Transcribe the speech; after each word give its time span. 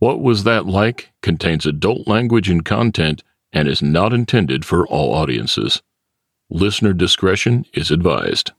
What 0.00 0.22
Was 0.22 0.44
That 0.44 0.64
Like 0.64 1.12
contains 1.20 1.66
adult 1.66 2.08
language 2.08 2.48
and 2.48 2.64
content 2.64 3.22
and 3.52 3.68
is 3.68 3.82
not 3.82 4.14
intended 4.14 4.64
for 4.64 4.88
all 4.88 5.12
audiences. 5.12 5.82
Listener 6.48 6.94
discretion 6.94 7.66
is 7.74 7.90
advised. 7.90 8.52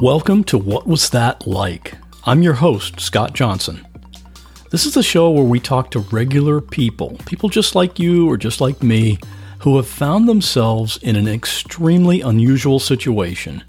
Welcome 0.00 0.42
to 0.42 0.58
What 0.58 0.88
Was 0.88 1.10
That 1.10 1.46
Like? 1.46 1.96
I'm 2.24 2.42
your 2.42 2.54
host, 2.54 2.98
Scott 2.98 3.34
Johnson. 3.34 3.86
This 4.72 4.84
is 4.84 4.94
the 4.94 5.04
show 5.04 5.30
where 5.30 5.44
we 5.44 5.60
talk 5.60 5.92
to 5.92 6.00
regular 6.00 6.60
people, 6.60 7.16
people 7.24 7.50
just 7.50 7.76
like 7.76 8.00
you 8.00 8.28
or 8.28 8.36
just 8.36 8.60
like 8.60 8.82
me, 8.82 9.20
who 9.60 9.76
have 9.76 9.86
found 9.86 10.28
themselves 10.28 10.96
in 10.98 11.16
an 11.16 11.28
extremely 11.28 12.20
unusual 12.20 12.78
situation. 12.78 13.62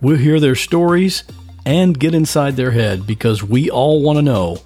We'll 0.00 0.16
hear 0.16 0.38
their 0.38 0.54
stories 0.54 1.24
and 1.66 1.98
get 1.98 2.14
inside 2.14 2.56
their 2.56 2.70
head 2.70 3.06
because 3.06 3.42
we 3.42 3.68
all 3.68 4.02
want 4.02 4.16
to 4.18 4.22
know 4.22 4.58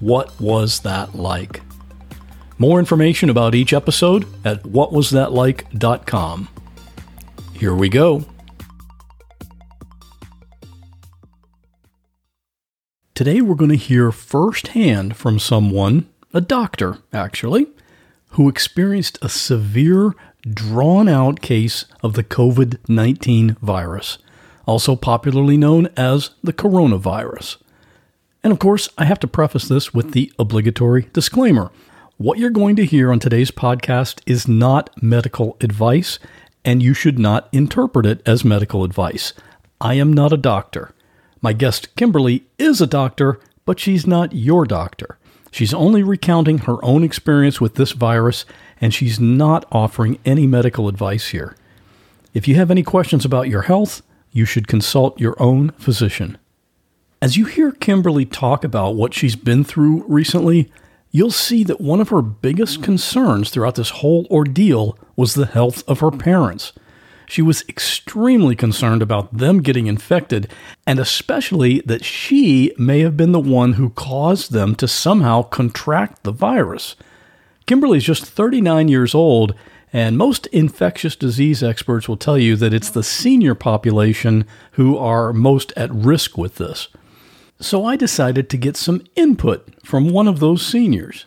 what 0.00 0.38
was 0.40 0.80
that 0.80 1.14
like. 1.14 1.62
More 2.58 2.78
information 2.78 3.30
about 3.30 3.54
each 3.54 3.72
episode 3.72 4.26
at 4.44 4.64
whatwasthatlike.com. 4.64 6.48
Here 7.54 7.74
we 7.74 7.88
go. 7.88 8.24
Today 13.14 13.40
we're 13.40 13.54
going 13.54 13.70
to 13.70 13.76
hear 13.76 14.10
firsthand 14.10 15.16
from 15.16 15.38
someone, 15.38 16.08
a 16.34 16.40
doctor 16.40 16.98
actually, 17.12 17.68
who 18.30 18.48
experienced 18.48 19.18
a 19.22 19.28
severe, 19.28 20.14
drawn 20.48 21.08
out 21.08 21.40
case 21.40 21.84
of 22.02 22.14
the 22.14 22.24
COVID 22.24 22.78
19 22.88 23.56
virus, 23.60 24.18
also 24.66 24.96
popularly 24.96 25.56
known 25.56 25.88
as 25.96 26.30
the 26.42 26.52
coronavirus. 26.52 27.56
And 28.42 28.52
of 28.52 28.58
course, 28.58 28.88
I 28.96 29.04
have 29.04 29.20
to 29.20 29.26
preface 29.26 29.68
this 29.68 29.92
with 29.92 30.12
the 30.12 30.32
obligatory 30.38 31.08
disclaimer. 31.12 31.70
What 32.16 32.38
you're 32.38 32.50
going 32.50 32.76
to 32.76 32.84
hear 32.84 33.12
on 33.12 33.18
today's 33.18 33.50
podcast 33.50 34.20
is 34.26 34.46
not 34.46 34.90
medical 35.02 35.56
advice, 35.60 36.18
and 36.64 36.82
you 36.82 36.94
should 36.94 37.18
not 37.18 37.48
interpret 37.52 38.06
it 38.06 38.22
as 38.26 38.44
medical 38.44 38.84
advice. 38.84 39.32
I 39.80 39.94
am 39.94 40.12
not 40.12 40.32
a 40.32 40.36
doctor. 40.36 40.92
My 41.40 41.54
guest, 41.54 41.94
Kimberly, 41.96 42.44
is 42.58 42.80
a 42.80 42.86
doctor, 42.86 43.40
but 43.64 43.80
she's 43.80 44.06
not 44.06 44.34
your 44.34 44.66
doctor. 44.66 45.18
She's 45.50 45.74
only 45.74 46.02
recounting 46.02 46.58
her 46.58 46.82
own 46.84 47.02
experience 47.02 47.60
with 47.60 47.74
this 47.74 47.92
virus, 47.92 48.44
and 48.80 48.94
she's 48.94 49.18
not 49.18 49.66
offering 49.72 50.18
any 50.24 50.46
medical 50.46 50.88
advice 50.88 51.28
here. 51.28 51.56
If 52.32 52.46
you 52.46 52.54
have 52.54 52.70
any 52.70 52.82
questions 52.82 53.24
about 53.24 53.48
your 53.48 53.62
health, 53.62 54.02
you 54.32 54.44
should 54.44 54.68
consult 54.68 55.20
your 55.20 55.40
own 55.42 55.70
physician. 55.70 56.38
As 57.20 57.36
you 57.36 57.44
hear 57.44 57.72
Kimberly 57.72 58.24
talk 58.24 58.64
about 58.64 58.94
what 58.94 59.12
she's 59.12 59.36
been 59.36 59.64
through 59.64 60.04
recently, 60.06 60.70
you'll 61.10 61.30
see 61.30 61.64
that 61.64 61.80
one 61.80 62.00
of 62.00 62.10
her 62.10 62.22
biggest 62.22 62.82
concerns 62.82 63.50
throughout 63.50 63.74
this 63.74 63.90
whole 63.90 64.26
ordeal 64.30 64.96
was 65.16 65.34
the 65.34 65.46
health 65.46 65.82
of 65.88 66.00
her 66.00 66.10
parents. 66.10 66.72
She 67.30 67.42
was 67.42 67.62
extremely 67.68 68.56
concerned 68.56 69.02
about 69.02 69.36
them 69.36 69.62
getting 69.62 69.86
infected, 69.86 70.50
and 70.84 70.98
especially 70.98 71.80
that 71.82 72.04
she 72.04 72.74
may 72.76 73.02
have 73.02 73.16
been 73.16 73.30
the 73.30 73.38
one 73.38 73.74
who 73.74 73.90
caused 73.90 74.50
them 74.50 74.74
to 74.74 74.88
somehow 74.88 75.42
contract 75.42 76.24
the 76.24 76.32
virus. 76.32 76.96
Kimberly 77.66 77.98
is 77.98 78.04
just 78.04 78.24
39 78.26 78.88
years 78.88 79.14
old, 79.14 79.54
and 79.92 80.18
most 80.18 80.48
infectious 80.48 81.14
disease 81.14 81.62
experts 81.62 82.08
will 82.08 82.16
tell 82.16 82.36
you 82.36 82.56
that 82.56 82.74
it's 82.74 82.90
the 82.90 83.04
senior 83.04 83.54
population 83.54 84.44
who 84.72 84.98
are 84.98 85.32
most 85.32 85.72
at 85.76 85.94
risk 85.94 86.36
with 86.36 86.56
this. 86.56 86.88
So 87.60 87.84
I 87.84 87.94
decided 87.94 88.50
to 88.50 88.56
get 88.56 88.76
some 88.76 89.04
input 89.14 89.68
from 89.84 90.10
one 90.10 90.26
of 90.26 90.40
those 90.40 90.66
seniors. 90.66 91.26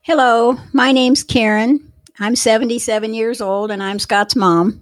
Hello, 0.00 0.56
my 0.72 0.92
name's 0.92 1.22
Karen. 1.22 1.92
I'm 2.18 2.36
77 2.36 3.12
years 3.12 3.42
old 3.42 3.70
and 3.70 3.82
I'm 3.82 3.98
Scott's 3.98 4.34
mom. 4.34 4.80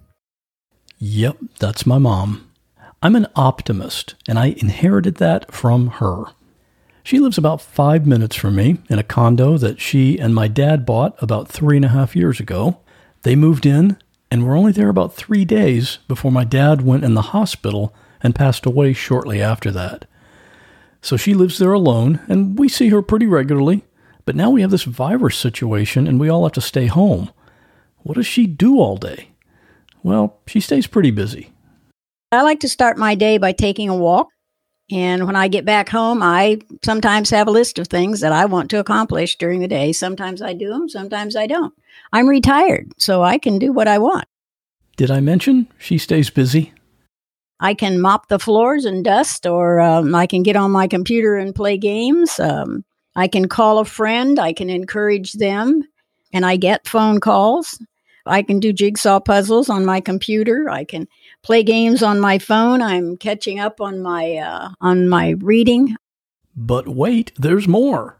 Yep, 1.06 1.36
that's 1.58 1.84
my 1.84 1.98
mom. 1.98 2.50
I'm 3.02 3.14
an 3.14 3.26
optimist, 3.36 4.14
and 4.26 4.38
I 4.38 4.56
inherited 4.56 5.16
that 5.16 5.52
from 5.52 5.88
her. 5.98 6.24
She 7.02 7.18
lives 7.18 7.36
about 7.36 7.60
five 7.60 8.06
minutes 8.06 8.34
from 8.36 8.56
me 8.56 8.78
in 8.88 8.98
a 8.98 9.02
condo 9.02 9.58
that 9.58 9.82
she 9.82 10.18
and 10.18 10.34
my 10.34 10.48
dad 10.48 10.86
bought 10.86 11.14
about 11.22 11.46
three 11.46 11.76
and 11.76 11.84
a 11.84 11.88
half 11.88 12.16
years 12.16 12.40
ago. 12.40 12.78
They 13.20 13.36
moved 13.36 13.66
in 13.66 13.98
and 14.30 14.46
were 14.46 14.56
only 14.56 14.72
there 14.72 14.88
about 14.88 15.14
three 15.14 15.44
days 15.44 15.98
before 16.08 16.32
my 16.32 16.44
dad 16.44 16.80
went 16.80 17.04
in 17.04 17.12
the 17.12 17.20
hospital 17.20 17.94
and 18.22 18.34
passed 18.34 18.64
away 18.64 18.94
shortly 18.94 19.42
after 19.42 19.70
that. 19.72 20.06
So 21.02 21.18
she 21.18 21.34
lives 21.34 21.58
there 21.58 21.74
alone, 21.74 22.20
and 22.28 22.58
we 22.58 22.66
see 22.70 22.88
her 22.88 23.02
pretty 23.02 23.26
regularly. 23.26 23.84
But 24.24 24.36
now 24.36 24.48
we 24.48 24.62
have 24.62 24.70
this 24.70 24.84
virus 24.84 25.36
situation, 25.36 26.06
and 26.06 26.18
we 26.18 26.30
all 26.30 26.44
have 26.44 26.52
to 26.52 26.62
stay 26.62 26.86
home. 26.86 27.30
What 27.98 28.14
does 28.14 28.26
she 28.26 28.46
do 28.46 28.78
all 28.78 28.96
day? 28.96 29.33
Well, 30.04 30.38
she 30.46 30.60
stays 30.60 30.86
pretty 30.86 31.10
busy. 31.10 31.50
I 32.30 32.42
like 32.42 32.60
to 32.60 32.68
start 32.68 32.98
my 32.98 33.16
day 33.16 33.38
by 33.38 33.52
taking 33.52 33.88
a 33.88 33.96
walk. 33.96 34.28
And 34.90 35.26
when 35.26 35.34
I 35.34 35.48
get 35.48 35.64
back 35.64 35.88
home, 35.88 36.22
I 36.22 36.58
sometimes 36.84 37.30
have 37.30 37.48
a 37.48 37.52
list 37.52 37.78
of 37.78 37.88
things 37.88 38.20
that 38.20 38.32
I 38.32 38.44
want 38.44 38.70
to 38.70 38.78
accomplish 38.78 39.36
during 39.36 39.60
the 39.60 39.68
day. 39.68 39.92
Sometimes 39.92 40.42
I 40.42 40.52
do 40.52 40.68
them, 40.68 40.90
sometimes 40.90 41.36
I 41.36 41.46
don't. 41.46 41.72
I'm 42.12 42.28
retired, 42.28 42.92
so 42.98 43.22
I 43.22 43.38
can 43.38 43.58
do 43.58 43.72
what 43.72 43.88
I 43.88 43.98
want. 43.98 44.26
Did 44.98 45.10
I 45.10 45.20
mention 45.20 45.68
she 45.78 45.96
stays 45.96 46.28
busy? 46.28 46.74
I 47.60 47.72
can 47.72 47.98
mop 47.98 48.28
the 48.28 48.38
floors 48.38 48.84
and 48.84 49.02
dust, 49.02 49.46
or 49.46 49.80
um, 49.80 50.14
I 50.14 50.26
can 50.26 50.42
get 50.42 50.56
on 50.56 50.70
my 50.70 50.86
computer 50.86 51.36
and 51.36 51.54
play 51.54 51.78
games. 51.78 52.38
Um, 52.38 52.84
I 53.16 53.26
can 53.26 53.48
call 53.48 53.78
a 53.78 53.86
friend, 53.86 54.38
I 54.38 54.52
can 54.52 54.68
encourage 54.68 55.32
them, 55.32 55.82
and 56.32 56.44
I 56.44 56.56
get 56.56 56.86
phone 56.86 57.20
calls. 57.20 57.80
I 58.26 58.42
can 58.42 58.60
do 58.60 58.72
jigsaw 58.72 59.20
puzzles 59.20 59.68
on 59.68 59.84
my 59.84 60.00
computer. 60.00 60.68
I 60.70 60.84
can 60.84 61.08
play 61.42 61.62
games 61.62 62.02
on 62.02 62.20
my 62.20 62.38
phone. 62.38 62.80
I'm 62.80 63.16
catching 63.16 63.60
up 63.60 63.80
on 63.80 64.00
my 64.00 64.36
uh, 64.36 64.70
on 64.80 65.08
my 65.08 65.30
reading. 65.40 65.96
But 66.56 66.88
wait, 66.88 67.32
there's 67.36 67.68
more. 67.68 68.18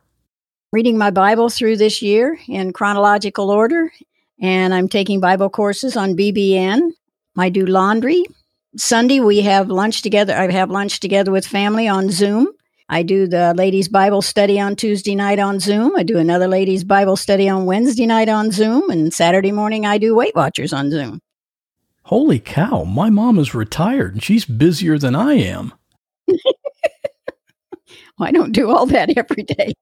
Reading 0.73 0.99
my 0.99 1.11
Bible 1.11 1.49
through 1.49 1.77
this 1.77 2.03
year 2.03 2.39
in 2.49 2.73
chronological 2.73 3.51
order, 3.51 3.93
and 4.41 4.75
I'm 4.75 4.89
taking 4.89 5.21
Bible 5.21 5.49
courses 5.49 5.97
on 5.97 6.17
BBN. 6.17 6.91
I 7.37 7.49
do 7.49 7.65
laundry. 7.65 8.25
Sunday 8.77 9.21
we 9.21 9.43
have 9.43 9.69
lunch 9.69 10.03
together. 10.03 10.35
I 10.35 10.51
have 10.51 10.71
lunch 10.71 10.99
together 11.01 11.31
with 11.31 11.47
family 11.47 11.87
on 11.87 12.11
Zoom. 12.11 12.49
I 12.89 13.03
do 13.03 13.27
the 13.27 13.55
ladies' 13.55 13.89
Bible 13.89 14.21
study 14.21 14.61
on 14.61 14.77
Tuesday 14.77 15.15
night 15.15 15.39
on 15.39 15.59
Zoom. 15.59 15.97
I 15.97 16.03
do 16.03 16.19
another 16.19 16.47
ladies' 16.47 16.85
Bible 16.85 17.17
study 17.17 17.49
on 17.49 17.65
Wednesday 17.65 18.05
night 18.07 18.29
on 18.29 18.51
Zoom. 18.51 18.91
And 18.91 19.13
Saturday 19.13 19.53
morning, 19.53 19.87
I 19.87 19.97
do 19.99 20.15
Weight 20.15 20.35
Watchers 20.35 20.73
on 20.73 20.91
Zoom. 20.91 21.21
Holy 22.05 22.39
cow, 22.39 22.85
my 22.85 23.09
mom 23.09 23.39
is 23.39 23.55
retired 23.55 24.13
and 24.13 24.23
she's 24.23 24.45
busier 24.45 24.99
than 24.99 25.15
I 25.15 25.35
am. 25.35 25.73
I 28.19 28.31
don't 28.31 28.53
do 28.53 28.71
all 28.71 28.85
that 28.87 29.17
every 29.17 29.45
day. 29.45 29.73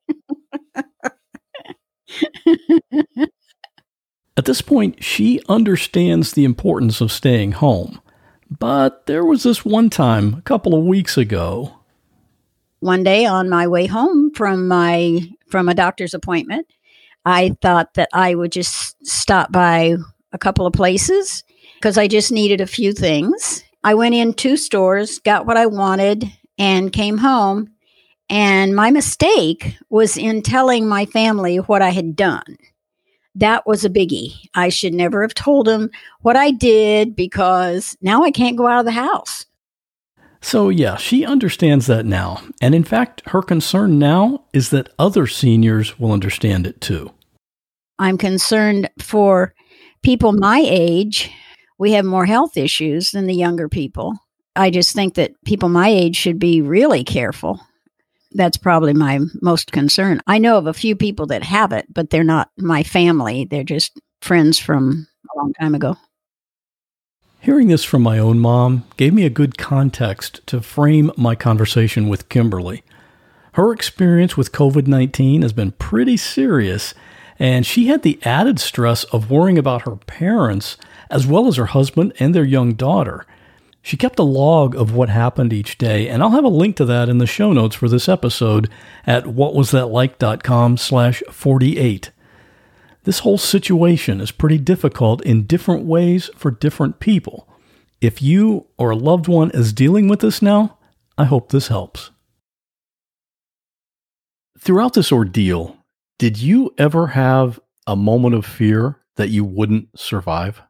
At 4.36 4.44
this 4.44 4.62
point, 4.62 5.02
she 5.02 5.42
understands 5.48 6.32
the 6.32 6.44
importance 6.44 7.00
of 7.00 7.10
staying 7.10 7.52
home. 7.52 8.00
But 8.48 9.06
there 9.06 9.24
was 9.24 9.42
this 9.42 9.64
one 9.64 9.90
time 9.90 10.34
a 10.34 10.42
couple 10.42 10.74
of 10.74 10.84
weeks 10.84 11.18
ago. 11.18 11.81
One 12.82 13.04
day 13.04 13.26
on 13.26 13.48
my 13.48 13.68
way 13.68 13.86
home 13.86 14.32
from 14.34 14.66
my 14.66 15.20
from 15.46 15.68
a 15.68 15.74
doctor's 15.74 16.14
appointment, 16.14 16.66
I 17.24 17.56
thought 17.62 17.94
that 17.94 18.08
I 18.12 18.34
would 18.34 18.50
just 18.50 18.96
stop 19.06 19.52
by 19.52 19.94
a 20.32 20.38
couple 20.38 20.66
of 20.66 20.72
places 20.72 21.44
because 21.76 21.96
I 21.96 22.08
just 22.08 22.32
needed 22.32 22.60
a 22.60 22.66
few 22.66 22.92
things. 22.92 23.62
I 23.84 23.94
went 23.94 24.16
in 24.16 24.34
two 24.34 24.56
stores, 24.56 25.20
got 25.20 25.46
what 25.46 25.56
I 25.56 25.66
wanted, 25.66 26.24
and 26.58 26.92
came 26.92 27.18
home. 27.18 27.70
And 28.28 28.74
my 28.74 28.90
mistake 28.90 29.76
was 29.88 30.16
in 30.16 30.42
telling 30.42 30.88
my 30.88 31.06
family 31.06 31.58
what 31.58 31.82
I 31.82 31.90
had 31.90 32.16
done. 32.16 32.56
That 33.36 33.64
was 33.64 33.84
a 33.84 33.90
biggie. 33.90 34.34
I 34.56 34.70
should 34.70 34.92
never 34.92 35.22
have 35.22 35.34
told 35.34 35.68
them 35.68 35.88
what 36.22 36.34
I 36.34 36.50
did 36.50 37.14
because 37.14 37.96
now 38.02 38.24
I 38.24 38.32
can't 38.32 38.56
go 38.56 38.66
out 38.66 38.80
of 38.80 38.86
the 38.86 38.90
house. 38.90 39.46
So, 40.42 40.68
yeah, 40.68 40.96
she 40.96 41.24
understands 41.24 41.86
that 41.86 42.04
now. 42.04 42.42
And 42.60 42.74
in 42.74 42.84
fact, 42.84 43.22
her 43.26 43.42
concern 43.42 43.98
now 43.98 44.44
is 44.52 44.70
that 44.70 44.92
other 44.98 45.26
seniors 45.26 45.98
will 45.98 46.12
understand 46.12 46.66
it 46.66 46.80
too. 46.80 47.12
I'm 47.98 48.18
concerned 48.18 48.90
for 48.98 49.54
people 50.02 50.32
my 50.32 50.62
age. 50.66 51.30
We 51.78 51.92
have 51.92 52.04
more 52.04 52.26
health 52.26 52.56
issues 52.56 53.12
than 53.12 53.26
the 53.26 53.34
younger 53.34 53.68
people. 53.68 54.14
I 54.56 54.70
just 54.70 54.94
think 54.94 55.14
that 55.14 55.32
people 55.44 55.68
my 55.68 55.88
age 55.88 56.16
should 56.16 56.38
be 56.38 56.60
really 56.60 57.04
careful. 57.04 57.60
That's 58.32 58.56
probably 58.56 58.94
my 58.94 59.20
most 59.40 59.72
concern. 59.72 60.20
I 60.26 60.38
know 60.38 60.58
of 60.58 60.66
a 60.66 60.74
few 60.74 60.96
people 60.96 61.26
that 61.26 61.44
have 61.44 61.72
it, 61.72 61.86
but 61.92 62.10
they're 62.10 62.24
not 62.24 62.50
my 62.58 62.82
family. 62.82 63.44
They're 63.44 63.62
just 63.62 64.00
friends 64.20 64.58
from 64.58 65.06
a 65.34 65.38
long 65.38 65.52
time 65.60 65.74
ago. 65.74 65.96
Hearing 67.42 67.66
this 67.66 67.82
from 67.82 68.02
my 68.02 68.20
own 68.20 68.38
mom 68.38 68.84
gave 68.96 69.12
me 69.12 69.24
a 69.24 69.28
good 69.28 69.58
context 69.58 70.46
to 70.46 70.60
frame 70.60 71.10
my 71.16 71.34
conversation 71.34 72.08
with 72.08 72.28
Kimberly. 72.28 72.84
Her 73.54 73.72
experience 73.72 74.36
with 74.36 74.52
COVID 74.52 74.86
19 74.86 75.42
has 75.42 75.52
been 75.52 75.72
pretty 75.72 76.16
serious, 76.16 76.94
and 77.40 77.66
she 77.66 77.88
had 77.88 78.02
the 78.02 78.20
added 78.22 78.60
stress 78.60 79.02
of 79.02 79.28
worrying 79.28 79.58
about 79.58 79.82
her 79.82 79.96
parents 79.96 80.76
as 81.10 81.26
well 81.26 81.48
as 81.48 81.56
her 81.56 81.66
husband 81.66 82.12
and 82.20 82.32
their 82.32 82.44
young 82.44 82.74
daughter. 82.74 83.26
She 83.82 83.96
kept 83.96 84.20
a 84.20 84.22
log 84.22 84.76
of 84.76 84.94
what 84.94 85.08
happened 85.08 85.52
each 85.52 85.78
day, 85.78 86.08
and 86.08 86.22
I'll 86.22 86.30
have 86.30 86.44
a 86.44 86.48
link 86.48 86.76
to 86.76 86.84
that 86.84 87.08
in 87.08 87.18
the 87.18 87.26
show 87.26 87.52
notes 87.52 87.74
for 87.74 87.88
this 87.88 88.08
episode 88.08 88.70
at 89.04 89.24
whatwasthatlike.com 89.24 90.76
slash 90.76 91.24
48. 91.28 92.11
This 93.04 93.20
whole 93.20 93.38
situation 93.38 94.20
is 94.20 94.30
pretty 94.30 94.58
difficult 94.58 95.22
in 95.22 95.42
different 95.44 95.84
ways 95.84 96.30
for 96.36 96.50
different 96.50 97.00
people. 97.00 97.48
If 98.00 98.22
you 98.22 98.66
or 98.78 98.90
a 98.90 98.96
loved 98.96 99.26
one 99.26 99.50
is 99.50 99.72
dealing 99.72 100.08
with 100.08 100.20
this 100.20 100.40
now, 100.40 100.78
I 101.18 101.24
hope 101.24 101.50
this 101.50 101.68
helps. 101.68 102.10
Throughout 104.58 104.94
this 104.94 105.10
ordeal, 105.10 105.76
did 106.18 106.40
you 106.40 106.72
ever 106.78 107.08
have 107.08 107.58
a 107.86 107.96
moment 107.96 108.36
of 108.36 108.46
fear 108.46 109.00
that 109.16 109.30
you 109.30 109.44
wouldn't 109.44 109.98
survive? 109.98 110.62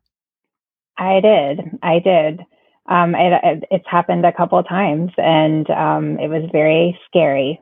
I 0.97 1.21
did. 1.21 1.61
I 1.83 1.99
did. 1.99 2.41
Um, 2.87 3.15
it, 3.15 3.33
it, 3.43 3.65
it's 3.71 3.87
happened 3.91 4.25
a 4.25 4.33
couple 4.33 4.59
of 4.59 4.67
times, 4.67 5.11
and 5.19 5.69
um, 5.71 6.19
it 6.19 6.29
was 6.29 6.49
very 6.51 6.99
scary. 7.07 7.61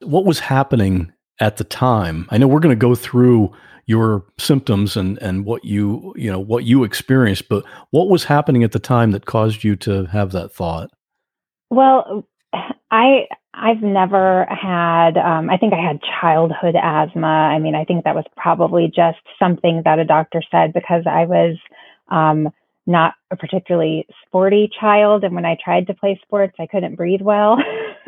What 0.00 0.24
was 0.24 0.40
happening 0.40 1.12
at 1.40 1.56
the 1.56 1.64
time? 1.64 2.26
I 2.30 2.38
know 2.38 2.48
we're 2.48 2.60
going 2.60 2.76
to 2.76 2.76
go 2.76 2.94
through 2.96 3.52
your 3.86 4.24
symptoms 4.38 4.96
and 4.96 5.18
and 5.18 5.44
what 5.44 5.64
you 5.64 6.14
you 6.16 6.30
know 6.30 6.40
what 6.40 6.64
you 6.64 6.84
experienced, 6.84 7.48
but 7.48 7.64
what 7.90 8.08
was 8.08 8.24
happening 8.24 8.62
at 8.64 8.72
the 8.72 8.78
time 8.78 9.10
that 9.12 9.26
caused 9.26 9.64
you 9.64 9.76
to 9.76 10.06
have 10.06 10.32
that 10.32 10.52
thought? 10.52 10.90
Well, 11.70 12.26
I 12.90 13.26
I've 13.52 13.82
never 13.82 14.46
had. 14.50 15.16
Um, 15.16 15.48
I 15.48 15.56
think 15.56 15.72
I 15.72 15.86
had 15.86 16.00
childhood 16.20 16.74
asthma. 16.80 17.26
I 17.26 17.58
mean, 17.58 17.74
I 17.74 17.84
think 17.84 18.04
that 18.04 18.14
was 18.14 18.24
probably 18.36 18.86
just 18.94 19.18
something 19.38 19.82
that 19.84 19.98
a 19.98 20.04
doctor 20.04 20.42
said 20.50 20.72
because 20.72 21.04
I 21.06 21.24
was 21.24 21.56
um, 22.08 22.50
not 22.86 23.14
a 23.30 23.36
particularly 23.36 24.06
sporty 24.26 24.70
child, 24.80 25.24
and 25.24 25.34
when 25.34 25.46
I 25.46 25.56
tried 25.62 25.86
to 25.86 25.94
play 25.94 26.20
sports, 26.22 26.54
I 26.58 26.66
couldn't 26.66 26.96
breathe 26.96 27.22
well. 27.22 27.58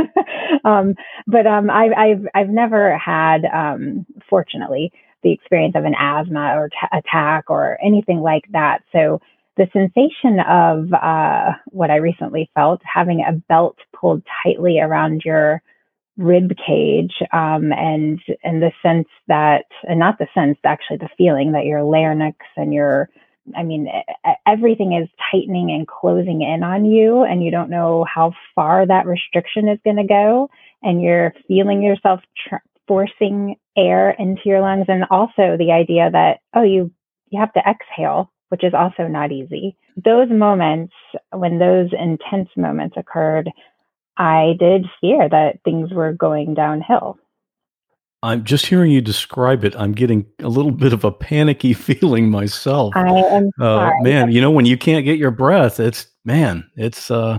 um, 0.64 0.94
but 1.26 1.46
um, 1.46 1.70
I, 1.70 1.90
I've 1.96 2.26
I've 2.34 2.50
never 2.50 2.96
had, 2.98 3.44
um, 3.44 4.04
fortunately, 4.28 4.92
the 5.22 5.32
experience 5.32 5.74
of 5.76 5.84
an 5.84 5.94
asthma 5.98 6.54
or 6.56 6.68
t- 6.68 6.76
attack 6.98 7.48
or 7.48 7.78
anything 7.82 8.20
like 8.20 8.44
that. 8.52 8.82
So 8.92 9.20
the 9.56 9.68
sensation 9.72 10.40
of 10.40 10.92
uh, 10.92 11.52
what 11.66 11.90
I 11.90 11.96
recently 11.96 12.50
felt, 12.54 12.80
having 12.84 13.24
a 13.26 13.32
belt 13.32 13.78
pulled 13.98 14.22
tightly 14.44 14.80
around 14.80 15.22
your 15.24 15.62
rib 16.18 16.52
cage, 16.66 17.14
um, 17.32 17.72
and 17.72 18.20
and 18.42 18.62
the 18.62 18.72
sense 18.82 19.08
that, 19.28 19.64
and 19.88 19.98
not 19.98 20.18
the 20.18 20.28
sense, 20.34 20.58
actually 20.64 20.98
the 20.98 21.08
feeling 21.16 21.52
that 21.52 21.64
your 21.64 21.82
larynx 21.82 22.38
and 22.56 22.72
your 22.72 23.08
I 23.56 23.62
mean, 23.62 23.88
everything 24.46 24.92
is 24.92 25.08
tightening 25.30 25.70
and 25.70 25.86
closing 25.86 26.42
in 26.42 26.62
on 26.62 26.84
you, 26.84 27.22
and 27.22 27.44
you 27.44 27.50
don't 27.50 27.70
know 27.70 28.04
how 28.12 28.32
far 28.54 28.86
that 28.86 29.06
restriction 29.06 29.68
is 29.68 29.78
going 29.84 29.96
to 29.96 30.04
go. 30.04 30.50
And 30.82 31.00
you're 31.00 31.32
feeling 31.46 31.82
yourself 31.82 32.20
tr- 32.48 32.56
forcing 32.88 33.56
air 33.76 34.10
into 34.10 34.42
your 34.44 34.60
lungs, 34.60 34.86
and 34.88 35.04
also 35.10 35.56
the 35.58 35.72
idea 35.72 36.10
that 36.10 36.40
oh, 36.54 36.62
you 36.62 36.90
you 37.30 37.40
have 37.40 37.52
to 37.54 37.60
exhale 37.60 38.30
which 38.48 38.64
is 38.64 38.74
also 38.74 39.08
not 39.08 39.32
easy. 39.32 39.76
Those 40.02 40.30
moments, 40.30 40.92
when 41.32 41.58
those 41.58 41.90
intense 41.92 42.48
moments 42.56 42.96
occurred, 42.96 43.50
I 44.16 44.54
did 44.58 44.86
fear 45.00 45.28
that 45.28 45.60
things 45.64 45.90
were 45.92 46.12
going 46.12 46.54
downhill. 46.54 47.18
I'm 48.22 48.44
just 48.44 48.66
hearing 48.66 48.90
you 48.90 49.00
describe 49.00 49.64
it. 49.64 49.76
I'm 49.76 49.92
getting 49.92 50.26
a 50.40 50.48
little 50.48 50.70
bit 50.70 50.92
of 50.92 51.04
a 51.04 51.12
panicky 51.12 51.72
feeling 51.74 52.30
myself. 52.30 52.96
I 52.96 53.08
am 53.08 53.50
uh, 53.60 53.90
man, 54.00 54.32
you 54.32 54.40
know 54.40 54.50
when 54.50 54.66
you 54.66 54.76
can't 54.76 55.04
get 55.04 55.18
your 55.18 55.30
breath, 55.30 55.78
it's 55.80 56.06
man, 56.24 56.68
it's 56.76 57.10
uh 57.10 57.38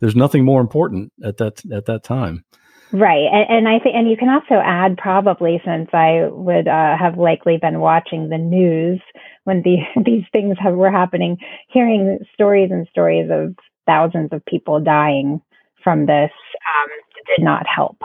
there's 0.00 0.16
nothing 0.16 0.44
more 0.44 0.60
important 0.60 1.12
at 1.22 1.36
that 1.38 1.62
at 1.72 1.86
that 1.86 2.02
time. 2.02 2.44
Right, 2.92 3.26
and, 3.32 3.46
and 3.48 3.68
I 3.68 3.78
think, 3.78 3.94
and 3.94 4.10
you 4.10 4.16
can 4.16 4.28
also 4.28 4.54
add 4.54 4.98
probably 4.98 5.60
since 5.64 5.88
I 5.92 6.26
would 6.28 6.66
uh, 6.66 6.96
have 6.98 7.18
likely 7.18 7.56
been 7.56 7.78
watching 7.78 8.28
the 8.28 8.38
news 8.38 9.00
when 9.44 9.62
the, 9.62 9.76
these 10.04 10.24
things 10.32 10.56
have, 10.58 10.74
were 10.74 10.90
happening, 10.90 11.38
hearing 11.68 12.18
stories 12.34 12.70
and 12.72 12.88
stories 12.90 13.30
of 13.30 13.54
thousands 13.86 14.30
of 14.32 14.44
people 14.44 14.80
dying 14.80 15.40
from 15.82 16.06
this 16.06 16.30
um, 16.30 16.88
did 17.26 17.44
not 17.44 17.64
help. 17.66 17.98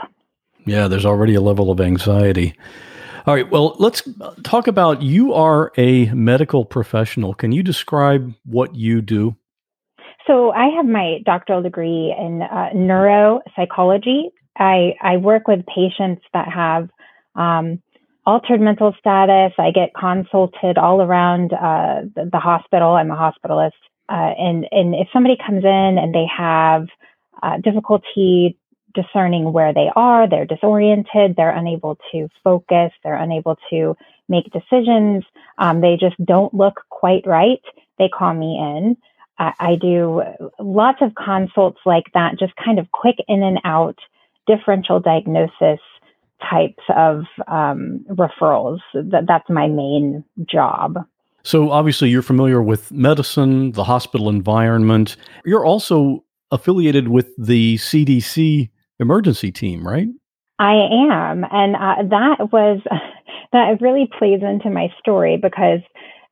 Yeah, 0.66 0.88
there's 0.88 1.06
already 1.06 1.34
a 1.34 1.40
level 1.40 1.70
of 1.70 1.80
anxiety. 1.80 2.54
All 3.26 3.34
right, 3.34 3.50
well, 3.50 3.74
let's 3.80 4.08
talk 4.44 4.68
about 4.68 5.02
you 5.02 5.32
are 5.34 5.72
a 5.76 6.06
medical 6.06 6.64
professional. 6.64 7.34
Can 7.34 7.50
you 7.50 7.64
describe 7.64 8.34
what 8.44 8.76
you 8.76 9.02
do? 9.02 9.36
So, 10.28 10.50
I 10.50 10.66
have 10.76 10.86
my 10.86 11.18
doctoral 11.24 11.62
degree 11.62 12.14
in 12.16 12.42
uh, 12.42 12.70
neuropsychology 12.74 14.30
I, 14.58 14.94
I 15.00 15.16
work 15.18 15.48
with 15.48 15.66
patients 15.66 16.22
that 16.32 16.48
have 16.48 16.88
um, 17.34 17.82
altered 18.24 18.60
mental 18.60 18.94
status. 18.98 19.52
I 19.58 19.70
get 19.70 19.94
consulted 19.94 20.78
all 20.78 21.02
around 21.02 21.52
uh, 21.52 22.02
the, 22.14 22.30
the, 22.32 22.38
hospital. 22.38 22.92
I'm 22.92 23.10
a 23.10 23.16
hospitalist. 23.16 23.72
Uh, 24.08 24.32
and, 24.38 24.66
and 24.70 24.94
if 24.94 25.08
somebody 25.12 25.36
comes 25.44 25.64
in 25.64 25.98
and 25.98 26.14
they 26.14 26.26
have 26.36 26.86
uh, 27.42 27.58
difficulty 27.58 28.58
discerning 28.94 29.52
where 29.52 29.74
they 29.74 29.90
are, 29.94 30.28
they're 30.28 30.46
disoriented, 30.46 31.36
they're 31.36 31.50
unable 31.50 31.98
to 32.12 32.28
focus, 32.42 32.92
they're 33.04 33.16
unable 33.16 33.58
to 33.70 33.94
make 34.28 34.50
decisions, 34.52 35.22
um, 35.58 35.80
they 35.80 35.96
just 36.00 36.16
don't 36.24 36.54
look 36.54 36.82
quite 36.88 37.26
right, 37.26 37.60
they 37.98 38.08
call 38.08 38.32
me 38.32 38.56
in. 38.58 38.96
I 39.38 39.76
do 39.78 40.22
lots 40.58 41.02
of 41.02 41.14
consults 41.14 41.78
like 41.84 42.06
that, 42.14 42.38
just 42.38 42.54
kind 42.56 42.78
of 42.78 42.90
quick 42.90 43.16
in 43.28 43.42
and 43.42 43.60
out 43.64 43.98
differential 44.46 45.00
diagnosis 45.00 45.80
types 46.50 46.82
of 46.94 47.24
um, 47.48 48.04
referrals. 48.10 48.78
That, 48.94 49.24
that's 49.26 49.48
my 49.48 49.68
main 49.68 50.24
job. 50.48 50.98
So, 51.42 51.70
obviously, 51.70 52.10
you're 52.10 52.22
familiar 52.22 52.60
with 52.60 52.90
medicine, 52.90 53.72
the 53.72 53.84
hospital 53.84 54.28
environment. 54.28 55.16
You're 55.44 55.64
also 55.64 56.24
affiliated 56.50 57.08
with 57.08 57.30
the 57.38 57.76
CDC 57.76 58.70
emergency 58.98 59.52
team, 59.52 59.86
right? 59.86 60.08
I 60.58 60.74
am. 60.74 61.44
And 61.50 61.76
uh, 61.76 62.02
that 62.10 62.52
was, 62.52 62.80
that 63.52 63.80
really 63.80 64.08
plays 64.18 64.40
into 64.42 64.70
my 64.70 64.88
story 64.98 65.38
because 65.40 65.80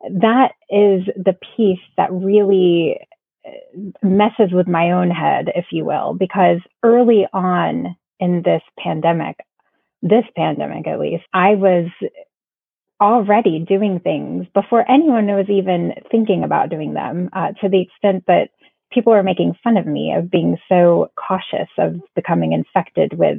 that 0.03 0.53
is 0.71 1.07
the 1.17 1.37
piece 1.57 1.81
that 1.97 2.13
really 2.13 2.99
uh, 3.47 3.51
messes 4.03 4.53
with 4.53 4.67
my 4.67 4.91
own 4.91 5.11
head, 5.11 5.47
if 5.55 5.67
you 5.71 5.85
will, 5.85 6.15
because 6.15 6.59
early 6.83 7.27
on 7.33 7.97
in 8.21 8.43
this 8.45 8.63
pandemic, 8.79 9.37
this 10.03 10.25
pandemic 10.37 10.87
at 10.87 11.01
least, 11.01 11.25
I 11.33 11.55
was 11.55 11.87
already 13.01 13.59
doing 13.59 14.01
things 14.01 14.47
before 14.55 14.89
anyone 14.91 15.27
was 15.27 15.49
even 15.49 15.93
thinking 16.11 16.45
about 16.45 16.71
doing 16.71 16.95
them 16.95 17.29
uh, 17.33 17.53
to 17.61 17.69
the 17.69 17.83
extent 17.83 18.25
that 18.29 18.51
people 18.93 19.13
were 19.13 19.23
making 19.23 19.55
fun 19.65 19.77
of 19.77 19.87
me 19.87 20.15
of 20.17 20.31
being 20.31 20.57
so 20.69 21.11
cautious 21.17 21.69
of 21.79 21.97
becoming 22.15 22.53
infected 22.53 23.19
with 23.19 23.39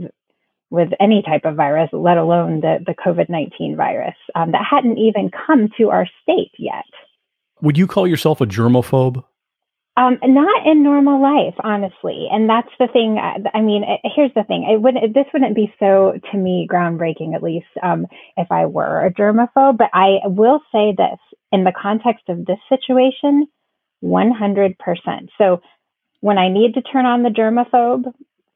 with 0.72 0.90
any 1.00 1.22
type 1.22 1.46
of 1.46 1.56
virus, 1.56 1.90
let 1.94 2.18
alone 2.18 2.60
the, 2.60 2.80
the 2.86 2.96
COVID 2.96 3.30
19 3.30 3.78
virus 3.78 4.16
um, 4.34 4.52
that 4.52 4.66
hadn't 4.70 4.98
even 4.98 5.30
come 5.30 5.70
to 5.78 5.90
our 5.90 6.08
state 6.24 6.52
yet. 6.58 6.86
Would 7.62 7.78
you 7.78 7.88
call 7.88 8.08
yourself 8.08 8.42
a 8.42 8.46
germaphobe? 8.46 9.24
Um, 9.98 10.20
not 10.22 10.68
in 10.68 10.84
normal 10.84 11.22
life, 11.22 11.56
honestly, 11.64 12.28
and 12.30 12.50
that's 12.50 12.72
the 12.80 12.88
thing. 12.92 13.18
I, 13.18 13.38
I 13.58 13.62
mean, 13.62 13.84
it, 13.84 14.02
here's 14.14 14.34
the 14.36 14.44
thing: 14.44 14.68
it 14.70 14.82
would 14.82 14.96
this 15.14 15.26
wouldn't 15.32 15.56
be 15.56 15.74
so 15.80 16.20
to 16.32 16.38
me 16.38 16.68
groundbreaking, 16.70 17.34
at 17.34 17.42
least 17.42 17.68
um, 17.82 18.06
if 18.36 18.52
I 18.52 18.66
were 18.66 19.06
a 19.06 19.14
germaphobe. 19.14 19.78
But 19.78 19.92
I 19.94 20.18
will 20.26 20.60
say 20.74 20.94
this 20.98 21.20
in 21.54 21.64
the 21.64 21.72
context 21.72 22.28
of 22.28 22.46
this 22.46 22.60
situation, 22.68 23.48
100%. 24.04 24.76
So 25.38 25.62
when 26.20 26.38
I 26.38 26.50
need 26.50 26.74
to 26.74 26.82
turn 26.82 27.06
on 27.06 27.24
the 27.24 27.30
germaphobe 27.30 28.14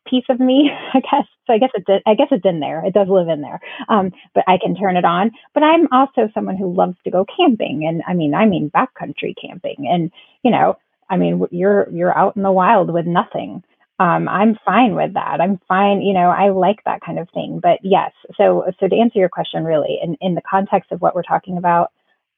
piece 0.10 0.26
of 0.30 0.42
me, 0.42 0.70
I 0.94 1.00
guess. 1.00 1.28
So 1.48 1.54
I 1.54 1.58
guess 1.58 1.72
it's 1.74 2.04
I 2.06 2.16
guess 2.16 2.28
it's 2.32 2.46
in 2.46 2.60
there. 2.60 2.84
It 2.86 2.94
does 2.94 3.08
live 3.08 3.30
in 3.30 3.40
there. 3.42 3.62
Um, 3.88 4.12
but 4.36 4.44
I 4.46 4.58
can 4.62 4.76
turn 4.76 4.98
it 4.98 5.06
on. 5.06 5.32
But 5.54 5.64
I'm 5.64 5.88
also 5.94 6.30
someone 6.34 6.58
who 6.58 6.74
loves 6.74 6.98
to 7.06 7.12
go 7.12 7.26
camping, 7.38 7.86
and 7.88 8.04
I 8.06 8.14
mean, 8.14 8.34
I 8.34 8.46
mean 8.46 8.70
backcountry 8.76 9.36
camping, 9.42 9.88
and 9.90 10.12
you 10.44 10.52
know 10.52 10.76
I 11.10 11.18
mean, 11.18 11.46
you're 11.52 11.90
you're 11.92 12.18
out 12.18 12.36
in 12.38 12.44
the 12.44 12.52
wild 12.52 12.92
with 12.94 13.06
nothing. 13.06 13.64
Um, 14.00 14.30
I'm 14.30 14.58
fine 14.66 14.96
with 14.96 15.16
that. 15.16 15.42
I'm 15.42 15.60
fine. 15.68 16.02
You 16.02 16.14
know, 16.14 16.30
I 16.30 16.50
like 16.50 16.84
that 16.86 17.02
kind 17.02 17.20
of 17.20 17.30
thing. 17.34 17.60
But 17.62 17.80
yes, 17.84 18.12
so 18.38 18.66
so 18.80 18.88
to 18.88 18.96
answer 18.96 19.20
your 19.20 19.30
question, 19.30 19.64
really, 19.66 20.00
in 20.02 20.16
in 20.22 20.36
the 20.36 20.42
context 20.50 20.92
of 20.92 21.02
what 21.02 21.16
we're 21.16 21.24
talking 21.24 21.58
about, 21.58 21.92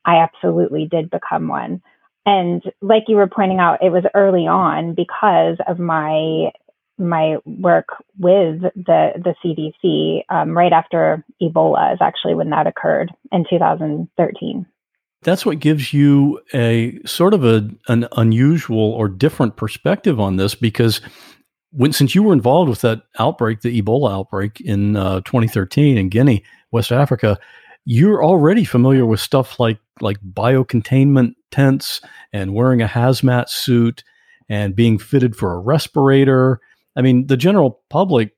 I 0.06 0.18
absolutely 0.18 0.88
did 0.90 1.10
become 1.10 1.48
one. 1.48 1.82
And 2.26 2.64
like 2.82 3.04
you 3.08 3.16
were 3.16 3.28
pointing 3.28 3.60
out, 3.60 3.84
it 3.84 3.92
was 3.92 4.04
early 4.14 4.48
on 4.48 4.96
because 4.96 5.58
of 5.68 5.80
my 5.80 6.52
my 6.98 7.38
work 7.46 7.88
with 8.20 8.62
the 8.76 9.12
the 9.16 9.36
CDC. 9.44 10.24
Um, 10.30 10.58
right 10.58 10.74
after 10.74 11.26
Ebola 11.42 11.94
is 11.94 12.00
actually 12.02 12.36
when 12.36 12.52
that 12.52 12.68
occurred 12.68 13.12
in 13.32 13.46
2013 13.50 14.66
that's 15.24 15.46
what 15.46 15.60
gives 15.60 15.94
you 15.94 16.40
a 16.54 17.00
sort 17.06 17.34
of 17.34 17.46
a 17.46 17.70
an 17.88 18.08
unusual 18.18 18.80
or 18.80 19.08
different 19.08 19.56
perspective 19.56 20.20
on 20.20 20.38
this 20.38 20.56
because 20.56 21.02
when 21.72 21.94
since 21.94 22.16
you 22.16 22.24
were 22.24 22.34
involved 22.34 22.70
with 22.70 22.82
that 22.82 23.04
outbreak, 23.20 23.62
the 23.62 23.82
Ebola 23.82 24.12
outbreak 24.12 24.60
in 24.62 24.96
uh, 24.96 25.22
2013 25.22 25.98
in 25.98 26.10
Guinea, 26.10 26.44
West 26.72 26.92
Africa, 26.92 27.38
you're 27.86 28.24
already 28.24 28.66
familiar 28.66 29.06
with 29.06 29.20
stuff 29.20 29.60
like 29.60 29.80
like 30.02 30.18
biocontainment 30.34 31.36
tents 31.52 32.02
and 32.34 32.54
wearing 32.54 32.82
a 32.82 32.88
hazmat 32.88 33.50
suit 33.50 34.04
and 34.50 34.76
being 34.76 34.98
fitted 34.98 35.36
for 35.36 35.54
a 35.54 35.60
respirator. 35.60 36.60
I 36.96 37.02
mean, 37.02 37.28
the 37.28 37.38
general 37.38 37.82
public 37.90 38.32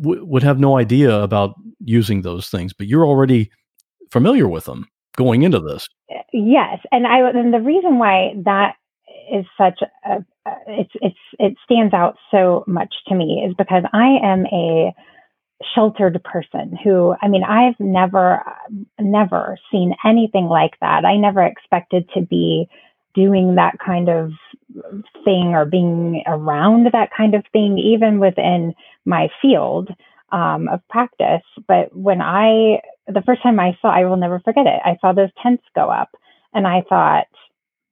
w- 0.00 0.24
would 0.24 0.42
have 0.42 0.58
no 0.58 0.78
idea 0.78 1.20
about 1.20 1.54
using 1.80 2.22
those 2.22 2.48
things, 2.48 2.72
but 2.72 2.86
you're 2.86 3.06
already 3.06 3.50
familiar 4.10 4.48
with 4.48 4.64
them 4.64 4.86
going 5.18 5.42
into 5.42 5.58
this. 5.58 5.88
Yes, 6.32 6.78
and 6.92 7.06
I 7.06 7.28
and 7.28 7.52
the 7.52 7.60
reason 7.60 7.98
why 7.98 8.34
that 8.44 8.76
is 9.30 9.44
such 9.58 9.80
a 10.06 10.24
it's 10.68 10.92
it's 11.02 11.18
it 11.38 11.54
stands 11.64 11.92
out 11.92 12.16
so 12.30 12.64
much 12.66 12.94
to 13.08 13.14
me 13.14 13.44
is 13.46 13.54
because 13.58 13.82
I 13.92 14.16
am 14.22 14.46
a 14.46 14.94
sheltered 15.74 16.22
person 16.22 16.78
who 16.82 17.16
I 17.20 17.26
mean 17.26 17.42
I've 17.42 17.78
never 17.80 18.44
never 19.00 19.58
seen 19.72 19.94
anything 20.04 20.46
like 20.46 20.78
that. 20.80 21.04
I 21.04 21.16
never 21.16 21.44
expected 21.44 22.08
to 22.14 22.22
be 22.22 22.68
doing 23.14 23.56
that 23.56 23.74
kind 23.84 24.08
of 24.08 24.30
thing 25.24 25.54
or 25.54 25.64
being 25.64 26.22
around 26.26 26.86
that 26.92 27.10
kind 27.16 27.34
of 27.34 27.42
thing 27.52 27.78
even 27.78 28.20
within 28.20 28.72
my 29.04 29.28
field 29.42 29.88
um, 30.30 30.68
of 30.68 30.86
practice. 30.88 31.42
But 31.66 31.94
when 31.96 32.20
I 32.20 32.80
the 33.08 33.22
first 33.24 33.42
time 33.42 33.58
I 33.58 33.76
saw, 33.80 33.88
I 33.88 34.04
will 34.04 34.16
never 34.16 34.40
forget 34.40 34.66
it. 34.66 34.80
I 34.84 34.96
saw 35.00 35.12
those 35.12 35.30
tents 35.42 35.64
go 35.74 35.90
up, 35.90 36.10
and 36.52 36.66
I 36.66 36.82
thought, 36.88 37.26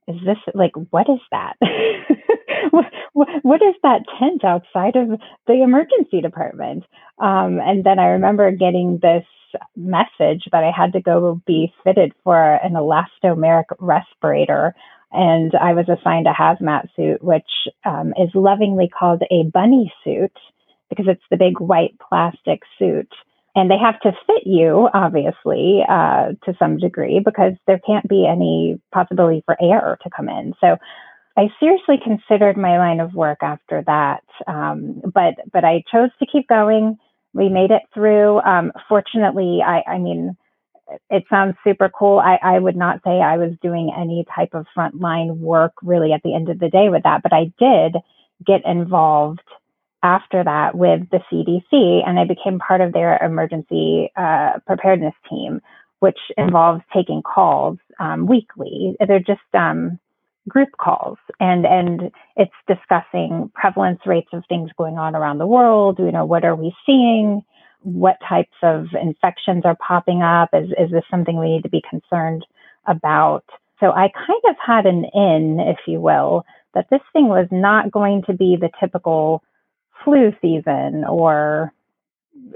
"Is 0.09 0.17
this 0.25 0.39
like 0.55 0.73
what 0.91 1.09
is 1.09 1.21
that? 1.31 1.55
what, 2.71 2.87
what 3.43 3.63
is 3.63 3.75
that 3.83 4.03
tent 4.19 4.45
outside 4.45 4.97
of 4.97 5.19
the 5.47 5.63
emergency 5.63 6.21
department?" 6.21 6.85
Um, 7.19 7.61
and 7.61 7.85
then 7.85 7.99
I 7.99 8.09
remember 8.09 8.51
getting 8.51 8.99
this 9.01 9.25
message 9.77 10.45
that 10.53 10.65
I 10.65 10.71
had 10.77 10.93
to 10.93 11.01
go 11.01 11.41
be 11.47 11.73
fitted 11.85 12.13
for 12.25 12.57
an 12.57 12.75
elastomeric 12.75 13.65
respirator. 13.79 14.75
And 15.13 15.53
I 15.55 15.73
was 15.73 15.89
assigned 15.89 16.27
a 16.27 16.33
hazmat 16.33 16.89
suit, 16.95 17.23
which 17.23 17.49
um, 17.85 18.13
is 18.19 18.29
lovingly 18.35 18.89
called 18.89 19.23
a 19.31 19.45
bunny 19.45 19.93
suit 20.05 20.33
because 20.91 21.07
it's 21.09 21.23
the 21.31 21.37
big 21.37 21.61
white 21.61 21.95
plastic 22.07 22.63
suit 22.79 23.09
and 23.57 23.71
they 23.71 23.79
have 23.79 23.99
to 24.01 24.13
fit 24.27 24.47
you, 24.47 24.89
obviously, 24.93 25.83
uh, 25.89 26.33
to 26.45 26.55
some 26.59 26.77
degree, 26.77 27.21
because 27.25 27.55
there 27.67 27.81
can't 27.85 28.07
be 28.07 28.27
any 28.27 28.79
possibility 28.93 29.43
for 29.47 29.57
air 29.61 29.99
to 30.03 30.11
come 30.15 30.29
in. 30.29 30.53
So 30.61 30.77
I 31.39 31.49
seriously 31.59 31.97
considered 32.03 32.59
my 32.59 32.79
line 32.79 33.01
of 33.01 33.15
work 33.15 33.39
after 33.43 33.83
that, 33.87 34.23
um, 34.47 35.01
but 35.13 35.35
but 35.53 35.65
I 35.65 35.83
chose 35.91 36.11
to 36.19 36.27
keep 36.31 36.47
going. 36.49 36.99
We 37.33 37.49
made 37.49 37.71
it 37.71 37.83
through. 37.93 38.41
Um, 38.41 38.73
fortunately, 38.89 39.61
I, 39.67 39.83
I 39.87 39.99
mean, 39.99 40.37
it 41.11 41.25
sounds 41.29 41.57
super 41.65 41.89
cool. 41.91 42.19
I, 42.19 42.39
I 42.43 42.59
would 42.59 42.77
not 42.77 43.01
say 43.05 43.21
I 43.21 43.39
was 43.39 43.53
doing 43.63 43.93
any 43.99 44.25
type 44.35 44.55
of 44.55 44.67
frontline 44.77 45.39
work 45.39 45.73
really 45.83 46.13
at 46.13 46.23
the 46.23 46.35
end 46.35 46.49
of 46.49 46.59
the 46.59 46.71
day 46.71 46.89
with 46.91 47.03
that, 47.05 47.23
but 47.23 47.33
I 47.33 47.53
did 47.59 47.97
get 48.47 48.65
involved 48.65 49.41
after 50.07 50.45
that 50.45 50.77
with 50.77 51.01
the 51.11 51.21
CDC, 51.31 52.07
and 52.07 52.19
I 52.19 52.25
became 52.25 52.61
part 52.61 52.81
of 52.81 52.93
their 52.93 53.19
emergency 53.19 54.13
uh, 54.17 54.61
preparedness 54.67 55.15
team, 55.29 55.61
which 55.99 56.19
involves 56.39 56.83
taking 56.95 57.23
calls 57.23 57.79
um, 57.99 58.27
weekly. 58.27 58.95
They're 59.05 59.19
just 59.19 59.41
um, 59.53 59.99
group 60.49 60.69
calls, 60.81 61.19
and 61.41 61.67
and 61.67 62.13
it's 62.37 62.53
discussing 62.69 63.51
prevalence 63.55 64.01
rates 64.07 64.31
of 64.33 64.45
things 64.49 64.71
going 64.79 64.97
on 64.97 65.17
around 65.17 65.39
the 65.39 65.47
world. 65.47 65.99
You 65.99 66.13
know, 66.13 66.25
what 66.25 66.45
are 66.45 66.55
we 66.55 66.73
seeing? 66.87 67.43
What 67.83 68.19
types 68.29 68.57
of 68.63 68.87
infections 69.01 69.63
are 69.65 69.77
popping 69.87 70.23
up? 70.23 70.51
Is 70.53 70.69
is 70.79 70.93
this 70.93 71.05
something 71.11 71.37
we 71.37 71.49
need 71.57 71.65
to 71.65 71.71
be 71.71 71.83
concerned 71.91 72.47
about? 72.87 73.45
So 73.81 73.91
I 73.91 74.09
kind 74.15 74.43
of 74.49 74.57
had 74.65 74.87
an 74.87 75.05
in, 75.13 75.59
if 75.61 75.79
you 75.87 76.01
will, 76.01 76.45
that 76.75 76.87
this 76.91 77.03
thing 77.13 77.27
was 77.29 77.49
not 77.51 77.91
going 77.91 78.23
to 78.29 78.33
be 78.33 78.57
the 78.59 78.71
typical 78.81 79.43
flu 80.05 80.33
season 80.41 81.05
or 81.05 81.73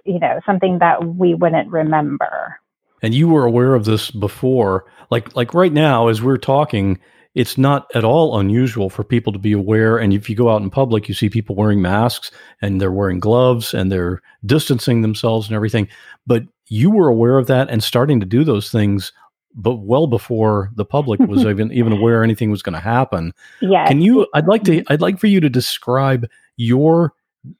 you 0.04 0.18
know 0.18 0.40
something 0.46 0.78
that 0.78 1.16
we 1.16 1.34
wouldn't 1.34 1.70
remember. 1.70 2.58
And 3.02 3.14
you 3.14 3.28
were 3.28 3.46
aware 3.46 3.74
of 3.74 3.84
this 3.84 4.10
before. 4.10 4.84
Like 5.10 5.34
like 5.36 5.54
right 5.54 5.72
now 5.72 6.08
as 6.08 6.22
we're 6.22 6.36
talking 6.36 6.98
it's 7.36 7.56
not 7.56 7.88
at 7.94 8.02
all 8.02 8.40
unusual 8.40 8.90
for 8.90 9.04
people 9.04 9.32
to 9.32 9.38
be 9.38 9.52
aware. 9.52 9.98
And 9.98 10.12
if 10.12 10.28
you 10.28 10.34
go 10.34 10.50
out 10.50 10.62
in 10.62 10.70
public 10.70 11.08
you 11.08 11.14
see 11.14 11.28
people 11.28 11.54
wearing 11.54 11.80
masks 11.80 12.30
and 12.60 12.80
they're 12.80 12.92
wearing 12.92 13.20
gloves 13.20 13.72
and 13.72 13.90
they're 13.90 14.20
distancing 14.44 15.02
themselves 15.02 15.46
and 15.46 15.54
everything. 15.54 15.88
But 16.26 16.44
you 16.66 16.90
were 16.90 17.08
aware 17.08 17.38
of 17.38 17.46
that 17.46 17.70
and 17.70 17.82
starting 17.82 18.20
to 18.20 18.26
do 18.26 18.44
those 18.44 18.70
things 18.70 19.12
but 19.52 19.76
well 19.76 20.06
before 20.06 20.70
the 20.76 20.84
public 20.84 21.18
was 21.20 21.44
even 21.46 21.72
even 21.72 21.92
aware 21.92 22.22
anything 22.22 22.50
was 22.50 22.62
going 22.62 22.74
to 22.74 22.80
happen. 22.80 23.32
Yeah 23.60 23.86
can 23.86 24.00
you 24.00 24.26
i'd 24.34 24.46
like 24.46 24.62
to 24.64 24.72
mm-hmm. 24.72 24.92
i'd 24.92 25.00
like 25.00 25.18
for 25.18 25.26
you 25.26 25.40
to 25.40 25.50
describe 25.50 26.26
your 26.56 27.12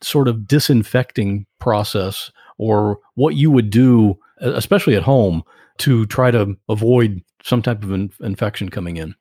sort 0.02 0.28
of 0.28 0.46
disinfecting 0.46 1.46
process 1.58 2.30
or 2.58 2.99
what 3.14 3.34
you 3.34 3.50
would 3.50 3.70
do, 3.70 4.18
especially 4.40 4.96
at 4.96 5.02
home, 5.02 5.42
to 5.78 6.06
try 6.06 6.30
to 6.30 6.56
avoid 6.68 7.22
some 7.42 7.62
type 7.62 7.82
of 7.82 7.90
in- 7.92 8.12
infection 8.20 8.68
coming 8.68 8.96
in? 8.96 9.14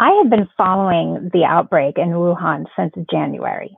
I 0.00 0.10
have 0.22 0.30
been 0.30 0.48
following 0.56 1.30
the 1.32 1.44
outbreak 1.44 1.98
in 1.98 2.08
Wuhan 2.08 2.64
since 2.76 2.92
January 3.10 3.76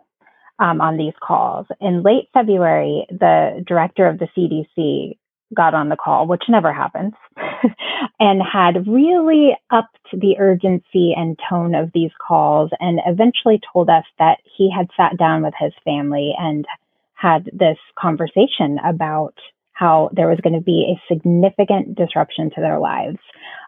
um, 0.58 0.80
on 0.80 0.96
these 0.96 1.14
calls. 1.22 1.66
In 1.80 2.02
late 2.02 2.28
February, 2.34 3.06
the 3.10 3.64
director 3.66 4.06
of 4.06 4.18
the 4.18 4.28
CDC 4.36 5.16
got 5.54 5.74
on 5.74 5.88
the 5.88 5.96
call, 5.96 6.26
which 6.26 6.44
never 6.48 6.72
happens, 6.72 7.12
and 8.20 8.40
had 8.42 8.86
really 8.86 9.56
upped 9.70 9.98
the 10.12 10.36
urgency 10.38 11.12
and 11.16 11.38
tone 11.48 11.74
of 11.74 11.90
these 11.92 12.12
calls 12.26 12.70
and 12.80 13.00
eventually 13.06 13.60
told 13.72 13.88
us 13.90 14.04
that 14.18 14.38
he 14.56 14.70
had 14.74 14.88
sat 14.96 15.16
down 15.18 15.42
with 15.42 15.54
his 15.58 15.72
family 15.84 16.34
and 16.38 16.66
had 17.14 17.50
this 17.52 17.78
conversation 17.98 18.78
about 18.84 19.34
how 19.72 20.10
there 20.12 20.28
was 20.28 20.38
going 20.42 20.54
to 20.54 20.60
be 20.60 20.94
a 20.94 21.12
significant 21.12 21.96
disruption 21.96 22.50
to 22.50 22.60
their 22.60 22.78
lives, 22.78 23.18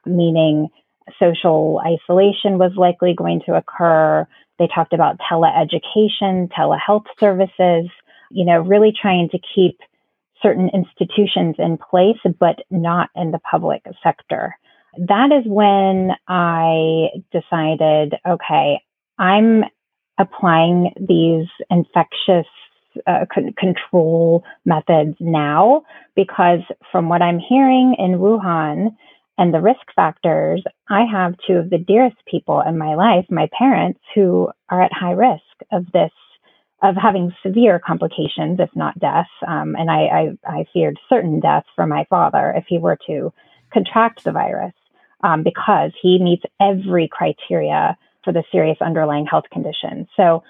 meaning 0.06 0.68
social 1.18 1.80
isolation 1.84 2.58
was 2.58 2.72
likely 2.76 3.14
going 3.16 3.40
to 3.46 3.54
occur. 3.54 4.26
They 4.58 4.68
talked 4.72 4.92
about 4.92 5.18
teleeducation, 5.18 6.50
telehealth 6.52 7.06
services, 7.18 7.90
you 8.30 8.44
know, 8.44 8.60
really 8.60 8.92
trying 8.98 9.28
to 9.30 9.38
keep 9.54 9.78
certain 10.42 10.70
institutions 10.74 11.56
in 11.58 11.78
place, 11.78 12.18
but 12.38 12.56
not 12.70 13.10
in 13.14 13.30
the 13.30 13.40
public 13.50 13.82
sector. 14.02 14.56
That 14.98 15.30
is 15.32 15.44
when 15.46 16.10
I 16.28 17.08
decided, 17.32 18.14
okay, 18.28 18.80
I'm 19.18 19.64
applying 20.18 20.92
these 20.96 21.48
infectious 21.70 22.46
uh, 23.06 23.24
con- 23.32 23.54
control 23.56 24.44
methods 24.64 25.16
now 25.20 25.82
because 26.14 26.60
from 26.90 27.08
what 27.08 27.22
I'm 27.22 27.38
hearing 27.38 27.96
in 27.98 28.18
Wuhan 28.18 28.94
and 29.38 29.54
the 29.54 29.60
risk 29.60 29.80
factors, 29.96 30.62
I 30.90 31.04
have 31.10 31.34
two 31.46 31.54
of 31.54 31.70
the 31.70 31.78
dearest 31.78 32.16
people 32.30 32.60
in 32.60 32.76
my 32.76 32.94
life, 32.94 33.24
my 33.30 33.48
parents, 33.56 34.00
who 34.14 34.50
are 34.68 34.82
at 34.82 34.92
high 34.92 35.12
risk 35.12 35.42
of 35.72 35.90
this, 35.92 36.10
of 36.82 36.96
having 37.00 37.32
severe 37.44 37.78
complications, 37.78 38.58
if 38.58 38.70
not 38.74 38.98
death. 38.98 39.28
Um, 39.46 39.76
and 39.78 39.90
I, 39.90 40.00
I, 40.02 40.28
I, 40.44 40.64
feared 40.72 40.98
certain 41.08 41.38
death 41.38 41.64
for 41.76 41.86
my 41.86 42.04
father 42.10 42.52
if 42.56 42.64
he 42.68 42.78
were 42.78 42.98
to 43.06 43.32
contract 43.72 44.24
the 44.24 44.32
virus 44.32 44.74
um, 45.22 45.44
because 45.44 45.92
he 46.00 46.18
meets 46.20 46.42
every 46.60 47.08
criteria 47.10 47.96
for 48.24 48.32
the 48.32 48.42
serious 48.50 48.78
underlying 48.80 49.26
health 49.26 49.44
condition. 49.52 50.08
So 50.16 50.42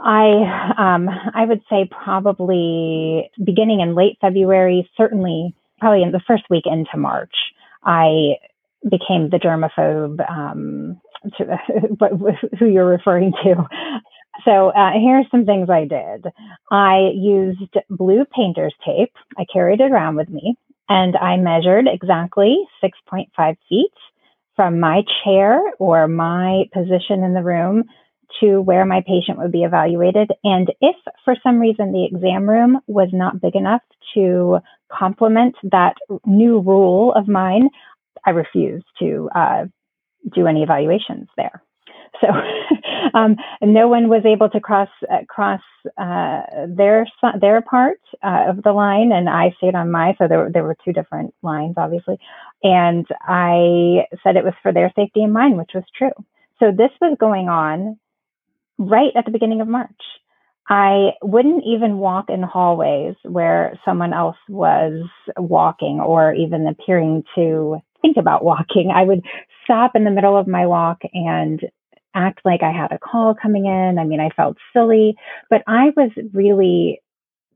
I 0.00 0.74
um, 0.78 1.08
I 1.08 1.44
would 1.44 1.62
say 1.70 1.88
probably 1.90 3.30
beginning 3.42 3.80
in 3.80 3.94
late 3.94 4.18
February, 4.20 4.90
certainly 4.96 5.54
probably 5.78 6.02
in 6.02 6.12
the 6.12 6.20
first 6.26 6.44
week 6.48 6.64
into 6.66 6.96
March, 6.96 7.34
I 7.84 8.36
became 8.82 9.30
the 9.30 9.38
germaphobe 9.38 10.28
um, 10.30 11.00
to, 11.38 11.56
who 12.58 12.66
you're 12.66 12.86
referring 12.86 13.32
to. 13.44 13.66
So 14.44 14.70
uh, 14.70 14.92
here's 14.94 15.26
some 15.30 15.44
things 15.44 15.68
I 15.70 15.84
did. 15.84 16.26
I 16.70 17.10
used 17.14 17.74
blue 17.90 18.24
painter's 18.34 18.74
tape. 18.84 19.12
I 19.38 19.44
carried 19.52 19.80
it 19.80 19.92
around 19.92 20.16
with 20.16 20.28
me, 20.28 20.56
and 20.88 21.16
I 21.16 21.36
measured 21.36 21.86
exactly 21.86 22.56
6.5 22.82 23.56
feet 23.68 23.92
from 24.56 24.80
my 24.80 25.02
chair 25.24 25.60
or 25.78 26.08
my 26.08 26.64
position 26.72 27.22
in 27.24 27.34
the 27.34 27.42
room 27.42 27.84
to 28.40 28.60
where 28.60 28.84
my 28.84 29.02
patient 29.06 29.38
would 29.38 29.52
be 29.52 29.62
evaluated. 29.64 30.30
And 30.44 30.72
if 30.80 30.96
for 31.24 31.36
some 31.42 31.58
reason 31.58 31.92
the 31.92 32.06
exam 32.06 32.48
room 32.48 32.80
was 32.86 33.08
not 33.12 33.40
big 33.40 33.54
enough 33.54 33.82
to 34.14 34.58
complement 34.90 35.54
that 35.70 35.94
new 36.26 36.60
rule 36.60 37.12
of 37.14 37.28
mine, 37.28 37.68
I 38.26 38.30
refused 38.30 38.86
to 39.00 39.28
uh, 39.34 39.64
do 40.34 40.46
any 40.46 40.62
evaluations 40.62 41.28
there. 41.36 41.62
So 42.20 42.28
um, 43.14 43.36
no 43.62 43.88
one 43.88 44.08
was 44.08 44.24
able 44.24 44.48
to 44.50 44.60
cross 44.60 44.88
uh, 45.10 45.24
cross 45.28 45.60
uh, 45.98 46.42
their 46.68 47.06
their 47.40 47.62
part 47.62 48.00
uh, 48.22 48.44
of 48.48 48.62
the 48.62 48.72
line, 48.72 49.12
and 49.12 49.28
I 49.28 49.54
stayed 49.58 49.74
on 49.74 49.90
my. 49.90 50.14
So 50.18 50.28
there 50.28 50.38
were, 50.38 50.50
there 50.52 50.64
were 50.64 50.76
two 50.84 50.92
different 50.92 51.34
lines, 51.42 51.74
obviously, 51.76 52.18
and 52.62 53.06
I 53.22 54.06
said 54.22 54.36
it 54.36 54.44
was 54.44 54.54
for 54.62 54.72
their 54.72 54.92
safety 54.94 55.22
and 55.22 55.32
mine, 55.32 55.56
which 55.56 55.72
was 55.74 55.84
true. 55.96 56.12
So 56.58 56.70
this 56.70 56.90
was 57.00 57.16
going 57.18 57.48
on 57.48 57.98
right 58.78 59.10
at 59.16 59.24
the 59.24 59.32
beginning 59.32 59.60
of 59.60 59.68
March. 59.68 59.90
I 60.68 61.10
wouldn't 61.22 61.64
even 61.66 61.98
walk 61.98 62.26
in 62.30 62.42
hallways 62.42 63.16
where 63.24 63.78
someone 63.84 64.12
else 64.12 64.36
was 64.48 65.04
walking 65.36 66.00
or 66.00 66.32
even 66.32 66.66
appearing 66.68 67.24
to 67.34 67.78
think 68.00 68.16
about 68.16 68.44
walking. 68.44 68.92
I 68.94 69.02
would 69.02 69.24
stop 69.64 69.96
in 69.96 70.04
the 70.04 70.10
middle 70.10 70.36
of 70.36 70.46
my 70.46 70.66
walk 70.66 71.02
and 71.12 71.60
act 72.14 72.40
like 72.44 72.62
I 72.62 72.72
had 72.72 72.92
a 72.92 72.98
call 72.98 73.34
coming 73.34 73.66
in. 73.66 73.98
I 73.98 74.04
mean, 74.04 74.20
I 74.20 74.30
felt 74.30 74.56
silly, 74.72 75.16
but 75.50 75.62
I 75.66 75.92
was 75.96 76.10
really 76.32 77.00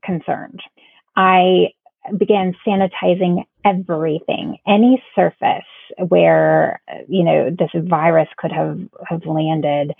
concerned. 0.03 0.61
I 1.15 1.73
began 2.17 2.55
sanitizing 2.65 3.43
everything, 3.65 4.57
any 4.67 5.03
surface 5.15 5.65
where 6.07 6.81
you 7.07 7.23
know 7.23 7.49
this 7.49 7.69
virus 7.73 8.29
could 8.37 8.51
have 8.51 8.79
have 9.07 9.25
landed, 9.25 9.93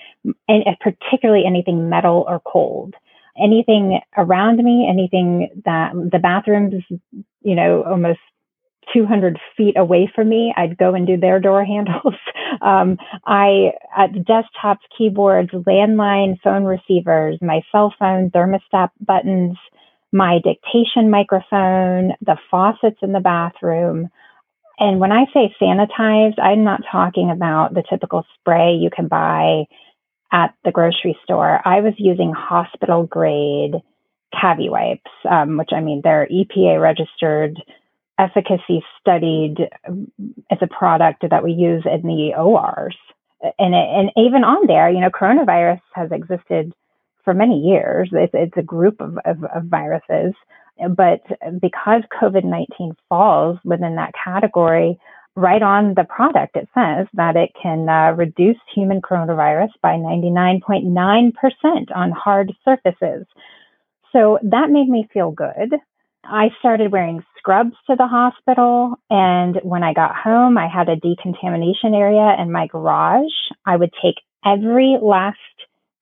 and 0.48 0.66
particularly 0.80 1.44
anything 1.46 1.90
metal 1.90 2.26
or 2.28 2.40
cold. 2.40 2.96
Anything 3.40 4.00
around 4.18 4.58
me, 4.64 4.88
anything 4.90 5.62
that 5.66 5.94
the 5.94 6.18
bathrooms, 6.18 6.84
you 7.42 7.56
know, 7.56 7.84
almost 7.84 8.20
200 8.94 9.40
feet 9.56 9.78
away 9.78 10.12
from 10.14 10.30
me, 10.30 10.54
I'd 10.56 10.78
go 10.78 10.94
and 10.94 11.06
do 11.06 11.18
their 11.18 11.40
door 11.40 11.64
handles. 11.66 12.16
Um, 12.62 12.98
I, 13.26 13.72
at 13.96 14.14
the 14.14 14.20
desktops, 14.20 14.78
keyboards, 14.98 15.50
landline 15.52 16.40
phone 16.44 16.64
receivers, 16.64 17.38
my 17.42 17.62
cell 17.72 17.94
phone, 18.00 18.32
thermostat 18.32 18.90
buttons, 19.00 19.58
my 20.12 20.40
dictation 20.44 21.10
microphone, 21.10 22.14
the 22.22 22.38
faucets 22.50 23.00
in 23.02 23.12
the 23.12 23.20
bathroom. 23.20 24.10
And 24.80 25.00
when 25.00 25.12
I 25.12 25.26
say 25.34 25.54
sanitized, 25.62 26.40
I'm 26.40 26.64
not 26.64 26.82
talking 26.92 27.32
about 27.32 27.74
the 27.74 27.84
typical 27.90 28.26
spray 28.40 28.74
you 28.74 28.90
can 28.96 29.08
buy 29.08 29.66
at 30.32 30.54
the 30.64 30.72
grocery 30.72 31.18
store. 31.24 31.62
I 31.66 31.82
was 31.82 31.94
using 31.98 32.34
hospital 32.34 33.04
grade 33.04 33.76
CaviWipes, 34.34 35.00
um, 35.30 35.58
which 35.58 35.70
I 35.74 35.80
mean, 35.82 36.02
they're 36.04 36.28
EPA 36.32 36.82
registered, 36.82 37.58
efficacy 38.20 38.84
studied 39.00 39.70
as 40.52 40.58
a 40.62 40.68
product 40.68 41.24
that 41.30 41.44
we 41.44 41.52
use 41.52 41.84
in 41.86 42.08
the 42.08 42.34
ORs. 42.38 42.98
And, 43.60 43.76
it, 43.76 43.88
and 43.88 44.12
even 44.18 44.44
on 44.44 44.68
there, 44.68 44.90
you 44.90 45.00
know, 45.00 45.10
coronavirus 45.10 45.82
has 45.94 46.12
existed 46.12 46.74
for 47.24 47.34
many 47.34 47.60
years. 47.60 48.10
It's, 48.12 48.34
it's 48.34 48.58
a 48.58 48.64
group 48.64 49.02
of, 49.02 49.18
of, 49.26 49.44
of 49.44 49.64
viruses. 49.66 50.34
But 50.96 51.22
because 51.60 52.04
COVID 52.20 52.44
19 52.44 52.96
falls 53.10 53.60
within 53.64 53.96
that 53.96 54.14
category, 54.24 55.00
right 55.36 55.62
on 55.62 55.94
the 55.96 56.04
product, 56.04 56.56
it 56.56 56.68
says 56.74 57.08
that 57.14 57.36
it 57.36 57.52
can 57.62 57.88
uh, 57.88 58.14
reduce 58.16 58.58
human 58.74 59.02
coronavirus 59.02 59.70
by 59.82 59.94
99.9% 59.94 61.96
on 61.96 62.12
hard 62.12 62.54
surfaces. 62.66 63.26
So 64.12 64.40
that 64.42 64.72
made 64.72 64.90
me 64.90 65.08
feel 65.14 65.32
good. 65.32 65.76
I 66.24 66.50
started 66.60 66.92
wearing 66.92 67.24
scrubs 67.38 67.76
to 67.90 67.96
the 67.96 68.08
hospital. 68.08 68.96
And 69.10 69.60
when 69.64 69.84
I 69.84 69.94
got 69.94 70.16
home, 70.16 70.58
I 70.58 70.68
had 70.68 70.90
a 70.90 70.96
decontamination 70.96 71.94
area 71.94 72.36
in 72.40 72.52
my 72.52 72.68
garage. 72.68 73.32
I 73.66 73.76
would 73.76 73.94
take 74.02 74.16
every 74.46 74.98
last 75.02 75.38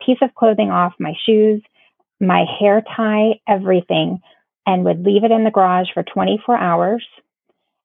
piece 0.05 0.17
of 0.21 0.33
clothing 0.35 0.71
off, 0.71 0.93
my 0.99 1.13
shoes, 1.25 1.61
my 2.19 2.45
hair 2.59 2.83
tie, 2.95 3.39
everything, 3.47 4.19
and 4.65 4.83
would 4.85 5.05
leave 5.05 5.23
it 5.23 5.31
in 5.31 5.43
the 5.43 5.51
garage 5.51 5.87
for 5.93 6.03
24 6.03 6.57
hours. 6.57 7.05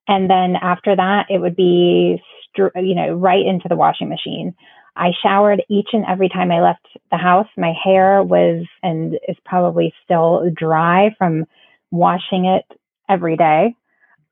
And 0.08 0.28
then 0.28 0.56
after 0.60 0.96
that, 0.96 1.26
it 1.28 1.38
would 1.40 1.56
be, 1.56 2.20
you 2.56 2.94
know, 2.94 3.14
right 3.14 3.44
into 3.44 3.68
the 3.68 3.76
washing 3.76 4.08
machine. 4.08 4.54
I 4.96 5.10
showered 5.22 5.62
each 5.68 5.88
and 5.92 6.04
every 6.08 6.28
time 6.28 6.50
I 6.50 6.60
left 6.60 6.86
the 7.10 7.16
house. 7.16 7.46
My 7.56 7.72
hair 7.84 8.22
was 8.22 8.66
and 8.82 9.14
is 9.28 9.36
probably 9.44 9.94
still 10.04 10.50
dry 10.54 11.14
from 11.16 11.44
washing 11.90 12.46
it 12.46 12.64
every 13.08 13.36
day. 13.36 13.74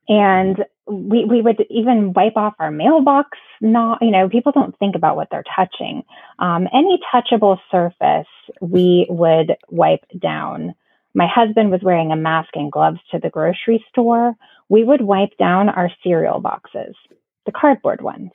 And 0.07 0.63
we, 0.87 1.25
we 1.25 1.41
would 1.41 1.63
even 1.69 2.13
wipe 2.13 2.35
off 2.35 2.55
our 2.59 2.71
mailbox. 2.71 3.37
Not, 3.61 3.99
you 4.01 4.11
know, 4.11 4.29
people 4.29 4.51
don't 4.51 4.77
think 4.79 4.95
about 4.95 5.15
what 5.15 5.27
they're 5.29 5.43
touching. 5.55 6.03
Um, 6.39 6.67
any 6.73 6.99
touchable 7.13 7.59
surface 7.69 8.27
we 8.61 9.05
would 9.09 9.55
wipe 9.69 10.05
down. 10.17 10.73
My 11.13 11.27
husband 11.27 11.71
was 11.71 11.81
wearing 11.83 12.11
a 12.11 12.15
mask 12.15 12.49
and 12.55 12.71
gloves 12.71 12.99
to 13.11 13.19
the 13.19 13.29
grocery 13.29 13.85
store. 13.89 14.35
We 14.69 14.83
would 14.83 15.01
wipe 15.01 15.37
down 15.37 15.69
our 15.69 15.91
cereal 16.03 16.39
boxes, 16.39 16.95
the 17.45 17.51
cardboard 17.51 18.01
ones 18.01 18.31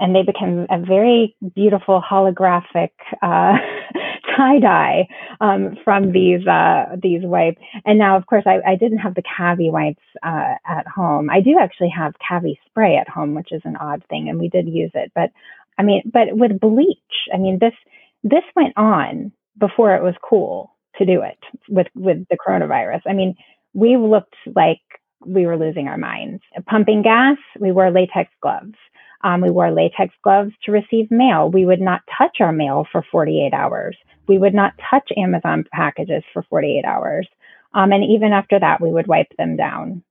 and 0.00 0.14
they 0.14 0.22
became 0.22 0.66
a 0.70 0.78
very 0.78 1.36
beautiful 1.54 2.02
holographic 2.08 2.90
uh, 3.22 3.54
tie 4.38 4.60
dye 4.60 5.08
um, 5.40 5.76
from 5.84 6.12
these 6.12 6.46
uh, 6.46 6.96
these 7.02 7.22
wipes. 7.22 7.60
And 7.84 7.98
now, 7.98 8.16
of 8.16 8.26
course, 8.26 8.44
I, 8.46 8.60
I 8.66 8.76
didn't 8.76 8.98
have 8.98 9.14
the 9.14 9.22
CaviWipes 9.22 9.96
uh, 10.22 10.54
at 10.66 10.86
home. 10.86 11.28
I 11.30 11.40
do 11.40 11.58
actually 11.60 11.92
have 11.96 12.14
Cavi 12.26 12.58
spray 12.66 12.96
at 12.96 13.08
home, 13.08 13.34
which 13.34 13.52
is 13.52 13.62
an 13.64 13.76
odd 13.76 14.02
thing, 14.08 14.28
and 14.28 14.38
we 14.38 14.48
did 14.48 14.68
use 14.68 14.92
it. 14.94 15.12
But 15.14 15.30
I 15.78 15.82
mean, 15.82 16.02
but 16.12 16.28
with 16.32 16.60
bleach, 16.60 17.28
I 17.34 17.38
mean 17.38 17.58
this 17.60 17.74
this 18.22 18.44
went 18.56 18.74
on 18.76 19.32
before 19.58 19.94
it 19.94 20.02
was 20.02 20.14
cool 20.28 20.74
to 20.96 21.06
do 21.06 21.22
it 21.22 21.38
with 21.68 21.88
with 21.94 22.18
the 22.30 22.38
coronavirus. 22.38 23.02
I 23.06 23.12
mean, 23.12 23.36
we 23.74 23.96
looked 23.96 24.36
like 24.54 24.80
we 25.26 25.46
were 25.46 25.56
losing 25.56 25.88
our 25.88 25.98
minds. 25.98 26.42
Pumping 26.66 27.02
gas, 27.02 27.38
we 27.58 27.72
wore 27.72 27.90
latex 27.90 28.30
gloves. 28.40 28.74
Um, 29.22 29.40
we 29.40 29.50
wore 29.50 29.70
latex 29.70 30.14
gloves 30.22 30.52
to 30.64 30.72
receive 30.72 31.10
mail. 31.10 31.50
We 31.50 31.66
would 31.66 31.80
not 31.80 32.02
touch 32.16 32.38
our 32.40 32.52
mail 32.52 32.86
for 32.90 33.04
48 33.10 33.52
hours. 33.52 33.96
We 34.28 34.38
would 34.38 34.54
not 34.54 34.74
touch 34.90 35.10
Amazon 35.16 35.64
packages 35.72 36.22
for 36.32 36.44
48 36.48 36.84
hours. 36.84 37.28
Um, 37.74 37.92
and 37.92 38.04
even 38.04 38.32
after 38.32 38.58
that, 38.60 38.80
we 38.80 38.90
would 38.90 39.06
wipe 39.06 39.32
them 39.36 39.56
down. 39.56 40.02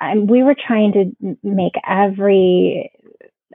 And 0.00 0.28
we 0.28 0.42
were 0.42 0.56
trying 0.56 0.92
to 0.92 1.36
make 1.42 1.74
every, 1.88 2.90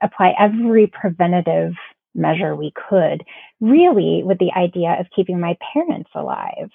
apply 0.01 0.33
every 0.39 0.87
preventative 0.87 1.73
measure 2.15 2.55
we 2.55 2.73
could, 2.89 3.23
really 3.61 4.23
with 4.25 4.39
the 4.39 4.51
idea 4.57 4.97
of 4.99 5.07
keeping 5.15 5.39
my 5.39 5.57
parents 5.73 6.09
alive. 6.15 6.71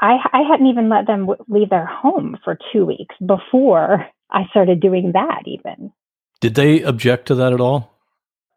I, 0.00 0.16
I 0.32 0.42
hadn't 0.50 0.66
even 0.66 0.88
let 0.88 1.06
them 1.06 1.20
w- 1.26 1.44
leave 1.48 1.70
their 1.70 1.86
home 1.86 2.36
for 2.44 2.58
two 2.72 2.84
weeks 2.84 3.14
before 3.24 4.06
I 4.30 4.44
started 4.50 4.80
doing 4.80 5.12
that, 5.12 5.42
even. 5.46 5.92
Did 6.40 6.54
they 6.54 6.82
object 6.82 7.26
to 7.28 7.34
that 7.36 7.52
at 7.52 7.60
all? 7.60 7.94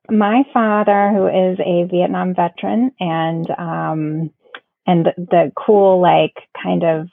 my 0.10 0.44
father, 0.54 1.12
who 1.12 1.28
is 1.28 1.60
a 1.60 1.88
Vietnam 1.90 2.34
veteran, 2.34 2.92
and 3.00 3.50
um, 3.52 4.32
and 4.86 5.06
the, 5.06 5.14
the 5.18 5.52
cool, 5.56 6.02
like, 6.02 6.34
kind 6.62 6.84
of 6.84 7.08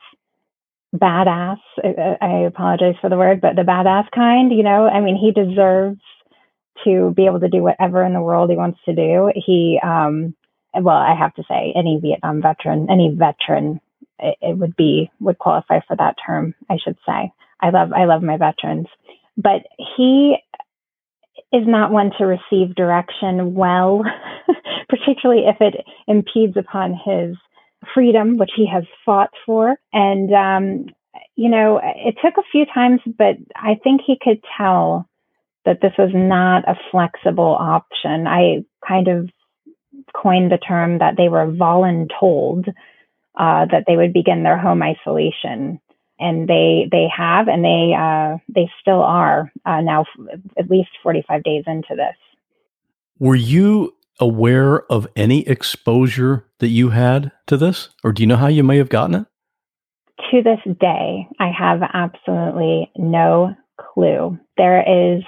badass. 0.95 1.59
I 2.21 2.45
apologize 2.47 2.95
for 3.01 3.11
the 3.11 3.17
word, 3.17 3.41
but 3.41 3.57
the 3.57 3.63
badass 3.63 4.11
kind. 4.15 4.53
You 4.53 4.63
know, 4.63 4.87
I 4.87 5.01
mean, 5.01 5.17
he 5.17 5.33
deserves 5.33 6.01
to 6.85 7.13
be 7.17 7.27
able 7.27 7.41
to 7.41 7.49
do 7.49 7.63
whatever 7.63 8.05
in 8.05 8.15
the 8.15 8.21
world 8.23 8.51
he 8.51 8.57
wants 8.57 8.79
to 8.85 8.95
do. 8.95 9.33
He, 9.35 9.81
um, 9.83 10.35
well, 10.75 10.97
I 10.97 11.15
have 11.19 11.35
to 11.35 11.45
say, 11.49 11.73
any 11.75 11.99
Vietnam 12.01 12.43
veteran, 12.43 12.89
any 12.91 13.15
veteran, 13.17 13.81
it, 14.19 14.37
it 14.41 14.59
would 14.59 14.77
be 14.77 15.11
would 15.21 15.39
qualify 15.39 15.81
for 15.87 15.97
that 15.97 16.17
term. 16.25 16.55
I 16.71 16.77
should 16.83 16.99
say. 17.07 17.33
I 17.61 17.71
love 17.71 17.93
I 17.93 18.05
love 18.05 18.23
my 18.23 18.37
veterans, 18.37 18.87
but 19.37 19.63
he 19.97 20.37
is 21.55 21.67
not 21.67 21.93
one 21.93 22.11
to 22.19 22.25
receive 22.25 22.75
direction 22.75 23.55
well, 23.55 24.03
particularly 24.89 25.43
if 25.47 25.57
it 25.61 25.85
impedes 26.09 26.57
upon 26.57 26.99
his 27.05 27.37
freedom, 27.95 28.37
which 28.37 28.51
he 28.57 28.67
has 28.67 28.85
fought 29.05 29.31
for. 29.47 29.77
And, 29.93 30.33
um, 30.33 30.87
you 31.37 31.49
know, 31.49 31.81
it 31.83 32.17
took 32.23 32.35
a 32.39 32.49
few 32.51 32.67
times, 32.67 33.01
but 33.07 33.37
I 33.55 33.79
think 33.85 34.01
he 34.05 34.19
could 34.21 34.43
tell 34.59 35.09
that 35.65 35.81
this 35.81 35.93
was 35.97 36.11
not 36.13 36.69
a 36.69 36.79
flexible 36.91 37.57
option. 37.59 38.27
I 38.27 38.65
kind 38.87 39.09
of 39.09 39.31
coined 40.15 40.51
the 40.51 40.59
term 40.59 40.99
that 40.99 41.17
they 41.17 41.29
were 41.29 41.47
voluntold 41.47 42.69
uh, 43.37 43.67
that 43.71 43.85
they 43.87 43.97
would 43.97 44.13
begin 44.13 44.43
their 44.43 44.59
home 44.59 44.83
isolation 44.83 45.81
and 46.19 46.49
they 46.49 46.89
they 46.91 47.07
have 47.15 47.49
and 47.49 47.65
they 47.65 47.95
uh, 47.99 48.39
they 48.55 48.71
still 48.81 49.03
are 49.03 49.51
uh, 49.67 49.81
now 49.81 50.03
f- 50.03 50.41
at 50.59 50.71
least 50.71 50.91
45 51.03 51.43
days 51.43 51.65
into 51.67 51.91
this. 51.91 52.17
Were 53.19 53.35
you 53.35 53.95
aware 54.21 54.83
of 54.91 55.09
any 55.17 55.47
exposure 55.49 56.47
that 56.59 56.69
you 56.69 56.91
had 56.91 57.33
to 57.47 57.57
this? 57.57 57.91
Or 58.03 58.13
do 58.13 58.23
you 58.23 58.27
know 58.27 58.37
how 58.37 58.47
you 58.47 58.63
may 58.63 58.79
have 58.79 58.89
gotten 58.89 59.15
it? 59.15 59.27
To 60.31 60.43
this 60.43 60.77
day 60.81 61.29
i 61.41 61.51
have 61.51 61.81
absolutely 61.93 62.91
no 62.97 63.55
clue. 63.79 64.39
There 64.57 65.17
is 65.17 65.23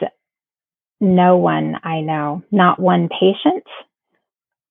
no 1.00 1.36
one 1.36 1.76
i 1.82 2.00
know. 2.00 2.42
Not 2.50 2.78
one 2.78 3.08
patient 3.08 3.64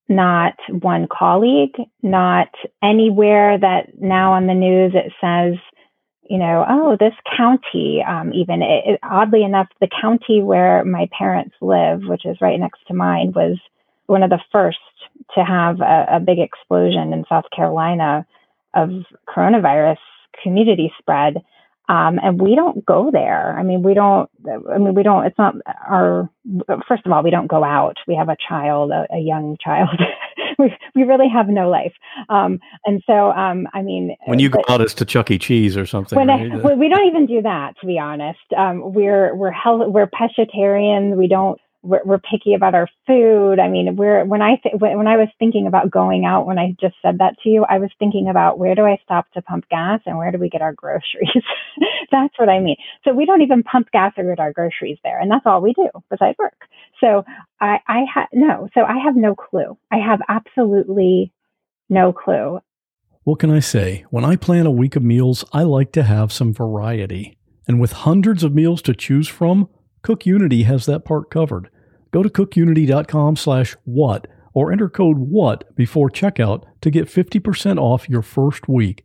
not 0.07 0.53
one 0.81 1.07
colleague 1.11 1.75
not 2.03 2.49
anywhere 2.83 3.57
that 3.57 3.87
now 3.99 4.33
on 4.33 4.47
the 4.47 4.53
news 4.53 4.93
it 4.93 5.11
says 5.19 5.57
you 6.29 6.37
know, 6.37 6.65
oh, 6.67 6.97
this 6.99 7.13
county, 7.37 8.03
um, 8.07 8.33
even 8.33 8.61
it, 8.61 8.83
it, 8.85 8.99
oddly 9.03 9.43
enough, 9.43 9.67
the 9.79 9.89
county 10.01 10.41
where 10.41 10.83
my 10.83 11.07
parents 11.17 11.55
live, 11.61 12.01
which 12.03 12.25
is 12.25 12.37
right 12.41 12.59
next 12.59 12.79
to 12.87 12.93
mine, 12.93 13.31
was 13.35 13.57
one 14.07 14.23
of 14.23 14.29
the 14.29 14.41
first 14.51 14.77
to 15.35 15.43
have 15.43 15.81
a, 15.81 16.05
a 16.13 16.19
big 16.19 16.39
explosion 16.39 17.13
in 17.13 17.25
South 17.29 17.45
Carolina 17.55 18.25
of 18.73 18.89
coronavirus 19.27 19.97
community 20.41 20.91
spread. 20.99 21.37
Um, 21.87 22.19
and 22.23 22.41
we 22.41 22.55
don't 22.55 22.83
go 22.83 23.11
there. 23.11 23.57
I 23.57 23.61
mean, 23.61 23.83
we 23.83 23.93
don't, 23.93 24.29
I 24.47 24.79
mean, 24.79 24.95
we 24.95 25.03
don't, 25.03 25.25
it's 25.25 25.37
not 25.37 25.55
our, 25.87 26.29
first 26.87 27.05
of 27.05 27.11
all, 27.11 27.21
we 27.21 27.29
don't 27.29 27.47
go 27.47 27.63
out. 27.63 27.97
We 28.07 28.15
have 28.15 28.29
a 28.29 28.37
child, 28.49 28.91
a, 28.91 29.05
a 29.13 29.19
young 29.19 29.57
child. 29.63 29.89
we, 30.59 30.75
we 30.95 31.03
really 31.03 31.29
have 31.29 31.47
no 31.47 31.69
life. 31.69 31.93
Um, 32.29 32.59
and 32.85 33.01
so, 33.05 33.31
um, 33.31 33.67
I 33.73 33.81
mean, 33.81 34.15
when 34.25 34.39
you 34.39 34.49
but, 34.49 34.65
go 34.67 34.73
out, 34.73 34.87
to 34.87 35.05
Chuck 35.05 35.31
E. 35.31 35.37
Cheese 35.37 35.77
or 35.77 35.85
something. 35.85 36.15
When 36.15 36.27
right? 36.27 36.51
I, 36.51 36.73
we 36.75 36.89
don't 36.89 37.07
even 37.07 37.25
do 37.25 37.41
that, 37.41 37.75
to 37.81 37.87
be 37.87 37.99
honest. 37.99 38.39
Um, 38.57 38.93
we're, 38.93 39.35
we're 39.35 39.51
hell, 39.51 39.89
we're 39.91 40.07
pescatarians. 40.07 41.15
We 41.17 41.27
don't, 41.27 41.59
we're, 41.85 42.01
we're, 42.03 42.19
picky 42.19 42.53
about 42.53 42.73
our 42.73 42.89
food. 43.05 43.59
I 43.59 43.67
mean, 43.67 43.95
we're 43.95 44.25
when 44.25 44.41
I 44.41 44.55
th- 44.61 44.75
when 44.79 45.07
I 45.07 45.17
was 45.17 45.27
thinking 45.37 45.67
about 45.67 45.91
going 45.91 46.25
out 46.25 46.47
when 46.47 46.57
I 46.57 46.75
just 46.79 46.95
said 47.01 47.19
that 47.19 47.35
to 47.43 47.49
you, 47.49 47.65
I 47.69 47.77
was 47.77 47.91
thinking 47.99 48.27
about 48.29 48.57
where 48.57 48.73
do 48.73 48.83
I 48.83 48.97
stop 49.03 49.31
to 49.33 49.41
pump 49.41 49.69
gas 49.69 50.01
and 50.05 50.17
where 50.17 50.31
do 50.31 50.37
we 50.37 50.49
get 50.49 50.61
our 50.61 50.73
groceries. 50.73 51.43
that's 52.11 52.33
what 52.37 52.49
I 52.49 52.59
mean. 52.59 52.77
So 53.03 53.13
we 53.13 53.25
don't 53.25 53.41
even 53.41 53.63
pump 53.63 53.91
gas 53.91 54.13
or 54.17 54.23
get 54.23 54.39
our 54.39 54.53
groceries 54.53 54.97
there, 55.03 55.19
and 55.19 55.29
that's 55.29 55.45
all 55.45 55.61
we 55.61 55.73
do 55.73 55.89
besides 56.09 56.37
work. 56.39 56.57
So 56.99 57.23
I 57.61 57.77
I 57.87 58.05
have 58.13 58.27
no. 58.33 58.67
So 58.73 58.81
I 58.81 58.97
have 59.03 59.15
no 59.15 59.35
clue. 59.35 59.77
I 59.91 59.97
have 59.97 60.21
absolutely 60.27 61.31
no 61.89 62.11
clue. 62.11 62.59
What 63.23 63.39
can 63.39 63.51
I 63.51 63.59
say? 63.59 64.05
When 64.09 64.25
I 64.25 64.35
plan 64.35 64.65
a 64.65 64.71
week 64.71 64.95
of 64.95 65.03
meals, 65.03 65.43
I 65.51 65.63
like 65.63 65.91
to 65.93 66.03
have 66.03 66.31
some 66.31 66.53
variety. 66.53 67.37
And 67.67 67.79
with 67.79 67.91
hundreds 67.91 68.43
of 68.43 68.53
meals 68.53 68.81
to 68.83 68.93
choose 68.93 69.27
from, 69.27 69.67
Cook 70.03 70.27
Unity 70.27 70.63
has 70.63 70.85
that 70.85 71.03
part 71.03 71.31
covered. 71.31 71.71
Go 72.15 72.23
to 72.23 72.29
cookunity.com 72.29 73.35
slash 73.35 73.75
what 73.83 74.27
or 74.53 74.71
enter 74.71 74.87
code 74.87 75.17
WHAT 75.17 75.75
before 75.75 76.09
checkout 76.09 76.63
to 76.79 76.89
get 76.89 77.09
50% 77.09 77.77
off 77.77 78.07
your 78.07 78.21
first 78.21 78.69
week. 78.69 79.03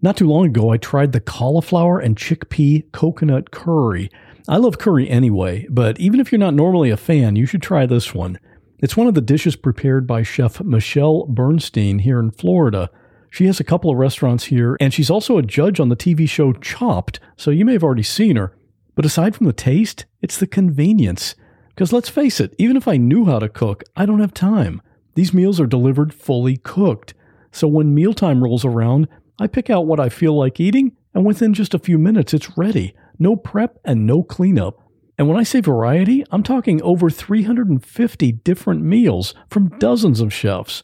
Not 0.00 0.16
too 0.16 0.26
long 0.26 0.46
ago, 0.46 0.70
I 0.70 0.78
tried 0.78 1.12
the 1.12 1.20
cauliflower 1.20 1.98
and 1.98 2.16
chickpea 2.16 2.90
coconut 2.92 3.50
curry. 3.50 4.08
I 4.48 4.56
love 4.56 4.78
curry 4.78 5.06
anyway, 5.06 5.66
but 5.68 6.00
even 6.00 6.18
if 6.18 6.32
you're 6.32 6.38
not 6.38 6.54
normally 6.54 6.88
a 6.88 6.96
fan, 6.96 7.36
you 7.36 7.44
should 7.44 7.60
try 7.60 7.84
this 7.84 8.14
one. 8.14 8.38
It's 8.78 8.96
one 8.96 9.06
of 9.06 9.12
the 9.12 9.20
dishes 9.20 9.54
prepared 9.54 10.06
by 10.06 10.22
chef 10.22 10.62
Michelle 10.62 11.26
Bernstein 11.26 11.98
here 11.98 12.18
in 12.18 12.30
Florida. 12.30 12.88
She 13.28 13.44
has 13.44 13.60
a 13.60 13.64
couple 13.64 13.90
of 13.90 13.98
restaurants 13.98 14.44
here, 14.44 14.78
and 14.80 14.94
she's 14.94 15.10
also 15.10 15.36
a 15.36 15.42
judge 15.42 15.78
on 15.78 15.90
the 15.90 15.94
TV 15.94 16.26
show 16.26 16.54
Chopped, 16.54 17.20
so 17.36 17.50
you 17.50 17.66
may 17.66 17.74
have 17.74 17.84
already 17.84 18.02
seen 18.02 18.36
her. 18.36 18.56
But 18.94 19.04
aside 19.04 19.36
from 19.36 19.46
the 19.46 19.52
taste, 19.52 20.06
it's 20.22 20.38
the 20.38 20.46
convenience. 20.46 21.34
Because 21.76 21.92
let's 21.92 22.08
face 22.08 22.40
it, 22.40 22.54
even 22.56 22.74
if 22.78 22.88
I 22.88 22.96
knew 22.96 23.26
how 23.26 23.38
to 23.38 23.50
cook, 23.50 23.84
I 23.94 24.06
don't 24.06 24.20
have 24.20 24.32
time. 24.32 24.80
These 25.14 25.34
meals 25.34 25.60
are 25.60 25.66
delivered 25.66 26.14
fully 26.14 26.56
cooked. 26.56 27.12
So 27.52 27.68
when 27.68 27.94
mealtime 27.94 28.42
rolls 28.42 28.64
around, 28.64 29.08
I 29.38 29.46
pick 29.46 29.68
out 29.68 29.86
what 29.86 30.00
I 30.00 30.08
feel 30.08 30.34
like 30.34 30.58
eating, 30.58 30.96
and 31.12 31.26
within 31.26 31.52
just 31.52 31.74
a 31.74 31.78
few 31.78 31.98
minutes, 31.98 32.32
it's 32.32 32.56
ready. 32.56 32.94
No 33.18 33.36
prep 33.36 33.78
and 33.84 34.06
no 34.06 34.22
cleanup. 34.22 34.80
And 35.18 35.28
when 35.28 35.36
I 35.36 35.42
say 35.42 35.60
variety, 35.60 36.24
I'm 36.30 36.42
talking 36.42 36.80
over 36.80 37.10
350 37.10 38.32
different 38.32 38.82
meals 38.82 39.34
from 39.50 39.78
dozens 39.78 40.22
of 40.22 40.32
chefs. 40.32 40.82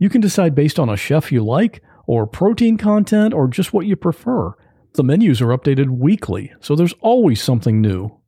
You 0.00 0.08
can 0.10 0.20
decide 0.20 0.56
based 0.56 0.80
on 0.80 0.88
a 0.88 0.96
chef 0.96 1.30
you 1.30 1.44
like, 1.44 1.80
or 2.08 2.26
protein 2.26 2.76
content, 2.76 3.34
or 3.34 3.46
just 3.46 3.72
what 3.72 3.86
you 3.86 3.94
prefer. 3.94 4.54
The 4.94 5.04
menus 5.04 5.40
are 5.40 5.56
updated 5.56 5.90
weekly, 5.90 6.52
so 6.60 6.74
there's 6.74 6.94
always 7.00 7.40
something 7.40 7.80
new. 7.80 8.18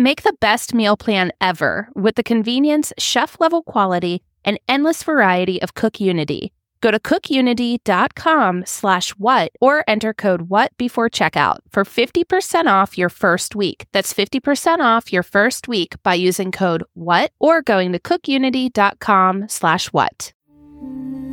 Make 0.00 0.22
the 0.22 0.36
best 0.38 0.74
meal 0.74 0.96
plan 0.96 1.32
ever 1.40 1.88
with 1.92 2.14
the 2.14 2.22
convenience, 2.22 2.92
chef 2.98 3.40
level 3.40 3.64
quality, 3.64 4.22
and 4.44 4.60
endless 4.68 5.02
variety 5.02 5.60
of 5.60 5.74
Cook 5.74 5.98
Unity. 5.98 6.52
Go 6.80 6.92
to 6.92 7.00
cookunity.com 7.00 8.62
slash 8.64 9.10
what 9.18 9.50
or 9.60 9.82
enter 9.88 10.14
code 10.14 10.42
what 10.42 10.70
before 10.78 11.10
checkout 11.10 11.58
for 11.70 11.82
50% 11.82 12.66
off 12.66 12.96
your 12.96 13.08
first 13.08 13.56
week. 13.56 13.86
That's 13.90 14.14
50% 14.14 14.78
off 14.78 15.12
your 15.12 15.24
first 15.24 15.66
week 15.66 16.00
by 16.04 16.14
using 16.14 16.52
code 16.52 16.84
what 16.94 17.32
or 17.40 17.60
going 17.60 17.90
to 17.90 17.98
cookunity.com 17.98 19.48
slash 19.48 19.88
what. 19.88 20.32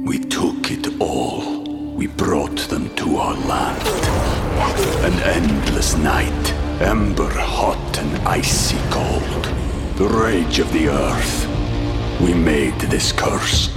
We 0.07 0.17
took 0.17 0.71
it 0.71 0.99
all. 0.99 1.93
We 1.93 2.07
brought 2.07 2.57
them 2.69 2.89
to 2.95 3.17
our 3.17 3.35
land. 3.45 3.87
An 5.05 5.13
endless 5.21 5.95
night 5.97 6.64
Ember 6.81 7.31
hot 7.31 7.97
and 7.99 8.27
icy 8.27 8.75
cold. 8.89 9.45
The 9.95 10.09
rage 10.09 10.59
of 10.59 10.71
the 10.73 10.89
earth. 10.89 11.47
We 12.19 12.33
made 12.33 12.77
this 12.81 13.13
curse. 13.13 13.69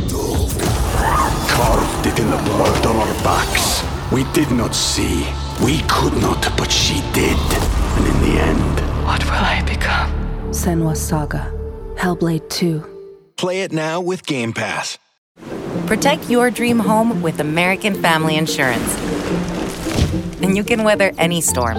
Carved 1.48 2.06
it 2.06 2.18
in 2.18 2.28
the 2.28 2.36
blood 2.38 2.86
on 2.86 2.96
our 2.96 3.14
backs. 3.22 3.84
We 4.10 4.24
did 4.32 4.50
not 4.50 4.74
see. 4.74 5.24
We 5.64 5.82
could 5.88 6.14
not, 6.20 6.42
but 6.56 6.72
she 6.72 7.00
did. 7.12 7.38
And 7.38 8.06
in 8.06 8.20
the 8.20 8.40
end. 8.40 9.06
What 9.06 9.24
will 9.26 9.30
I 9.30 9.62
become? 9.64 10.10
Senua's 10.50 11.00
Saga. 11.00 11.52
Hellblade 11.94 12.48
2. 12.50 12.82
Play 13.36 13.62
it 13.62 13.70
now 13.70 14.00
with 14.00 14.26
Game 14.26 14.52
Pass. 14.52 14.98
Protect 15.86 16.28
your 16.28 16.50
dream 16.50 16.80
home 16.80 17.22
with 17.22 17.38
American 17.38 17.94
Family 18.02 18.36
Insurance. 18.36 18.98
And 20.42 20.56
you 20.56 20.64
can 20.64 20.82
weather 20.82 21.12
any 21.16 21.40
storm. 21.40 21.78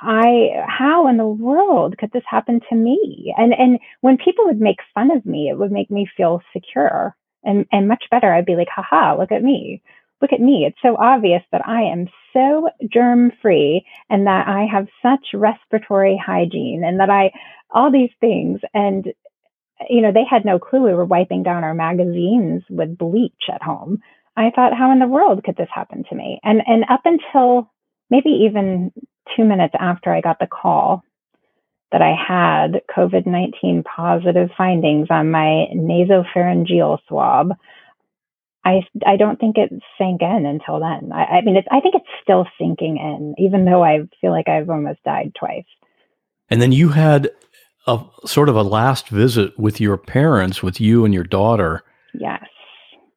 I 0.00 0.64
how 0.66 1.08
in 1.08 1.16
the 1.16 1.26
world 1.26 1.96
could 1.98 2.10
this 2.12 2.24
happen 2.28 2.60
to 2.70 2.76
me? 2.76 3.34
And 3.36 3.52
and 3.52 3.78
when 4.00 4.16
people 4.18 4.46
would 4.46 4.60
make 4.60 4.78
fun 4.94 5.10
of 5.10 5.26
me, 5.26 5.48
it 5.50 5.58
would 5.58 5.72
make 5.72 5.90
me 5.90 6.08
feel 6.16 6.40
secure 6.52 7.16
and 7.44 7.66
and 7.72 7.88
much 7.88 8.04
better. 8.10 8.32
I'd 8.32 8.46
be 8.46 8.56
like, 8.56 8.68
haha, 8.74 9.16
look 9.18 9.32
at 9.32 9.42
me. 9.42 9.82
look 10.22 10.32
at 10.32 10.40
me. 10.40 10.64
It's 10.66 10.78
so 10.80 10.96
obvious 10.98 11.42
that 11.50 11.66
I 11.66 11.82
am 11.82 12.06
so 12.32 12.70
germ 12.90 13.32
free 13.42 13.84
and 14.08 14.26
that 14.26 14.46
I 14.48 14.66
have 14.72 14.86
such 15.02 15.26
respiratory 15.34 16.18
hygiene 16.24 16.82
and 16.86 17.00
that 17.00 17.10
I, 17.10 17.32
all 17.70 17.90
these 17.90 18.12
things. 18.20 18.60
And, 18.72 19.06
you 19.90 20.00
know, 20.00 20.12
they 20.12 20.24
had 20.28 20.44
no 20.44 20.58
clue 20.58 20.84
we 20.84 20.94
were 20.94 21.04
wiping 21.04 21.42
down 21.42 21.64
our 21.64 21.74
magazines 21.74 22.62
with 22.70 22.96
bleach 22.96 23.50
at 23.52 23.62
home. 23.62 23.98
I 24.36 24.50
thought, 24.54 24.72
how 24.76 24.92
in 24.92 25.00
the 25.00 25.06
world 25.08 25.44
could 25.44 25.56
this 25.56 25.68
happen 25.74 26.04
to 26.08 26.14
me? 26.14 26.40
And, 26.42 26.62
and 26.66 26.84
up 26.88 27.02
until 27.04 27.70
maybe 28.08 28.30
even 28.48 28.92
two 29.36 29.44
minutes 29.44 29.74
after 29.78 30.12
I 30.12 30.20
got 30.20 30.38
the 30.38 30.46
call 30.46 31.02
that 31.92 32.02
I 32.02 32.14
had 32.16 32.82
COVID 32.94 33.26
19 33.26 33.84
positive 33.84 34.48
findings 34.56 35.08
on 35.10 35.30
my 35.30 35.66
nasopharyngeal 35.74 36.98
swab, 37.06 37.52
I, 38.64 38.80
I 39.06 39.16
don't 39.16 39.38
think 39.38 39.58
it 39.58 39.70
sank 39.98 40.22
in 40.22 40.46
until 40.46 40.80
then. 40.80 41.12
I, 41.12 41.24
I 41.24 41.40
mean, 41.42 41.56
it's, 41.56 41.68
I 41.70 41.80
think 41.80 41.94
it's 41.94 42.06
still 42.22 42.46
sinking 42.58 42.96
in, 42.96 43.34
even 43.38 43.64
though 43.64 43.84
I 43.84 44.00
feel 44.20 44.30
like 44.30 44.48
I've 44.48 44.70
almost 44.70 45.02
died 45.04 45.32
twice. 45.38 45.64
And 46.48 46.62
then 46.62 46.72
you 46.72 46.90
had 46.90 47.30
a 47.86 48.00
sort 48.24 48.48
of 48.48 48.56
a 48.56 48.62
last 48.62 49.08
visit 49.08 49.58
with 49.58 49.80
your 49.80 49.96
parents, 49.96 50.62
with 50.62 50.80
you 50.80 51.04
and 51.04 51.12
your 51.12 51.24
daughter. 51.24 51.82
Yes. 52.14 52.44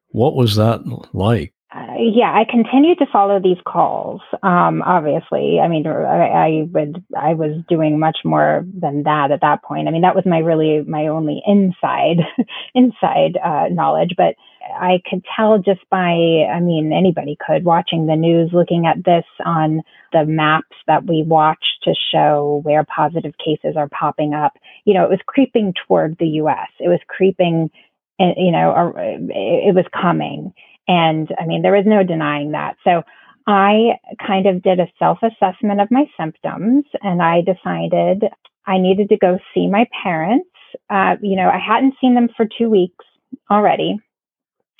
What 0.08 0.34
was 0.34 0.56
that 0.56 0.82
like? 1.12 1.52
Uh, 1.76 1.94
yeah, 1.98 2.32
I 2.32 2.44
continued 2.48 2.98
to 2.98 3.06
follow 3.12 3.38
these 3.38 3.58
calls. 3.66 4.22
Um, 4.42 4.82
obviously, 4.82 5.60
I 5.62 5.68
mean, 5.68 5.86
I, 5.86 5.90
I, 5.92 6.62
would, 6.72 7.04
I 7.14 7.34
was 7.34 7.62
doing 7.68 7.98
much 7.98 8.18
more 8.24 8.64
than 8.72 9.02
that 9.02 9.30
at 9.30 9.42
that 9.42 9.62
point. 9.62 9.86
I 9.86 9.90
mean, 9.90 10.00
that 10.00 10.14
was 10.14 10.24
my 10.24 10.38
really 10.38 10.82
my 10.88 11.08
only 11.08 11.42
inside, 11.46 12.24
inside 12.74 13.36
uh, 13.44 13.66
knowledge. 13.70 14.14
But 14.16 14.36
I 14.74 15.02
could 15.10 15.22
tell 15.36 15.58
just 15.58 15.80
by, 15.90 16.46
I 16.50 16.60
mean, 16.60 16.94
anybody 16.96 17.36
could 17.46 17.64
watching 17.64 18.06
the 18.06 18.16
news, 18.16 18.50
looking 18.54 18.86
at 18.86 19.04
this 19.04 19.26
on 19.44 19.82
the 20.12 20.24
maps 20.24 20.76
that 20.86 21.04
we 21.04 21.24
watch 21.26 21.62
to 21.82 21.92
show 22.10 22.60
where 22.64 22.84
positive 22.84 23.34
cases 23.44 23.76
are 23.76 23.88
popping 23.88 24.32
up. 24.32 24.54
You 24.86 24.94
know, 24.94 25.04
it 25.04 25.10
was 25.10 25.20
creeping 25.26 25.74
toward 25.86 26.16
the 26.18 26.40
U.S. 26.40 26.68
It 26.80 26.88
was 26.88 27.00
creeping, 27.06 27.70
eh, 28.18 28.32
you 28.38 28.50
know, 28.50 28.94
it 28.96 29.74
was 29.74 29.84
coming 29.92 30.54
and 30.88 31.28
I 31.38 31.46
mean, 31.46 31.62
there 31.62 31.72
was 31.72 31.86
no 31.86 32.02
denying 32.02 32.52
that. 32.52 32.76
So 32.84 33.02
I 33.46 33.98
kind 34.24 34.46
of 34.46 34.62
did 34.62 34.80
a 34.80 34.90
self 34.98 35.18
assessment 35.22 35.80
of 35.80 35.90
my 35.90 36.04
symptoms 36.18 36.84
and 37.02 37.22
I 37.22 37.42
decided 37.42 38.24
I 38.66 38.78
needed 38.78 39.08
to 39.10 39.16
go 39.16 39.38
see 39.54 39.68
my 39.68 39.86
parents. 40.02 40.48
Uh, 40.90 41.16
you 41.22 41.36
know, 41.36 41.48
I 41.48 41.58
hadn't 41.58 41.94
seen 42.00 42.14
them 42.14 42.28
for 42.36 42.46
two 42.46 42.68
weeks 42.68 43.04
already. 43.50 43.98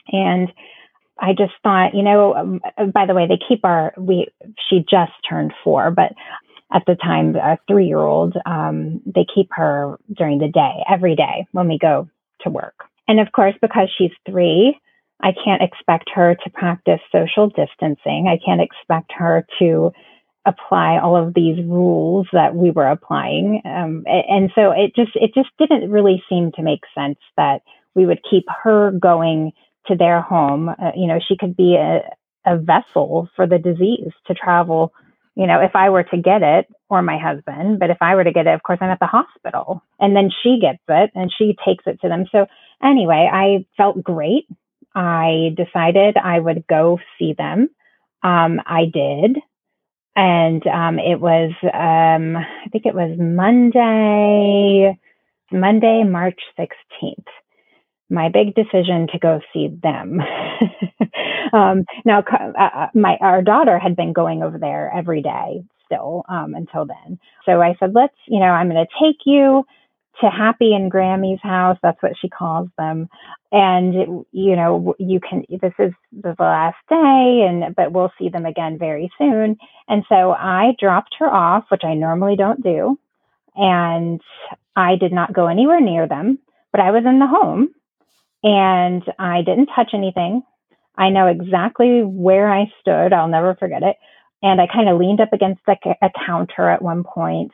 And 0.08 0.52
I 1.18 1.32
just 1.32 1.54
thought, 1.62 1.94
you 1.94 2.02
know, 2.02 2.34
um, 2.34 2.60
by 2.92 3.06
the 3.06 3.14
way, 3.14 3.26
they 3.26 3.38
keep 3.48 3.64
our, 3.64 3.94
we, 3.96 4.28
she 4.68 4.80
just 4.80 5.12
turned 5.28 5.52
four, 5.64 5.90
but 5.90 6.12
at 6.72 6.82
the 6.86 6.96
time, 6.96 7.36
a 7.36 7.58
three 7.68 7.86
year 7.86 8.00
old, 8.00 8.36
um, 8.44 9.00
they 9.06 9.24
keep 9.32 9.48
her 9.52 9.98
during 10.12 10.38
the 10.38 10.48
day, 10.48 10.82
every 10.90 11.14
day 11.14 11.46
when 11.52 11.68
we 11.68 11.78
go 11.78 12.08
to 12.40 12.50
work. 12.50 12.74
And 13.08 13.20
of 13.20 13.32
course, 13.32 13.54
because 13.62 13.88
she's 13.96 14.10
three, 14.28 14.78
I 15.22 15.32
can't 15.44 15.62
expect 15.62 16.10
her 16.14 16.34
to 16.34 16.50
practice 16.50 17.00
social 17.10 17.48
distancing. 17.48 18.28
I 18.28 18.38
can't 18.44 18.60
expect 18.60 19.12
her 19.16 19.46
to 19.58 19.92
apply 20.46 20.98
all 20.98 21.16
of 21.16 21.34
these 21.34 21.58
rules 21.64 22.28
that 22.32 22.54
we 22.54 22.70
were 22.70 22.86
applying. 22.86 23.62
Um, 23.64 24.04
and 24.06 24.50
so 24.54 24.70
it 24.70 24.94
just 24.94 25.12
it 25.14 25.32
just 25.34 25.50
didn't 25.58 25.90
really 25.90 26.22
seem 26.28 26.52
to 26.52 26.62
make 26.62 26.82
sense 26.94 27.18
that 27.36 27.62
we 27.94 28.06
would 28.06 28.20
keep 28.30 28.44
her 28.62 28.92
going 28.92 29.52
to 29.86 29.96
their 29.96 30.20
home. 30.20 30.68
Uh, 30.68 30.92
you 30.94 31.06
know, 31.06 31.18
she 31.26 31.36
could 31.36 31.56
be 31.56 31.76
a, 31.76 32.02
a 32.44 32.58
vessel 32.58 33.28
for 33.34 33.46
the 33.46 33.58
disease 33.58 34.12
to 34.26 34.34
travel. 34.34 34.92
You 35.34 35.46
know, 35.46 35.60
if 35.60 35.74
I 35.74 35.90
were 35.90 36.04
to 36.04 36.16
get 36.16 36.42
it, 36.42 36.66
or 36.88 37.02
my 37.02 37.18
husband, 37.18 37.78
but 37.78 37.90
if 37.90 37.98
I 38.00 38.14
were 38.14 38.24
to 38.24 38.32
get 38.32 38.46
it, 38.46 38.54
of 38.54 38.62
course, 38.62 38.78
I'm 38.80 38.90
at 38.90 39.00
the 39.00 39.06
hospital. 39.06 39.82
And 39.98 40.14
then 40.14 40.30
she 40.42 40.58
gets 40.60 40.82
it 40.88 41.10
and 41.14 41.32
she 41.36 41.56
takes 41.64 41.84
it 41.86 42.00
to 42.02 42.08
them. 42.08 42.26
So, 42.30 42.46
anyway, 42.82 43.28
I 43.30 43.66
felt 43.76 44.02
great 44.02 44.46
I 44.96 45.54
decided 45.56 46.16
I 46.16 46.40
would 46.40 46.66
go 46.66 46.98
see 47.18 47.34
them. 47.36 47.68
Um, 48.22 48.60
I 48.66 48.86
did. 48.92 49.38
And 50.16 50.66
um, 50.66 50.98
it 50.98 51.20
was, 51.20 51.52
um, 51.62 52.36
I 52.36 52.68
think 52.72 52.86
it 52.86 52.94
was 52.94 53.16
Monday, 53.18 54.98
Monday, 55.52 56.04
March 56.04 56.40
16th. 56.58 57.26
My 58.08 58.30
big 58.30 58.54
decision 58.54 59.08
to 59.12 59.18
go 59.18 59.40
see 59.52 59.68
them. 59.82 60.20
Um, 61.52 61.84
now, 62.04 62.20
uh, 62.20 62.60
uh, 62.62 62.86
my 62.94 63.16
our 63.20 63.42
daughter 63.42 63.78
had 63.78 63.96
been 63.96 64.12
going 64.12 64.42
over 64.42 64.58
there 64.58 64.92
every 64.94 65.22
day 65.22 65.62
still 65.84 66.24
um, 66.28 66.54
until 66.54 66.86
then. 66.86 67.18
So 67.44 67.60
I 67.62 67.76
said, 67.78 67.92
let's, 67.94 68.16
you 68.26 68.40
know, 68.40 68.46
I'm 68.46 68.68
going 68.68 68.84
to 68.84 69.04
take 69.04 69.20
you 69.24 69.64
to 70.20 70.30
Happy 70.30 70.74
and 70.74 70.90
Grammy's 70.90 71.40
house. 71.42 71.78
That's 71.82 72.02
what 72.02 72.12
she 72.20 72.28
calls 72.28 72.68
them. 72.78 73.08
And, 73.52 74.24
you 74.32 74.56
know, 74.56 74.94
you 74.98 75.20
can, 75.20 75.44
this 75.48 75.72
is 75.78 75.92
the 76.12 76.34
last 76.38 76.76
day 76.88 77.46
and, 77.48 77.74
but 77.74 77.92
we'll 77.92 78.12
see 78.18 78.28
them 78.28 78.46
again 78.46 78.78
very 78.78 79.10
soon. 79.18 79.56
And 79.88 80.04
so 80.08 80.32
I 80.32 80.74
dropped 80.78 81.16
her 81.18 81.32
off, 81.32 81.64
which 81.70 81.84
I 81.84 81.94
normally 81.94 82.36
don't 82.36 82.62
do. 82.62 82.98
And 83.54 84.20
I 84.74 84.96
did 84.96 85.12
not 85.12 85.32
go 85.32 85.46
anywhere 85.46 85.80
near 85.80 86.06
them, 86.06 86.38
but 86.72 86.80
I 86.80 86.90
was 86.90 87.04
in 87.06 87.18
the 87.18 87.26
home 87.26 87.70
and 88.42 89.02
I 89.18 89.42
didn't 89.42 89.70
touch 89.74 89.90
anything. 89.94 90.42
I 90.98 91.10
know 91.10 91.26
exactly 91.26 92.02
where 92.02 92.52
I 92.52 92.72
stood. 92.80 93.12
I'll 93.12 93.28
never 93.28 93.54
forget 93.54 93.82
it. 93.82 93.96
And 94.42 94.60
I 94.60 94.66
kind 94.66 94.88
of 94.88 94.98
leaned 94.98 95.20
up 95.20 95.32
against 95.32 95.62
like 95.66 95.82
a 95.86 96.10
counter 96.26 96.68
at 96.68 96.82
one 96.82 97.04
point 97.04 97.52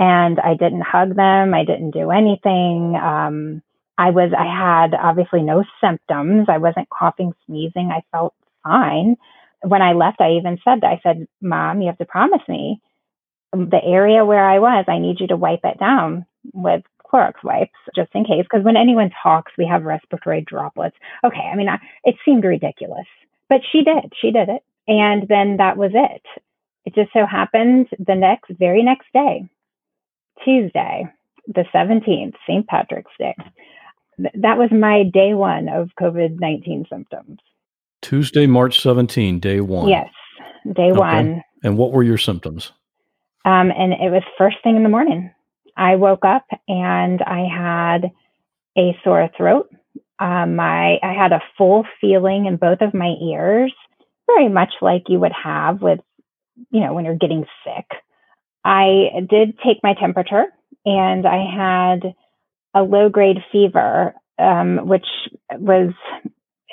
and 0.00 0.40
I 0.40 0.54
didn't 0.54 0.80
hug 0.80 1.14
them. 1.14 1.52
I 1.52 1.64
didn't 1.64 1.90
do 1.90 2.10
anything. 2.10 2.96
Um, 2.96 3.62
I 3.98 4.10
was, 4.10 4.32
I 4.36 4.46
had 4.46 4.94
obviously 4.94 5.42
no 5.42 5.62
symptoms. 5.78 6.46
I 6.48 6.56
wasn't 6.56 6.88
coughing, 6.88 7.34
sneezing. 7.46 7.90
I 7.92 8.02
felt 8.10 8.34
fine. 8.64 9.16
When 9.62 9.82
I 9.82 9.92
left, 9.92 10.22
I 10.22 10.32
even 10.32 10.58
said, 10.64 10.82
I 10.84 11.00
said, 11.02 11.28
Mom, 11.42 11.82
you 11.82 11.88
have 11.88 11.98
to 11.98 12.06
promise 12.06 12.40
me 12.48 12.80
the 13.52 13.80
area 13.84 14.24
where 14.24 14.48
I 14.48 14.58
was, 14.58 14.86
I 14.88 14.98
need 14.98 15.20
you 15.20 15.26
to 15.26 15.36
wipe 15.36 15.64
it 15.64 15.78
down 15.78 16.24
with 16.54 16.82
Clorox 17.04 17.34
wipes 17.44 17.76
just 17.94 18.10
in 18.14 18.24
case. 18.24 18.44
Because 18.44 18.64
when 18.64 18.78
anyone 18.78 19.10
talks, 19.22 19.52
we 19.58 19.66
have 19.66 19.82
respiratory 19.84 20.40
droplets. 20.40 20.96
Okay. 21.22 21.50
I 21.52 21.56
mean, 21.56 21.68
I, 21.68 21.78
it 22.04 22.16
seemed 22.24 22.44
ridiculous, 22.44 23.06
but 23.50 23.60
she 23.70 23.84
did. 23.84 24.14
She 24.18 24.30
did 24.30 24.48
it. 24.48 24.62
And 24.88 25.28
then 25.28 25.58
that 25.58 25.76
was 25.76 25.90
it. 25.92 26.22
It 26.86 26.94
just 26.94 27.12
so 27.12 27.26
happened 27.26 27.88
the 27.98 28.14
next, 28.14 28.50
very 28.58 28.82
next 28.82 29.08
day, 29.12 29.46
Tuesday, 30.44 31.06
the 31.46 31.64
17th, 31.74 32.34
St. 32.46 32.66
Patrick's 32.66 33.12
Day. 33.18 33.34
that 34.18 34.58
was 34.58 34.70
my 34.70 35.04
day 35.12 35.34
one 35.34 35.68
of 35.68 35.90
COVID 36.00 36.38
19 36.40 36.86
symptoms. 36.90 37.38
Tuesday, 38.02 38.46
March 38.46 38.80
17, 38.80 39.40
day 39.40 39.60
one. 39.60 39.88
Yes, 39.88 40.08
day 40.64 40.90
okay. 40.90 40.98
one. 40.98 41.42
And 41.62 41.76
what 41.76 41.92
were 41.92 42.02
your 42.02 42.18
symptoms? 42.18 42.72
Um, 43.44 43.70
and 43.70 43.92
it 43.92 44.10
was 44.10 44.22
first 44.38 44.56
thing 44.62 44.76
in 44.76 44.82
the 44.82 44.88
morning. 44.88 45.32
I 45.76 45.96
woke 45.96 46.24
up 46.24 46.44
and 46.68 47.22
I 47.22 47.46
had 47.46 48.10
a 48.76 48.96
sore 49.02 49.28
throat. 49.36 49.70
Um, 50.18 50.56
my 50.56 50.98
I 51.02 51.12
had 51.14 51.32
a 51.32 51.42
full 51.56 51.84
feeling 52.00 52.46
in 52.46 52.56
both 52.56 52.82
of 52.82 52.92
my 52.92 53.14
ears, 53.22 53.72
very 54.26 54.48
much 54.48 54.72
like 54.82 55.04
you 55.08 55.18
would 55.18 55.32
have 55.32 55.80
with, 55.80 56.00
you 56.70 56.80
know, 56.80 56.92
when 56.92 57.06
you're 57.06 57.16
getting 57.16 57.46
sick. 57.64 57.86
I 58.64 59.10
did 59.28 59.58
take 59.64 59.78
my 59.82 59.94
temperature 59.94 60.44
and 60.84 61.26
I 61.26 61.44
had 61.44 62.14
a 62.74 62.82
low 62.82 63.08
grade 63.08 63.38
fever, 63.50 64.14
um, 64.38 64.86
which 64.86 65.06
was, 65.52 65.92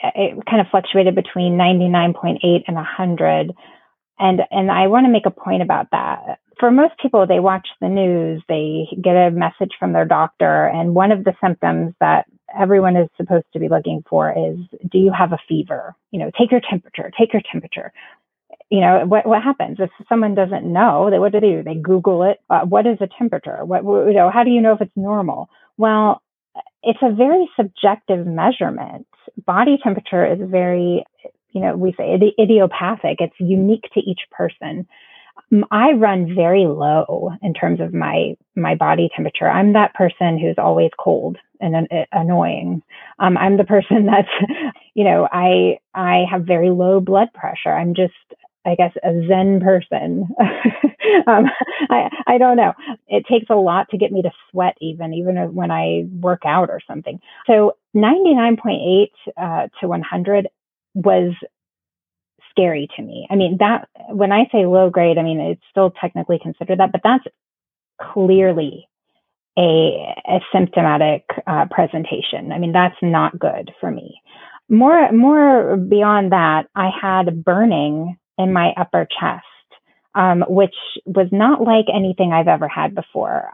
it 0.03 0.45
kind 0.45 0.61
of 0.61 0.67
fluctuated 0.69 1.15
between 1.15 1.57
99.8 1.57 2.63
and 2.67 2.75
100. 2.75 3.53
And, 4.19 4.41
and 4.51 4.71
I 4.71 4.87
want 4.87 5.05
to 5.05 5.11
make 5.11 5.25
a 5.25 5.31
point 5.31 5.61
about 5.61 5.87
that. 5.91 6.39
For 6.59 6.71
most 6.71 6.93
people, 7.01 7.27
they 7.27 7.39
watch 7.39 7.67
the 7.81 7.89
news, 7.89 8.41
they 8.49 8.87
get 9.01 9.15
a 9.15 9.29
message 9.29 9.73
from 9.77 9.93
their 9.93 10.05
doctor, 10.05 10.65
and 10.65 10.95
one 10.95 11.11
of 11.11 11.23
the 11.23 11.35
symptoms 11.39 11.93
that 11.99 12.25
everyone 12.57 12.95
is 12.95 13.09
supposed 13.15 13.45
to 13.53 13.59
be 13.59 13.69
looking 13.69 14.03
for 14.09 14.31
is 14.31 14.57
do 14.89 14.97
you 14.97 15.11
have 15.15 15.33
a 15.33 15.39
fever? 15.47 15.95
You 16.09 16.19
know, 16.19 16.31
take 16.37 16.49
your 16.49 16.61
temperature, 16.67 17.11
take 17.15 17.31
your 17.31 17.43
temperature 17.51 17.91
you 18.69 18.81
know 18.81 19.05
what 19.05 19.25
what 19.25 19.43
happens? 19.43 19.77
If 19.79 19.89
someone 20.09 20.35
doesn't 20.35 20.65
know 20.65 21.09
they 21.09 21.19
what 21.19 21.31
do 21.31 21.39
they 21.39 21.47
do? 21.47 21.63
They 21.63 21.75
google 21.75 22.23
it. 22.23 22.39
Uh, 22.49 22.61
what 22.61 22.85
is 22.85 22.97
a 23.01 23.07
temperature? 23.17 23.63
What 23.65 23.83
you 23.83 24.13
know 24.13 24.29
how 24.33 24.43
do 24.43 24.49
you 24.49 24.61
know 24.61 24.73
if 24.73 24.81
it's 24.81 24.95
normal? 24.95 25.49
Well 25.77 26.21
it's 26.83 26.99
a 27.01 27.13
very 27.13 27.49
subjective 27.55 28.25
measurement. 28.25 29.07
Body 29.45 29.77
temperature 29.81 30.25
is 30.25 30.39
very 30.41 31.05
you 31.51 31.61
know 31.61 31.75
we 31.75 31.93
say 31.97 32.19
idiopathic. 32.39 33.17
It's 33.19 33.35
unique 33.39 33.85
to 33.93 33.99
each 34.01 34.21
person. 34.31 34.87
I 35.71 35.91
run 35.93 36.35
very 36.35 36.65
low 36.65 37.31
in 37.41 37.53
terms 37.53 37.79
of 37.79 37.93
my 37.93 38.35
my 38.55 38.75
body 38.75 39.09
temperature. 39.15 39.49
I'm 39.49 39.73
that 39.73 39.93
person 39.93 40.37
who's 40.37 40.55
always 40.57 40.91
cold 40.99 41.37
and 41.61 41.75
uh, 41.75 42.05
annoying. 42.11 42.81
Um, 43.19 43.37
I'm 43.37 43.57
the 43.57 43.63
person 43.63 44.05
that's, 44.11 44.73
you 44.93 45.03
know, 45.03 45.27
I 45.31 45.79
I 45.93 46.25
have 46.29 46.43
very 46.43 46.69
low 46.71 46.99
blood 46.99 47.29
pressure. 47.33 47.71
I'm 47.71 47.93
just 47.93 48.13
I 48.67 48.75
guess 48.75 48.91
a 49.03 49.25
Zen 49.27 49.61
person. 49.61 50.27
um, 51.27 51.45
I 51.89 52.09
I 52.27 52.37
don't 52.37 52.57
know. 52.57 52.73
It 53.07 53.25
takes 53.29 53.47
a 53.49 53.55
lot 53.55 53.89
to 53.91 53.97
get 53.97 54.11
me 54.11 54.21
to 54.21 54.31
sweat, 54.51 54.77
even 54.81 55.13
even 55.13 55.37
when 55.55 55.71
I 55.71 56.03
work 56.11 56.41
out 56.45 56.69
or 56.69 56.81
something. 56.85 57.19
So 57.47 57.77
99.8 57.95 59.07
uh, 59.37 59.67
to 59.79 59.87
100 59.87 60.47
was 60.95 61.33
scary 62.51 62.89
to 62.97 63.01
me. 63.01 63.27
I 63.29 63.35
mean 63.35 63.57
that 63.59 63.87
when 64.09 64.31
I 64.33 64.49
say 64.51 64.65
low 64.65 64.89
grade, 64.89 65.17
I 65.17 65.23
mean 65.23 65.39
it's 65.39 65.61
still 65.71 65.91
technically 65.91 66.39
considered 66.41 66.79
that, 66.79 66.91
but 66.91 67.01
that's 67.03 67.25
clearly 68.01 68.89
a, 69.57 70.13
a 70.27 70.39
symptomatic 70.53 71.23
uh, 71.47 71.65
presentation. 71.71 72.51
I 72.51 72.59
mean 72.59 72.73
that's 72.73 72.97
not 73.01 73.39
good 73.39 73.71
for 73.79 73.91
me. 73.91 74.21
More 74.69 75.09
more 75.13 75.77
beyond 75.77 76.33
that, 76.33 76.67
I 76.75 76.89
had 77.01 77.45
burning 77.45 78.17
in 78.37 78.53
my 78.53 78.73
upper 78.77 79.07
chest, 79.19 79.45
um, 80.15 80.43
which 80.47 80.75
was 81.05 81.27
not 81.31 81.61
like 81.61 81.85
anything 81.93 82.31
I've 82.31 82.47
ever 82.47 82.67
had 82.67 82.95
before. 82.95 83.51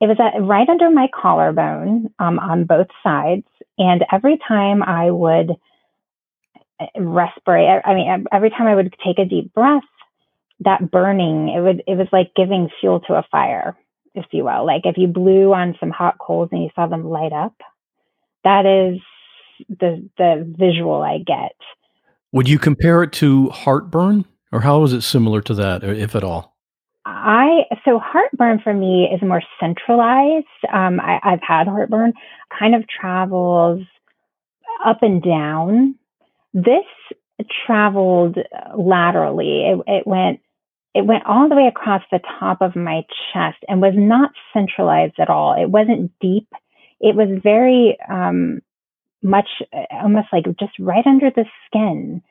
It 0.00 0.06
was 0.06 0.16
at, 0.18 0.42
right 0.42 0.68
under 0.68 0.90
my 0.90 1.08
collarbone 1.14 2.10
um, 2.18 2.38
on 2.38 2.64
both 2.64 2.88
sides. 3.02 3.46
And 3.78 4.04
every 4.10 4.38
time 4.46 4.82
I 4.82 5.10
would 5.10 5.50
uh, 6.80 6.86
respirate, 6.96 7.82
I 7.84 7.94
mean, 7.94 8.26
every 8.32 8.50
time 8.50 8.66
I 8.66 8.74
would 8.74 8.94
take 9.04 9.18
a 9.18 9.26
deep 9.28 9.52
breath, 9.52 9.82
that 10.60 10.90
burning, 10.90 11.48
it 11.48 11.60
would, 11.60 11.82
it 11.86 11.96
was 11.96 12.08
like 12.12 12.32
giving 12.34 12.68
fuel 12.80 13.00
to 13.00 13.14
a 13.14 13.26
fire, 13.30 13.76
if 14.14 14.26
you 14.32 14.44
will. 14.44 14.66
Like 14.66 14.82
if 14.84 14.96
you 14.96 15.06
blew 15.06 15.52
on 15.52 15.76
some 15.80 15.90
hot 15.90 16.18
coals 16.18 16.48
and 16.52 16.62
you 16.62 16.70
saw 16.74 16.86
them 16.86 17.08
light 17.08 17.32
up, 17.32 17.54
that 18.44 18.66
is 18.66 19.00
the, 19.68 20.08
the 20.16 20.54
visual 20.58 21.02
I 21.02 21.18
get. 21.18 21.56
Would 22.32 22.48
you 22.48 22.58
compare 22.58 23.02
it 23.02 23.12
to 23.14 23.48
heartburn, 23.48 24.24
or 24.52 24.60
how 24.60 24.82
is 24.84 24.92
it 24.92 25.02
similar 25.02 25.40
to 25.42 25.54
that, 25.54 25.82
if 25.82 26.14
at 26.14 26.24
all? 26.24 26.56
I 27.04 27.62
so 27.84 27.98
heartburn 27.98 28.60
for 28.62 28.72
me 28.72 29.08
is 29.12 29.20
more 29.22 29.42
centralized. 29.58 30.46
Um, 30.72 31.00
I, 31.00 31.18
I've 31.22 31.42
had 31.46 31.66
heartburn, 31.66 32.12
kind 32.56 32.74
of 32.74 32.84
travels 32.88 33.82
up 34.84 35.02
and 35.02 35.22
down. 35.22 35.96
This 36.54 36.84
traveled 37.66 38.36
laterally. 38.76 39.66
It, 39.66 39.80
it 39.86 40.06
went 40.06 40.40
it 40.94 41.06
went 41.06 41.24
all 41.24 41.48
the 41.48 41.54
way 41.54 41.66
across 41.66 42.02
the 42.10 42.20
top 42.38 42.60
of 42.60 42.74
my 42.74 43.02
chest 43.32 43.58
and 43.68 43.80
was 43.80 43.94
not 43.96 44.32
centralized 44.52 45.14
at 45.18 45.30
all. 45.30 45.54
It 45.60 45.70
wasn't 45.70 46.12
deep. 46.20 46.48
It 47.00 47.14
was 47.14 47.40
very 47.42 47.96
um, 48.10 48.60
much 49.22 49.48
uh, 49.72 49.84
almost 50.02 50.28
like 50.32 50.44
just 50.58 50.78
right 50.78 51.06
under 51.06 51.30
the 51.30 51.44
skin. 51.66 52.22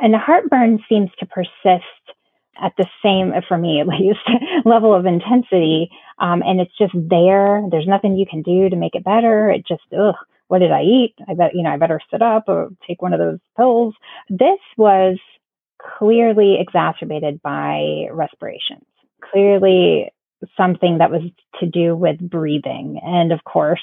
And 0.00 0.14
the 0.14 0.18
heartburn 0.18 0.80
seems 0.88 1.10
to 1.18 1.26
persist 1.26 2.16
at 2.62 2.72
the 2.76 2.86
same, 3.02 3.32
for 3.48 3.56
me 3.56 3.80
at 3.80 3.86
least, 3.86 4.20
level 4.64 4.94
of 4.94 5.06
intensity. 5.06 5.90
Um, 6.18 6.42
and 6.42 6.60
it's 6.60 6.76
just 6.78 6.92
there. 6.94 7.62
There's 7.70 7.86
nothing 7.86 8.16
you 8.16 8.26
can 8.28 8.42
do 8.42 8.68
to 8.68 8.76
make 8.76 8.94
it 8.94 9.04
better. 9.04 9.50
It 9.50 9.66
just, 9.66 9.82
ugh, 9.98 10.14
what 10.48 10.58
did 10.58 10.70
I 10.70 10.82
eat? 10.82 11.14
I 11.28 11.34
bet, 11.34 11.54
you 11.54 11.62
know, 11.62 11.70
I 11.70 11.78
better 11.78 12.00
sit 12.10 12.22
up 12.22 12.44
or 12.48 12.70
take 12.86 13.00
one 13.00 13.12
of 13.12 13.18
those 13.18 13.38
pills. 13.56 13.94
This 14.28 14.58
was 14.76 15.18
clearly 15.98 16.58
exacerbated 16.60 17.40
by 17.42 18.06
respirations, 18.10 18.84
clearly 19.32 20.12
something 20.56 20.98
that 20.98 21.10
was 21.10 21.22
to 21.60 21.66
do 21.66 21.96
with 21.96 22.18
breathing. 22.18 23.00
And 23.02 23.32
of 23.32 23.44
course, 23.44 23.80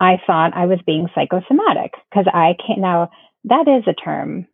I 0.00 0.16
thought 0.26 0.56
I 0.56 0.66
was 0.66 0.80
being 0.86 1.08
psychosomatic 1.14 1.92
because 2.10 2.26
I 2.32 2.54
can't 2.66 2.80
now 2.80 3.10
that 3.44 3.68
is 3.68 3.84
a 3.86 3.94
term 3.94 4.46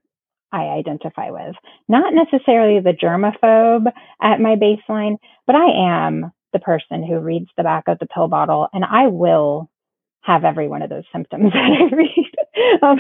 I 0.53 0.65
identify 0.65 1.31
with. 1.31 1.57
Not 1.89 2.15
necessarily 2.15 2.81
the 2.81 2.93
germaphobe 2.93 3.87
at 4.23 4.41
my 4.41 4.57
baseline, 4.57 5.17
but 5.47 5.57
I 5.57 6.07
am 6.07 6.33
the 6.53 6.59
person 6.59 7.05
who 7.05 7.19
reads 7.19 7.49
the 7.57 7.63
back 7.65 7.85
of 7.89 7.99
the 7.99 8.07
pill 8.07 8.29
bottle 8.29 8.69
and 8.73 8.85
I 8.85 9.09
will 9.09 9.71
have 10.23 10.45
every 10.45 10.69
one 10.69 10.83
of 10.83 10.91
those 10.91 11.05
symptoms 11.13 11.53
that 11.53 11.59
I 11.59 11.95
read. 11.95 12.81
um, 12.83 12.99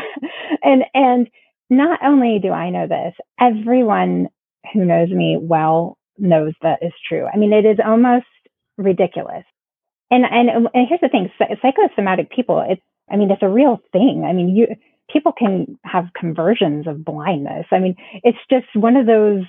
and 0.62 0.84
and 0.94 1.30
not 1.68 2.00
only 2.04 2.38
do 2.40 2.50
I 2.50 2.70
know 2.70 2.86
this, 2.86 3.14
everyone 3.40 4.28
who 4.72 4.84
knows 4.84 5.10
me 5.10 5.36
well 5.40 5.98
knows 6.18 6.52
that 6.62 6.78
is 6.82 6.92
true. 7.08 7.26
I 7.32 7.36
mean, 7.36 7.52
it 7.52 7.64
is 7.64 7.78
almost 7.84 8.26
ridiculous 8.78 9.44
and 10.10 10.24
and 10.24 10.68
and 10.74 10.88
here's 10.88 11.00
the 11.00 11.08
thing: 11.08 11.30
psychosomatic 11.62 12.30
people. 12.30 12.64
It's 12.68 12.82
I 13.10 13.16
mean, 13.16 13.30
it's 13.30 13.42
a 13.42 13.48
real 13.48 13.80
thing. 13.92 14.24
I 14.28 14.32
mean, 14.32 14.50
you 14.56 14.68
people 15.12 15.32
can 15.32 15.78
have 15.84 16.06
conversions 16.18 16.86
of 16.86 17.04
blindness. 17.04 17.66
I 17.70 17.78
mean, 17.78 17.96
it's 18.24 18.38
just 18.50 18.66
one 18.74 18.96
of 18.96 19.06
those 19.06 19.44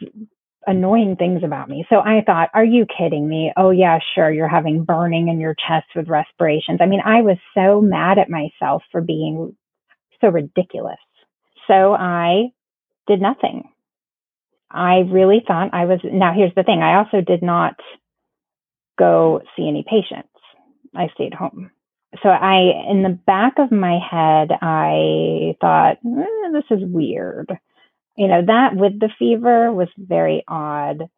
annoying 0.68 1.16
things 1.18 1.44
about 1.44 1.70
me. 1.70 1.86
So 1.90 1.98
I 1.98 2.22
thought, 2.26 2.50
are 2.54 2.66
you 2.66 2.86
kidding 2.86 3.28
me? 3.28 3.54
Oh 3.58 3.72
yeah, 3.72 4.00
sure. 4.16 4.32
You're 4.32 4.50
having 4.50 4.84
burning 4.84 5.30
in 5.30 5.40
your 5.40 5.56
chest 5.56 5.88
with 5.96 6.10
respirations. 6.10 6.80
I 6.82 6.86
mean, 6.88 7.02
I 7.06 7.22
was 7.22 7.38
so 7.56 7.82
mad 7.82 8.18
at 8.20 8.30
myself 8.30 8.84
for 8.92 9.02
being 9.02 9.56
so 10.22 10.30
ridiculous. 10.30 10.98
So 11.68 11.94
I 11.94 12.50
did 13.08 13.22
nothing. 13.22 13.70
I 14.72 15.00
really 15.12 15.42
thought 15.48 15.70
I 15.74 15.86
was, 15.86 16.00
now 16.04 16.34
here's 16.36 16.54
the 16.56 16.64
thing. 16.64 16.82
I 16.82 16.98
also 16.98 17.22
did 17.22 17.42
not 17.42 17.76
go 19.00 19.42
see 19.56 19.68
any 19.68 19.86
patients. 19.88 20.30
I 20.96 21.10
stayed 21.14 21.34
home. 21.34 21.72
So 22.24 22.30
I, 22.30 22.90
in 22.90 23.04
the 23.04 23.20
back 23.28 23.60
of 23.60 23.72
my 23.72 24.00
head, 24.00 24.50
I 24.62 25.56
thought, 25.60 25.98
eh, 26.06 26.52
this 26.54 26.64
is 26.72 26.84
weird. 26.84 27.58
You 28.16 28.28
know, 28.28 28.46
that 28.46 28.76
with 28.76 29.00
the 29.00 29.10
fever 29.20 29.72
was 29.72 29.90
very 29.98 30.44
odd. 30.48 31.10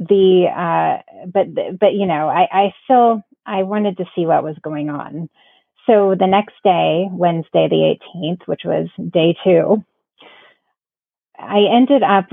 The, 0.00 0.46
uh, 0.54 1.26
but, 1.26 1.78
but, 1.78 1.94
you 1.94 2.06
know, 2.06 2.28
I, 2.28 2.48
I 2.52 2.74
still, 2.84 3.22
I 3.46 3.62
wanted 3.62 3.96
to 3.98 4.06
see 4.14 4.26
what 4.26 4.42
was 4.42 4.56
going 4.62 4.90
on. 4.90 5.30
So 5.86 6.14
the 6.18 6.26
next 6.26 6.54
day, 6.64 7.06
Wednesday, 7.10 7.68
the 7.68 7.96
18th, 8.16 8.46
which 8.46 8.62
was 8.64 8.88
day 9.10 9.36
two, 9.44 9.84
I 11.38 11.60
ended 11.72 12.02
up 12.02 12.26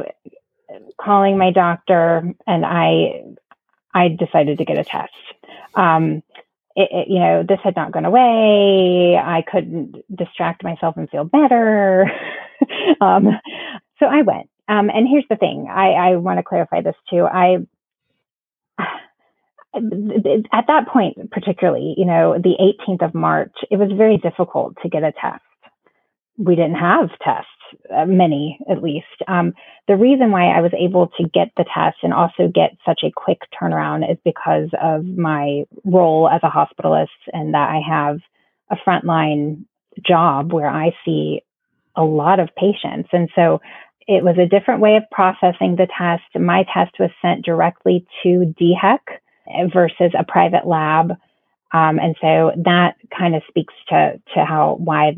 calling 1.00 1.38
my 1.38 1.52
doctor 1.52 2.34
and 2.48 2.66
I, 2.66 3.24
I 3.94 4.08
decided 4.08 4.58
to 4.58 4.66
get 4.66 4.78
a 4.78 4.84
test. 4.84 5.12
Um, 5.76 6.24
it, 6.76 6.90
it, 6.92 7.08
you 7.10 7.20
know, 7.20 7.44
this 7.48 7.60
had 7.64 7.76
not 7.76 7.92
gone 7.92 8.06
away. 8.06 9.18
I 9.18 9.44
couldn't 9.50 10.04
distract 10.16 10.64
myself 10.64 10.96
and 10.98 11.10
feel 11.10 11.24
better. 11.24 12.06
um, 13.02 13.28
so 14.00 14.06
I 14.06 14.22
went. 14.22 14.50
Um, 14.68 14.90
and 14.90 15.08
here's 15.08 15.26
the 15.30 15.36
thing 15.36 15.68
I, 15.70 15.92
I 15.92 16.16
want 16.16 16.40
to 16.40 16.44
clarify 16.44 16.82
this 16.82 16.96
too. 17.10 17.26
I, 17.26 17.58
at 19.76 20.68
that 20.68 20.88
point, 20.88 21.32
particularly, 21.32 21.94
you 21.98 22.06
know, 22.06 22.38
the 22.38 22.56
18th 22.88 23.06
of 23.06 23.14
March, 23.14 23.56
it 23.70 23.78
was 23.78 23.92
very 23.96 24.18
difficult 24.18 24.76
to 24.82 24.90
get 24.90 25.04
a 25.04 25.12
test. 25.12 25.42
We 26.44 26.56
didn't 26.56 26.76
have 26.76 27.10
tests 27.24 27.50
uh, 27.94 28.06
many 28.06 28.60
at 28.70 28.82
least. 28.82 29.06
Um, 29.28 29.54
the 29.88 29.96
reason 29.96 30.32
why 30.32 30.48
I 30.48 30.62
was 30.62 30.72
able 30.78 31.08
to 31.18 31.30
get 31.34 31.50
the 31.58 31.66
test 31.74 31.98
and 32.04 32.14
also 32.14 32.48
get 32.54 32.78
such 32.86 33.02
a 33.04 33.12
quick 33.16 33.40
turnaround 33.60 34.10
is 34.10 34.18
because 34.24 34.70
of 34.82 35.06
my 35.06 35.64
role 35.86 36.30
as 36.30 36.42
a 36.44 36.50
hospitalist 36.50 37.08
and 37.34 37.54
that 37.54 37.70
I 37.70 37.82
have 37.88 38.20
a 38.70 38.76
frontline 38.76 39.66
job 40.06 40.54
where 40.54 40.70
I 40.70 40.96
see 41.06 41.42
a 41.96 42.04
lot 42.04 42.40
of 42.40 42.50
patients. 42.56 43.10
And 43.12 43.30
so 43.36 43.62
it 44.08 44.24
was 44.24 44.38
a 44.38 44.48
different 44.48 44.82
way 44.82 44.96
of 44.96 45.04
processing 45.12 45.76
the 45.76 45.88
test. 45.98 46.24
My 46.36 46.66
test 46.74 46.96
was 47.00 47.12
sent 47.22 47.46
directly 47.46 48.06
to 48.24 48.54
DHEC 48.60 49.72
versus 49.74 50.12
a 50.18 50.24
private 50.24 50.66
lab. 50.66 51.12
Um, 51.74 52.00
and 52.00 52.16
so 52.22 52.52
that 52.64 52.96
kind 53.18 53.36
of 53.36 53.44
speaks 53.48 53.74
to, 53.90 54.22
to 54.34 54.46
how 54.46 54.76
why 54.80 55.16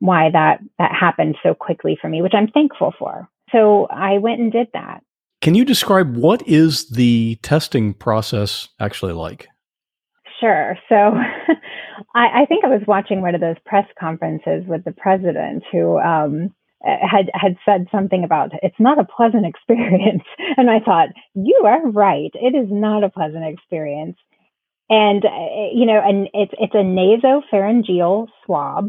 why 0.00 0.30
that 0.30 0.60
that 0.78 0.92
happened 0.92 1.36
so 1.42 1.54
quickly 1.54 1.96
for 2.00 2.08
me, 2.08 2.22
which 2.22 2.34
I'm 2.34 2.48
thankful 2.48 2.92
for. 2.98 3.28
So 3.52 3.86
I 3.86 4.18
went 4.18 4.40
and 4.40 4.52
did 4.52 4.68
that. 4.74 5.02
Can 5.40 5.54
you 5.54 5.64
describe 5.64 6.16
what 6.16 6.46
is 6.46 6.88
the 6.90 7.36
testing 7.42 7.94
process 7.94 8.68
actually 8.78 9.14
like? 9.14 9.48
Sure. 10.38 10.76
So 10.88 10.94
I, 12.14 12.42
I, 12.42 12.46
think 12.46 12.64
I 12.64 12.68
was 12.68 12.82
watching 12.86 13.20
one 13.20 13.34
of 13.34 13.40
those 13.40 13.56
press 13.64 13.86
conferences 13.98 14.64
with 14.66 14.84
the 14.84 14.92
president 14.92 15.64
who 15.70 15.98
um, 15.98 16.54
had 16.82 17.30
had 17.34 17.56
said 17.64 17.86
something 17.92 18.24
about 18.24 18.52
it's 18.62 18.78
not 18.78 18.98
a 18.98 19.04
pleasant 19.04 19.46
experience, 19.52 20.24
and 20.56 20.70
I 20.70 20.80
thought 20.80 21.08
you 21.34 21.62
are 21.66 21.88
right. 21.90 22.30
It 22.34 22.54
is 22.56 22.68
not 22.70 23.04
a 23.04 23.10
pleasant 23.10 23.44
experience, 23.44 24.16
and 24.88 25.24
uh, 25.24 25.68
you 25.74 25.86
know, 25.86 26.00
and 26.02 26.28
it's 26.32 26.52
it's 26.58 26.74
a 26.74 26.78
nasopharyngeal 26.78 28.28
swab. 28.44 28.88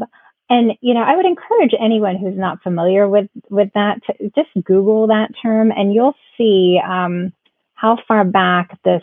And 0.52 0.72
you 0.82 0.92
know, 0.92 1.00
I 1.00 1.16
would 1.16 1.24
encourage 1.24 1.72
anyone 1.80 2.16
who's 2.18 2.36
not 2.36 2.62
familiar 2.62 3.08
with 3.08 3.30
with 3.48 3.70
that 3.74 4.02
to 4.04 4.30
just 4.36 4.50
Google 4.66 5.06
that 5.06 5.30
term, 5.42 5.70
and 5.70 5.94
you'll 5.94 6.14
see 6.36 6.78
um, 6.86 7.32
how 7.72 7.96
far 8.06 8.22
back 8.22 8.78
this 8.84 9.02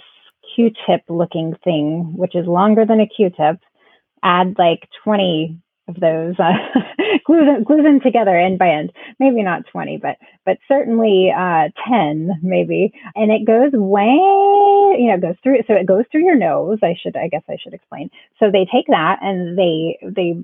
Q-tip 0.55 1.01
looking 1.09 1.55
thing, 1.63 2.13
which 2.15 2.35
is 2.35 2.45
longer 2.45 2.85
than 2.85 2.99
a 2.99 3.07
Q-tip, 3.07 3.59
add 4.23 4.57
like 4.59 4.87
20 5.03 5.59
of 5.87 5.95
those 5.99 6.35
uh, 6.37 6.53
glue 7.25 7.45
them 7.45 7.63
glue 7.63 7.81
them 7.81 7.99
together 7.99 8.37
end 8.37 8.59
by 8.59 8.69
end. 8.69 8.91
Maybe 9.19 9.41
not 9.41 9.65
twenty, 9.71 9.97
but 9.97 10.17
but 10.45 10.59
certainly 10.67 11.33
uh, 11.35 11.69
ten, 11.89 12.29
maybe. 12.43 12.93
And 13.15 13.31
it 13.31 13.47
goes 13.47 13.71
way, 13.73 14.05
you 14.99 15.07
know, 15.09 15.17
goes 15.19 15.35
through. 15.41 15.63
So 15.65 15.73
it 15.73 15.87
goes 15.87 16.05
through 16.11 16.25
your 16.25 16.37
nose. 16.37 16.77
I 16.83 16.93
should, 17.01 17.17
I 17.17 17.27
guess, 17.27 17.41
I 17.49 17.57
should 17.59 17.73
explain. 17.73 18.11
So 18.39 18.51
they 18.51 18.67
take 18.71 18.85
that 18.89 19.17
and 19.23 19.57
they 19.57 19.97
they 20.03 20.43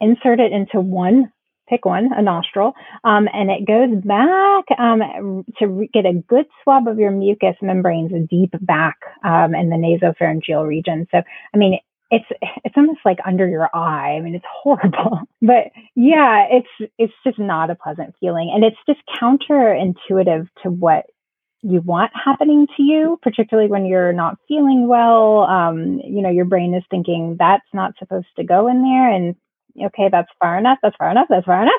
insert 0.00 0.40
it 0.40 0.52
into 0.52 0.80
one 0.80 1.32
pick 1.68 1.84
one, 1.84 2.10
a 2.16 2.22
nostril, 2.22 2.74
um, 3.04 3.28
and 3.32 3.50
it 3.50 3.66
goes 3.66 4.02
back 4.04 4.64
um, 4.78 5.44
to 5.58 5.86
get 5.92 6.06
a 6.06 6.12
good 6.12 6.46
swab 6.62 6.86
of 6.86 6.98
your 6.98 7.10
mucous 7.10 7.56
membranes 7.60 8.12
deep 8.28 8.54
back 8.60 8.96
um, 9.24 9.54
in 9.54 9.68
the 9.70 9.76
nasopharyngeal 9.76 10.66
region. 10.66 11.06
So, 11.10 11.22
I 11.54 11.56
mean, 11.56 11.78
it's 12.10 12.26
it's 12.64 12.76
almost 12.76 13.00
like 13.04 13.18
under 13.26 13.48
your 13.48 13.68
eye. 13.74 14.16
I 14.16 14.20
mean, 14.20 14.34
it's 14.34 14.44
horrible, 14.62 15.20
but 15.42 15.72
yeah, 15.94 16.46
it's 16.50 16.90
it's 16.98 17.12
just 17.24 17.38
not 17.38 17.70
a 17.70 17.74
pleasant 17.74 18.14
feeling, 18.20 18.52
and 18.54 18.64
it's 18.64 18.76
just 18.86 19.00
counterintuitive 19.20 20.48
to 20.62 20.70
what 20.70 21.06
you 21.62 21.80
want 21.80 22.12
happening 22.14 22.68
to 22.76 22.82
you, 22.82 23.18
particularly 23.22 23.68
when 23.68 23.86
you're 23.86 24.12
not 24.12 24.38
feeling 24.46 24.86
well. 24.86 25.40
Um, 25.40 26.00
you 26.04 26.22
know, 26.22 26.30
your 26.30 26.44
brain 26.44 26.74
is 26.74 26.84
thinking 26.90 27.36
that's 27.38 27.66
not 27.74 27.94
supposed 27.98 28.28
to 28.36 28.44
go 28.44 28.68
in 28.68 28.82
there, 28.82 29.10
and 29.10 29.34
okay, 29.86 30.08
that's 30.10 30.30
far 30.40 30.58
enough. 30.58 30.78
That's 30.82 30.96
far 30.96 31.10
enough. 31.10 31.26
That's 31.28 31.46
far 31.46 31.62
enough. 31.62 31.72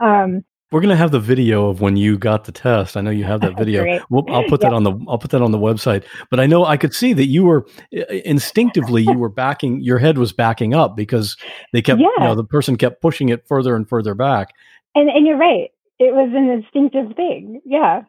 Um, 0.00 0.44
we're 0.72 0.80
gonna 0.80 0.96
have 0.96 1.10
the 1.10 1.20
video 1.20 1.68
of 1.68 1.80
when 1.80 1.96
you 1.96 2.16
got 2.16 2.44
the 2.44 2.52
test. 2.52 2.96
I 2.96 3.00
know 3.00 3.10
you 3.10 3.24
have 3.24 3.40
that 3.40 3.56
video. 3.58 4.00
We'll, 4.08 4.24
I'll 4.28 4.44
put 4.44 4.60
that 4.60 4.72
on 4.72 4.84
the 4.84 4.92
I'll 5.08 5.18
put 5.18 5.32
that 5.32 5.42
on 5.42 5.50
the 5.50 5.58
website. 5.58 6.04
But 6.30 6.38
I 6.38 6.46
know 6.46 6.64
I 6.64 6.76
could 6.76 6.94
see 6.94 7.12
that 7.12 7.26
you 7.26 7.44
were 7.44 7.66
instinctively 7.90 9.02
you 9.02 9.18
were 9.18 9.28
backing 9.28 9.80
your 9.80 9.98
head 9.98 10.16
was 10.16 10.32
backing 10.32 10.74
up 10.74 10.96
because 10.96 11.36
they 11.72 11.82
kept 11.82 12.00
yeah. 12.00 12.08
you 12.18 12.24
know 12.24 12.34
the 12.34 12.44
person 12.44 12.76
kept 12.76 13.02
pushing 13.02 13.30
it 13.30 13.46
further 13.48 13.74
and 13.74 13.88
further 13.88 14.14
back. 14.14 14.50
And 14.94 15.08
and 15.08 15.26
you're 15.26 15.38
right. 15.38 15.70
It 15.98 16.14
was 16.14 16.30
an 16.34 16.48
instinctive 16.48 17.16
thing. 17.16 17.60
Yeah. 17.64 18.02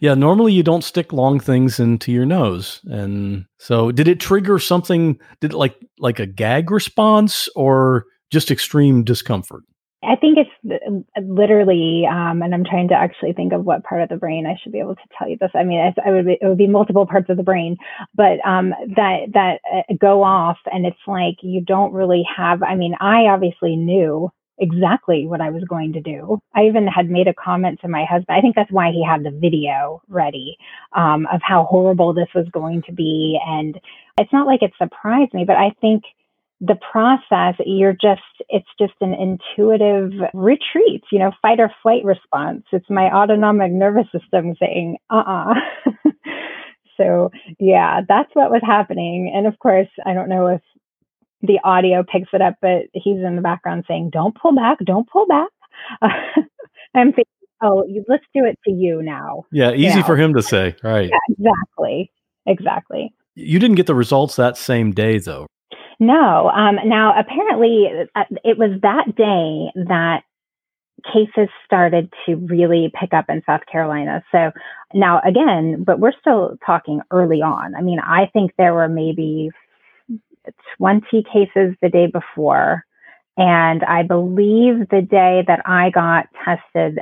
Yeah, 0.00 0.14
normally 0.14 0.52
you 0.52 0.62
don't 0.62 0.84
stick 0.84 1.12
long 1.12 1.40
things 1.40 1.80
into 1.80 2.12
your 2.12 2.24
nose. 2.24 2.80
And 2.84 3.46
so 3.58 3.90
did 3.90 4.06
it 4.06 4.20
trigger 4.20 4.58
something 4.58 5.18
did 5.40 5.52
it 5.52 5.56
like 5.56 5.76
like 5.98 6.20
a 6.20 6.26
gag 6.26 6.70
response 6.70 7.48
or 7.56 8.06
just 8.30 8.50
extreme 8.50 9.04
discomfort? 9.04 9.64
I 10.02 10.14
think 10.14 10.38
it's 10.38 10.82
uh, 11.16 11.20
literally, 11.20 12.06
um, 12.06 12.40
and 12.42 12.54
I'm 12.54 12.64
trying 12.64 12.88
to 12.88 12.94
actually 12.94 13.32
think 13.32 13.52
of 13.52 13.64
what 13.64 13.82
part 13.82 14.00
of 14.00 14.08
the 14.08 14.16
brain 14.16 14.46
I 14.46 14.54
should 14.62 14.70
be 14.70 14.78
able 14.78 14.94
to 14.94 15.08
tell 15.16 15.28
you 15.28 15.36
this. 15.40 15.50
I 15.54 15.64
mean, 15.64 15.92
I, 16.04 16.10
would 16.10 16.26
be, 16.26 16.38
it 16.40 16.46
would 16.46 16.58
be 16.58 16.68
multiple 16.68 17.04
parts 17.04 17.28
of 17.30 17.36
the 17.36 17.42
brain, 17.42 17.76
but 18.14 18.38
um, 18.46 18.72
that 18.94 19.26
that 19.34 19.58
uh, 19.72 19.94
go 20.00 20.22
off, 20.22 20.58
and 20.72 20.86
it's 20.86 20.96
like 21.08 21.36
you 21.42 21.62
don't 21.62 21.92
really 21.92 22.22
have. 22.36 22.62
I 22.62 22.76
mean, 22.76 22.94
I 23.00 23.22
obviously 23.24 23.74
knew 23.74 24.30
exactly 24.60 25.26
what 25.26 25.40
I 25.40 25.50
was 25.50 25.64
going 25.68 25.92
to 25.94 26.00
do. 26.00 26.38
I 26.54 26.66
even 26.66 26.86
had 26.86 27.10
made 27.10 27.26
a 27.26 27.34
comment 27.34 27.80
to 27.80 27.88
my 27.88 28.04
husband. 28.04 28.36
I 28.36 28.40
think 28.40 28.54
that's 28.54 28.72
why 28.72 28.92
he 28.92 29.04
had 29.04 29.24
the 29.24 29.36
video 29.36 30.00
ready 30.08 30.56
um, 30.92 31.26
of 31.32 31.40
how 31.42 31.64
horrible 31.64 32.14
this 32.14 32.28
was 32.36 32.46
going 32.52 32.82
to 32.82 32.92
be, 32.92 33.36
and 33.44 33.80
it's 34.16 34.32
not 34.32 34.46
like 34.46 34.62
it 34.62 34.72
surprised 34.78 35.34
me, 35.34 35.44
but 35.44 35.56
I 35.56 35.72
think 35.80 36.04
the 36.60 36.76
process, 36.90 37.54
you're 37.64 37.92
just, 37.92 38.22
it's 38.48 38.68
just 38.80 38.94
an 39.00 39.14
intuitive 39.14 40.12
retreat, 40.34 41.04
you 41.12 41.18
know, 41.18 41.30
fight 41.40 41.60
or 41.60 41.70
flight 41.82 42.04
response. 42.04 42.64
It's 42.72 42.90
my 42.90 43.12
autonomic 43.14 43.72
nervous 43.72 44.06
system 44.12 44.54
saying, 44.58 44.96
uh 45.10 45.22
uh-uh. 45.26 45.54
uh 45.86 46.10
so, 46.96 47.30
yeah, 47.60 48.00
that's 48.08 48.30
what 48.34 48.50
was 48.50 48.62
happening. 48.64 49.32
And 49.34 49.46
of 49.46 49.58
course, 49.60 49.88
I 50.04 50.14
don't 50.14 50.28
know 50.28 50.48
if 50.48 50.60
the 51.42 51.60
audio 51.62 52.02
picks 52.02 52.30
it 52.32 52.42
up, 52.42 52.54
but 52.60 52.86
he's 52.92 53.18
in 53.18 53.36
the 53.36 53.42
background 53.42 53.84
saying, 53.86 54.10
don't 54.12 54.36
pull 54.36 54.54
back, 54.54 54.78
don't 54.84 55.08
pull 55.08 55.26
back. 55.26 55.50
Uh, 56.02 56.08
I'm 56.94 57.12
thinking, 57.12 57.24
oh, 57.62 57.84
let's 58.08 58.24
do 58.34 58.44
it 58.44 58.58
to 58.64 58.72
you 58.72 59.02
now. 59.02 59.44
Yeah, 59.52 59.72
easy 59.72 60.02
for 60.02 60.16
him 60.16 60.34
to 60.34 60.42
say, 60.42 60.74
right? 60.82 61.08
Yeah, 61.08 61.18
exactly. 61.28 62.10
Exactly. 62.46 63.14
You 63.34 63.58
didn't 63.60 63.76
get 63.76 63.86
the 63.86 63.94
results 63.94 64.36
that 64.36 64.56
same 64.56 64.90
day, 64.90 65.18
though. 65.18 65.46
No. 66.00 66.50
Um, 66.50 66.76
now, 66.84 67.18
apparently, 67.18 67.86
uh, 68.14 68.24
it 68.44 68.58
was 68.58 68.80
that 68.82 69.16
day 69.16 69.72
that 69.88 70.22
cases 71.04 71.48
started 71.64 72.12
to 72.26 72.36
really 72.36 72.92
pick 72.98 73.14
up 73.14 73.26
in 73.28 73.42
South 73.46 73.62
Carolina. 73.70 74.22
So 74.32 74.50
now, 74.94 75.20
again, 75.24 75.84
but 75.84 76.00
we're 76.00 76.12
still 76.20 76.56
talking 76.64 77.00
early 77.10 77.40
on. 77.42 77.74
I 77.74 77.82
mean, 77.82 78.00
I 78.00 78.26
think 78.32 78.52
there 78.58 78.74
were 78.74 78.88
maybe 78.88 79.50
20 80.76 81.24
cases 81.32 81.76
the 81.82 81.88
day 81.88 82.06
before. 82.06 82.84
And 83.36 83.84
I 83.84 84.02
believe 84.02 84.88
the 84.90 85.02
day 85.08 85.44
that 85.46 85.62
I 85.64 85.90
got 85.90 86.26
tested, 86.44 86.98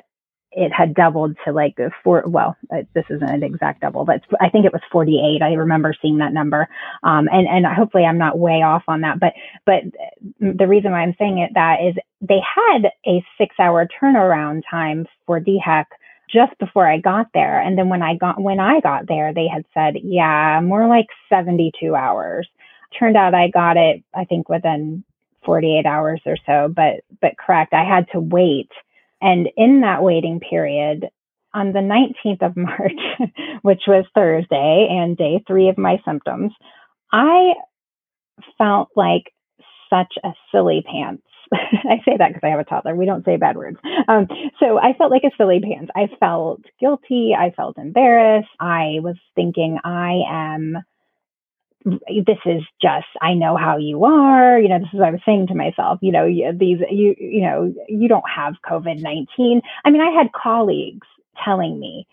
it 0.56 0.72
had 0.72 0.94
doubled 0.94 1.36
to 1.44 1.52
like 1.52 1.76
four. 2.02 2.24
Well, 2.26 2.56
uh, 2.72 2.82
this 2.94 3.04
isn't 3.10 3.30
an 3.30 3.42
exact 3.42 3.82
double, 3.82 4.06
but 4.06 4.22
I 4.40 4.48
think 4.48 4.64
it 4.64 4.72
was 4.72 4.80
48. 4.90 5.42
I 5.42 5.52
remember 5.52 5.94
seeing 6.00 6.16
that 6.18 6.32
number. 6.32 6.66
Um, 7.02 7.28
and, 7.30 7.46
and 7.46 7.66
hopefully 7.66 8.04
I'm 8.04 8.16
not 8.16 8.38
way 8.38 8.62
off 8.62 8.82
on 8.88 9.02
that. 9.02 9.20
But, 9.20 9.34
but 9.66 9.82
the 10.40 10.66
reason 10.66 10.92
why 10.92 11.02
I'm 11.02 11.14
saying 11.18 11.38
it 11.38 11.50
that 11.54 11.82
is 11.86 11.94
they 12.22 12.40
had 12.40 12.90
a 13.06 13.22
six 13.36 13.54
hour 13.60 13.86
turnaround 14.02 14.62
time 14.68 15.06
for 15.26 15.38
DHEC 15.40 15.84
just 16.32 16.58
before 16.58 16.88
I 16.90 16.98
got 16.98 17.26
there. 17.34 17.60
And 17.60 17.76
then 17.76 17.90
when 17.90 18.02
I 18.02 18.16
got, 18.16 18.40
when 18.40 18.58
I 18.58 18.80
got 18.80 19.06
there, 19.06 19.34
they 19.34 19.48
had 19.48 19.66
said, 19.74 19.96
yeah, 20.02 20.60
more 20.62 20.88
like 20.88 21.06
72 21.28 21.94
hours. 21.94 22.48
Turned 22.98 23.16
out 23.16 23.34
I 23.34 23.48
got 23.48 23.76
it, 23.76 24.02
I 24.14 24.24
think 24.24 24.48
within 24.48 25.04
48 25.44 25.84
hours 25.84 26.22
or 26.24 26.38
so, 26.46 26.72
but, 26.74 27.04
but 27.20 27.36
correct. 27.38 27.74
I 27.74 27.84
had 27.84 28.06
to 28.12 28.20
wait 28.20 28.70
and 29.20 29.48
in 29.56 29.80
that 29.82 30.02
waiting 30.02 30.40
period, 30.40 31.08
on 31.54 31.72
the 31.72 31.80
19th 31.80 32.42
of 32.42 32.56
March, 32.56 33.30
which 33.62 33.82
was 33.88 34.04
Thursday 34.14 34.88
and 34.90 35.16
day 35.16 35.42
three 35.46 35.68
of 35.68 35.78
my 35.78 35.98
symptoms, 36.04 36.52
I 37.12 37.54
felt 38.58 38.90
like 38.94 39.32
such 39.90 40.14
a 40.22 40.30
silly 40.52 40.84
pants. 40.88 41.22
I 41.52 42.02
say 42.04 42.16
that 42.18 42.28
because 42.28 42.42
I 42.42 42.48
have 42.48 42.58
a 42.60 42.64
toddler. 42.64 42.94
We 42.94 43.06
don't 43.06 43.24
say 43.24 43.36
bad 43.36 43.56
words. 43.56 43.78
Um, 44.08 44.26
so 44.60 44.78
I 44.78 44.94
felt 44.98 45.12
like 45.12 45.22
a 45.24 45.30
silly 45.38 45.60
pants. 45.60 45.90
I 45.96 46.08
felt 46.18 46.60
guilty. 46.80 47.34
I 47.38 47.52
felt 47.56 47.78
embarrassed. 47.78 48.48
I 48.60 48.98
was 49.00 49.16
thinking 49.34 49.78
I 49.84 50.22
am 50.28 50.78
this 51.86 52.38
is 52.44 52.62
just 52.82 53.06
i 53.22 53.32
know 53.32 53.56
how 53.56 53.76
you 53.76 54.04
are 54.04 54.58
you 54.58 54.68
know 54.68 54.78
this 54.78 54.88
is 54.92 54.98
what 54.98 55.08
i 55.08 55.10
was 55.12 55.20
saying 55.24 55.46
to 55.46 55.54
myself 55.54 55.98
you 56.02 56.10
know 56.12 56.26
these 56.26 56.78
you 56.90 57.14
you 57.18 57.42
know 57.42 57.72
you 57.88 58.08
don't 58.08 58.28
have 58.28 58.54
covid-19 58.68 59.60
i 59.84 59.90
mean 59.90 60.02
i 60.02 60.10
had 60.10 60.32
colleagues 60.32 61.06
telling 61.44 61.78
me 61.78 62.06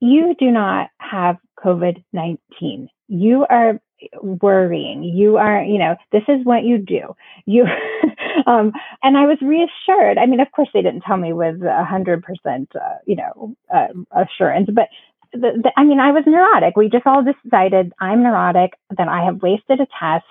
you 0.00 0.34
do 0.38 0.50
not 0.50 0.90
have 0.98 1.36
covid-19 1.64 2.88
you 3.08 3.46
are 3.48 3.80
worrying. 4.22 5.02
You 5.02 5.36
are 5.36 5.62
you 5.62 5.78
know 5.78 5.96
this 6.12 6.22
is 6.28 6.44
what 6.44 6.64
you 6.64 6.78
do. 6.78 7.14
You 7.46 7.64
um 8.46 8.72
and 9.02 9.16
i 9.16 9.26
was 9.26 9.38
reassured. 9.40 10.18
I 10.18 10.26
mean 10.26 10.40
of 10.40 10.50
course 10.52 10.68
they 10.74 10.82
didn't 10.82 11.02
tell 11.02 11.16
me 11.16 11.32
with 11.32 11.62
a 11.62 11.84
hundred 11.84 12.22
percent 12.22 12.70
uh, 12.74 12.98
you 13.06 13.16
know 13.16 13.54
uh, 13.74 13.88
assurance 14.12 14.68
but 14.72 14.88
the, 15.34 15.62
the, 15.62 15.72
I 15.76 15.84
mean, 15.84 16.00
I 16.00 16.12
was 16.12 16.24
neurotic. 16.26 16.76
We 16.76 16.88
just 16.88 17.06
all 17.06 17.22
decided 17.22 17.92
I'm 18.00 18.22
neurotic, 18.22 18.72
that 18.96 19.08
I 19.08 19.24
have 19.24 19.42
wasted 19.42 19.80
a 19.80 19.86
test. 19.98 20.24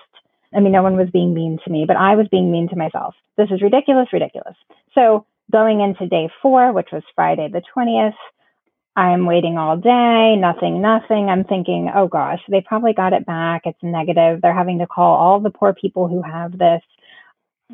I 0.54 0.60
mean, 0.60 0.72
no 0.72 0.82
one 0.82 0.96
was 0.96 1.10
being 1.10 1.34
mean 1.34 1.58
to 1.64 1.70
me, 1.70 1.84
but 1.86 1.96
I 1.96 2.16
was 2.16 2.28
being 2.30 2.50
mean 2.50 2.68
to 2.68 2.76
myself. 2.76 3.14
This 3.36 3.50
is 3.50 3.62
ridiculous, 3.62 4.08
ridiculous. 4.12 4.56
So 4.94 5.26
going 5.52 5.80
into 5.80 6.06
day 6.06 6.28
four, 6.40 6.72
which 6.72 6.88
was 6.92 7.02
Friday 7.14 7.48
the 7.52 7.62
20th, 7.76 8.14
I'm 8.96 9.26
waiting 9.26 9.58
all 9.58 9.76
day, 9.76 10.36
nothing, 10.36 10.80
nothing. 10.80 11.28
I'm 11.28 11.44
thinking, 11.44 11.90
oh 11.94 12.06
gosh, 12.06 12.38
they 12.48 12.60
probably 12.60 12.92
got 12.92 13.12
it 13.12 13.26
back. 13.26 13.62
It's 13.64 13.82
negative. 13.82 14.40
They're 14.40 14.54
having 14.54 14.78
to 14.78 14.86
call 14.86 15.16
all 15.16 15.40
the 15.40 15.50
poor 15.50 15.74
people 15.74 16.06
who 16.06 16.22
have 16.22 16.56
this. 16.56 16.80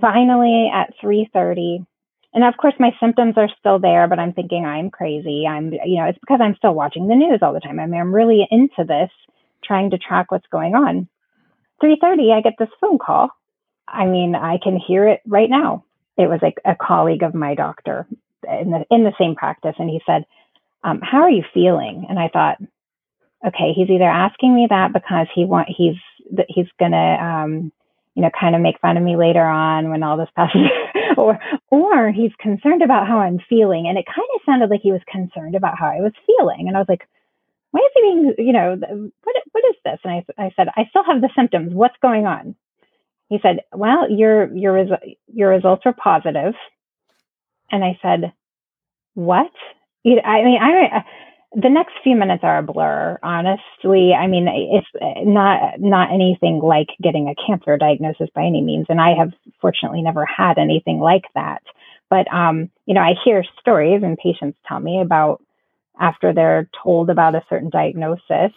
Finally, 0.01 0.70
at 0.72 0.95
3:30, 1.03 1.85
and 2.33 2.45
of 2.45 2.57
course 2.57 2.74
my 2.78 2.91
symptoms 3.01 3.35
are 3.37 3.49
still 3.59 3.78
there 3.78 4.07
but 4.09 4.18
i'm 4.18 4.33
thinking 4.33 4.64
i'm 4.64 4.91
crazy. 4.91 5.47
I'm 5.47 5.72
you 5.72 6.01
know 6.01 6.07
it's 6.07 6.18
because 6.18 6.41
i'm 6.43 6.57
still 6.57 6.74
watching 6.74 7.09
the 7.09 7.14
news 7.14 7.41
all 7.43 7.53
the 7.53 7.61
time. 7.61 7.81
I 7.81 7.87
mean 7.87 8.01
i'm 8.01 8.14
really 8.14 8.47
into 8.51 8.85
this 8.85 9.11
trying 9.64 9.91
to 9.91 9.99
track 9.99 10.31
what's 10.31 10.47
going 10.49 10.74
on. 10.74 11.09
3.30 11.83 12.33
i 12.33 12.41
get 12.41 12.55
this 12.59 12.68
phone 12.81 12.99
call. 12.99 13.31
I 13.89 14.07
mean 14.07 14.35
i 14.35 14.59
can 14.62 14.78
hear 14.78 15.09
it 15.09 15.20
right 15.26 15.51
now. 15.51 15.85
It 16.16 16.28
was 16.28 16.41
like 16.43 16.59
a 16.64 16.74
colleague 16.74 17.22
of 17.22 17.35
my 17.35 17.55
doctor 17.55 18.07
in 18.49 18.70
the 18.70 18.85
in 18.91 19.05
the 19.05 19.14
same 19.18 19.35
practice 19.35 19.74
and 19.78 19.89
he 19.91 20.01
said 20.07 20.24
um, 20.83 21.01
how 21.03 21.22
are 21.22 21.31
you 21.31 21.45
feeling? 21.53 22.07
And 22.09 22.18
i 22.18 22.28
thought 22.28 22.59
okay 23.47 23.72
he's 23.74 23.91
either 23.91 24.05
asking 24.05 24.55
me 24.55 24.66
that 24.70 24.93
because 24.93 25.26
he 25.35 25.45
want 25.45 25.68
he's 25.68 25.97
he's 26.49 26.68
gonna 26.78 27.16
um, 27.20 27.72
you 28.14 28.22
know, 28.22 28.30
kind 28.38 28.54
of 28.54 28.61
make 28.61 28.80
fun 28.80 28.96
of 28.96 29.02
me 29.02 29.16
later 29.16 29.44
on 29.44 29.90
when 29.90 30.02
all 30.02 30.16
this 30.16 30.28
passes, 30.36 30.68
or 31.16 31.38
or 31.70 32.11
he's 32.11 32.32
concerned 32.38 32.82
about 32.82 33.06
how 33.06 33.18
I'm 33.20 33.38
feeling, 33.48 33.86
and 33.88 33.98
it 33.98 34.06
kind 34.06 34.28
of 34.34 34.40
sounded 34.44 34.70
like 34.70 34.80
he 34.82 34.92
was 34.92 35.02
concerned 35.11 35.54
about 35.54 35.78
how 35.78 35.86
I 35.86 36.00
was 36.00 36.12
feeling, 36.26 36.66
and 36.68 36.76
I 36.76 36.80
was 36.80 36.88
like, 36.88 37.06
why 37.70 37.80
is 37.80 37.90
he 37.94 38.02
being, 38.02 38.34
you 38.48 38.52
know, 38.52 38.76
what 38.78 39.36
what 39.52 39.64
is 39.70 39.76
this? 39.84 39.98
And 40.04 40.12
I 40.12 40.42
I 40.46 40.52
said, 40.56 40.68
I 40.76 40.86
still 40.90 41.04
have 41.04 41.20
the 41.20 41.30
symptoms. 41.36 41.72
What's 41.72 41.96
going 42.02 42.26
on? 42.26 42.56
He 43.28 43.38
said, 43.42 43.61
well, 43.72 44.11
your 44.11 44.54
your 44.56 44.72
res- 44.72 45.16
your 45.32 45.50
results 45.50 45.82
are 45.86 45.92
positive. 45.94 46.54
And 47.70 47.84
I 47.84 47.98
said, 48.02 48.32
what? 49.14 49.50
You, 50.02 50.20
I 50.20 50.42
mean, 50.44 50.58
I, 50.61 51.04
the 51.53 51.68
next 51.68 51.94
few 52.05 52.16
minutes 52.16 52.44
are 52.44 52.59
a 52.59 52.62
blur, 52.62 53.18
honestly. 53.22 54.12
I 54.14 54.26
mean, 54.26 54.46
it's 54.48 54.86
not, 55.26 55.80
not 55.80 56.12
anything 56.12 56.61
like 56.62 56.88
getting 57.03 57.28
a 57.28 57.34
cancer 57.46 57.76
diagnosis 57.76 58.28
by 58.34 58.42
any 58.42 58.62
means. 58.62 58.86
And 58.88 59.01
I 59.01 59.14
have 59.18 59.32
fortunately 59.61 60.03
never 60.03 60.24
had 60.24 60.59
anything 60.59 61.01
like 61.01 61.24
that. 61.34 61.62
But, 62.09 62.32
um, 62.32 62.70
you 62.86 62.94
know, 62.94 63.01
I 63.01 63.14
hear 63.24 63.44
stories 63.61 64.03
and 64.03 64.16
patients 64.16 64.59
tell 64.66 64.80
me 64.80 65.01
about 65.01 65.42
after 66.01 66.32
they're 66.32 66.68
told 66.82 67.11
about 67.11 67.34
a 67.34 67.44
certain 67.48 67.70
diagnosis, 67.70 68.53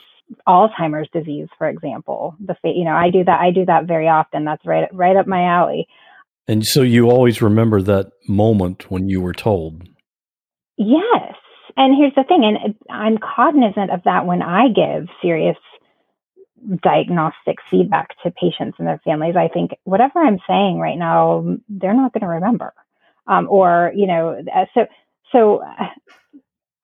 Alzheimer's 0.48 1.10
disease, 1.12 1.48
for 1.58 1.68
example. 1.68 2.36
The 2.40 2.56
you 2.64 2.86
know, 2.86 2.96
I 2.96 3.10
do 3.10 3.24
that. 3.24 3.40
I 3.40 3.52
do 3.52 3.66
that 3.66 3.86
very 3.86 4.08
often. 4.08 4.46
That's 4.46 4.66
right, 4.66 4.88
right 4.94 5.16
up 5.16 5.28
my 5.28 5.44
alley. 5.44 5.88
And 6.48 6.66
so 6.66 6.82
you 6.82 7.10
always 7.10 7.42
remember 7.42 7.82
that 7.82 8.12
moment 8.28 8.90
when 8.90 9.10
you 9.10 9.22
were 9.22 9.34
told. 9.34 9.88
Yes, 10.78 11.36
and 11.78 11.96
here's 11.96 12.16
the 12.16 12.24
thing, 12.24 12.44
and 12.46 12.76
I'm 12.90 13.18
cognizant 13.18 13.92
of 13.92 14.04
that 14.06 14.26
when 14.26 14.42
I 14.42 14.70
give 14.70 15.08
serious 15.22 15.58
diagnostic 16.82 17.58
feedback 17.70 18.10
to 18.24 18.32
patients 18.32 18.76
and 18.80 18.88
their 18.88 19.02
families. 19.04 19.36
I 19.36 19.48
think 19.50 19.72
whatever 19.84 20.20
I'm 20.20 20.40
saying 20.48 20.80
right 20.80 20.98
now, 20.98 21.58
they're 21.70 21.94
not 21.94 22.14
going 22.14 22.22
to 22.22 22.28
remember, 22.28 22.74
um, 23.28 23.48
or 23.50 23.92
you 23.96 24.08
know, 24.08 24.42
uh, 24.54 24.66
so 24.74 24.86
so 25.32 25.64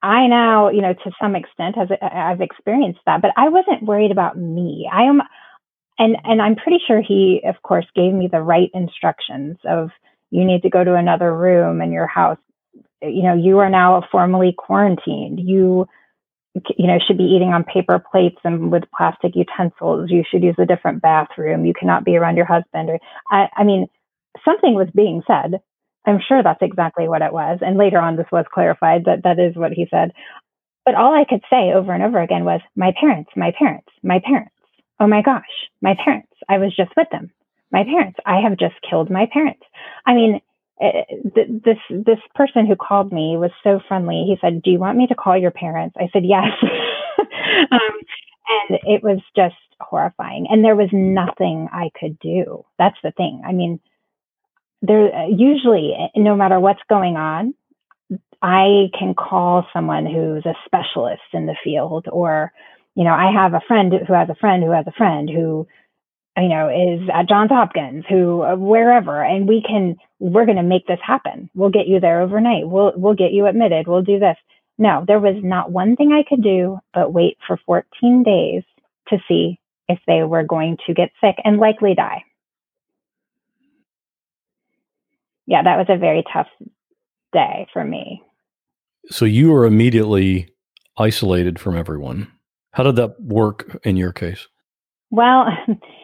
I 0.01 0.27
now, 0.27 0.69
you 0.69 0.81
know, 0.81 0.93
to 0.93 1.11
some 1.21 1.35
extent, 1.35 1.75
has 1.77 1.89
I've 2.01 2.41
experienced 2.41 3.01
that, 3.05 3.21
but 3.21 3.31
I 3.37 3.49
wasn't 3.49 3.83
worried 3.83 4.11
about 4.11 4.37
me. 4.37 4.89
I 4.91 5.03
am, 5.03 5.21
and 5.97 6.17
and 6.23 6.41
I'm 6.41 6.55
pretty 6.55 6.79
sure 6.87 7.01
he, 7.01 7.41
of 7.45 7.61
course, 7.63 7.85
gave 7.95 8.13
me 8.13 8.29
the 8.31 8.41
right 8.41 8.69
instructions 8.73 9.57
of 9.65 9.89
you 10.31 10.45
need 10.45 10.61
to 10.63 10.69
go 10.69 10.83
to 10.83 10.95
another 10.95 11.35
room 11.35 11.81
in 11.81 11.91
your 11.91 12.07
house. 12.07 12.37
You 13.01 13.23
know, 13.23 13.35
you 13.35 13.59
are 13.59 13.69
now 13.69 14.03
formally 14.11 14.53
quarantined. 14.57 15.39
You, 15.39 15.87
you 16.77 16.87
know, 16.87 16.97
should 17.05 17.17
be 17.17 17.23
eating 17.23 17.49
on 17.49 17.63
paper 17.63 18.03
plates 18.11 18.39
and 18.43 18.71
with 18.71 18.83
plastic 18.95 19.33
utensils. 19.35 20.09
You 20.11 20.23
should 20.29 20.43
use 20.43 20.55
a 20.59 20.65
different 20.65 21.01
bathroom. 21.01 21.65
You 21.65 21.73
cannot 21.73 22.03
be 22.03 22.17
around 22.17 22.37
your 22.37 22.45
husband. 22.45 22.89
Or, 22.89 22.99
I, 23.31 23.47
I 23.55 23.63
mean, 23.63 23.87
something 24.45 24.73
was 24.73 24.89
being 24.93 25.21
said 25.25 25.61
I'm 26.05 26.19
sure 26.27 26.41
that's 26.41 26.61
exactly 26.61 27.07
what 27.07 27.21
it 27.21 27.33
was. 27.33 27.59
And 27.61 27.77
later 27.77 27.99
on, 27.99 28.15
this 28.15 28.31
was 28.31 28.45
clarified 28.53 29.05
that 29.05 29.23
that 29.23 29.39
is 29.39 29.55
what 29.55 29.71
he 29.71 29.87
said. 29.91 30.11
But 30.85 30.95
all 30.95 31.13
I 31.13 31.25
could 31.29 31.43
say 31.49 31.71
over 31.73 31.93
and 31.93 32.03
over 32.03 32.19
again 32.19 32.45
was, 32.45 32.61
my 32.75 32.93
parents, 32.99 33.29
my 33.35 33.51
parents, 33.57 33.87
my 34.01 34.19
parents. 34.25 34.55
Oh 34.99 35.07
my 35.07 35.21
gosh, 35.21 35.43
my 35.81 35.95
parents. 36.03 36.31
I 36.49 36.57
was 36.57 36.75
just 36.75 36.91
with 36.97 37.07
them. 37.11 37.31
My 37.71 37.83
parents. 37.83 38.17
I 38.25 38.41
have 38.41 38.57
just 38.57 38.75
killed 38.89 39.09
my 39.09 39.27
parents. 39.31 39.61
I 40.05 40.13
mean, 40.13 40.41
this 40.79 41.77
this 41.89 42.19
person 42.35 42.65
who 42.65 42.75
called 42.75 43.11
me 43.11 43.35
was 43.37 43.51
so 43.63 43.79
friendly. 43.87 44.25
He 44.27 44.37
said, 44.41 44.61
"Do 44.61 44.71
you 44.71 44.79
want 44.79 44.97
me 44.97 45.07
to 45.07 45.15
call 45.15 45.37
your 45.37 45.51
parents?" 45.51 45.95
I 45.99 46.09
said, 46.13 46.23
"Yes." 46.25 46.47
um, 47.71 47.99
and 48.69 48.79
it 48.83 49.03
was 49.03 49.19
just 49.35 49.55
horrifying. 49.81 50.47
And 50.49 50.63
there 50.63 50.75
was 50.75 50.89
nothing 50.91 51.67
I 51.71 51.89
could 51.99 52.17
do. 52.19 52.65
That's 52.77 52.97
the 53.03 53.11
thing. 53.11 53.43
I 53.45 53.51
mean, 53.51 53.79
there 54.81 55.27
usually 55.27 55.93
no 56.15 56.35
matter 56.35 56.59
what's 56.59 56.81
going 56.89 57.17
on 57.17 57.53
i 58.41 58.87
can 58.97 59.13
call 59.13 59.65
someone 59.73 60.05
who's 60.05 60.45
a 60.45 60.55
specialist 60.65 61.21
in 61.33 61.45
the 61.45 61.55
field 61.63 62.07
or 62.11 62.51
you 62.95 63.03
know 63.03 63.13
i 63.13 63.31
have 63.31 63.53
a 63.53 63.61
friend 63.67 63.93
who 64.07 64.13
has 64.13 64.29
a 64.29 64.35
friend 64.35 64.63
who 64.63 64.71
has 64.71 64.85
a 64.87 64.93
friend 64.93 65.29
who 65.29 65.67
you 66.37 66.49
know 66.49 66.69
is 66.69 67.07
at 67.13 67.27
johns 67.27 67.49
hopkins 67.51 68.05
who 68.09 68.41
uh, 68.41 68.55
wherever 68.55 69.23
and 69.23 69.47
we 69.47 69.63
can 69.65 69.95
we're 70.19 70.45
going 70.45 70.57
to 70.57 70.63
make 70.63 70.85
this 70.87 70.99
happen 71.05 71.49
we'll 71.55 71.69
get 71.69 71.87
you 71.87 71.99
there 71.99 72.21
overnight 72.21 72.67
we'll 72.67 72.93
we'll 72.95 73.15
get 73.15 73.31
you 73.31 73.45
admitted 73.45 73.87
we'll 73.87 74.01
do 74.01 74.19
this 74.19 74.37
no 74.77 75.03
there 75.07 75.19
was 75.19 75.35
not 75.43 75.71
one 75.71 75.95
thing 75.95 76.11
i 76.11 76.27
could 76.27 76.43
do 76.43 76.77
but 76.93 77.13
wait 77.13 77.37
for 77.45 77.59
14 77.65 78.23
days 78.23 78.63
to 79.07 79.17
see 79.27 79.59
if 79.87 79.99
they 80.05 80.23
were 80.23 80.43
going 80.43 80.77
to 80.85 80.93
get 80.93 81.09
sick 81.21 81.35
and 81.43 81.57
likely 81.57 81.95
die 81.95 82.23
yeah, 85.49 85.63
that 85.63 85.77
was 85.77 85.87
a 85.89 85.97
very 85.97 86.23
tough 86.31 86.45
day 87.33 87.65
for 87.73 87.83
me. 87.83 88.21
So 89.09 89.25
you 89.25 89.49
were 89.51 89.65
immediately 89.65 90.53
isolated 90.95 91.57
from 91.57 91.75
everyone. 91.75 92.31
How 92.73 92.83
did 92.83 92.97
that 92.97 93.19
work 93.19 93.79
in 93.83 93.97
your 93.97 94.13
case? 94.13 94.47
Well, 95.09 95.47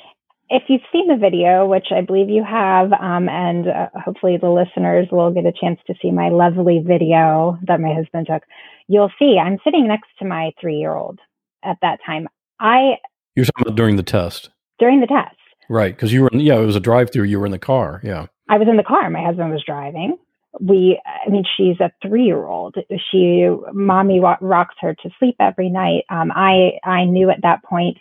if 0.55 0.63
you've 0.69 0.81
seen 0.91 1.07
the 1.07 1.17
video, 1.17 1.65
which 1.65 1.87
I 1.91 2.01
believe 2.01 2.29
you 2.29 2.43
have, 2.43 2.93
um, 2.93 3.27
and 3.27 3.67
uh, 3.67 3.89
hopefully 3.93 4.37
the 4.39 4.49
listeners 4.49 5.07
will 5.11 5.31
get 5.31 5.45
a 5.45 5.51
chance 5.51 5.79
to 5.87 5.93
see 6.01 6.11
my 6.11 6.29
lovely 6.29 6.81
video 6.85 7.59
that 7.67 7.81
my 7.81 7.93
husband 7.93 8.27
took, 8.31 8.43
you'll 8.87 9.11
see 9.19 9.37
I'm 9.37 9.57
sitting 9.63 9.87
next 9.87 10.07
to 10.19 10.25
my 10.25 10.51
three 10.59 10.77
year 10.77 10.95
old 10.95 11.19
at 11.63 11.77
that 11.81 11.99
time. 12.05 12.27
I. 12.59 12.95
You're 13.35 13.45
talking 13.45 13.67
about 13.67 13.75
during 13.75 13.97
the 13.97 14.03
test. 14.03 14.49
During 14.79 15.01
the 15.01 15.07
test. 15.07 15.35
Right. 15.69 15.93
Because 15.93 16.13
you 16.13 16.21
were, 16.21 16.29
in, 16.31 16.39
yeah, 16.39 16.55
it 16.55 16.65
was 16.65 16.75
a 16.75 16.79
drive 16.81 17.11
through. 17.11 17.23
You 17.23 17.39
were 17.39 17.45
in 17.45 17.51
the 17.51 17.59
car. 17.59 17.99
Yeah. 18.03 18.27
I 18.47 18.57
was 18.57 18.67
in 18.69 18.77
the 18.77 18.83
car. 18.83 19.09
My 19.09 19.23
husband 19.23 19.51
was 19.51 19.63
driving. 19.65 20.17
We, 20.61 21.01
I 21.05 21.29
mean, 21.29 21.43
she's 21.57 21.79
a 21.81 21.91
three-year-old. 22.07 22.75
She, 23.11 23.49
mommy 23.73 24.21
rocks 24.21 24.75
her 24.79 24.93
to 24.93 25.09
sleep 25.19 25.35
every 25.39 25.69
night. 25.69 26.03
Um, 26.09 26.31
I, 26.33 26.79
I 26.83 27.03
knew 27.03 27.29
at 27.29 27.41
that 27.41 27.63
point 27.63 27.97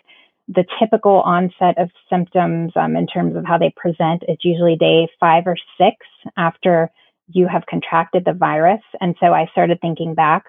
the 0.47 0.65
typical 0.79 1.21
onset 1.21 1.77
of 1.77 1.89
symptoms 2.09 2.71
um, 2.75 2.95
in 2.95 3.07
terms 3.07 3.35
of 3.35 3.45
how 3.45 3.57
they 3.57 3.73
present. 3.75 4.23
It's 4.27 4.45
usually 4.45 4.75
day 4.75 5.07
five 5.19 5.43
or 5.47 5.57
six 5.77 5.97
after 6.37 6.89
you 7.27 7.47
have 7.47 7.65
contracted 7.67 8.23
the 8.25 8.33
virus. 8.33 8.81
And 9.01 9.15
so 9.19 9.33
I 9.33 9.47
started 9.51 9.79
thinking 9.81 10.13
back, 10.13 10.45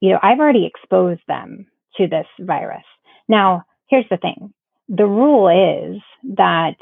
you 0.00 0.10
know, 0.10 0.18
I've 0.22 0.40
already 0.40 0.64
exposed 0.66 1.20
them 1.28 1.66
to 1.96 2.06
this 2.06 2.26
virus. 2.40 2.84
Now, 3.28 3.64
here's 3.88 4.08
the 4.10 4.16
thing. 4.16 4.52
The 4.88 5.06
rule 5.06 5.48
is 5.48 6.00
that 6.36 6.76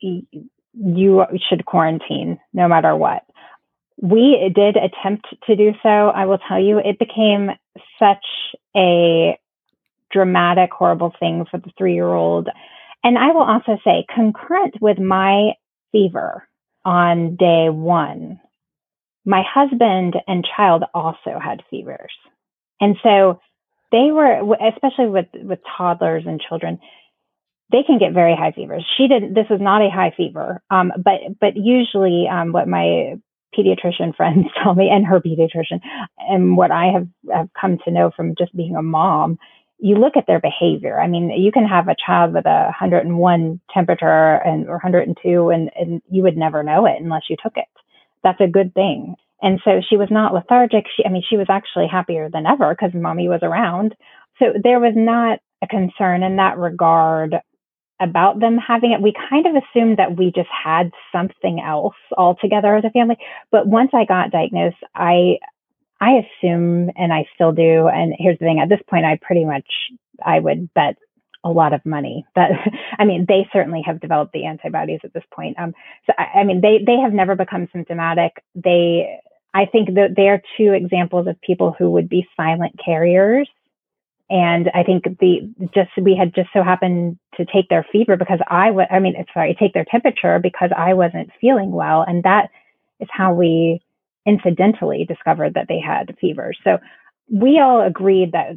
you 0.00 1.24
should 1.48 1.64
quarantine 1.64 2.38
no 2.52 2.68
matter 2.68 2.94
what. 2.94 3.22
We 4.00 4.52
did 4.54 4.76
attempt 4.76 5.26
to 5.46 5.56
do 5.56 5.72
so. 5.82 5.88
I 5.88 6.26
will 6.26 6.38
tell 6.38 6.60
you, 6.60 6.78
it 6.78 6.98
became 6.98 7.50
such 7.98 8.24
a 8.76 9.38
dramatic, 10.10 10.70
horrible 10.72 11.12
thing 11.18 11.44
for 11.50 11.58
the 11.58 11.70
three 11.76 11.94
year 11.94 12.12
old. 12.12 12.48
And 13.04 13.16
I 13.18 13.32
will 13.32 13.42
also 13.42 13.78
say, 13.84 14.04
concurrent 14.14 14.74
with 14.80 14.98
my 14.98 15.52
fever 15.92 16.46
on 16.84 17.36
day 17.36 17.68
one, 17.70 18.40
my 19.24 19.42
husband 19.46 20.16
and 20.26 20.46
child 20.56 20.84
also 20.94 21.38
had 21.42 21.62
fevers. 21.70 22.12
And 22.80 22.96
so 23.02 23.40
they 23.92 24.10
were, 24.10 24.56
especially 24.74 25.08
with, 25.08 25.26
with 25.34 25.60
toddlers 25.76 26.24
and 26.26 26.40
children, 26.40 26.78
they 27.70 27.82
can 27.86 27.98
get 27.98 28.14
very 28.14 28.34
high 28.34 28.52
fevers. 28.52 28.84
She 28.96 29.08
didn't. 29.08 29.34
This 29.34 29.46
is 29.50 29.60
not 29.60 29.82
a 29.82 29.90
high 29.90 30.12
fever, 30.16 30.62
um, 30.70 30.92
but 30.96 31.20
but 31.40 31.56
usually, 31.56 32.26
um, 32.30 32.52
what 32.52 32.66
my 32.66 33.16
pediatrician 33.56 34.16
friends 34.16 34.46
tell 34.62 34.74
me, 34.74 34.88
and 34.90 35.06
her 35.06 35.20
pediatrician, 35.20 35.80
and 36.18 36.56
what 36.56 36.70
I 36.70 36.86
have 36.86 37.08
have 37.32 37.48
come 37.58 37.78
to 37.84 37.90
know 37.90 38.10
from 38.14 38.34
just 38.38 38.56
being 38.56 38.76
a 38.76 38.82
mom, 38.82 39.38
you 39.78 39.96
look 39.96 40.16
at 40.16 40.26
their 40.26 40.40
behavior. 40.40 41.00
I 41.00 41.06
mean, 41.06 41.30
you 41.30 41.52
can 41.52 41.66
have 41.66 41.88
a 41.88 41.96
child 42.04 42.34
with 42.34 42.46
a 42.46 42.64
101 42.64 43.60
temperature 43.72 44.34
and 44.44 44.66
or 44.68 44.72
102, 44.72 45.50
and 45.50 45.70
and 45.76 46.02
you 46.10 46.22
would 46.22 46.36
never 46.36 46.62
know 46.62 46.86
it 46.86 47.00
unless 47.00 47.22
you 47.28 47.36
took 47.42 47.56
it. 47.56 47.66
That's 48.22 48.40
a 48.40 48.48
good 48.48 48.74
thing. 48.74 49.14
And 49.40 49.60
so 49.64 49.80
she 49.88 49.96
was 49.96 50.08
not 50.10 50.34
lethargic. 50.34 50.86
She, 50.96 51.04
I 51.04 51.10
mean, 51.10 51.22
she 51.28 51.36
was 51.36 51.46
actually 51.48 51.86
happier 51.86 52.28
than 52.28 52.46
ever 52.46 52.74
because 52.74 52.92
mommy 52.92 53.28
was 53.28 53.40
around. 53.42 53.94
So 54.38 54.46
there 54.62 54.80
was 54.80 54.94
not 54.96 55.38
a 55.62 55.66
concern 55.68 56.22
in 56.22 56.36
that 56.36 56.58
regard 56.58 57.36
about 58.00 58.40
them 58.40 58.58
having 58.58 58.92
it. 58.92 59.02
We 59.02 59.12
kind 59.28 59.46
of 59.46 59.54
assumed 59.56 59.98
that 59.98 60.16
we 60.16 60.32
just 60.34 60.48
had 60.50 60.90
something 61.12 61.60
else 61.60 61.96
altogether 62.16 62.76
as 62.76 62.84
a 62.84 62.90
family. 62.90 63.16
But 63.50 63.66
once 63.66 63.90
I 63.92 64.04
got 64.04 64.30
diagnosed, 64.30 64.76
I 64.94 65.38
I 66.00 66.22
assume, 66.22 66.90
and 66.96 67.12
I 67.12 67.26
still 67.34 67.52
do. 67.52 67.88
And 67.88 68.14
here's 68.18 68.38
the 68.38 68.44
thing: 68.44 68.60
at 68.60 68.68
this 68.68 68.80
point, 68.88 69.04
I 69.04 69.18
pretty 69.20 69.44
much 69.44 69.66
I 70.24 70.38
would 70.38 70.72
bet 70.74 70.96
a 71.44 71.50
lot 71.50 71.72
of 71.72 71.84
money 71.86 72.26
that 72.34 72.50
I 72.98 73.04
mean 73.04 73.24
they 73.28 73.48
certainly 73.52 73.82
have 73.86 74.00
developed 74.00 74.32
the 74.32 74.46
antibodies 74.46 75.00
at 75.04 75.12
this 75.12 75.24
point. 75.32 75.58
Um, 75.58 75.74
so 76.06 76.12
I, 76.18 76.40
I 76.40 76.44
mean 76.44 76.60
they 76.60 76.80
they 76.84 76.98
have 76.98 77.12
never 77.12 77.34
become 77.34 77.68
symptomatic. 77.72 78.42
They 78.54 79.20
I 79.54 79.66
think 79.66 79.94
that 79.94 80.14
they 80.16 80.28
are 80.28 80.42
two 80.56 80.72
examples 80.72 81.26
of 81.26 81.40
people 81.40 81.74
who 81.78 81.90
would 81.92 82.08
be 82.08 82.28
silent 82.36 82.74
carriers 82.84 83.48
and 84.30 84.70
I 84.74 84.82
think 84.82 85.04
the 85.20 85.50
just 85.74 85.90
we 86.00 86.14
had 86.14 86.34
just 86.34 86.50
so 86.52 86.62
happened 86.62 87.18
to 87.36 87.46
take 87.46 87.68
their 87.68 87.86
fever 87.90 88.16
because 88.16 88.40
I 88.48 88.70
was 88.70 88.86
I 88.90 88.98
mean 88.98 89.14
sorry 89.32 89.56
take 89.58 89.72
their 89.72 89.86
temperature 89.90 90.38
because 90.38 90.70
I 90.76 90.94
wasn't 90.94 91.30
feeling 91.40 91.70
well 91.70 92.04
and 92.06 92.22
that 92.24 92.50
is 93.00 93.08
how 93.10 93.32
we 93.32 93.80
incidentally 94.28 95.04
discovered 95.08 95.54
that 95.54 95.66
they 95.68 95.80
had 95.80 96.14
fevers. 96.20 96.58
So 96.62 96.78
we 97.30 97.58
all 97.60 97.80
agreed 97.80 98.32
that 98.32 98.56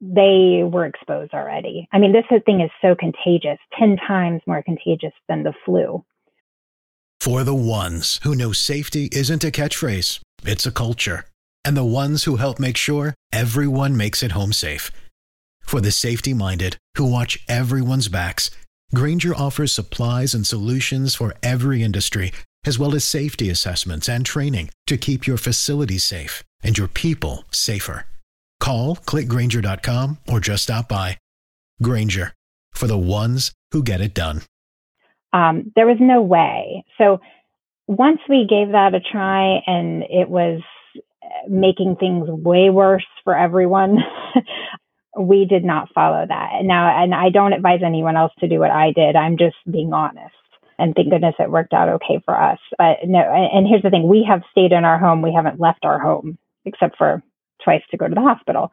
they 0.00 0.62
were 0.64 0.86
exposed 0.86 1.32
already. 1.32 1.88
I 1.92 1.98
mean 1.98 2.12
this 2.12 2.24
thing 2.44 2.60
is 2.60 2.70
so 2.82 2.94
contagious, 2.94 3.58
10 3.78 3.96
times 4.06 4.42
more 4.46 4.62
contagious 4.62 5.12
than 5.28 5.44
the 5.44 5.54
flu. 5.64 6.04
For 7.20 7.44
the 7.44 7.54
ones 7.54 8.20
who 8.22 8.34
know 8.34 8.52
safety 8.52 9.08
isn't 9.12 9.44
a 9.44 9.50
catchphrase 9.50 10.20
it's 10.44 10.66
a 10.66 10.72
culture, 10.72 11.24
and 11.64 11.76
the 11.76 11.84
ones 11.84 12.24
who 12.24 12.36
help 12.36 12.58
make 12.58 12.76
sure 12.76 13.14
everyone 13.32 13.96
makes 13.96 14.22
it 14.22 14.32
home 14.32 14.52
safe. 14.52 14.90
For 15.62 15.80
the 15.80 15.90
safety 15.90 16.32
minded 16.32 16.76
who 16.96 17.10
watch 17.10 17.38
everyone's 17.48 18.08
backs, 18.08 18.50
Grainger 18.94 19.34
offers 19.34 19.72
supplies 19.72 20.32
and 20.32 20.46
solutions 20.46 21.14
for 21.14 21.34
every 21.42 21.82
industry, 21.82 22.32
as 22.68 22.78
well 22.78 22.94
as 22.94 23.02
safety 23.02 23.48
assessments 23.48 24.08
and 24.08 24.26
training 24.26 24.68
to 24.86 24.98
keep 24.98 25.26
your 25.26 25.38
facilities 25.38 26.04
safe 26.04 26.44
and 26.62 26.76
your 26.76 26.86
people 26.86 27.44
safer. 27.50 28.06
Call 28.60 28.96
clickgrainger.com 28.96 30.18
or 30.30 30.38
just 30.38 30.64
stop 30.64 30.88
by. 30.88 31.18
Grainger 31.82 32.34
for 32.72 32.86
the 32.86 32.98
ones 32.98 33.52
who 33.72 33.82
get 33.82 34.02
it 34.02 34.14
done. 34.14 34.42
Um, 35.32 35.72
there 35.76 35.86
was 35.86 35.96
no 35.98 36.20
way. 36.20 36.84
So 36.98 37.20
once 37.86 38.20
we 38.28 38.46
gave 38.48 38.72
that 38.72 38.94
a 38.94 39.00
try 39.00 39.62
and 39.66 40.02
it 40.02 40.28
was 40.28 40.60
making 41.48 41.96
things 41.96 42.28
way 42.28 42.68
worse 42.70 43.06
for 43.24 43.36
everyone, 43.36 43.98
we 45.18 45.46
did 45.46 45.64
not 45.64 45.88
follow 45.94 46.26
that. 46.26 46.50
Now, 46.62 47.02
and 47.02 47.14
I 47.14 47.30
don't 47.30 47.54
advise 47.54 47.80
anyone 47.84 48.16
else 48.16 48.32
to 48.40 48.48
do 48.48 48.58
what 48.58 48.70
I 48.70 48.92
did. 48.92 49.16
I'm 49.16 49.38
just 49.38 49.56
being 49.70 49.92
honest. 49.92 50.34
And 50.78 50.94
thank 50.94 51.10
goodness 51.10 51.34
it 51.38 51.50
worked 51.50 51.72
out 51.72 51.88
okay 51.88 52.20
for 52.24 52.40
us. 52.40 52.58
But 52.78 52.98
no, 53.04 53.18
and 53.18 53.66
here's 53.66 53.82
the 53.82 53.90
thing 53.90 54.06
we 54.06 54.24
have 54.28 54.42
stayed 54.50 54.72
in 54.72 54.84
our 54.84 54.98
home. 54.98 55.22
We 55.22 55.32
haven't 55.34 55.60
left 55.60 55.84
our 55.84 55.98
home 55.98 56.38
except 56.64 56.96
for 56.96 57.22
twice 57.64 57.82
to 57.90 57.96
go 57.96 58.06
to 58.06 58.14
the 58.14 58.20
hospital. 58.20 58.70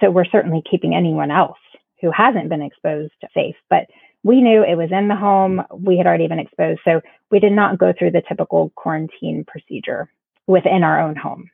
So 0.00 0.10
we're 0.10 0.24
certainly 0.24 0.62
keeping 0.68 0.94
anyone 0.94 1.30
else 1.30 1.58
who 2.00 2.10
hasn't 2.10 2.48
been 2.48 2.62
exposed 2.62 3.12
safe. 3.32 3.54
But 3.70 3.86
we 4.24 4.40
knew 4.40 4.64
it 4.64 4.76
was 4.76 4.90
in 4.90 5.08
the 5.08 5.16
home. 5.16 5.62
We 5.72 5.96
had 5.96 6.06
already 6.06 6.26
been 6.26 6.40
exposed. 6.40 6.80
So 6.84 7.00
we 7.30 7.38
did 7.38 7.52
not 7.52 7.78
go 7.78 7.92
through 7.96 8.10
the 8.12 8.22
typical 8.28 8.72
quarantine 8.74 9.44
procedure 9.46 10.10
within 10.48 10.82
our 10.82 11.00
own 11.00 11.14
home. 11.14 11.50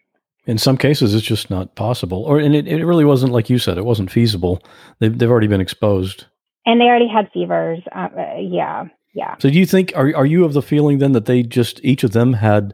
In 0.46 0.56
some 0.56 0.78
cases, 0.78 1.14
it's 1.14 1.26
just 1.26 1.50
not 1.50 1.74
possible. 1.74 2.24
Or, 2.24 2.38
and 2.38 2.54
it, 2.54 2.66
it 2.66 2.86
really 2.86 3.04
wasn't, 3.04 3.32
like 3.32 3.50
you 3.50 3.58
said, 3.58 3.76
it 3.76 3.84
wasn't 3.84 4.10
feasible. 4.10 4.62
They've, 4.98 5.16
they've 5.16 5.30
already 5.30 5.46
been 5.46 5.60
exposed. 5.60 6.24
And 6.64 6.80
they 6.80 6.86
already 6.86 7.08
had 7.08 7.30
fevers. 7.32 7.80
Uh, 7.94 8.08
yeah. 8.38 8.84
Yeah. 9.18 9.34
So 9.40 9.50
do 9.50 9.58
you 9.58 9.66
think, 9.66 9.92
are, 9.96 10.14
are 10.14 10.26
you 10.26 10.44
of 10.44 10.52
the 10.52 10.62
feeling 10.62 10.98
then 10.98 11.12
that 11.12 11.26
they 11.26 11.42
just, 11.42 11.80
each 11.82 12.04
of 12.04 12.12
them 12.12 12.34
had 12.34 12.72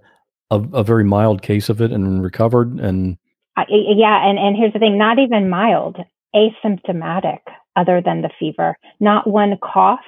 a, 0.51 0.57
a 0.73 0.85
very 0.85 1.05
mild 1.05 1.43
case 1.43 1.69
of 1.69 1.81
it 1.81 1.91
and 1.91 2.23
recovered 2.23 2.79
and 2.81 3.17
yeah 3.57 4.29
and 4.29 4.39
and 4.39 4.57
here's 4.57 4.73
the 4.73 4.79
thing 4.79 4.99
not 4.99 5.19
even 5.19 5.49
mild 5.49 5.97
asymptomatic 6.35 7.39
other 7.77 8.03
than 8.05 8.23
the 8.23 8.31
fever. 8.39 8.77
Not 9.01 9.27
one 9.27 9.57
cough 9.63 10.01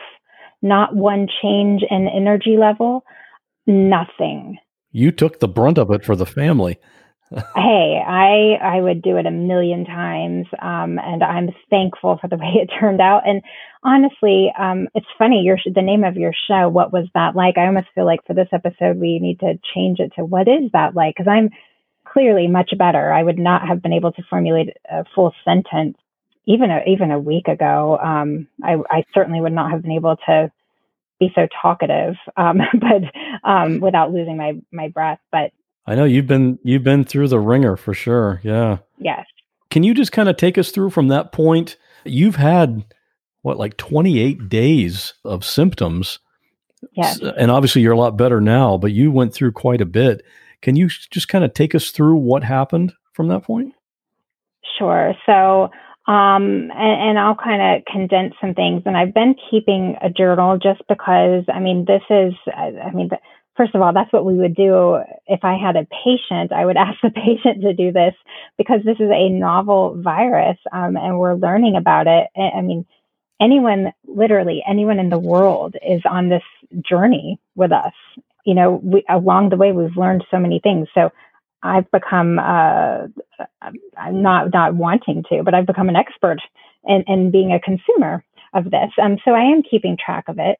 not 0.63 0.95
one 0.95 1.29
change 1.43 1.83
in 1.89 2.09
energy 2.09 2.57
level 2.59 3.05
nothing. 3.67 4.59
You 4.91 5.13
took 5.13 5.41
the 5.41 5.49
brunt 5.49 5.79
of 5.79 5.91
it 5.91 6.05
for 6.05 6.17
the 6.17 6.27
family 6.27 6.79
hey 7.31 8.01
i 8.07 8.57
i 8.63 8.81
would 8.81 9.03
do 9.03 9.17
it 9.17 9.27
a 9.27 9.31
million 9.31 9.85
times 9.85 10.47
um, 10.63 10.99
and 10.99 11.23
i'm 11.23 11.49
thankful 11.71 12.19
for 12.21 12.29
the 12.29 12.37
way 12.37 12.53
it 12.63 12.71
turned 12.81 13.01
out. 13.01 13.29
And 13.29 13.43
honestly 13.83 14.53
um, 14.59 14.89
it's 14.95 15.07
funny 15.19 15.43
your 15.43 15.59
the 15.75 15.83
name 15.83 16.05
of 16.05 16.17
your 16.17 16.33
show 16.49 16.69
what 16.69 16.93
was 16.93 17.07
that 17.15 17.35
like? 17.35 17.59
I 17.59 17.67
almost 17.67 17.89
feel 17.95 18.07
like 18.07 18.21
for 18.27 18.35
this 18.35 18.49
episode 18.53 18.99
we 18.99 19.19
need 19.19 19.41
to 19.41 19.59
change 19.75 19.99
it 19.99 20.13
to 20.17 20.25
what 20.25 20.49
is 20.49 20.71
that 20.73 20.95
like? 20.95 21.15
Because 21.17 21.31
i'm 21.31 21.51
clearly 22.17 22.47
much 22.47 22.71
better. 22.79 23.13
I 23.13 23.23
would 23.23 23.39
not 23.39 23.67
have 23.69 23.83
been 23.83 23.93
able 23.93 24.13
to 24.13 24.23
formulate 24.31 24.71
a 24.91 25.05
full 25.15 25.35
sentence 25.45 25.99
even 26.47 26.71
a, 26.71 26.81
even 26.87 27.11
a 27.11 27.19
week 27.19 27.49
ago. 27.49 27.99
Um, 28.03 28.47
I, 28.63 28.77
I 28.91 29.05
certainly 29.13 29.41
would 29.41 29.53
not 29.53 29.71
have 29.71 29.83
been 29.83 29.93
able 29.93 30.17
to 30.27 30.51
be 31.19 31.31
so 31.35 31.47
talkative 31.61 32.15
um, 32.37 32.59
but 32.73 33.49
um, 33.49 33.81
without 33.81 34.13
losing 34.13 34.37
my 34.37 34.55
my 34.73 34.89
breath. 34.89 35.21
But 35.31 35.51
I 35.87 35.95
know 35.95 36.05
you've 36.05 36.27
been 36.27 36.59
you've 36.63 36.83
been 36.83 37.05
through 37.05 37.29
the 37.29 37.39
wringer 37.39 37.77
for 37.77 37.95
sure. 37.95 38.41
Yeah. 38.43 38.79
Yes. 38.99 39.25
Can 39.71 39.83
you 39.83 39.95
just 39.95 40.13
kind 40.13 40.29
of 40.29 40.37
take 40.37 40.59
us 40.59 40.71
through 40.71 40.91
from 40.91 41.09
that 41.09 41.33
point? 41.33 41.77
You've 42.05 42.37
had 42.37 42.85
what 43.43 43.59
like 43.59 43.77
28 43.77 44.49
days 44.49 45.15
of 45.25 45.45
symptoms. 45.45 46.19
Yes. 46.93 47.21
And 47.21 47.51
obviously 47.51 47.83
you're 47.83 47.93
a 47.93 47.99
lot 47.99 48.17
better 48.17 48.41
now, 48.41 48.77
but 48.77 48.93
you 48.93 49.11
went 49.11 49.33
through 49.33 49.53
quite 49.53 49.81
a 49.81 49.87
bit. 49.87 50.23
Can 50.63 50.77
you 50.77 50.89
just 50.89 51.29
kind 51.29 51.45
of 51.45 51.55
take 51.55 51.75
us 51.75 51.91
through 51.91 52.17
what 52.17 52.43
happened 52.43 52.93
from 53.13 53.29
that 53.29 53.45
point? 53.45 53.75
Sure. 54.79 55.15
So 55.27 55.71
um, 56.09 56.71
and, 56.71 57.11
and, 57.11 57.19
I'll 57.19 57.35
kind 57.35 57.61
of 57.61 57.85
condense 57.85 58.35
some 58.41 58.55
things. 58.55 58.83
And 58.87 58.97
I've 58.97 59.13
been 59.13 59.35
keeping 59.51 59.97
a 60.01 60.09
journal 60.09 60.57
just 60.57 60.81
because, 60.89 61.43
I 61.53 61.59
mean, 61.59 61.85
this 61.85 62.03
is, 62.09 62.33
I 62.57 62.93
mean, 62.95 63.09
the, 63.09 63.19
first 63.57 63.75
of 63.75 63.83
all, 63.83 63.93
that's 63.93 64.13
what 64.13 64.25
we 64.25 64.35
would 64.35 64.55
do 64.55 64.99
if 65.27 65.41
I 65.43 65.57
had 65.57 65.77
a 65.77 65.87
patient. 66.05 66.53
I 66.53 66.65
would 66.65 66.77
ask 66.77 66.99
the 67.03 67.11
patient 67.11 67.63
to 67.63 67.73
do 67.73 67.93
this 67.93 68.15
because 68.59 68.81
this 68.85 68.97
is 69.01 69.11
a 69.13 69.29
novel 69.29 70.01
virus 70.01 70.59
um, 70.73 70.97
and 70.97 71.19
we're 71.19 71.35
learning 71.35 71.77
about 71.77 72.07
it. 72.07 72.29
I 72.37 72.61
mean, 72.61 72.87
anyone, 73.41 73.93
literally 74.07 74.63
anyone 74.69 74.99
in 74.99 75.11
the 75.11 75.19
world 75.19 75.77
is 75.87 76.03
on 76.09 76.29
this 76.29 76.43
journey 76.89 77.39
with 77.55 77.73
us. 77.73 77.93
You 78.45 78.55
know, 78.55 78.81
we, 78.83 79.05
along 79.09 79.49
the 79.51 79.57
way, 79.57 79.73
we've 79.73 79.97
learned 79.97 80.25
so 80.31 80.39
many 80.39 80.61
things. 80.61 80.89
So 80.95 81.11
I've 81.63 81.91
become, 81.91 82.39
uh, 82.39 83.09
I'm 83.97 84.23
not, 84.23 84.53
not 84.53 84.75
wanting 84.75 85.25
to, 85.31 85.43
but 85.43 85.55
I've 85.55 85.67
become 85.67 85.89
an 85.89 85.97
expert 85.97 86.39
in, 86.85 87.03
in 87.09 87.31
being 87.31 87.53
a 87.53 87.61
consumer 87.61 88.25
of 88.55 88.65
this. 88.71 88.91
Um, 89.03 89.19
so 89.25 89.33
I 89.33 89.43
am 89.43 89.63
keeping 89.69 89.97
track 89.97 90.25
of 90.29 90.39
it. 90.39 90.59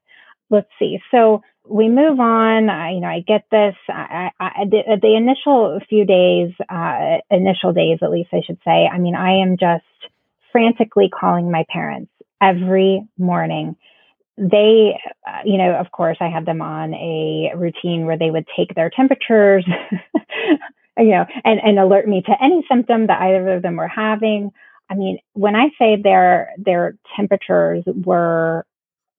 Let's 0.49 0.69
see. 0.79 0.99
So 1.11 1.41
we 1.69 1.89
move 1.89 2.19
on. 2.19 2.69
I, 2.69 2.91
you 2.91 2.99
know, 2.99 3.07
I 3.07 3.21
get 3.25 3.45
this. 3.51 3.75
I, 3.89 4.31
I, 4.39 4.65
the, 4.65 4.99
the, 5.01 5.15
initial 5.15 5.79
few 5.87 6.05
days, 6.05 6.51
uh, 6.69 7.17
initial 7.29 7.73
days 7.73 7.99
at 8.01 8.11
least, 8.11 8.29
I 8.33 8.41
should 8.45 8.59
say. 8.65 8.87
I 8.91 8.97
mean, 8.97 9.15
I 9.15 9.41
am 9.41 9.57
just 9.57 9.83
frantically 10.51 11.09
calling 11.09 11.51
my 11.51 11.65
parents 11.69 12.11
every 12.41 13.07
morning. 13.17 13.75
They, 14.37 14.99
uh, 15.27 15.39
you 15.45 15.57
know, 15.57 15.75
of 15.75 15.91
course, 15.91 16.17
I 16.19 16.29
had 16.29 16.45
them 16.45 16.61
on 16.61 16.93
a 16.93 17.51
routine 17.55 18.05
where 18.05 18.17
they 18.17 18.31
would 18.31 18.47
take 18.55 18.75
their 18.75 18.89
temperatures, 18.89 19.65
you 20.97 21.11
know, 21.11 21.25
and, 21.43 21.59
and 21.59 21.79
alert 21.79 22.07
me 22.07 22.21
to 22.21 22.43
any 22.43 22.65
symptom 22.69 23.07
that 23.07 23.21
either 23.21 23.55
of 23.55 23.61
them 23.61 23.77
were 23.77 23.87
having. 23.87 24.51
I 24.89 24.95
mean, 24.95 25.19
when 25.33 25.55
I 25.55 25.69
say 25.77 26.01
their 26.01 26.51
their 26.57 26.95
temperatures 27.15 27.83
were 27.85 28.65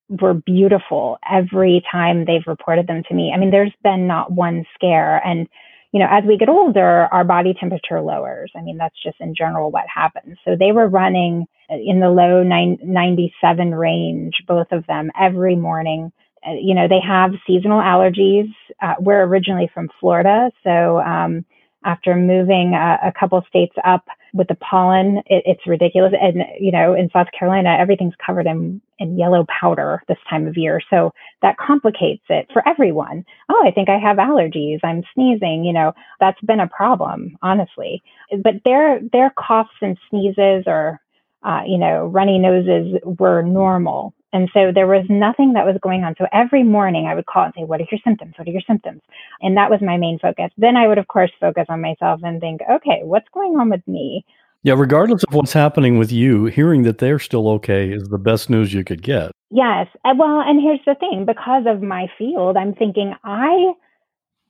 were 0.09 0.35
beautiful 0.35 1.19
every 1.31 1.83
time 1.91 2.25
they've 2.25 2.47
reported 2.47 2.87
them 2.87 3.03
to 3.09 3.15
me. 3.15 3.33
I 3.35 3.39
mean, 3.39 3.51
there's 3.51 3.75
been 3.83 4.07
not 4.07 4.33
one 4.33 4.65
scare. 4.75 5.19
And, 5.25 5.49
you 5.93 6.01
know, 6.01 6.07
as 6.11 6.25
we 6.25 6.39
get 6.39 6.49
older, 6.49 7.09
our 7.13 7.25
body 7.25 7.55
temperature 7.59 8.01
lowers. 8.01 8.51
I 8.57 8.63
mean, 8.63 8.79
that's 8.79 9.01
just 9.03 9.17
in 9.21 9.35
general 9.35 9.71
what 9.71 9.85
happens. 9.93 10.39
So 10.45 10.57
they 10.59 10.73
were 10.73 10.89
running 10.89 11.47
in 11.71 12.01
the 12.01 12.09
low 12.09 12.43
97 12.43 13.75
range, 13.75 14.43
both 14.47 14.69
of 14.73 14.87
them 14.87 15.11
every 15.19 15.57
morning. 15.57 16.13
Uh, 16.47 16.53
you 16.53 16.75
know, 16.75 16.89
they 16.89 17.01
have 17.07 17.33
seasonal 17.47 17.81
allergies. 17.81 18.53
Uh, 18.81 18.95
we're 19.01 19.23
originally 19.23 19.71
from 19.75 19.89
Florida. 20.01 20.51
So, 20.65 21.01
um, 21.01 21.45
after 21.85 22.17
moving 22.17 22.75
a 22.75 23.13
couple 23.19 23.41
states 23.49 23.75
up 23.85 24.05
with 24.33 24.49
the 24.49 24.57
pollen, 24.57 25.19
it, 25.27 25.43
it's 25.47 25.67
ridiculous. 25.67 26.13
And, 26.21 26.45
you 26.59 26.73
know, 26.73 26.95
in 26.95 27.11
South 27.13 27.29
Carolina, 27.37 27.77
everything's 27.79 28.15
covered 28.25 28.47
in, 28.47 28.81
in 28.99 29.19
yellow 29.19 29.47
powder 29.49 30.03
this 30.09 30.19
time 30.29 30.47
of 30.47 30.57
year. 30.57 30.81
So 30.91 31.13
that 31.43 31.57
complicates 31.57 32.25
it 32.29 32.49
for 32.53 32.67
everyone. 32.69 33.25
Oh, 33.49 33.65
I 33.67 33.71
think 33.71 33.89
I 33.89 33.99
have 33.99 34.19
allergies. 34.19 34.79
I'm 34.83 35.03
sneezing. 35.15 35.65
You 35.65 35.73
know, 35.73 35.93
that's 36.21 36.41
been 36.43 36.61
a 36.61 36.69
problem, 36.69 37.37
honestly. 37.43 38.03
But 38.43 38.55
their, 38.65 39.01
their 39.13 39.33
coughs 39.39 39.71
and 39.81 39.99
sneezes 40.11 40.65
or, 40.67 41.01
uh, 41.43 41.63
you 41.67 41.79
know, 41.79 42.07
runny 42.07 42.39
noses 42.39 43.01
were 43.05 43.43
normal 43.43 44.15
and 44.33 44.49
so 44.53 44.73
there 44.75 44.87
was 44.87 45.07
nothing 45.09 45.55
that 45.55 45.65
was 45.65 45.77
going 45.83 46.05
on. 46.05 46.15
So 46.19 46.27
every 46.33 46.63
morning 46.63 47.07
I 47.07 47.15
would 47.15 47.27
call 47.27 47.45
and 47.45 47.55
say, 47.57 47.65
What 47.65 47.81
are 47.81 47.87
your 47.91 48.01
symptoms? 48.05 48.35
What 48.37 48.47
are 48.47 48.51
your 48.53 48.63
symptoms? 48.67 49.01
And 49.41 49.57
that 49.57 49.71
was 49.71 49.81
my 49.81 49.97
main 49.97 50.19
focus. 50.19 50.51
Then 50.59 50.77
I 50.77 50.87
would, 50.87 50.99
of 50.99 51.09
course, 51.09 51.31
focus 51.41 51.67
on 51.69 51.81
myself 51.81 52.21
and 52.23 52.41
think, 52.41 52.61
Okay, 52.71 53.01
what's 53.03 53.29
going 53.33 53.57
on 53.59 53.71
with 53.71 53.87
me? 53.87 54.25
Yeah, 54.65 54.75
regardless 54.75 55.23
of 55.25 55.35
what's 55.35 55.53
happening 55.53 55.99
with 55.99 56.13
you, 56.13 56.47
hearing 56.47 56.83
that 56.83 56.99
they're 56.99 57.21
still 57.21 57.49
okay 57.51 57.91
is 57.91 58.09
the 58.09 58.19
best 58.19 58.51
news 58.51 58.75
you 58.75 58.85
could 58.85 59.03
get. 59.03 59.31
Yes. 59.51 59.87
Well, 60.05 60.41
and 60.41 60.61
here's 60.61 60.81
the 60.85 60.97
thing 60.97 61.25
because 61.25 61.65
of 61.67 61.81
my 61.81 62.09
field, 62.19 62.57
I'm 62.57 62.75
thinking, 62.75 63.15
I, 63.25 63.73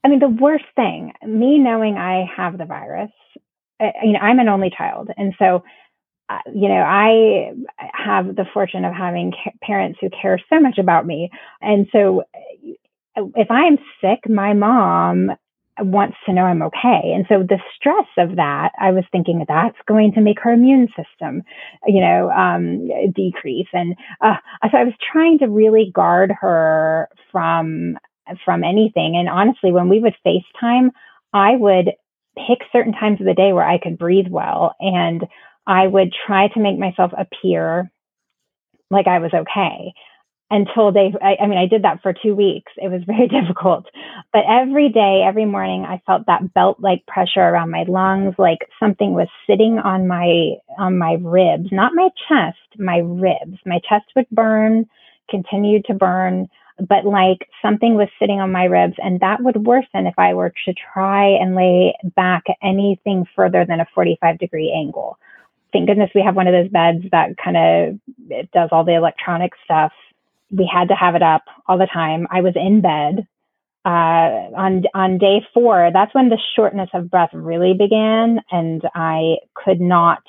I 0.02 0.08
mean, 0.08 0.18
the 0.18 0.28
worst 0.28 0.64
thing, 0.74 1.12
me 1.24 1.58
knowing 1.58 1.96
I 1.98 2.24
have 2.36 2.58
the 2.58 2.64
virus, 2.64 3.10
eh, 3.80 3.92
you 4.02 4.12
know, 4.14 4.18
I'm 4.20 4.38
an 4.38 4.48
only 4.48 4.70
child. 4.76 5.10
And 5.16 5.34
so 5.38 5.62
you 6.54 6.68
know, 6.68 6.82
I 6.82 7.52
have 7.94 8.36
the 8.36 8.44
fortune 8.52 8.84
of 8.84 8.92
having 8.92 9.32
parents 9.62 9.98
who 10.00 10.10
care 10.10 10.38
so 10.50 10.60
much 10.60 10.78
about 10.78 11.06
me. 11.06 11.30
And 11.60 11.86
so 11.92 12.24
if 13.16 13.50
I'm 13.50 13.78
sick, 14.00 14.28
my 14.28 14.52
mom 14.52 15.32
wants 15.80 16.16
to 16.26 16.32
know 16.32 16.42
I'm 16.42 16.62
okay. 16.62 17.12
And 17.14 17.24
so 17.28 17.42
the 17.42 17.60
stress 17.76 18.06
of 18.18 18.36
that, 18.36 18.70
I 18.80 18.90
was 18.90 19.04
thinking 19.12 19.44
that's 19.46 19.76
going 19.86 20.12
to 20.14 20.20
make 20.20 20.40
her 20.40 20.52
immune 20.52 20.88
system, 20.88 21.42
you 21.86 22.00
know, 22.00 22.30
um, 22.30 22.88
decrease. 23.14 23.68
And 23.72 23.94
uh, 24.20 24.34
so 24.70 24.76
I 24.76 24.84
was 24.84 24.94
trying 25.12 25.38
to 25.38 25.46
really 25.46 25.90
guard 25.94 26.32
her 26.40 27.08
from 27.30 27.96
from 28.44 28.62
anything. 28.62 29.16
And 29.16 29.28
honestly, 29.28 29.72
when 29.72 29.88
we 29.88 30.00
would 30.00 30.14
FaceTime, 30.26 30.90
I 31.32 31.56
would 31.56 31.92
pick 32.46 32.58
certain 32.72 32.92
times 32.92 33.20
of 33.20 33.26
the 33.26 33.34
day 33.34 33.52
where 33.52 33.66
I 33.66 33.78
could 33.78 33.98
breathe 33.98 34.28
well. 34.28 34.74
And 34.80 35.24
I 35.68 35.86
would 35.86 36.12
try 36.26 36.48
to 36.48 36.60
make 36.60 36.78
myself 36.78 37.12
appear 37.16 37.90
like 38.90 39.06
I 39.06 39.18
was 39.18 39.32
okay 39.34 39.92
until 40.50 40.90
they, 40.92 41.12
I, 41.22 41.36
I, 41.42 41.46
mean, 41.46 41.58
I 41.58 41.66
did 41.66 41.84
that 41.84 42.00
for 42.02 42.14
two 42.14 42.34
weeks. 42.34 42.72
It 42.78 42.90
was 42.90 43.02
very 43.06 43.28
difficult. 43.28 43.84
But 44.32 44.44
every 44.48 44.88
day, 44.88 45.22
every 45.28 45.44
morning, 45.44 45.84
I 45.84 46.00
felt 46.06 46.26
that 46.26 46.54
belt 46.54 46.78
like 46.80 47.06
pressure 47.06 47.40
around 47.42 47.70
my 47.70 47.84
lungs, 47.86 48.34
like 48.38 48.60
something 48.80 49.12
was 49.12 49.28
sitting 49.46 49.78
on 49.78 50.08
my, 50.08 50.54
on 50.78 50.96
my 50.96 51.18
ribs, 51.20 51.68
not 51.70 51.92
my 51.94 52.08
chest, 52.28 52.80
my 52.80 52.98
ribs. 53.04 53.58
My 53.66 53.78
chest 53.86 54.06
would 54.16 54.28
burn, 54.30 54.86
continued 55.30 55.84
to 55.84 55.94
burn 55.94 56.48
but 56.78 57.04
like 57.04 57.48
something 57.60 57.94
was 57.94 58.08
sitting 58.20 58.40
on 58.40 58.52
my 58.52 58.64
ribs 58.64 58.94
and 58.98 59.18
that 59.20 59.42
would 59.42 59.66
worsen 59.66 60.06
if 60.06 60.14
I 60.16 60.34
were 60.34 60.52
to 60.64 60.74
try 60.92 61.26
and 61.26 61.56
lay 61.56 61.94
back 62.14 62.44
anything 62.62 63.24
further 63.34 63.64
than 63.66 63.80
a 63.80 63.86
45 63.94 64.38
degree 64.38 64.72
angle. 64.72 65.18
Thank 65.72 65.88
goodness 65.88 66.10
we 66.14 66.22
have 66.22 66.36
one 66.36 66.46
of 66.46 66.52
those 66.52 66.70
beds 66.70 67.04
that 67.12 67.36
kind 67.42 67.56
of 67.56 68.50
does 68.52 68.70
all 68.72 68.84
the 68.84 68.94
electronic 68.94 69.52
stuff. 69.64 69.92
We 70.50 70.70
had 70.72 70.88
to 70.88 70.94
have 70.94 71.14
it 71.14 71.22
up 71.22 71.42
all 71.66 71.78
the 71.78 71.86
time. 71.92 72.26
I 72.30 72.40
was 72.40 72.54
in 72.56 72.80
bed. 72.80 73.26
Uh, 73.84 74.50
on 74.56 74.82
on 74.94 75.18
day 75.18 75.46
four, 75.54 75.90
that's 75.92 76.14
when 76.14 76.28
the 76.28 76.38
shortness 76.56 76.90
of 76.92 77.10
breath 77.10 77.30
really 77.32 77.74
began, 77.74 78.40
and 78.50 78.82
I 78.94 79.36
could 79.54 79.80
not 79.80 80.22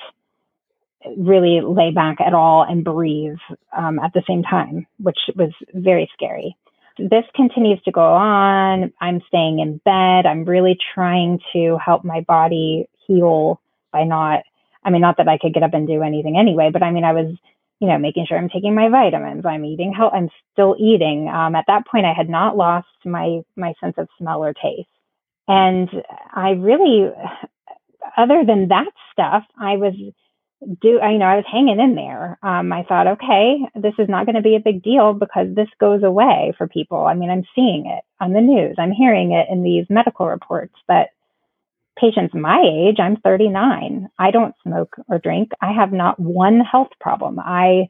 really 1.17 1.61
lay 1.61 1.91
back 1.91 2.21
at 2.21 2.33
all 2.33 2.63
and 2.63 2.83
breathe 2.83 3.37
um, 3.75 3.99
at 3.99 4.13
the 4.13 4.23
same 4.27 4.43
time, 4.43 4.85
which 4.99 5.17
was 5.35 5.51
very 5.73 6.09
scary. 6.13 6.55
This 6.97 7.23
continues 7.33 7.81
to 7.83 7.91
go 7.91 8.13
on. 8.13 8.91
I'm 8.99 9.21
staying 9.27 9.59
in 9.59 9.77
bed. 9.85 10.25
I'm 10.25 10.43
really 10.43 10.77
trying 10.93 11.39
to 11.53 11.77
help 11.83 12.03
my 12.03 12.21
body 12.21 12.89
heal 13.07 13.61
by 13.91 14.03
not, 14.03 14.43
I 14.83 14.89
mean, 14.89 15.01
not 15.01 15.17
that 15.17 15.27
I 15.27 15.37
could 15.37 15.53
get 15.53 15.63
up 15.63 15.73
and 15.73 15.87
do 15.87 16.01
anything 16.01 16.37
anyway, 16.37 16.69
but 16.71 16.83
I 16.83 16.91
mean, 16.91 17.03
I 17.03 17.13
was, 17.13 17.35
you 17.79 17.87
know, 17.87 17.97
making 17.97 18.25
sure 18.27 18.37
I'm 18.37 18.49
taking 18.49 18.75
my 18.75 18.89
vitamins. 18.89 19.45
I'm 19.45 19.65
eating 19.65 19.93
health. 19.93 20.13
I'm 20.15 20.29
still 20.53 20.75
eating. 20.79 21.27
Um, 21.27 21.55
at 21.55 21.65
that 21.67 21.87
point, 21.87 22.05
I 22.05 22.13
had 22.13 22.29
not 22.29 22.57
lost 22.57 22.87
my 23.05 23.41
my 23.55 23.73
sense 23.81 23.95
of 23.97 24.07
smell 24.17 24.43
or 24.43 24.53
taste, 24.53 24.89
and 25.47 25.89
I 26.33 26.51
really, 26.51 27.09
other 28.17 28.43
than 28.45 28.69
that 28.69 28.91
stuff, 29.13 29.43
I 29.59 29.77
was 29.77 29.93
do 30.81 30.99
I 30.99 31.11
you 31.11 31.19
know 31.19 31.25
I 31.25 31.37
was 31.37 31.45
hanging 31.49 31.79
in 31.79 31.95
there. 31.95 32.37
Um, 32.43 32.71
I 32.73 32.83
thought, 32.83 33.07
okay, 33.07 33.59
this 33.75 33.93
is 33.97 34.09
not 34.09 34.25
going 34.25 34.35
to 34.35 34.41
be 34.41 34.55
a 34.55 34.59
big 34.59 34.83
deal 34.83 35.13
because 35.13 35.47
this 35.55 35.69
goes 35.79 36.03
away 36.03 36.53
for 36.57 36.67
people. 36.67 37.05
I 37.05 37.13
mean, 37.13 37.29
I'm 37.29 37.45
seeing 37.55 37.85
it 37.85 38.03
on 38.19 38.33
the 38.33 38.41
news. 38.41 38.75
I'm 38.77 38.91
hearing 38.91 39.31
it 39.31 39.47
in 39.49 39.63
these 39.63 39.85
medical 39.89 40.27
reports 40.27 40.75
that 40.87 41.09
patients 41.97 42.33
my 42.33 42.61
age, 42.61 42.97
I'm 42.99 43.17
39. 43.17 44.09
I 44.17 44.31
don't 44.31 44.55
smoke 44.63 44.95
or 45.07 45.19
drink. 45.19 45.51
I 45.61 45.71
have 45.71 45.91
not 45.91 46.19
one 46.19 46.59
health 46.59 46.89
problem. 46.99 47.39
I 47.39 47.89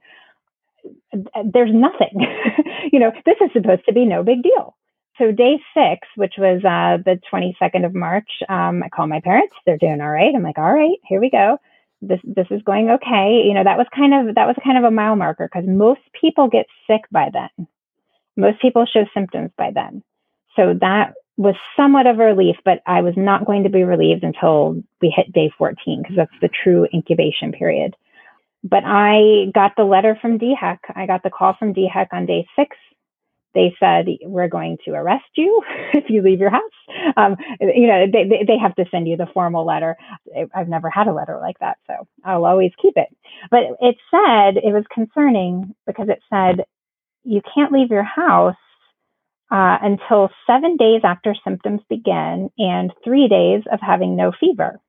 there's 1.45 1.73
nothing. 1.73 2.25
you 2.91 2.99
know, 2.99 3.11
this 3.25 3.35
is 3.41 3.51
supposed 3.53 3.85
to 3.85 3.93
be 3.93 4.05
no 4.05 4.23
big 4.23 4.43
deal. 4.43 4.75
So 5.17 5.31
day 5.31 5.59
six, 5.73 6.07
which 6.15 6.35
was 6.37 6.63
uh, 6.63 7.03
the 7.03 7.19
22nd 7.31 7.85
of 7.85 7.93
March, 7.93 8.29
um, 8.47 8.81
I 8.83 8.89
call 8.89 9.05
my 9.05 9.19
parents. 9.19 9.53
They're 9.65 9.77
doing 9.77 9.99
all 9.99 10.09
right. 10.09 10.33
I'm 10.33 10.43
like, 10.43 10.57
all 10.57 10.73
right, 10.73 10.97
here 11.07 11.19
we 11.19 11.29
go 11.29 11.57
this 12.01 12.19
this 12.23 12.47
is 12.49 12.61
going 12.63 12.89
okay 12.89 13.43
you 13.45 13.53
know 13.53 13.63
that 13.63 13.77
was 13.77 13.87
kind 13.95 14.13
of 14.13 14.35
that 14.35 14.47
was 14.47 14.55
kind 14.63 14.77
of 14.77 14.83
a 14.83 14.91
mile 14.91 15.15
marker 15.15 15.49
because 15.51 15.67
most 15.67 15.99
people 16.19 16.47
get 16.47 16.65
sick 16.87 17.01
by 17.11 17.29
then 17.31 17.67
most 18.37 18.61
people 18.61 18.85
show 18.85 19.03
symptoms 19.13 19.51
by 19.57 19.71
then 19.73 20.01
so 20.55 20.73
that 20.79 21.13
was 21.39 21.55
somewhat 21.77 22.05
of 22.05 22.19
a 22.19 22.25
relief 22.25 22.57
but 22.65 22.81
i 22.85 23.01
was 23.01 23.13
not 23.15 23.45
going 23.45 23.63
to 23.63 23.69
be 23.69 23.83
relieved 23.83 24.23
until 24.25 24.75
we 25.01 25.11
hit 25.15 25.31
day 25.31 25.49
14 25.57 26.01
because 26.01 26.17
that's 26.17 26.41
the 26.41 26.49
true 26.63 26.85
incubation 26.93 27.53
period. 27.53 27.95
But 28.63 28.83
i 28.85 29.45
got 29.55 29.71
the 29.77 29.85
letter 29.85 30.17
from 30.21 30.37
dhec 30.37 30.79
i 30.95 31.05
got 31.07 31.23
the 31.23 31.29
call 31.29 31.55
from 31.57 31.73
dhec 31.73 32.07
on 32.11 32.25
day 32.25 32.45
six. 32.57 32.75
They 33.55 33.73
said 33.79 34.05
we're 34.23 34.49
going 34.49 34.77
to 34.85 34.91
arrest 34.91 35.31
you 35.35 35.63
if 35.93 36.09
you 36.09 36.21
leave 36.21 36.39
your 36.39 36.51
house. 36.51 36.79
Um, 37.15 37.37
you 37.61 37.87
know 37.87 38.05
they, 38.11 38.43
they 38.45 38.57
have 38.61 38.75
to 38.75 38.85
send 38.91 39.07
you 39.07 39.15
the 39.15 39.27
formal 39.33 39.65
letter. 39.65 39.95
I've 40.53 40.67
never 40.67 40.89
had 40.89 41.07
a 41.07 41.13
letter 41.13 41.39
like 41.41 41.57
that 41.59 41.77
so 41.87 42.05
i'll 42.25 42.45
always 42.45 42.71
keep 42.81 42.95
it. 42.97 43.07
But 43.49 43.61
it 43.79 43.95
said 44.11 44.57
it 44.57 44.73
was 44.73 44.83
concerning 44.93 45.73
because 45.87 46.09
it 46.09 46.19
said 46.29 46.65
you 47.23 47.41
can't 47.55 47.71
leave 47.71 47.91
your 47.91 48.03
house 48.03 48.55
uh, 49.51 49.77
until 49.81 50.29
seven 50.45 50.77
days 50.77 51.01
after 51.03 51.35
symptoms 51.43 51.81
begin 51.89 52.49
and 52.57 52.93
three 53.03 53.27
days 53.27 53.63
of 53.71 53.79
having 53.81 54.15
no 54.15 54.31
fever. 54.39 54.79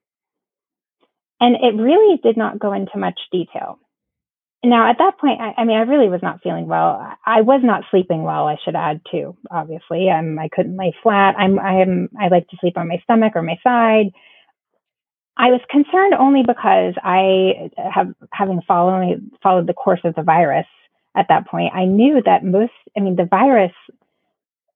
And 1.39 1.55
it 1.55 1.81
really 1.81 2.19
did 2.21 2.37
not 2.37 2.59
go 2.59 2.71
into 2.73 2.97
much 2.97 3.19
detail. 3.31 3.79
Now 4.63 4.87
at 4.91 4.99
that 4.99 5.17
point 5.19 5.41
I, 5.41 5.59
I, 5.59 5.65
mean 5.65 5.77
i 5.77 5.81
really 5.81 6.07
was 6.07 6.21
not 6.21 6.41
feeling 6.43 6.67
well. 6.67 7.15
I 7.25 7.41
was 7.41 7.61
not 7.63 7.83
sleeping 7.89 8.21
well 8.21 8.45
i 8.45 8.57
should 8.63 8.75
add 8.75 9.01
too 9.09 9.35
obviously. 9.49 10.09
I'm 10.09 10.37
i 10.37 10.49
couldn't 10.49 10.77
lay 10.77 10.93
flat. 11.01 11.33
I'm 11.35 11.57
i'm 11.57 12.09
i 12.19 12.27
like 12.27 12.47
to 12.49 12.57
sleep 12.61 12.77
on 12.77 12.87
my 12.87 13.01
stomach 13.03 13.33
or 13.35 13.41
my 13.41 13.57
side. 13.63 14.11
I 15.35 15.47
was 15.47 15.61
concerned 15.71 16.13
only 16.13 16.43
because 16.45 16.93
i 17.03 17.71
have 17.91 18.13
having 18.31 18.61
followed 18.67 19.31
followed 19.41 19.65
the 19.65 19.73
course 19.73 20.01
of 20.03 20.13
the 20.13 20.21
virus 20.21 20.67
at 21.15 21.25
that 21.29 21.47
point 21.47 21.73
i 21.73 21.85
knew 21.85 22.21
that 22.23 22.45
most 22.45 22.71
i 22.95 22.99
mean 22.99 23.15
the 23.15 23.25
virus 23.25 23.73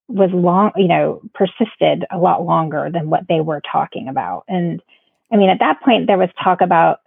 was 0.08 0.30
long 0.34 0.72
you 0.76 0.88
know 0.88 1.22
persisted 1.34 2.06
a 2.12 2.18
lot 2.18 2.46
longer 2.46 2.90
than 2.92 3.10
what 3.10 3.28
they 3.28 3.42
were 3.42 3.62
talking 3.72 4.08
about 4.08 4.44
and 4.48 4.82
i 5.32 5.36
mean 5.36 5.50
at 5.50 5.60
that 5.60 5.82
point 5.82 6.08
there 6.08 6.18
was 6.18 6.30
talk 6.44 6.62
about 6.62 7.00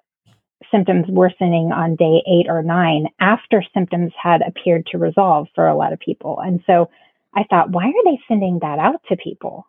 symptoms 0.71 1.07
worsening 1.09 1.73
on 1.73 1.97
day 1.97 2.23
eight 2.27 2.47
or 2.49 2.63
nine 2.63 3.07
after 3.21 3.63
symptoms 3.75 4.13
had 4.21 4.43
appeared 4.43 4.87
to 4.87 4.99
resolve 4.99 5.47
for 5.55 5.67
a 5.67 5.77
lot 5.77 5.93
of 5.93 6.01
people. 6.01 6.39
And 6.41 6.61
so 6.67 6.91
I 7.35 7.45
thought, 7.45 7.71
why 7.71 7.87
are 7.87 8.05
they 8.05 8.19
sending 8.27 8.59
that 8.61 8.79
out 8.79 9.01
to 9.09 9.17
people? 9.17 9.67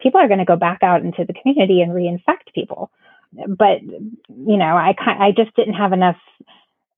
People 0.00 0.20
are 0.20 0.28
going 0.28 0.38
to 0.38 0.44
go 0.46 0.56
back 0.56 0.82
out 0.82 1.02
into 1.02 1.24
the 1.24 1.34
community 1.34 1.82
and 1.82 1.92
reinfect 1.92 2.54
people. 2.54 2.90
But 3.32 3.82
you 3.82 4.56
know, 4.56 4.76
I 4.76 4.94
I 4.98 5.32
just 5.36 5.54
didn't 5.54 5.74
have 5.74 5.92
enough 5.92 6.16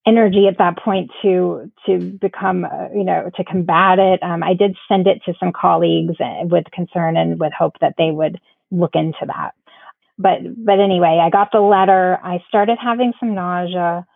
energy 0.07 0.49
at 0.49 0.59
that 0.59 0.79
point 0.79 1.11
to 1.23 1.71
to 1.87 1.99
become 1.99 2.65
uh, 2.65 2.89
you 2.95 3.05
know 3.05 3.31
to 3.37 3.45
combat 3.45 3.99
it. 3.99 4.23
Um, 4.23 4.43
I 4.43 4.55
did 4.55 4.77
send 4.89 5.07
it 5.07 5.23
to 5.27 5.35
some 5.41 5.53
colleagues 5.53 6.15
uh, 6.21 6.45
with 6.45 6.65
concern 6.73 7.17
and 7.17 7.41
with 7.41 7.53
hope 7.59 7.75
that 7.81 7.95
they 7.99 8.11
would 8.11 8.41
look 8.71 8.95
into 8.95 9.27
that 9.27 9.53
but 10.19 10.39
but 10.57 10.81
anyway, 10.81 11.21
I 11.23 11.31
got 11.31 11.51
the 11.53 11.61
letter. 11.61 12.19
I 12.23 12.39
started 12.49 12.79
having 12.83 13.13
some 13.19 13.35
nausea. 13.35 14.07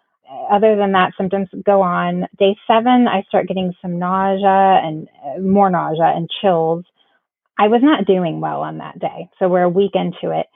Other 0.50 0.76
than 0.76 0.92
that, 0.92 1.12
symptoms 1.18 1.48
go 1.64 1.82
on. 1.82 2.26
Day 2.38 2.56
seven, 2.66 3.06
I 3.08 3.22
start 3.28 3.48
getting 3.48 3.72
some 3.80 3.98
nausea 3.98 4.80
and 4.84 5.08
uh, 5.24 5.40
more 5.40 5.70
nausea 5.70 6.12
and 6.14 6.28
chills. 6.40 6.84
I 7.58 7.68
was 7.68 7.80
not 7.82 8.06
doing 8.06 8.40
well 8.40 8.60
on 8.62 8.78
that 8.78 8.98
day, 8.98 9.30
so 9.38 9.48
we're 9.48 9.62
a 9.62 9.68
week 9.68 9.92
into 9.94 10.36
it. 10.38 10.46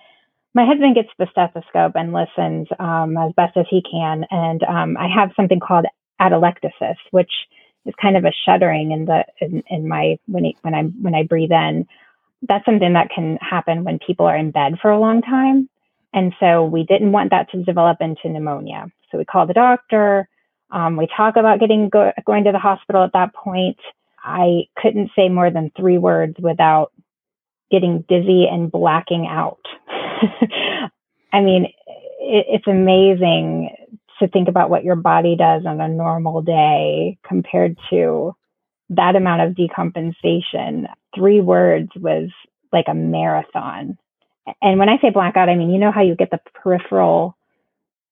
My 0.55 0.67
husband 0.67 0.97
gets 0.97 1.09
the 1.19 1.29
stethoscope 1.31 1.93
and 1.95 2.13
listens 2.13 2.69
um, 2.79 3.17
as 3.17 3.33
best 3.37 3.57
as 3.57 3.67
he 3.71 3.83
can, 3.83 4.25
and 4.31 4.63
um, 4.65 4.97
I 4.97 5.09
have 5.09 5.31
something 5.37 5.61
called 5.61 5.87
atelectasis, 6.21 6.97
which 7.13 7.31
is 7.87 7.95
kind 8.01 8.17
of 8.17 8.25
a 8.25 8.33
shuddering 8.45 8.93
in 8.93 9.07
the 9.07 9.25
in, 9.41 9.63
in 9.71 9.89
my 9.89 10.19
when 10.27 10.45
he, 10.45 10.57
when 10.63 10.75
I 10.75 10.83
when 10.83 11.15
I 11.15 11.23
breathe 11.25 11.53
in 11.53 11.87
that's 12.49 12.65
something 12.65 12.93
that 12.95 13.11
can 13.15 13.39
happen 13.41 13.85
when 13.85 13.99
people 14.05 14.27
are 14.27 14.37
in 14.37 14.51
bed 14.51 14.75
for 14.81 14.91
a 14.91 15.01
long 15.01 15.23
time. 15.23 15.69
And 16.13 16.33
so 16.41 16.65
we 16.65 16.85
didn't 16.85 17.13
want 17.13 17.31
that 17.31 17.51
to 17.51 17.63
develop 17.63 17.99
into 18.01 18.29
pneumonia. 18.29 18.87
So 19.11 19.19
we 19.19 19.25
called 19.25 19.49
the 19.49 19.55
doctor. 19.55 20.29
Um, 20.71 20.97
we 20.97 21.09
talk 21.17 21.37
about 21.37 21.61
getting 21.61 21.89
go- 21.89 22.13
going 22.27 22.45
to 22.45 22.53
the 22.53 22.59
hospital 22.59 23.05
at 23.05 23.13
that 23.13 23.35
point. 23.35 23.79
I 24.23 24.63
couldn't 24.77 25.11
say 25.17 25.29
more 25.29 25.51
than 25.51 25.71
three 25.77 25.99
words 25.99 26.37
without 26.39 26.93
getting 27.71 28.05
dizzy 28.09 28.47
and 28.51 28.71
blacking 28.71 29.27
out. 29.29 29.61
I 31.33 31.41
mean, 31.41 31.65
it, 31.65 32.47
it's 32.49 32.67
amazing 32.67 33.71
to 34.21 34.29
think 34.29 34.49
about 34.49 34.71
what 34.71 34.85
your 34.85 34.97
body 34.97 35.37
does 35.37 35.65
on 35.67 35.81
a 35.81 35.89
normal 35.89 36.43
day 36.43 37.19
compared 37.27 37.77
to 37.91 38.35
that 38.91 39.17
amount 39.17 39.43
of 39.43 39.57
decompensation, 39.57 40.87
three 41.15 41.41
words 41.41 41.91
was 41.97 42.29
like 42.73 42.87
a 42.89 42.95
marathon. 42.95 43.97
And 44.61 44.79
when 44.79 44.89
I 44.89 44.99
say 45.01 45.11
blackout, 45.11 45.49
I 45.49 45.55
mean, 45.55 45.71
you 45.71 45.79
know 45.79 45.93
how 45.93 46.03
you 46.03 46.17
get 46.17 46.31
the 46.31 46.41
peripheral 46.55 47.37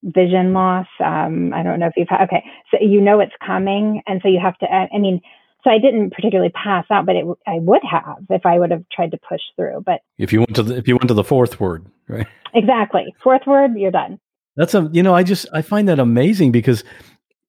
vision 0.03 0.53
loss. 0.53 0.87
Um, 1.05 1.53
I 1.53 1.63
don't 1.63 1.81
know 1.81 1.87
if 1.87 1.95
you've 1.97 2.09
had, 2.09 2.23
okay. 2.23 2.45
So 2.71 2.79
you 2.81 3.01
know 3.01 3.21
it's 3.21 3.33
coming. 3.45 4.03
And 4.07 4.21
so 4.23 4.29
you 4.29 4.39
have 4.41 4.57
to, 4.59 4.67
I 4.67 4.99
mean, 4.99 5.21
so 5.65 5.71
I 5.71 5.79
didn't 5.79 6.11
particularly 6.11 6.53
pass 6.53 6.85
out, 6.91 7.05
but 7.05 7.17
it, 7.17 7.27
I 7.47 7.59
would 7.59 7.83
have 7.91 8.19
if 8.31 8.47
I 8.47 8.59
would 8.59 8.71
have 8.71 8.85
tried 8.93 9.11
to 9.11 9.19
push 9.29 9.41
through. 9.57 9.83
But 9.85 10.03
if 10.17 10.33
you 10.33 10.41
went 10.41 10.55
to 10.55 10.63
the, 10.63 10.77
if 10.77 10.87
you 10.87 10.95
went 10.95 11.09
to 11.09 11.15
the 11.15 11.25
fourth 11.25 11.59
word, 11.59 11.87
right? 12.09 12.27
Exactly. 12.55 13.15
Fourth 13.23 13.47
word, 13.47 13.73
you're 13.77 13.91
done. 13.91 14.19
That's 14.57 14.75
a, 14.75 14.89
you 14.93 15.03
know, 15.03 15.15
I 15.15 15.23
just, 15.23 15.47
I 15.53 15.63
find 15.63 15.89
that 15.89 15.99
amazing 15.99 16.51
because 16.53 16.83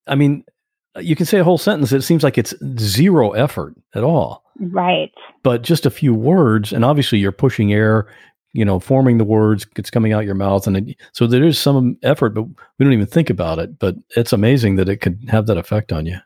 I 0.10 0.16
mean, 0.16 0.44
you 1.00 1.16
can 1.16 1.26
say 1.26 1.40
a 1.40 1.44
whole 1.44 1.58
sentence. 1.58 1.92
It 1.92 2.02
seems 2.02 2.24
like 2.24 2.38
it's 2.38 2.54
zero 2.80 3.32
effort 3.32 3.76
at 3.96 4.04
all. 4.04 4.44
Right. 4.60 5.12
But 5.44 5.62
just 5.62 5.86
a 5.86 5.92
few 5.92 6.14
words, 6.14 6.74
and 6.74 6.84
obviously 6.84 7.20
you're 7.20 7.32
pushing 7.32 7.72
air, 7.72 8.08
you 8.52 8.66
know, 8.66 8.80
forming 8.80 9.20
the 9.20 9.24
words, 9.24 9.68
it's 9.78 9.92
coming 9.92 10.12
out 10.12 10.26
your 10.26 10.36
mouth. 10.36 10.68
And 10.68 10.78
it, 10.78 10.98
so 11.14 11.28
there 11.28 11.44
is 11.44 11.58
some 11.58 11.98
effort, 12.04 12.34
but 12.34 12.44
we 12.44 12.84
don't 12.84 12.94
even 12.94 13.06
think 13.06 13.30
about 13.30 13.60
it. 13.60 13.78
But 13.80 13.96
it's 14.18 14.34
amazing 14.34 14.76
that 14.76 14.90
it 14.90 14.98
could 14.98 15.20
have 15.30 15.46
that 15.46 15.58
effect 15.58 15.94
on 15.94 16.06
you. 16.06 16.18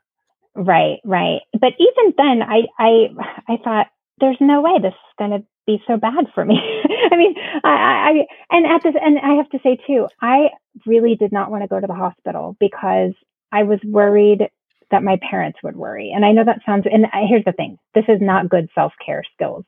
Right, 0.55 0.99
right. 1.03 1.41
But 1.59 1.73
even 1.77 2.13
then, 2.17 2.41
I, 2.41 2.61
I, 2.79 3.07
I 3.47 3.57
thought 3.63 3.87
there's 4.19 4.37
no 4.39 4.61
way 4.61 4.79
this 4.81 4.93
is 4.93 5.15
going 5.19 5.31
to 5.31 5.45
be 5.65 5.81
so 5.87 5.97
bad 5.97 6.25
for 6.33 6.43
me. 6.45 6.55
I 7.11 7.15
mean, 7.15 7.35
I, 7.63 7.69
I, 7.69 8.11
and 8.49 8.65
at 8.65 8.83
this, 8.83 8.95
and 9.01 9.17
I 9.19 9.35
have 9.35 9.49
to 9.49 9.59
say 9.63 9.77
too, 9.87 10.07
I 10.21 10.49
really 10.85 11.15
did 11.15 11.31
not 11.31 11.51
want 11.51 11.63
to 11.63 11.67
go 11.67 11.79
to 11.79 11.87
the 11.87 11.93
hospital 11.93 12.55
because 12.59 13.13
I 13.51 13.63
was 13.63 13.79
worried 13.83 14.49
that 14.91 15.03
my 15.03 15.17
parents 15.29 15.59
would 15.63 15.75
worry. 15.75 16.11
And 16.13 16.25
I 16.25 16.31
know 16.31 16.43
that 16.45 16.61
sounds, 16.65 16.85
and 16.91 17.05
here's 17.27 17.45
the 17.45 17.51
thing 17.51 17.77
this 17.95 18.05
is 18.07 18.19
not 18.21 18.49
good 18.49 18.69
self 18.75 18.93
care 19.03 19.23
skills, 19.33 19.65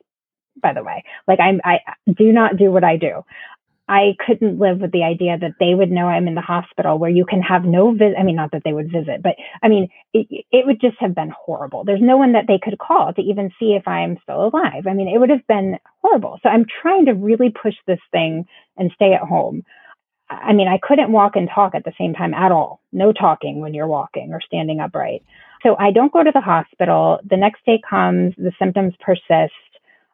by 0.62 0.72
the 0.72 0.84
way. 0.84 1.02
Like, 1.26 1.40
I'm, 1.40 1.60
I 1.64 1.78
do 2.06 2.32
not 2.32 2.56
do 2.56 2.70
what 2.70 2.84
I 2.84 2.96
do. 2.96 3.22
I 3.88 4.16
couldn't 4.24 4.58
live 4.58 4.80
with 4.80 4.90
the 4.90 5.04
idea 5.04 5.38
that 5.38 5.54
they 5.60 5.74
would 5.74 5.92
know 5.92 6.08
I'm 6.08 6.26
in 6.26 6.34
the 6.34 6.40
hospital 6.40 6.98
where 6.98 7.10
you 7.10 7.24
can 7.24 7.40
have 7.42 7.64
no 7.64 7.92
visit. 7.92 8.16
I 8.18 8.24
mean, 8.24 8.34
not 8.34 8.50
that 8.50 8.62
they 8.64 8.72
would 8.72 8.90
visit, 8.90 9.22
but 9.22 9.36
I 9.62 9.68
mean, 9.68 9.88
it, 10.12 10.26
it, 10.50 10.66
would 10.66 10.80
just 10.80 10.96
have 10.98 11.14
been 11.14 11.30
horrible. 11.30 11.84
There's 11.84 12.02
no 12.02 12.16
one 12.16 12.32
that 12.32 12.46
they 12.48 12.58
could 12.58 12.78
call 12.78 13.12
to 13.12 13.22
even 13.22 13.52
see 13.60 13.74
if 13.74 13.86
I'm 13.86 14.18
still 14.22 14.46
alive. 14.46 14.88
I 14.88 14.94
mean, 14.94 15.08
it 15.08 15.18
would 15.18 15.30
have 15.30 15.46
been 15.46 15.78
horrible. 16.02 16.40
So 16.42 16.48
I'm 16.48 16.66
trying 16.82 17.06
to 17.06 17.12
really 17.12 17.50
push 17.50 17.74
this 17.86 18.00
thing 18.10 18.46
and 18.76 18.90
stay 18.94 19.12
at 19.12 19.20
home. 19.20 19.62
I 20.28 20.52
mean, 20.52 20.66
I 20.66 20.78
couldn't 20.82 21.12
walk 21.12 21.36
and 21.36 21.48
talk 21.48 21.76
at 21.76 21.84
the 21.84 21.92
same 21.96 22.12
time 22.12 22.34
at 22.34 22.50
all. 22.50 22.80
No 22.92 23.12
talking 23.12 23.60
when 23.60 23.74
you're 23.74 23.86
walking 23.86 24.32
or 24.32 24.40
standing 24.40 24.80
upright. 24.80 25.22
So 25.62 25.76
I 25.78 25.92
don't 25.92 26.12
go 26.12 26.24
to 26.24 26.32
the 26.32 26.40
hospital. 26.40 27.20
The 27.28 27.36
next 27.36 27.64
day 27.64 27.80
comes, 27.88 28.34
the 28.36 28.52
symptoms 28.58 28.94
persist. 29.00 29.54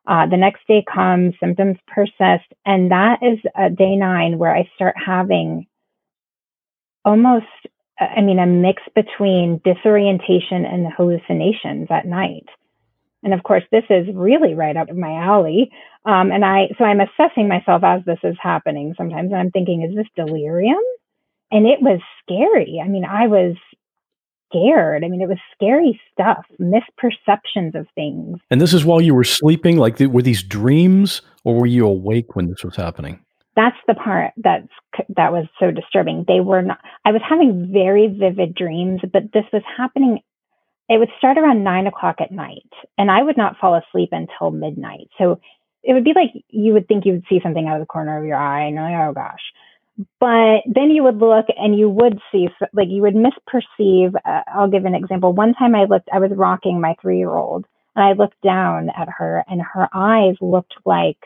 Uh, 0.07 0.27
the 0.27 0.37
next 0.37 0.67
day 0.67 0.85
comes, 0.93 1.35
symptoms 1.39 1.77
persist. 1.87 2.47
And 2.67 2.91
that 2.91 3.21
is 3.23 3.39
uh, 3.57 3.69
day 3.69 3.97
nine 3.97 4.39
where 4.39 4.55
I 4.55 4.69
start 4.75 4.95
having 4.97 5.67
almost, 7.05 7.47
I 8.01 8.21
mean, 8.21 8.39
a 8.39 8.47
mix 8.47 8.83
between 8.95 9.61
disorientation 9.65 10.65
and 10.65 10.93
hallucinations 10.93 11.89
at 11.91 12.07
night. 12.07 12.47
And 13.23 13.33
of 13.33 13.43
course, 13.45 13.63
this 13.71 13.85
is 13.91 14.07
really 14.13 14.55
right 14.55 14.77
up 14.77 14.91
of 14.91 14.97
my 14.97 15.15
alley. 15.15 15.71
Um, 16.05 16.33
and 16.33 16.45
I, 16.45 16.69
so 16.77 16.85
I'm 16.85 17.01
assessing 17.01 17.47
myself 17.47 17.85
as 17.85 18.03
this 18.05 18.19
is 18.25 18.37
happening 18.41 18.95
sometimes. 18.97 19.31
And 19.31 19.37
I'm 19.37 19.53
thinking, 19.53 19.83
is 19.83 19.95
this 19.95 20.09
delirium? 20.17 20.83
And 21.53 21.67
it 21.67 21.81
was 21.81 22.01
scary. 22.23 22.83
I 22.85 22.89
mean, 22.89 23.05
I 23.05 23.29
was 23.29 23.57
scared. 24.53 25.05
I 25.05 25.09
mean, 25.09 25.23
it 25.23 25.29
was 25.29 25.39
scary 25.55 26.01
stuff, 26.13 26.45
misperceptions 26.61 27.75
of 27.75 27.87
things. 27.95 28.39
And 28.51 28.61
this 28.61 28.75
is 28.75 28.85
while 28.85 29.01
you 29.01 29.15
were 29.15 29.25
sleeping? 29.25 29.79
Like, 29.79 29.99
were 29.99 30.23
these 30.23 30.43
dreams 30.43 31.23
or 31.45 31.55
were 31.55 31.67
you 31.67 31.87
awake 31.87 32.37
when 32.37 32.49
this 32.49 32.63
was 32.63 32.77
happening? 32.77 33.21
That's 33.55 33.77
the 33.87 33.95
part 33.95 34.33
that's 34.39 34.69
that 35.17 35.31
was 35.31 35.47
so 35.61 35.71
disturbing. 35.71 36.25
They 36.27 36.41
were 36.41 36.63
not. 36.63 36.79
I 37.05 37.13
was 37.13 37.21
having 37.29 37.71
very 37.73 38.09
vivid 38.09 38.55
dreams, 38.55 39.01
but 39.13 39.25
this 39.33 39.45
was 39.53 39.63
happening 39.77 40.21
it 40.89 40.99
would 40.99 41.11
start 41.17 41.39
around 41.39 41.65
nine 41.65 41.87
o'clock 41.87 42.17
at 42.21 42.33
night, 42.33 42.69
and 42.99 43.11
I 43.11 43.23
would 43.23 43.37
not 43.37 43.57
fall 43.59 43.75
asleep 43.75 44.11
until 44.13 44.51
midnight. 44.51 45.09
So 45.17 45.41
it 45.83 45.95
would 45.95 46.05
be 46.05 46.13
like 46.15 46.31
you 46.49 46.75
would 46.75 46.87
think 46.87 47.07
you 47.07 47.13
would 47.13 47.25
see 47.29 47.41
something 47.43 47.67
out 47.67 47.77
of 47.77 47.83
the 47.83 47.87
corner 47.87 48.19
of 48.19 48.25
your 48.25 48.37
eye, 48.37 48.65
and 48.65 48.75
you're 48.75 48.85
like, 48.85 49.09
oh 49.09 49.13
gosh. 49.15 49.41
But 50.21 50.63
then 50.67 50.91
you 50.91 51.03
would 51.05 51.19
look 51.19 51.47
and 51.57 51.79
you 51.79 51.89
would 51.89 52.19
see, 52.31 52.49
like, 52.73 52.89
you 52.89 53.03
would 53.03 53.15
misperceive. 53.15 54.15
Uh, 54.25 54.43
I'll 54.53 54.71
give 54.71 54.85
an 54.85 54.95
example. 54.95 55.33
One 55.33 55.55
time 55.55 55.75
I 55.75 55.85
looked, 55.85 56.09
I 56.13 56.19
was 56.19 56.31
rocking 56.35 56.81
my 56.81 56.95
three 57.01 57.19
year 57.19 57.35
old, 57.35 57.67
and 57.95 58.05
I 58.05 58.13
looked 58.13 58.41
down 58.43 58.91
at 58.91 59.09
her, 59.19 59.45
and 59.49 59.61
her 59.61 59.89
eyes 59.93 60.37
looked 60.41 60.75
like 60.85 61.19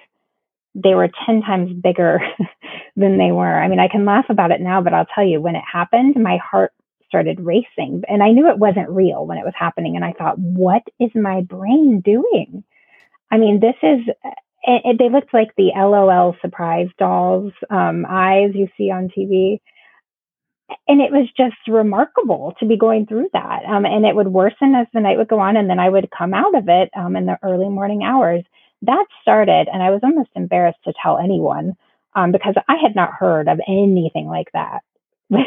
they 0.75 0.95
were 0.95 1.09
10 1.27 1.43
times 1.43 1.73
bigger 1.83 2.21
than 2.97 3.19
they 3.19 3.33
were. 3.33 3.63
I 3.63 3.69
mean, 3.69 3.81
I 3.81 3.89
can 3.89 4.05
laugh 4.05 4.27
about 4.29 4.51
it 4.51 4.61
now, 4.61 4.81
but 4.83 4.93
I'll 4.93 5.07
tell 5.07 5.25
you, 5.25 5.41
when 5.41 5.57
it 5.57 5.65
happened, 5.71 6.17
my 6.17 6.39
heart 6.39 6.73
started 7.09 7.41
racing. 7.41 8.03
And 8.09 8.23
I 8.23 8.31
knew 8.31 8.49
it 8.49 8.59
wasn't 8.59 8.91
real 8.91 9.27
when 9.27 9.39
it 9.39 9.45
was 9.45 9.55
happening. 9.59 9.97
And 9.97 10.05
I 10.05 10.13
thought, 10.13 10.39
what 10.39 10.83
is 11.01 11.11
my 11.15 11.41
brain 11.41 12.03
doing? 12.05 12.63
I 13.31 13.39
mean, 13.39 13.61
this 13.61 13.77
is, 13.83 14.01
it, 14.67 14.83
it, 14.85 14.99
they 14.99 15.09
looked 15.09 15.33
like 15.33 15.55
the 15.57 15.71
LOL 15.75 16.37
surprise 16.41 16.89
dolls 16.99 17.53
um, 17.71 18.05
eyes 18.09 18.51
you 18.55 18.69
see 18.77 18.91
on 18.91 19.09
TV. 19.09 19.61
And 20.89 21.01
it 21.01 21.13
was 21.13 21.29
just 21.37 21.57
remarkable 21.69 22.55
to 22.59 22.67
be 22.67 22.77
going 22.77 23.07
through 23.07 23.29
that. 23.33 23.65
Um, 23.69 23.85
and 23.85 24.05
it 24.05 24.17
would 24.17 24.27
worsen 24.29 24.75
as 24.75 24.89
the 24.93 25.01
night 25.01 25.17
would 25.17 25.29
go 25.29 25.39
on. 25.39 25.57
And 25.57 25.71
then 25.71 25.79
I 25.79 25.89
would 25.89 26.09
come 26.17 26.35
out 26.35 26.57
of 26.57 26.65
it 26.69 26.91
um, 26.97 27.15
in 27.15 27.27
the 27.27 27.39
early 27.43 27.69
morning 27.69 28.03
hours. 28.03 28.43
That 28.83 29.07
started, 29.23 29.69
and 29.73 29.83
I 29.83 29.91
was 29.91 30.01
almost 30.03 30.31
embarrassed 30.35 30.81
to 30.85 30.93
tell 31.03 31.19
anyone 31.19 31.75
um, 32.15 32.33
because 32.33 32.55
I 32.69 32.75
had 32.83 32.95
not 32.95 33.13
heard 33.13 33.49
of 33.49 33.61
anything 33.69 34.27
like 34.27 34.49
that. 34.53 34.81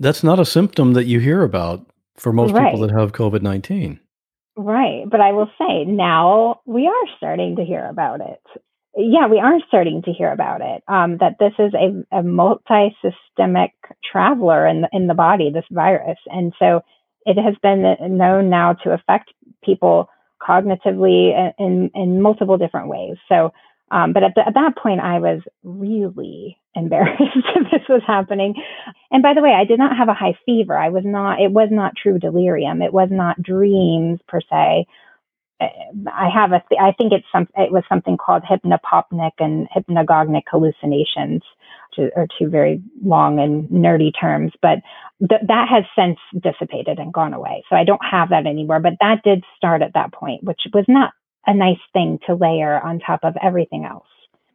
That's 0.00 0.24
not 0.24 0.40
a 0.40 0.44
symptom 0.44 0.94
that 0.94 1.04
you 1.04 1.20
hear 1.20 1.42
about 1.42 1.86
for 2.16 2.32
most 2.32 2.52
right. 2.52 2.72
people 2.72 2.86
that 2.86 2.98
have 2.98 3.12
COVID 3.12 3.42
19. 3.42 4.00
Right. 4.58 5.04
But 5.08 5.20
I 5.20 5.32
will 5.32 5.48
say 5.56 5.84
now 5.84 6.62
we 6.66 6.88
are 6.88 7.16
starting 7.16 7.56
to 7.56 7.64
hear 7.64 7.86
about 7.86 8.20
it. 8.20 8.42
Yeah, 8.96 9.28
we 9.28 9.38
are 9.38 9.60
starting 9.68 10.02
to 10.02 10.12
hear 10.12 10.32
about 10.32 10.62
it. 10.62 10.82
Um, 10.88 11.18
that 11.18 11.36
this 11.38 11.52
is 11.60 11.72
a, 11.74 12.18
a 12.18 12.24
multi 12.24 12.96
systemic 13.00 13.70
traveler 14.10 14.66
in 14.66 14.80
the, 14.80 14.88
in 14.92 15.06
the 15.06 15.14
body, 15.14 15.52
this 15.52 15.64
virus. 15.70 16.18
And 16.26 16.52
so 16.58 16.80
it 17.24 17.40
has 17.40 17.54
been 17.62 18.18
known 18.18 18.50
now 18.50 18.72
to 18.82 18.90
affect 18.90 19.30
people 19.62 20.08
cognitively 20.42 21.30
in, 21.38 21.52
in, 21.64 21.90
in 21.94 22.20
multiple 22.20 22.58
different 22.58 22.88
ways. 22.88 23.16
So 23.28 23.52
um, 23.90 24.12
but 24.12 24.22
at, 24.22 24.34
the, 24.34 24.46
at, 24.46 24.54
that 24.54 24.76
point, 24.76 25.00
I 25.00 25.18
was 25.18 25.40
really 25.62 26.58
embarrassed 26.74 27.22
that 27.54 27.64
this 27.70 27.88
was 27.88 28.02
happening. 28.06 28.54
And 29.10 29.22
by 29.22 29.34
the 29.34 29.42
way, 29.42 29.50
I 29.50 29.64
did 29.64 29.78
not 29.78 29.96
have 29.96 30.08
a 30.08 30.14
high 30.14 30.38
fever. 30.44 30.76
I 30.76 30.90
was 30.90 31.04
not, 31.06 31.40
it 31.40 31.50
was 31.50 31.68
not 31.70 31.94
true 32.00 32.18
delirium. 32.18 32.82
It 32.82 32.92
was 32.92 33.08
not 33.10 33.42
dreams 33.42 34.20
per 34.28 34.40
se. 34.40 34.86
I 35.60 36.28
have 36.32 36.52
a, 36.52 36.62
th- 36.68 36.80
I 36.80 36.92
think 36.92 37.12
it's 37.12 37.26
some, 37.32 37.48
it 37.56 37.72
was 37.72 37.82
something 37.88 38.16
called 38.16 38.44
hypnopompic 38.44 39.32
and 39.38 39.66
hypnagogic 39.70 40.42
hallucinations, 40.48 41.42
which 41.96 42.12
are 42.14 42.28
two 42.38 42.48
very 42.48 42.80
long 43.02 43.40
and 43.40 43.68
nerdy 43.68 44.12
terms, 44.18 44.52
but 44.62 44.78
th- 45.28 45.42
that 45.48 45.66
has 45.68 45.84
since 45.96 46.18
dissipated 46.40 47.00
and 47.00 47.12
gone 47.12 47.34
away. 47.34 47.64
So 47.68 47.74
I 47.74 47.82
don't 47.82 48.04
have 48.08 48.28
that 48.28 48.46
anymore, 48.46 48.78
but 48.78 48.94
that 49.00 49.22
did 49.24 49.42
start 49.56 49.82
at 49.82 49.94
that 49.94 50.12
point, 50.12 50.44
which 50.44 50.60
was 50.72 50.84
not 50.86 51.12
a 51.46 51.54
nice 51.54 51.78
thing 51.92 52.18
to 52.26 52.34
layer 52.34 52.80
on 52.80 53.00
top 53.00 53.20
of 53.22 53.36
everything 53.42 53.84
else. 53.84 54.06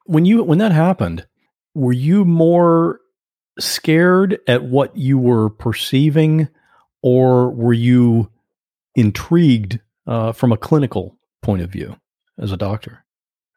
When 0.06 0.26
you 0.26 0.44
when 0.44 0.58
that 0.60 0.72
happened, 0.72 1.26
were 1.74 1.94
you 1.94 2.26
more 2.26 3.00
scared 3.60 4.40
at 4.48 4.64
what 4.64 4.96
you 4.98 5.18
were 5.18 5.50
perceiving, 5.50 6.50
or 7.02 7.50
were 7.52 7.74
you 7.74 8.30
intrigued 8.96 9.80
uh, 10.08 10.32
from 10.32 10.52
a 10.52 10.58
clinical 10.58 11.18
point 11.42 11.62
of 11.62 11.70
view 11.72 11.96
as 12.38 12.52
a 12.52 12.58
doctor? 12.58 13.04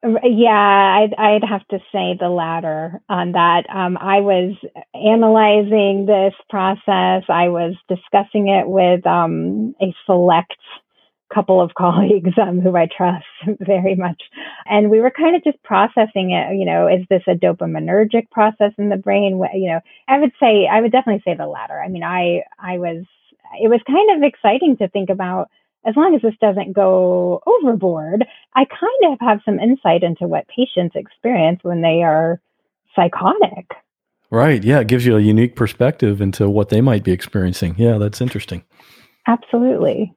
Yeah, 0.03 0.51
I'd, 0.51 1.15
I'd 1.19 1.45
have 1.45 1.67
to 1.69 1.79
say 1.91 2.17
the 2.19 2.29
latter 2.29 3.01
on 3.09 3.33
that. 3.33 3.65
Um, 3.69 3.97
I 3.97 4.21
was 4.21 4.55
analyzing 4.95 6.07
this 6.07 6.35
process. 6.49 7.25
I 7.29 7.49
was 7.49 7.75
discussing 7.89 8.49
it 8.49 8.69
with 8.69 9.05
um, 9.07 9.75
a 9.81 9.93
select 10.05 10.55
couple 11.33 11.61
of 11.61 11.75
colleagues 11.79 12.33
um, 12.41 12.61
who 12.61 12.77
I 12.77 12.87
trust 12.87 13.27
very 13.61 13.95
much. 13.95 14.23
And 14.67 14.91
we 14.91 15.01
were 15.01 15.11
kind 15.11 15.37
of 15.37 15.45
just 15.45 15.63
processing 15.63 16.31
it. 16.31 16.57
You 16.57 16.67
know, 16.67 16.89
is 16.89 17.07
this 17.09 17.23
a 17.27 17.35
dopaminergic 17.35 18.31
process 18.31 18.73
in 18.79 18.89
the 18.89 18.97
brain? 18.97 19.43
You 19.55 19.73
know, 19.73 19.81
I 20.09 20.19
would 20.19 20.33
say, 20.41 20.69
I 20.71 20.81
would 20.81 20.93
definitely 20.93 21.23
say 21.25 21.37
the 21.37 21.47
latter. 21.47 21.81
I 21.81 21.89
mean, 21.89 22.03
I, 22.03 22.43
I 22.59 22.79
was, 22.79 23.05
it 23.61 23.69
was 23.69 23.81
kind 23.87 24.17
of 24.17 24.27
exciting 24.27 24.77
to 24.79 24.89
think 24.89 25.11
about 25.11 25.49
as 25.87 25.95
long 25.97 26.17
as 26.17 26.23
this 26.23 26.35
doesn't 26.41 26.73
go 26.73 27.41
overboard, 27.47 28.27
I 28.55 28.65
kind 28.65 29.13
of 29.13 29.19
have 29.21 29.39
some 29.45 29.61
insight 29.61 30.03
into 30.03 30.27
what 30.27 30.49
patients 30.49 30.97
experience 30.97 31.61
when 31.63 31.81
they 31.81 32.03
are 32.03 32.41
psychotic. 32.97 33.71
Right. 34.31 34.65
Yeah. 34.65 34.81
It 34.81 34.89
gives 34.89 35.07
you 35.07 35.17
a 35.17 35.21
unique 35.21 35.55
perspective 35.55 36.21
into 36.21 36.51
what 36.51 36.71
they 36.71 36.81
might 36.81 37.05
be 37.05 37.13
experiencing. 37.13 37.77
Yeah. 37.79 37.99
That's 37.99 38.21
interesting. 38.21 38.65
Absolutely. 39.29 40.13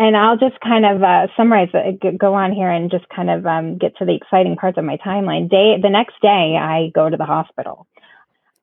And 0.00 0.16
I'll 0.16 0.38
just 0.38 0.58
kind 0.60 0.86
of 0.86 1.02
uh, 1.02 1.26
summarize, 1.36 1.68
it, 1.74 2.16
go 2.16 2.32
on 2.32 2.52
here 2.52 2.70
and 2.70 2.90
just 2.90 3.06
kind 3.14 3.28
of 3.28 3.44
um, 3.44 3.76
get 3.76 3.98
to 3.98 4.06
the 4.06 4.14
exciting 4.14 4.56
parts 4.56 4.78
of 4.78 4.84
my 4.86 4.96
timeline. 4.96 5.50
Day, 5.50 5.76
the 5.76 5.90
next 5.90 6.14
day, 6.22 6.56
I 6.58 6.90
go 6.94 7.10
to 7.10 7.18
the 7.18 7.26
hospital. 7.26 7.86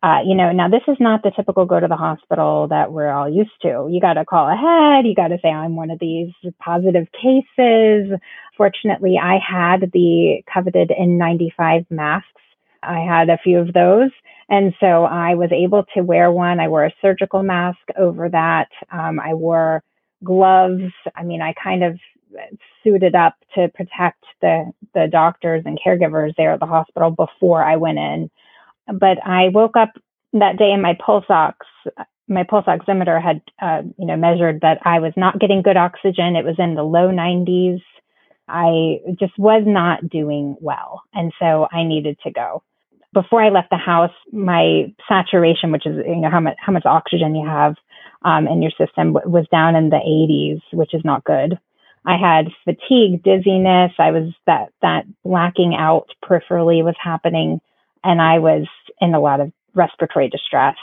Uh, 0.01 0.21
you 0.25 0.33
know, 0.33 0.51
now 0.51 0.67
this 0.67 0.81
is 0.87 0.97
not 0.99 1.21
the 1.21 1.31
typical 1.35 1.67
go 1.67 1.79
to 1.79 1.85
the 1.87 1.95
hospital 1.95 2.69
that 2.69 2.91
we're 2.91 3.11
all 3.11 3.29
used 3.29 3.51
to. 3.61 3.87
You 3.87 4.01
got 4.01 4.15
to 4.15 4.25
call 4.25 4.49
ahead. 4.49 5.05
You 5.05 5.13
got 5.13 5.27
to 5.27 5.37
say, 5.43 5.49
I'm 5.49 5.75
one 5.75 5.91
of 5.91 5.99
these 5.99 6.33
positive 6.59 7.05
cases. 7.11 8.17
Fortunately, 8.57 9.19
I 9.21 9.37
had 9.37 9.91
the 9.93 10.41
coveted 10.51 10.91
N95 10.99 11.85
masks. 11.91 12.41
I 12.81 13.01
had 13.01 13.29
a 13.29 13.37
few 13.37 13.59
of 13.59 13.73
those. 13.73 14.09
And 14.49 14.73
so 14.79 15.03
I 15.05 15.35
was 15.35 15.51
able 15.51 15.85
to 15.93 16.01
wear 16.01 16.31
one. 16.31 16.59
I 16.59 16.67
wore 16.67 16.85
a 16.85 16.93
surgical 16.99 17.43
mask 17.43 17.77
over 17.95 18.27
that. 18.29 18.69
Um, 18.91 19.19
I 19.19 19.35
wore 19.35 19.83
gloves. 20.23 20.91
I 21.15 21.23
mean, 21.23 21.41
I 21.41 21.53
kind 21.61 21.83
of 21.83 21.99
suited 22.83 23.15
up 23.15 23.35
to 23.55 23.69
protect 23.69 24.23
the 24.41 24.71
the 24.93 25.07
doctors 25.11 25.63
and 25.65 25.79
caregivers 25.85 26.33
there 26.37 26.53
at 26.53 26.59
the 26.59 26.65
hospital 26.65 27.11
before 27.11 27.63
I 27.63 27.75
went 27.75 27.97
in. 27.97 28.29
But 28.87 29.17
I 29.25 29.49
woke 29.49 29.75
up 29.75 29.93
that 30.33 30.57
day 30.57 30.71
and 30.71 30.81
my 30.81 30.97
pulse 31.03 31.25
ox, 31.29 31.65
my 32.27 32.43
pulse 32.43 32.65
oximeter 32.65 33.21
had, 33.21 33.41
uh, 33.61 33.81
you 33.97 34.05
know, 34.05 34.17
measured 34.17 34.61
that 34.61 34.79
I 34.83 34.99
was 34.99 35.13
not 35.15 35.39
getting 35.39 35.61
good 35.61 35.77
oxygen. 35.77 36.35
It 36.35 36.45
was 36.45 36.55
in 36.57 36.75
the 36.75 36.83
low 36.83 37.09
90s. 37.09 37.81
I 38.47 38.99
just 39.19 39.37
was 39.37 39.63
not 39.65 40.09
doing 40.09 40.55
well. 40.61 41.01
And 41.13 41.33
so 41.39 41.67
I 41.71 41.83
needed 41.83 42.17
to 42.23 42.31
go. 42.31 42.63
Before 43.13 43.41
I 43.41 43.49
left 43.49 43.69
the 43.71 43.77
house, 43.77 44.11
my 44.31 44.93
saturation, 45.07 45.71
which 45.71 45.85
is, 45.85 45.97
you 46.05 46.17
know, 46.17 46.29
how 46.29 46.39
much, 46.39 46.55
how 46.59 46.71
much 46.71 46.85
oxygen 46.85 47.35
you 47.35 47.47
have 47.47 47.75
um, 48.23 48.47
in 48.47 48.61
your 48.61 48.71
system 48.71 49.13
was 49.13 49.45
down 49.51 49.75
in 49.75 49.89
the 49.89 49.97
80s, 49.97 50.61
which 50.73 50.93
is 50.93 51.01
not 51.05 51.23
good. 51.23 51.59
I 52.05 52.17
had 52.17 52.47
fatigue, 52.63 53.23
dizziness. 53.23 53.91
I 53.99 54.11
was 54.11 54.33
that, 54.45 54.69
that 54.81 55.05
blacking 55.23 55.75
out 55.75 56.07
peripherally 56.23 56.83
was 56.83 56.95
happening 57.01 57.59
and 58.03 58.21
I 58.21 58.39
was 58.39 58.65
in 59.01 59.13
a 59.13 59.19
lot 59.19 59.41
of 59.41 59.51
respiratory 59.75 60.29
distress. 60.29 60.77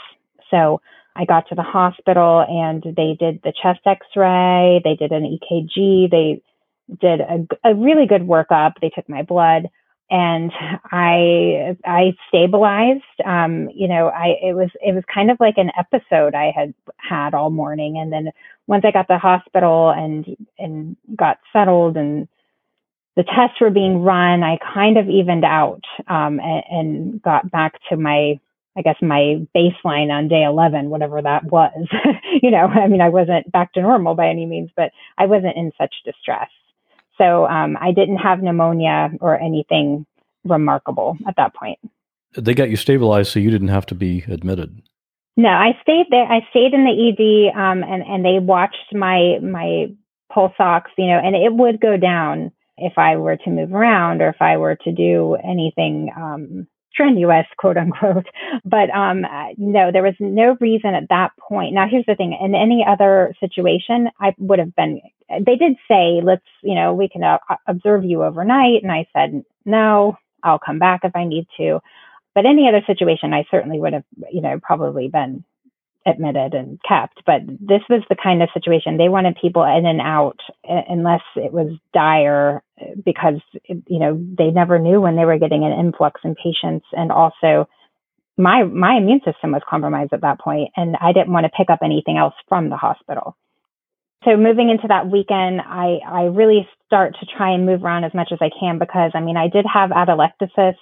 So 0.51 0.81
I 1.15 1.25
got 1.25 1.49
to 1.49 1.55
the 1.55 1.63
hospital 1.63 2.45
and 2.47 2.83
they 2.83 3.15
did 3.19 3.41
the 3.43 3.53
chest 3.61 3.79
x-ray. 3.85 4.81
They 4.83 4.95
did 4.95 5.11
an 5.11 5.23
EKG. 5.23 6.11
They 6.11 6.41
did 7.01 7.21
a, 7.21 7.47
a 7.63 7.73
really 7.73 8.05
good 8.05 8.21
workup. 8.21 8.73
They 8.79 8.89
took 8.89 9.09
my 9.09 9.23
blood 9.23 9.69
and 10.09 10.51
I 10.91 11.75
I 11.85 12.13
stabilized. 12.27 13.03
Um, 13.25 13.69
you 13.73 13.87
know, 13.87 14.07
I 14.07 14.35
it 14.41 14.55
was 14.55 14.69
it 14.81 14.93
was 14.93 15.03
kind 15.13 15.31
of 15.31 15.37
like 15.39 15.55
an 15.57 15.71
episode 15.77 16.35
I 16.35 16.51
had 16.55 16.73
had 16.97 17.33
all 17.33 17.49
morning, 17.49 17.97
and 17.97 18.11
then 18.11 18.31
once 18.67 18.83
I 18.85 18.91
got 18.91 19.03
to 19.03 19.13
the 19.13 19.17
hospital 19.17 19.89
and 19.89 20.25
and 20.59 20.95
got 21.15 21.37
settled 21.51 21.97
and 21.97 22.27
the 23.15 23.23
tests 23.23 23.61
were 23.61 23.69
being 23.69 24.03
run, 24.03 24.43
I 24.43 24.57
kind 24.73 24.97
of 24.97 25.07
evened 25.07 25.45
out 25.45 25.83
um, 26.07 26.39
and, 26.39 26.63
and 26.69 27.21
got 27.21 27.49
back 27.49 27.73
to 27.89 27.97
my 27.97 28.39
I 28.77 28.81
guess 28.81 28.97
my 29.01 29.45
baseline 29.55 30.11
on 30.11 30.27
day 30.27 30.43
11, 30.43 30.89
whatever 30.89 31.21
that 31.21 31.45
was. 31.45 31.87
you 32.43 32.51
know, 32.51 32.67
I 32.67 32.87
mean, 32.87 33.01
I 33.01 33.09
wasn't 33.09 33.49
back 33.51 33.71
to 33.73 33.81
normal 33.81 34.15
by 34.15 34.27
any 34.27 34.45
means, 34.45 34.69
but 34.75 34.91
I 35.17 35.27
wasn't 35.27 35.55
in 35.55 35.71
such 35.77 35.95
distress. 36.03 36.49
So 37.17 37.47
um, 37.47 37.77
I 37.79 37.91
didn't 37.91 38.17
have 38.17 38.41
pneumonia 38.41 39.11
or 39.21 39.39
anything 39.39 40.05
remarkable 40.43 41.17
at 41.27 41.35
that 41.37 41.53
point. 41.53 41.79
They 42.37 42.53
got 42.53 42.69
you 42.69 42.75
stabilized, 42.75 43.31
so 43.31 43.39
you 43.39 43.49
didn't 43.49 43.69
have 43.69 43.85
to 43.87 43.95
be 43.95 44.25
admitted. 44.27 44.81
No, 45.37 45.49
I 45.49 45.77
stayed 45.81 46.07
there. 46.09 46.25
I 46.25 46.41
stayed 46.49 46.73
in 46.73 46.85
the 46.85 47.51
ED, 47.51 47.57
um, 47.57 47.83
and 47.83 48.03
and 48.03 48.23
they 48.25 48.39
watched 48.39 48.93
my 48.93 49.39
my 49.41 49.87
pulse 50.33 50.53
ox, 50.59 50.91
you 50.97 51.07
know, 51.07 51.19
and 51.19 51.35
it 51.35 51.53
would 51.53 51.79
go 51.79 51.97
down 51.97 52.51
if 52.77 52.97
I 52.97 53.15
were 53.15 53.37
to 53.37 53.49
move 53.49 53.73
around 53.73 54.21
or 54.21 54.29
if 54.29 54.41
I 54.41 54.57
were 54.57 54.75
to 54.75 54.91
do 54.91 55.35
anything 55.35 56.11
um, 56.15 56.67
strenuous, 56.95 57.45
quote 57.57 57.77
unquote. 57.77 58.25
But 58.63 58.89
um, 58.89 59.25
no, 59.57 59.91
there 59.91 60.01
was 60.01 60.15
no 60.19 60.57
reason 60.59 60.95
at 60.95 61.09
that 61.09 61.31
point. 61.37 61.73
Now, 61.73 61.87
here's 61.89 62.05
the 62.07 62.15
thing: 62.15 62.37
in 62.41 62.55
any 62.55 62.85
other 62.87 63.35
situation, 63.39 64.09
I 64.19 64.33
would 64.39 64.59
have 64.59 64.75
been. 64.75 65.01
They 65.29 65.55
did 65.55 65.75
say, 65.89 66.21
"Let's, 66.23 66.45
you 66.63 66.75
know, 66.75 66.93
we 66.93 67.09
can 67.09 67.23
uh, 67.23 67.37
observe 67.67 68.05
you 68.05 68.23
overnight," 68.23 68.81
and 68.81 68.91
I 68.91 69.07
said, 69.13 69.43
"No, 69.65 70.17
I'll 70.41 70.59
come 70.59 70.79
back 70.79 71.01
if 71.03 71.15
I 71.15 71.25
need 71.25 71.47
to." 71.57 71.81
But 72.33 72.45
any 72.45 72.67
other 72.67 72.81
situation, 72.87 73.33
I 73.33 73.45
certainly 73.51 73.79
would 73.79 73.93
have, 73.93 74.03
you 74.31 74.41
know, 74.41 74.59
probably 74.61 75.07
been 75.07 75.43
admitted 76.05 76.53
and 76.53 76.79
kept. 76.87 77.21
But 77.25 77.41
this 77.47 77.81
was 77.89 78.03
the 78.09 78.15
kind 78.21 78.43
of 78.43 78.49
situation 78.53 78.97
they 78.97 79.09
wanted 79.09 79.37
people 79.41 79.63
in 79.63 79.85
and 79.85 80.01
out 80.01 80.39
unless 80.63 81.23
it 81.35 81.51
was 81.51 81.77
dire 81.93 82.61
because, 83.03 83.41
you 83.67 83.99
know, 83.99 84.23
they 84.37 84.51
never 84.51 84.79
knew 84.79 85.01
when 85.01 85.15
they 85.15 85.25
were 85.25 85.39
getting 85.39 85.63
an 85.63 85.77
influx 85.79 86.21
in 86.23 86.35
patients. 86.35 86.85
And 86.91 87.11
also, 87.11 87.67
my, 88.37 88.63
my 88.63 88.97
immune 88.97 89.21
system 89.25 89.51
was 89.51 89.61
compromised 89.67 90.13
at 90.13 90.21
that 90.21 90.39
point, 90.39 90.71
and 90.75 90.95
I 90.99 91.13
didn't 91.13 91.31
want 91.31 91.45
to 91.45 91.57
pick 91.57 91.69
up 91.69 91.79
anything 91.83 92.17
else 92.17 92.33
from 92.49 92.69
the 92.69 92.75
hospital. 92.75 93.37
So 94.25 94.35
moving 94.35 94.69
into 94.69 94.87
that 94.87 95.09
weekend, 95.09 95.61
I, 95.61 95.99
I 96.05 96.23
really 96.23 96.67
start 96.87 97.15
to 97.19 97.25
try 97.25 97.53
and 97.53 97.65
move 97.65 97.83
around 97.83 98.03
as 98.03 98.13
much 98.13 98.29
as 98.31 98.39
I 98.41 98.49
can 98.59 98.79
because 98.79 99.11
I 99.13 99.21
mean 99.21 99.37
I 99.37 99.47
did 99.47 99.65
have 99.71 99.91
atelectasis. 99.91 100.75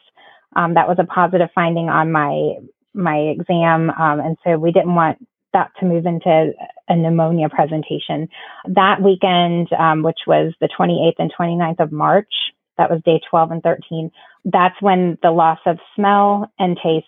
Um, 0.56 0.76
that 0.76 0.88
was 0.88 0.98
a 1.00 1.04
positive 1.04 1.50
finding 1.54 1.90
on 1.90 2.12
my 2.12 2.56
my 2.94 3.18
exam. 3.18 3.90
Um, 3.90 4.20
and 4.20 4.38
so 4.44 4.58
we 4.58 4.72
didn't 4.72 4.96
want 4.96 5.18
that 5.54 5.72
to 5.80 5.86
move 5.86 6.06
into 6.06 6.52
a 6.90 6.96
pneumonia 6.96 7.50
presentation. 7.50 8.28
That 8.68 9.02
weekend, 9.02 9.72
um, 9.74 10.04
which 10.04 10.20
was 10.28 10.54
the 10.60 10.68
28th 10.68 11.16
and 11.20 11.32
29th 11.40 11.80
of 11.80 11.92
March, 11.92 12.34
that 12.78 12.90
was 12.90 13.02
day 13.06 13.22
12 13.30 13.52
and 13.52 13.64
13, 13.64 14.12
that's 14.46 14.76
when 14.82 15.18
the 15.22 15.32
loss 15.32 15.60
of 15.66 15.78
smell 15.96 16.52
and 16.58 16.78
taste 16.84 17.06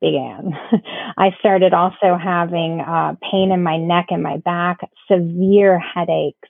began. 0.00 0.52
I 1.18 1.30
started 1.40 1.74
also 1.74 2.16
having 2.22 2.80
uh, 2.80 3.16
pain 3.30 3.50
in 3.52 3.62
my 3.62 3.76
neck 3.76 4.06
and 4.10 4.22
my 4.22 4.36
back, 4.38 4.78
severe 5.10 5.78
headaches 5.78 6.48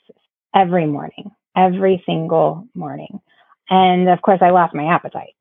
every 0.55 0.87
morning, 0.87 1.31
every 1.57 2.03
single 2.05 2.69
morning. 2.75 3.21
And 3.71 4.09
of 4.11 4.21
course, 4.23 4.41
I 4.43 4.51
lost 4.51 4.75
my 4.75 4.95
appetite 4.95 5.35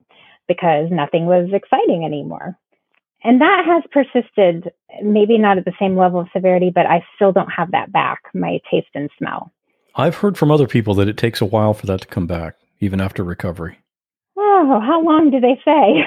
because 0.48 0.88
nothing 0.92 1.26
was 1.26 1.50
exciting 1.52 2.06
anymore 2.06 2.58
and 3.24 3.42
that 3.42 3.64
has 3.66 3.84
persisted 3.92 4.72
maybe 5.04 5.38
not 5.38 5.58
at 5.58 5.66
the 5.66 5.74
same 5.80 5.98
level 5.98 6.20
of 6.20 6.28
severity 6.34 6.72
but 6.74 6.86
i 6.86 7.04
still 7.16 7.32
don't 7.32 7.50
have 7.50 7.72
that 7.72 7.92
back 7.92 8.20
my 8.34 8.60
taste 8.70 8.88
and 8.94 9.10
smell. 9.18 9.52
I've 9.96 10.16
heard 10.16 10.38
from 10.38 10.52
other 10.52 10.68
people 10.68 10.94
that 10.96 11.08
it 11.08 11.18
takes 11.18 11.42
a 11.42 11.46
while 11.46 11.74
for 11.74 11.88
that 11.88 12.02
to 12.02 12.08
come 12.08 12.28
back 12.28 12.56
even 12.80 13.02
after 13.02 13.24
recovery. 13.24 13.80
Oh 14.38 14.80
how 14.84 15.02
long 15.04 15.32
do 15.32 15.40
they 15.40 15.60
say? 15.66 16.04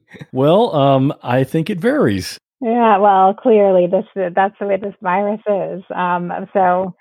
Well 0.32 0.74
um, 0.74 1.12
i 1.22 1.44
think 1.44 1.70
it 1.70 1.80
varies. 1.80 2.38
Yeah 2.60 2.98
well 2.98 3.34
clearly 3.34 3.86
this 3.86 4.04
that's 4.34 4.54
the 4.60 4.66
way 4.66 4.76
this 4.76 4.94
virus 5.02 5.40
is. 5.46 5.82
Um, 5.94 6.32
so 6.52 6.94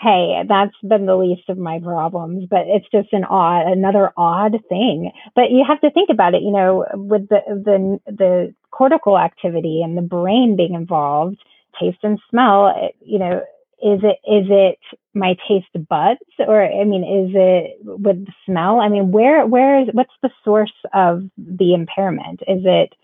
hey, 0.00 0.42
that's 0.48 0.74
been 0.86 1.06
the 1.06 1.16
least 1.16 1.48
of 1.48 1.56
my 1.58 1.78
problems, 1.78 2.46
but 2.50 2.62
it's 2.66 2.86
just 2.90 3.12
an 3.12 3.24
odd, 3.24 3.66
another 3.66 4.12
odd 4.16 4.56
thing. 4.68 5.12
But 5.34 5.50
you 5.50 5.64
have 5.66 5.80
to 5.82 5.90
think 5.90 6.10
about 6.10 6.34
it, 6.34 6.42
you 6.42 6.50
know, 6.50 6.84
with 6.94 7.28
the, 7.28 7.40
the, 7.46 8.12
the 8.12 8.54
cortical 8.70 9.18
activity 9.18 9.82
and 9.82 9.96
the 9.96 10.02
brain 10.02 10.56
being 10.56 10.74
involved, 10.74 11.38
taste 11.80 11.98
and 12.02 12.18
smell, 12.30 12.68
eh, 12.68 12.88
you 13.00 13.18
know, 13.18 13.42
is 13.82 14.00
it, 14.02 14.18
is 14.26 14.46
it 14.50 14.78
my 15.14 15.36
taste 15.46 15.88
buds 15.88 16.20
or, 16.38 16.62
I 16.62 16.84
mean, 16.84 17.04
is 17.04 17.32
it 17.34 17.78
with 17.82 18.24
the 18.26 18.32
smell? 18.46 18.80
I 18.80 18.88
mean, 18.88 19.12
where, 19.12 19.46
where 19.46 19.82
is, 19.82 19.88
what's 19.92 20.12
the 20.22 20.30
source 20.44 20.72
of 20.92 21.22
the 21.36 21.74
impairment? 21.74 22.40
Is 22.42 22.62
it, 22.64 22.94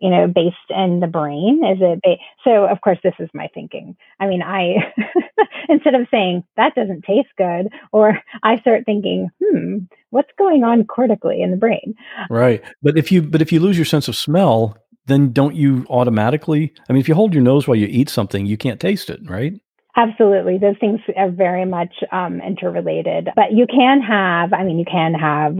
you 0.00 0.10
know, 0.10 0.26
based 0.26 0.56
in 0.70 1.00
the 1.00 1.06
brain? 1.06 1.62
Is 1.64 1.78
it 1.80 2.00
ba- 2.02 2.16
so? 2.44 2.66
Of 2.66 2.80
course, 2.80 2.98
this 3.02 3.14
is 3.18 3.28
my 3.34 3.48
thinking. 3.54 3.96
I 4.18 4.26
mean, 4.26 4.42
I 4.42 4.92
instead 5.68 5.94
of 5.94 6.06
saying 6.10 6.44
that 6.56 6.74
doesn't 6.74 7.04
taste 7.04 7.28
good, 7.36 7.68
or 7.92 8.18
I 8.42 8.58
start 8.60 8.84
thinking, 8.86 9.28
hmm, 9.42 9.78
what's 10.10 10.30
going 10.38 10.64
on 10.64 10.84
cortically 10.84 11.42
in 11.42 11.50
the 11.50 11.56
brain? 11.56 11.94
Right. 12.28 12.62
But 12.82 12.96
if 12.96 13.10
you 13.10 13.22
but 13.22 13.42
if 13.42 13.52
you 13.52 13.60
lose 13.60 13.78
your 13.78 13.84
sense 13.84 14.08
of 14.08 14.16
smell, 14.16 14.76
then 15.06 15.32
don't 15.32 15.54
you 15.54 15.86
automatically? 15.88 16.72
I 16.88 16.92
mean, 16.92 17.00
if 17.00 17.08
you 17.08 17.14
hold 17.14 17.34
your 17.34 17.42
nose 17.42 17.66
while 17.66 17.76
you 17.76 17.86
eat 17.86 18.08
something, 18.08 18.46
you 18.46 18.56
can't 18.56 18.80
taste 18.80 19.10
it, 19.10 19.20
right? 19.28 19.54
Absolutely. 19.96 20.58
Those 20.58 20.76
things 20.78 21.00
are 21.16 21.30
very 21.30 21.64
much 21.64 21.92
um, 22.12 22.40
interrelated. 22.40 23.28
But 23.34 23.52
you 23.52 23.66
can 23.66 24.00
have, 24.00 24.52
I 24.52 24.62
mean, 24.62 24.78
you 24.78 24.84
can 24.84 25.14
have 25.14 25.58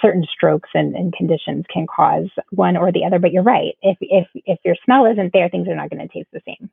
certain 0.00 0.24
strokes 0.30 0.70
and, 0.74 0.94
and, 0.94 1.12
conditions 1.12 1.64
can 1.72 1.86
cause 1.86 2.28
one 2.50 2.76
or 2.76 2.90
the 2.92 3.04
other. 3.04 3.18
But 3.18 3.32
you're 3.32 3.42
right. 3.42 3.76
If 3.82 3.98
if 4.00 4.26
if 4.46 4.58
your 4.64 4.76
smell 4.84 5.06
isn't 5.06 5.32
there, 5.32 5.48
things 5.48 5.68
are 5.68 5.76
not 5.76 5.90
going 5.90 6.06
to 6.06 6.12
taste 6.12 6.28
the 6.32 6.40
same. 6.46 6.70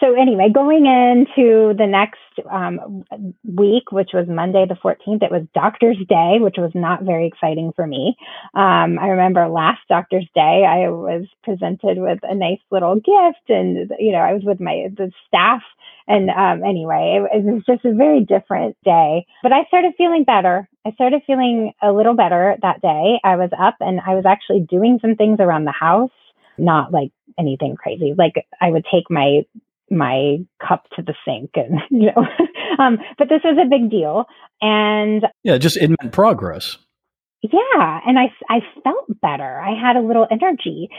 So 0.00 0.14
anyway, 0.14 0.50
going 0.52 0.84
into 0.84 1.72
the 1.72 1.86
next 1.86 2.18
um, 2.50 3.02
week, 3.44 3.92
which 3.92 4.10
was 4.12 4.26
Monday 4.28 4.66
the 4.68 4.74
14th, 4.74 5.22
it 5.22 5.30
was 5.30 5.46
Doctor's 5.54 5.96
Day, 6.06 6.36
which 6.38 6.56
was 6.58 6.72
not 6.74 7.02
very 7.02 7.26
exciting 7.26 7.72
for 7.74 7.86
me. 7.86 8.14
Um, 8.52 8.98
I 8.98 9.08
remember 9.08 9.48
last 9.48 9.80
Doctor's 9.88 10.28
Day, 10.34 10.66
I 10.68 10.90
was 10.90 11.26
presented 11.42 11.96
with 11.96 12.18
a 12.24 12.34
nice 12.34 12.60
little 12.70 12.96
gift, 12.96 13.48
and 13.48 13.90
you 13.98 14.12
know, 14.12 14.18
I 14.18 14.34
was 14.34 14.42
with 14.44 14.60
my 14.60 14.88
the 14.94 15.10
staff 15.26 15.62
and 16.08 16.30
um, 16.30 16.62
anyway, 16.64 17.18
it, 17.32 17.38
it, 17.38 17.44
was 17.44 17.64
just 17.66 17.84
a 17.84 17.92
very 17.92 18.24
different 18.24 18.76
day. 18.84 19.26
But 19.42 19.52
I 19.52 19.64
started 19.64 19.94
feeling 19.98 20.24
better. 20.24 20.68
I 20.86 20.92
started 20.92 21.22
feeling 21.26 21.72
a 21.82 21.90
little 21.90 22.14
better 22.14 22.56
that 22.62 22.80
day. 22.80 23.18
I 23.24 23.34
was 23.34 23.50
up 23.58 23.76
and 23.80 24.00
I 24.06 24.14
was 24.14 24.24
actually 24.24 24.60
doing 24.60 24.98
some 25.02 25.16
things 25.16 25.38
around 25.40 25.64
the 25.64 25.72
house, 25.72 26.10
not 26.58 26.92
like 26.92 27.10
anything 27.36 27.74
crazy. 27.74 28.14
Like 28.16 28.34
I 28.60 28.70
would 28.70 28.84
take 28.92 29.10
my 29.10 29.42
my 29.90 30.38
cup 30.66 30.84
to 30.96 31.02
the 31.02 31.14
sink 31.24 31.50
and 31.54 31.80
you 31.90 32.06
know 32.06 32.26
um, 32.78 32.98
but 33.18 33.28
this 33.28 33.42
was 33.44 33.58
a 33.60 33.68
big 33.68 33.90
deal 33.90 34.24
and 34.60 35.24
yeah 35.44 35.58
just 35.58 35.76
it 35.76 35.88
meant 35.88 36.12
progress 36.12 36.78
yeah 37.42 38.00
and 38.04 38.18
i 38.18 38.24
i 38.50 38.58
felt 38.82 39.04
better 39.22 39.60
i 39.60 39.78
had 39.80 39.94
a 39.94 40.00
little 40.00 40.26
energy 40.28 40.90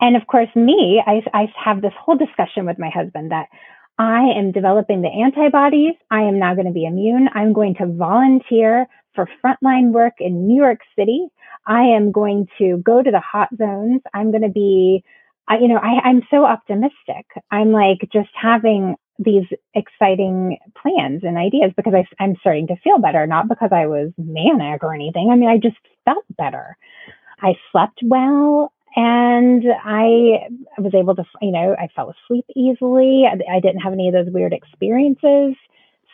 and 0.00 0.16
of 0.16 0.28
course 0.28 0.46
me 0.54 1.02
i 1.04 1.20
i 1.34 1.46
have 1.56 1.82
this 1.82 1.92
whole 1.98 2.16
discussion 2.16 2.66
with 2.66 2.78
my 2.78 2.88
husband 2.88 3.32
that 3.32 3.46
I 3.98 4.24
am 4.36 4.52
developing 4.52 5.00
the 5.00 5.08
antibodies. 5.08 5.94
I 6.10 6.20
am 6.22 6.38
now 6.38 6.54
going 6.54 6.66
to 6.66 6.72
be 6.72 6.84
immune. 6.84 7.30
I'm 7.34 7.54
going 7.54 7.76
to 7.76 7.86
volunteer 7.86 8.86
for 9.16 9.28
frontline 9.44 9.90
work 9.90 10.14
in 10.20 10.46
New 10.46 10.62
York 10.62 10.80
City. 10.96 11.26
I 11.66 11.80
am 11.80 12.12
going 12.12 12.46
to 12.58 12.76
go 12.84 13.02
to 13.02 13.10
the 13.10 13.20
hot 13.20 13.48
zones. 13.58 14.02
I'm 14.14 14.30
going 14.30 14.42
to 14.44 14.48
be, 14.48 15.02
I, 15.48 15.58
you 15.58 15.66
know, 15.66 15.78
I, 15.78 16.08
I'm 16.08 16.22
so 16.30 16.44
optimistic. 16.44 17.26
I'm 17.50 17.72
like 17.72 18.08
just 18.12 18.28
having 18.40 18.94
these 19.18 19.46
exciting 19.74 20.58
plans 20.80 21.22
and 21.24 21.38
ideas 21.38 21.72
because 21.76 21.94
I, 21.94 22.06
I'm 22.22 22.36
starting 22.40 22.68
to 22.68 22.76
feel 22.84 22.98
better, 22.98 23.26
not 23.26 23.48
because 23.48 23.70
I 23.72 23.86
was 23.86 24.12
manic 24.18 24.84
or 24.84 24.94
anything. 24.94 25.30
I 25.32 25.36
mean, 25.36 25.48
I 25.48 25.56
just 25.56 25.76
felt 26.04 26.24
better. 26.36 26.76
I 27.42 27.54
slept 27.72 28.00
well 28.04 28.72
and 28.94 29.64
I 29.84 30.48
was 30.78 30.94
able 30.94 31.14
to, 31.16 31.24
you 31.42 31.52
know, 31.52 31.74
I 31.78 31.88
fell 31.94 32.12
asleep 32.12 32.44
easily. 32.54 33.24
I, 33.26 33.56
I 33.56 33.60
didn't 33.60 33.80
have 33.80 33.92
any 33.92 34.08
of 34.08 34.14
those 34.14 34.32
weird 34.32 34.52
experiences. 34.52 35.56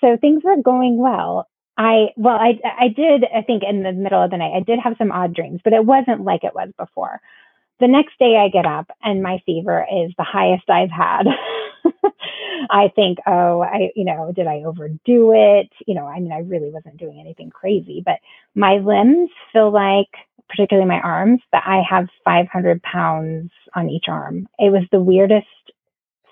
So 0.00 0.16
things 0.20 0.42
were 0.44 0.60
going 0.62 0.98
well. 0.98 1.48
I, 1.78 2.08
well, 2.16 2.36
I, 2.36 2.58
I 2.78 2.88
did, 2.88 3.24
I 3.34 3.42
think 3.42 3.62
in 3.68 3.82
the 3.82 3.92
middle 3.92 4.22
of 4.22 4.30
the 4.30 4.36
night, 4.36 4.52
I 4.54 4.60
did 4.60 4.78
have 4.78 4.96
some 4.98 5.12
odd 5.12 5.34
dreams, 5.34 5.60
but 5.64 5.72
it 5.72 5.84
wasn't 5.84 6.22
like 6.24 6.44
it 6.44 6.54
was 6.54 6.70
before. 6.76 7.20
The 7.80 7.88
next 7.88 8.18
day 8.18 8.36
I 8.36 8.48
get 8.48 8.66
up 8.66 8.90
and 9.02 9.22
my 9.22 9.42
fever 9.44 9.84
is 9.90 10.12
the 10.16 10.24
highest 10.24 10.68
I've 10.70 10.90
had. 10.90 11.24
I 12.70 12.92
think, 12.94 13.18
oh, 13.26 13.62
I, 13.62 13.90
you 13.96 14.04
know, 14.04 14.32
did 14.34 14.46
I 14.46 14.62
overdo 14.64 15.32
it? 15.34 15.70
You 15.86 15.94
know, 15.94 16.06
I 16.06 16.20
mean, 16.20 16.32
I 16.32 16.40
really 16.40 16.70
wasn't 16.70 16.98
doing 16.98 17.18
anything 17.18 17.50
crazy, 17.50 18.02
but 18.04 18.18
my 18.54 18.74
limbs 18.74 19.30
feel 19.52 19.72
like, 19.72 20.10
particularly 20.48 20.88
my 20.88 21.00
arms, 21.00 21.40
that 21.52 21.64
I 21.66 21.82
have 21.88 22.08
500 22.24 22.82
pounds 22.82 23.50
on 23.74 23.88
each 23.88 24.04
arm. 24.08 24.48
It 24.58 24.70
was 24.70 24.84
the 24.92 25.00
weirdest 25.00 25.46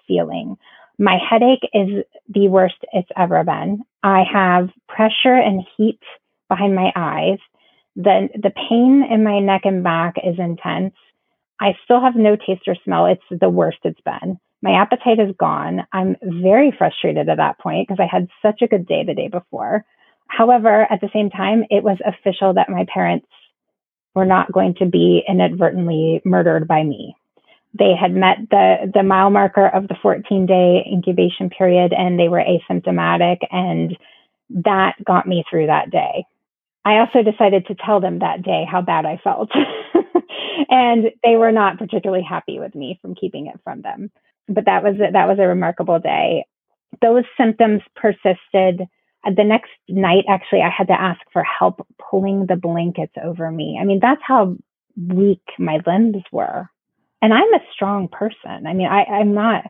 feeling. 0.07 0.57
My 1.01 1.16
headache 1.30 1.66
is 1.72 2.05
the 2.28 2.48
worst 2.48 2.74
it's 2.92 3.09
ever 3.16 3.42
been. 3.42 3.84
I 4.03 4.22
have 4.30 4.68
pressure 4.86 5.34
and 5.34 5.64
heat 5.76 5.98
behind 6.51 6.74
my 6.74 6.92
eyes. 6.94 7.38
The, 7.96 8.28
the 8.34 8.51
pain 8.51 9.03
in 9.11 9.24
my 9.24 9.38
neck 9.38 9.62
and 9.64 9.82
back 9.82 10.16
is 10.22 10.38
intense. 10.38 10.92
I 11.59 11.72
still 11.84 12.03
have 12.03 12.16
no 12.16 12.36
taste 12.36 12.68
or 12.68 12.76
smell. 12.84 13.07
It's 13.07 13.40
the 13.40 13.48
worst 13.48 13.78
it's 13.82 14.01
been. 14.03 14.38
My 14.61 14.72
appetite 14.72 15.18
is 15.18 15.34
gone. 15.38 15.86
I'm 15.90 16.16
very 16.22 16.70
frustrated 16.76 17.30
at 17.30 17.38
that 17.38 17.59
point 17.59 17.88
because 17.88 18.03
I 18.03 18.14
had 18.14 18.28
such 18.42 18.61
a 18.61 18.68
good 18.68 18.86
day 18.86 19.03
the 19.03 19.14
day 19.14 19.28
before. 19.28 19.86
However, 20.28 20.86
at 20.92 21.01
the 21.01 21.09
same 21.14 21.30
time, 21.30 21.64
it 21.70 21.82
was 21.82 21.96
official 22.05 22.53
that 22.55 22.68
my 22.68 22.84
parents 22.92 23.26
were 24.14 24.26
not 24.26 24.53
going 24.53 24.74
to 24.80 24.86
be 24.86 25.22
inadvertently 25.26 26.20
murdered 26.26 26.68
by 26.68 26.82
me. 26.82 27.16
They 27.79 27.95
had 28.01 28.12
met 28.12 28.39
the, 28.51 28.91
the 28.93 29.03
mile 29.03 29.31
marker 29.31 29.66
of 29.66 29.89
the 29.89 29.97
14 30.03 30.47
day 30.47 30.85
incubation 30.91 31.51
period 31.51 31.93
and 31.93 32.18
they 32.18 32.29
were 32.29 32.43
asymptomatic, 32.43 33.39
and 33.51 33.97
that 34.51 34.97
got 35.05 35.27
me 35.27 35.45
through 35.49 35.66
that 35.66 35.91
day. 35.91 36.25
I 36.85 36.99
also 36.99 37.23
decided 37.23 37.66
to 37.66 37.75
tell 37.75 38.01
them 38.01 38.21
that 38.21 38.43
day 38.43 38.64
how 38.68 38.81
bad 38.81 39.07
I 39.07 39.21
felt. 39.23 39.51
and 40.68 41.11
they 41.23 41.37
were 41.37 41.53
not 41.53 41.79
particularly 41.79 42.25
happy 42.29 42.59
with 42.59 42.75
me 42.75 42.99
from 43.01 43.14
keeping 43.14 43.47
it 43.47 43.61
from 43.62 43.83
them 43.83 44.11
but 44.51 44.66
that 44.66 44.83
was 44.83 44.97
that 44.99 45.29
was 45.29 45.39
a 45.39 45.47
remarkable 45.47 45.99
day. 45.99 46.45
Those 47.01 47.25
symptoms 47.39 47.83
persisted. 47.97 48.87
The 49.25 49.45
next 49.45 49.71
night, 49.87 50.25
actually, 50.31 50.62
I 50.62 50.71
had 50.71 50.87
to 50.87 50.99
ask 50.99 51.21
for 51.31 51.45
help 51.45 51.87
pulling 52.11 52.47
the 52.47 52.57
blankets 52.57 53.12
over 53.23 53.51
me. 53.51 53.79
I 53.81 53.85
mean, 53.85 54.01
that's 54.01 54.23
how 54.25 54.57
weak 54.97 55.43
my 55.59 55.79
limbs 55.87 56.25
were. 56.33 56.71
And 57.23 57.35
I'm 57.35 57.55
a 57.55 57.64
strong 57.73 58.09
person. 58.09 58.66
I 58.66 58.75
mean, 58.75 58.89
I, 58.89 59.05
I'm 59.05 59.35
not. 59.35 59.64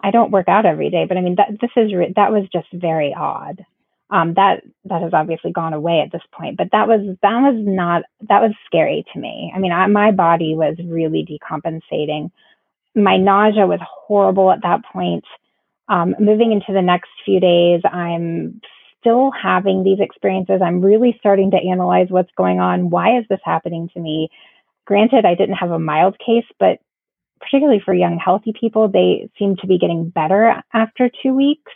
I 0.00 0.10
don't 0.10 0.30
work 0.32 0.48
out 0.48 0.66
every 0.66 0.90
day, 0.90 1.06
but 1.08 1.16
I 1.16 1.22
mean, 1.22 1.36
that 1.36 1.58
this 1.60 1.70
is 1.76 1.90
that 2.16 2.32
was 2.32 2.44
just 2.52 2.68
very 2.72 3.14
odd. 3.16 3.64
Um, 4.10 4.34
that 4.34 4.62
that 4.84 5.02
has 5.02 5.14
obviously 5.14 5.50
gone 5.52 5.72
away 5.72 6.00
at 6.00 6.12
this 6.12 6.22
point, 6.32 6.58
but 6.58 6.68
that 6.72 6.88
was 6.88 7.00
that 7.22 7.40
was 7.40 7.54
not 7.58 8.02
that 8.28 8.42
was 8.42 8.52
scary 8.66 9.04
to 9.12 9.18
me. 9.18 9.52
I 9.54 9.58
mean, 9.58 9.72
I, 9.72 9.86
my 9.86 10.10
body 10.12 10.54
was 10.54 10.76
really 10.84 11.26
decompensating 11.26 12.30
my 12.94 13.16
nausea 13.16 13.66
was 13.66 13.80
horrible 13.82 14.50
at 14.52 14.62
that 14.62 14.84
point. 14.84 15.24
Um, 15.88 16.14
moving 16.18 16.52
into 16.52 16.72
the 16.72 16.82
next 16.82 17.10
few 17.24 17.40
days, 17.40 17.82
I'm 17.84 18.60
still 19.00 19.30
having 19.30 19.84
these 19.84 20.00
experiences. 20.00 20.60
I'm 20.64 20.80
really 20.80 21.16
starting 21.18 21.50
to 21.50 21.58
analyze 21.58 22.08
what's 22.10 22.30
going 22.36 22.60
on. 22.60 22.90
Why 22.90 23.18
is 23.18 23.24
this 23.28 23.40
happening 23.44 23.90
to 23.94 24.00
me? 24.00 24.30
Granted, 24.86 25.24
I 25.24 25.34
didn't 25.34 25.56
have 25.56 25.70
a 25.70 25.78
mild 25.78 26.18
case, 26.18 26.44
but 26.58 26.78
particularly 27.40 27.80
for 27.84 27.94
young, 27.94 28.18
healthy 28.18 28.52
people, 28.58 28.88
they 28.88 29.28
seem 29.38 29.56
to 29.56 29.66
be 29.66 29.78
getting 29.78 30.08
better 30.08 30.62
after 30.72 31.10
two 31.22 31.34
weeks. 31.34 31.72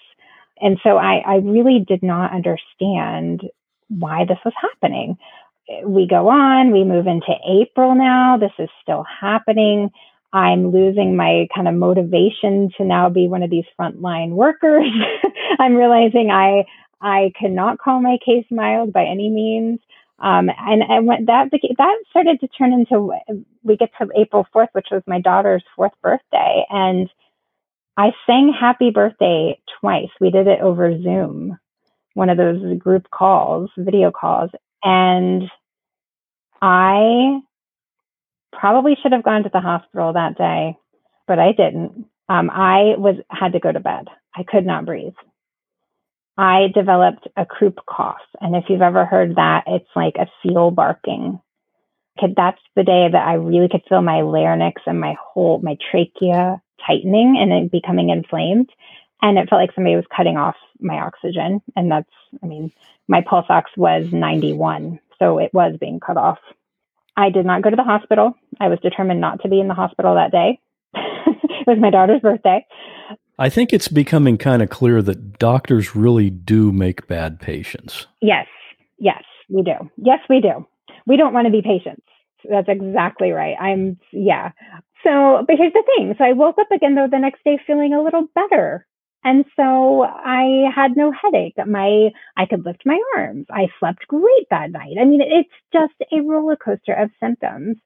And 0.61 0.79
so 0.83 0.97
I, 0.97 1.23
I 1.27 1.37
really 1.37 1.85
did 1.87 2.03
not 2.03 2.33
understand 2.33 3.43
why 3.89 4.25
this 4.25 4.39
was 4.45 4.55
happening. 4.61 5.17
We 5.85 6.07
go 6.09 6.29
on, 6.29 6.73
we 6.73 6.85
move 6.85 7.07
into 7.07 7.33
April 7.49 7.95
now. 7.95 8.39
This 8.39 8.53
is 8.59 8.69
still 8.83 9.05
happening. 9.21 9.91
I'm 10.33 10.71
losing 10.73 11.17
my 11.17 11.47
kind 11.55 11.69
of 11.69 11.75
motivation 11.75 12.71
to 12.77 12.85
now 12.85 13.09
be 13.09 13.29
one 13.29 13.43
of 13.43 13.51
these 13.51 13.65
frontline 13.79 14.31
workers. 14.31 14.87
I'm 15.59 15.75
realizing 15.75 16.31
I 16.31 16.65
I 17.01 17.33
cannot 17.39 17.79
call 17.79 18.01
my 18.01 18.19
case 18.25 18.45
mild 18.51 18.93
by 18.93 19.05
any 19.05 19.31
means. 19.31 19.79
Um, 20.21 20.51
and 20.59 20.83
and 20.83 21.29
that 21.29 21.51
that 21.51 21.99
started 22.11 22.41
to 22.41 22.49
turn 22.49 22.73
into 22.73 23.13
we 23.63 23.77
get 23.77 23.91
to 24.01 24.09
April 24.17 24.47
4th, 24.55 24.69
which 24.73 24.89
was 24.91 25.03
my 25.07 25.21
daughter's 25.21 25.63
fourth 25.77 25.93
birthday, 26.03 26.65
and 26.71 27.09
I 27.97 28.13
sang 28.27 28.53
happy 28.59 28.91
birthday 28.91 29.61
twice. 29.81 30.11
We 30.21 30.31
did 30.31 30.49
it 30.49 30.61
over 30.61 31.01
Zoom, 31.03 31.59
one 32.15 32.31
of 32.31 32.37
those 32.39 32.79
group 32.79 33.11
calls, 33.11 33.71
video 33.79 34.11
calls, 34.11 34.51
and 34.83 35.45
I 36.63 37.41
probably 38.53 38.97
should 39.03 39.13
have 39.13 39.25
gone 39.25 39.45
to 39.45 39.51
the 39.53 39.61
hospital 39.61 40.13
that 40.15 40.39
day, 40.39 40.77
but 41.27 41.39
I 41.39 41.53
didn't. 41.53 42.07
Um, 42.29 42.51
I 42.51 42.95
was 42.99 43.17
had 43.31 43.53
to 43.53 43.61
go 43.61 43.73
to 43.73 43.81
bed. 43.81 44.09
I 44.35 44.43
could 44.43 44.67
not 44.67 44.85
breathe. 44.87 45.15
I 46.39 46.69
developed 46.73 47.27
a 47.37 47.45
croup 47.45 47.81
cough, 47.85 48.23
and 48.41 48.55
if 48.55 48.65
you've 48.69 48.81
ever 48.81 49.05
heard 49.05 49.35
that, 49.37 49.65
it's 49.67 49.91
like 49.97 50.15
a 50.17 50.31
seal 50.41 50.71
barking. 50.71 51.41
That's 52.23 52.61
the 52.77 52.85
day 52.85 53.09
that 53.11 53.27
I 53.27 53.35
really 53.35 53.69
could 53.69 53.83
feel 53.89 54.03
my 54.03 54.23
larynx 54.23 54.83
and 54.87 55.01
my 55.01 55.17
whole 55.21 55.61
my 55.61 55.77
trachea 55.91 56.63
tightening 56.87 57.37
and 57.41 57.53
it 57.53 57.73
becoming 57.73 58.11
inflamed, 58.11 58.71
and 59.21 59.37
it 59.37 59.49
felt 59.51 59.61
like 59.61 59.75
somebody 59.75 59.97
was 59.97 60.05
cutting 60.17 60.37
off 60.37 60.55
my 60.81 61.01
oxygen. 61.01 61.61
And 61.75 61.91
that's, 61.91 62.11
I 62.41 62.47
mean, 62.47 62.71
my 63.09 63.21
pulse 63.21 63.47
ox 63.49 63.73
was 63.77 64.07
91, 64.13 65.01
so 65.19 65.39
it 65.39 65.53
was 65.53 65.77
being 65.81 65.99
cut 65.99 66.17
off. 66.17 66.39
I 67.17 67.31
did 67.31 67.47
not 67.47 67.63
go 67.63 67.71
to 67.71 67.77
the 67.77 67.83
hospital. 67.83 68.35
I 68.61 68.69
was 68.69 68.79
determined 68.79 69.21
not 69.21 69.43
to 69.43 69.49
be 69.49 69.59
in 69.59 69.67
the 69.67 69.75
hospital 69.75 70.15
that 70.15 70.31
day. 70.31 70.61
it 70.95 71.67
was 71.67 71.79
my 71.81 71.91
daughter's 71.91 72.21
birthday. 72.21 72.65
I 73.39 73.49
think 73.49 73.73
it's 73.73 73.89
becoming 73.89 74.37
kind 74.37 74.63
of 74.63 74.69
clear 74.69 75.01
that 75.03 75.39
doctors 75.39 75.95
really 75.95 76.29
do 76.31 76.73
make 76.73 77.07
bad 77.07 77.41
patients. 77.41 78.07
Yes. 78.21 78.47
Yes, 78.99 79.23
we 79.49 79.63
do. 79.63 79.91
Yes, 79.97 80.19
we 80.29 80.41
do. 80.41 80.67
We 81.07 81.17
don't 81.17 81.33
want 81.33 81.47
to 81.47 81.53
be 81.53 81.63
patients. 81.63 82.03
That's 82.49 82.69
exactly 82.69 83.31
right. 83.31 83.57
I'm, 83.61 83.99
yeah. 84.13 84.51
So, 85.05 85.45
but 85.47 85.57
here's 85.57 85.73
the 85.73 85.85
thing. 85.97 86.15
So 86.19 86.25
I 86.25 86.33
woke 86.33 86.57
up 86.59 86.71
again, 86.73 86.95
though, 86.95 87.07
the 87.11 87.19
next 87.19 87.45
day 87.45 87.59
feeling 87.65 87.95
a 87.95 88.03
little 88.03 88.27
better. 88.35 88.87
And 89.25 89.45
so 89.57 90.03
I 90.03 90.71
had 90.75 90.97
no 90.97 91.13
headache. 91.13 91.55
My 91.67 92.11
I 92.37 92.47
could 92.47 92.65
lift 92.65 92.83
my 92.85 93.01
arms. 93.17 93.47
I 93.51 93.67
slept 93.79 94.07
great 94.07 94.47
that 94.51 94.71
night. 94.71 94.97
I 95.01 95.05
mean, 95.05 95.21
it's 95.21 95.51
just 95.73 95.95
a 96.13 96.21
roller 96.23 96.57
coaster 96.57 96.95
of 96.95 97.11
symptoms. 97.21 97.77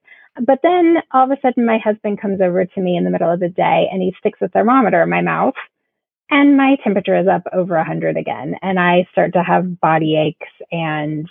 But 0.41 0.59
then 0.63 0.97
all 1.11 1.25
of 1.25 1.31
a 1.31 1.41
sudden 1.41 1.65
my 1.65 1.77
husband 1.77 2.19
comes 2.19 2.41
over 2.41 2.65
to 2.65 2.81
me 2.81 2.97
in 2.97 3.03
the 3.03 3.11
middle 3.11 3.31
of 3.31 3.39
the 3.39 3.49
day 3.49 3.87
and 3.91 4.01
he 4.01 4.15
sticks 4.17 4.39
a 4.41 4.47
thermometer 4.47 5.03
in 5.03 5.09
my 5.09 5.21
mouth 5.21 5.53
and 6.29 6.57
my 6.57 6.77
temperature 6.83 7.19
is 7.19 7.27
up 7.27 7.43
over 7.53 7.75
100 7.75 8.17
again 8.17 8.55
and 8.61 8.79
I 8.79 9.07
start 9.11 9.33
to 9.33 9.43
have 9.43 9.79
body 9.79 10.17
aches 10.17 10.51
and 10.71 11.29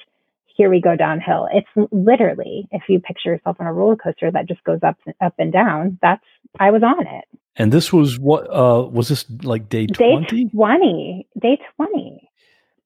here 0.57 0.71
we 0.71 0.81
go 0.81 0.97
downhill. 0.97 1.49
It's 1.53 1.91
literally, 1.91 2.69
if 2.71 2.83
you 2.89 3.01
picture 3.01 3.31
yourself 3.31 3.57
on 3.59 3.67
a 3.67 3.73
roller 3.73 3.97
coaster 3.97 4.31
that 4.31 4.47
just 4.47 4.63
goes 4.65 4.81
up 4.83 4.99
up 5.21 5.35
and 5.39 5.53
down, 5.53 5.99
that's 6.03 6.25
I 6.61 6.71
was 6.71 6.83
on 6.83 7.07
it. 7.07 7.25
And 7.57 7.73
this 7.73 7.93
was 7.93 8.19
what 8.19 8.49
uh 8.51 8.87
was 8.89 9.09
this 9.09 9.25
like 9.43 9.69
day 9.69 9.87
20? 9.87 10.25
Day 10.25 10.51
20. 10.51 11.27
Day 11.41 11.59
20. 11.77 12.31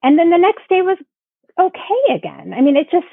And 0.03 0.19
then 0.19 0.31
the 0.31 0.39
next 0.39 0.69
day 0.69 0.83
was 0.83 0.99
okay 1.59 2.15
again. 2.15 2.55
I 2.57 2.61
mean, 2.61 2.77
it 2.77 2.89
just 2.91 3.07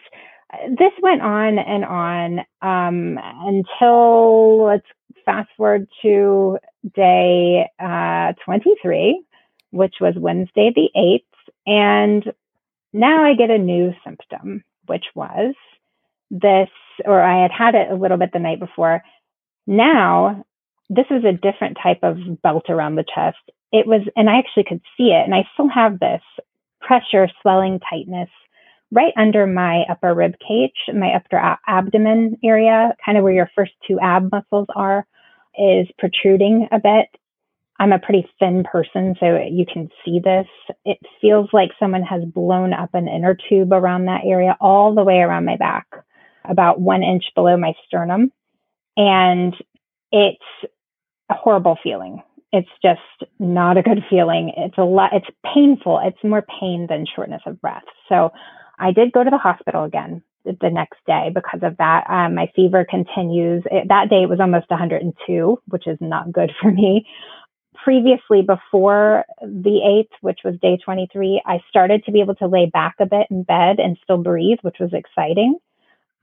this 0.70 0.92
went 1.02 1.22
on 1.22 1.60
and 1.60 1.86
on 1.86 2.40
um 2.62 3.20
until 3.22 4.66
let's 4.66 4.88
fast 5.26 5.50
forward 5.58 5.88
to 6.02 6.58
day 6.96 7.70
uh 7.80 8.34
23, 8.46 9.24
which 9.72 9.96
was 10.02 10.16
Wednesday 10.18 10.72
the 10.76 10.90
8th 10.96 11.24
and 11.66 12.24
now 12.94 13.24
I 13.24 13.34
get 13.34 13.50
a 13.50 13.58
new 13.58 13.94
symptom, 14.04 14.64
which 14.86 15.06
was 15.16 15.56
this, 16.30 16.70
or 17.06 17.22
I 17.22 17.42
had 17.42 17.52
had 17.52 17.76
it 17.76 17.92
a 17.92 17.96
little 17.96 18.18
bit 18.18 18.32
the 18.32 18.40
night 18.40 18.60
before. 18.60 19.02
Now, 19.66 20.46
this 20.90 21.06
was 21.10 21.24
a 21.24 21.34
different 21.34 21.78
type 21.82 22.00
of 22.04 22.18
belt 22.44 22.66
around 22.70 22.96
the 22.96 23.06
chest. 23.16 23.38
it 23.72 23.88
was, 23.88 24.02
and 24.16 24.30
I 24.30 24.38
actually 24.38 24.66
could 24.66 24.82
see 24.96 25.10
it, 25.12 25.26
and 25.26 25.34
I 25.34 25.48
still 25.54 25.70
have 25.70 26.00
this 26.00 26.22
pressure, 26.82 27.28
swelling, 27.42 27.80
tightness 27.80 28.30
right 28.94 29.14
under 29.18 29.48
my 29.48 29.84
upper 29.90 30.14
rib 30.14 30.36
cage, 30.48 30.96
my 30.96 31.14
upper 31.16 31.58
abdomen 31.68 32.38
area, 32.44 32.96
kind 33.04 33.18
of 33.18 33.24
where 33.24 33.34
your 33.34 33.50
first 33.56 33.72
two 33.88 34.00
ab 34.00 34.30
muscles 34.32 34.68
are, 34.76 35.06
is 35.58 35.88
protruding 35.98 36.68
a 36.72 36.80
bit. 36.80 37.08
I'm 37.80 37.92
a 37.92 38.00
pretty 38.00 38.28
thin 38.40 38.64
person, 38.72 39.16
so 39.20 39.40
you 39.50 39.66
can 39.72 39.90
see 40.06 40.20
this. 40.24 40.46
It 40.86 41.00
feels 41.20 41.50
like 41.52 41.72
someone 41.80 42.04
has 42.04 42.24
blown 42.24 42.72
up 42.72 42.92
an 42.94 43.08
inner 43.08 43.36
tube 43.50 43.74
around 43.74 44.06
that 44.06 44.22
area, 44.26 44.56
all 44.62 44.94
the 44.94 45.04
way 45.04 45.18
around 45.18 45.46
my 45.46 45.58
back, 45.58 45.88
about 46.48 46.80
one 46.80 47.02
inch 47.02 47.24
below 47.34 47.58
my 47.58 47.74
sternum. 47.88 48.32
And 48.96 49.56
it's 50.12 50.38
a 51.32 51.34
horrible 51.34 51.78
feeling. 51.84 52.22
It's 52.52 52.70
just 52.84 53.02
not 53.40 53.78
a 53.78 53.82
good 53.82 54.04
feeling. 54.08 54.54
It's 54.56 54.78
a 54.78 54.84
lot, 54.84 55.14
it's 55.14 55.26
painful. 55.56 56.00
It's 56.06 56.24
more 56.24 56.46
pain 56.60 56.86
than 56.88 57.08
shortness 57.08 57.42
of 57.48 57.60
breath. 57.60 57.84
So 58.08 58.30
I 58.80 58.92
did 58.92 59.12
go 59.12 59.24
to 59.24 59.30
the 59.30 59.38
hospital 59.38 59.84
again 59.84 60.24
the 60.46 60.70
next 60.70 60.98
day 61.08 61.32
because 61.34 61.62
of 61.64 61.78
that. 61.78 62.06
Um, 62.10 62.36
my 62.36 62.52
fever 62.56 62.86
continues. 62.90 63.64
It, 63.72 63.88
that 63.90 64.10
day 64.10 64.24
it 64.24 64.30
was 64.30 64.40
almost 64.40 64.70
102, 64.70 65.60
which 65.68 65.88
is 65.88 65.98
not 66.02 66.32
good 66.32 66.52
for 66.62 66.72
me. 66.72 67.08
Previously, 67.84 68.42
before 68.42 69.26
the 69.42 70.06
8th, 70.06 70.16
which 70.22 70.40
was 70.46 70.56
day 70.62 70.78
23, 70.84 71.42
I 71.46 71.60
started 71.70 72.04
to 72.06 72.12
be 72.12 72.22
able 72.22 72.36
to 72.36 72.48
lay 72.48 72.70
back 72.72 72.96
a 73.00 73.06
bit 73.06 73.28
in 73.30 73.44
bed 73.44 73.80
and 73.80 73.98
still 74.04 74.18
breathe, 74.18 74.60
which 74.62 74.78
was 74.80 74.94
exciting. 74.94 75.58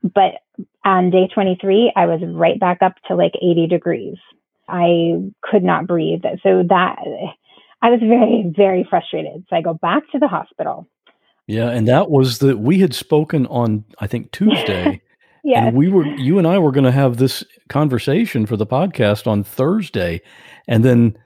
But 0.03 0.41
on 0.83 1.11
day 1.11 1.27
23, 1.31 1.93
I 1.95 2.05
was 2.07 2.21
right 2.25 2.59
back 2.59 2.81
up 2.81 2.93
to 3.07 3.15
like 3.15 3.33
80 3.35 3.67
degrees. 3.67 4.17
I 4.67 5.31
could 5.41 5.63
not 5.63 5.85
breathe. 5.85 6.23
So 6.41 6.63
that 6.69 6.95
I 7.81 7.89
was 7.89 7.99
very, 7.99 8.51
very 8.55 8.85
frustrated. 8.89 9.45
So 9.49 9.55
I 9.55 9.61
go 9.61 9.73
back 9.73 10.03
to 10.11 10.19
the 10.19 10.27
hospital. 10.27 10.87
Yeah, 11.47 11.69
and 11.69 11.87
that 11.87 12.09
was 12.09 12.39
that 12.39 12.59
we 12.59 12.79
had 12.79 12.93
spoken 12.93 13.45
on 13.47 13.85
I 13.99 14.07
think 14.07 14.31
Tuesday. 14.31 15.01
yeah. 15.43 15.67
And 15.67 15.77
we 15.77 15.89
were 15.89 16.05
you 16.05 16.37
and 16.37 16.47
I 16.47 16.59
were 16.59 16.71
going 16.71 16.85
to 16.85 16.91
have 16.91 17.17
this 17.17 17.43
conversation 17.69 18.45
for 18.45 18.57
the 18.57 18.65
podcast 18.65 19.27
on 19.27 19.43
Thursday. 19.43 20.21
And 20.67 20.85
then 20.85 21.17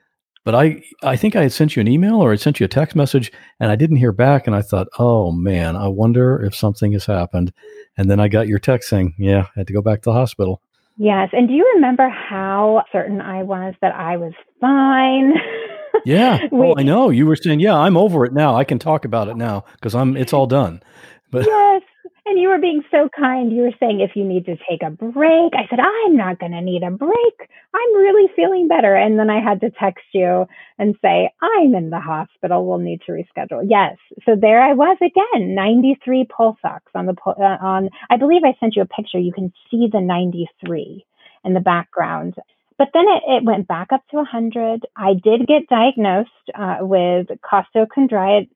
but 0.43 0.55
I 0.55 0.83
I 1.03 1.15
think 1.15 1.35
I 1.35 1.41
had 1.41 1.51
sent 1.51 1.75
you 1.75 1.81
an 1.81 1.87
email 1.87 2.15
or 2.15 2.31
I 2.31 2.35
sent 2.35 2.59
you 2.59 2.65
a 2.65 2.69
text 2.69 2.95
message 2.95 3.31
and 3.59 3.71
I 3.71 3.75
didn't 3.75 3.97
hear 3.97 4.11
back 4.11 4.47
and 4.47 4.55
I 4.55 4.61
thought, 4.61 4.87
"Oh 4.99 5.31
man, 5.31 5.75
I 5.75 5.87
wonder 5.87 6.41
if 6.43 6.55
something 6.55 6.91
has 6.93 7.05
happened." 7.05 7.51
And 7.97 8.09
then 8.09 8.19
I 8.19 8.27
got 8.27 8.47
your 8.47 8.59
text 8.59 8.89
saying, 8.89 9.15
"Yeah, 9.17 9.47
I 9.55 9.59
had 9.59 9.67
to 9.67 9.73
go 9.73 9.81
back 9.81 10.01
to 10.01 10.09
the 10.09 10.13
hospital." 10.13 10.61
Yes. 10.97 11.29
And 11.33 11.47
do 11.47 11.53
you 11.53 11.69
remember 11.75 12.07
how 12.09 12.83
certain 12.91 13.19
I 13.19 13.43
was 13.43 13.73
that 13.81 13.93
I 13.95 14.17
was 14.17 14.33
fine? 14.61 15.33
Yeah. 16.05 16.39
We- 16.51 16.67
oh, 16.67 16.75
I 16.77 16.83
know. 16.83 17.09
You 17.09 17.25
were 17.25 17.35
saying, 17.35 17.59
"Yeah, 17.59 17.75
I'm 17.75 17.97
over 17.97 18.25
it 18.25 18.33
now. 18.33 18.55
I 18.55 18.63
can 18.63 18.79
talk 18.79 19.05
about 19.05 19.27
it 19.27 19.37
now 19.37 19.65
because 19.73 19.95
I'm 19.95 20.17
it's 20.17 20.33
all 20.33 20.47
done." 20.47 20.81
But 21.31 21.45
yes. 21.45 21.81
And 22.27 22.39
you 22.39 22.49
were 22.49 22.57
being 22.57 22.83
so 22.89 23.07
kind. 23.15 23.51
You 23.51 23.61
were 23.63 23.77
saying 23.79 23.99
if 23.99 24.15
you 24.15 24.23
need 24.23 24.45
to 24.45 24.57
take 24.67 24.81
a 24.81 24.89
break. 24.89 25.53
I 25.53 25.67
said, 25.69 25.79
I'm 25.79 26.17
not 26.17 26.39
going 26.39 26.53
to 26.53 26.61
need 26.61 26.81
a 26.81 26.89
break. 26.89 27.49
I'm 27.73 27.95
really 27.95 28.31
feeling 28.35 28.67
better. 28.67 28.95
And 28.95 29.19
then 29.19 29.29
I 29.29 29.41
had 29.41 29.61
to 29.61 29.69
text 29.69 30.05
you 30.11 30.47
and 30.79 30.95
say, 31.03 31.29
I'm 31.39 31.75
in 31.75 31.91
the 31.91 31.99
hospital. 31.99 32.65
We'll 32.65 32.79
need 32.79 33.01
to 33.05 33.11
reschedule. 33.11 33.65
Yes. 33.69 33.97
So 34.25 34.35
there 34.35 34.59
I 34.59 34.73
was 34.73 34.97
again, 35.01 35.53
93 35.53 36.25
pulse 36.35 36.57
ox 36.63 36.83
on 36.95 37.05
the, 37.05 37.13
pul- 37.13 37.35
uh, 37.39 37.63
on, 37.63 37.89
I 38.09 38.17
believe 38.17 38.41
I 38.43 38.57
sent 38.59 38.75
you 38.75 38.81
a 38.81 38.87
picture. 38.87 39.19
You 39.19 39.31
can 39.31 39.53
see 39.69 39.87
the 39.91 40.01
93 40.01 41.05
in 41.43 41.53
the 41.53 41.59
background. 41.59 42.33
But 42.77 42.89
then 42.93 43.05
it, 43.07 43.23
it 43.37 43.43
went 43.43 43.67
back 43.67 43.87
up 43.91 44.01
to 44.09 44.17
100. 44.17 44.85
I 44.95 45.13
did 45.13 45.47
get 45.47 45.67
diagnosed 45.69 46.29
uh, 46.53 46.77
with 46.81 47.27
costochondritis 47.43 48.49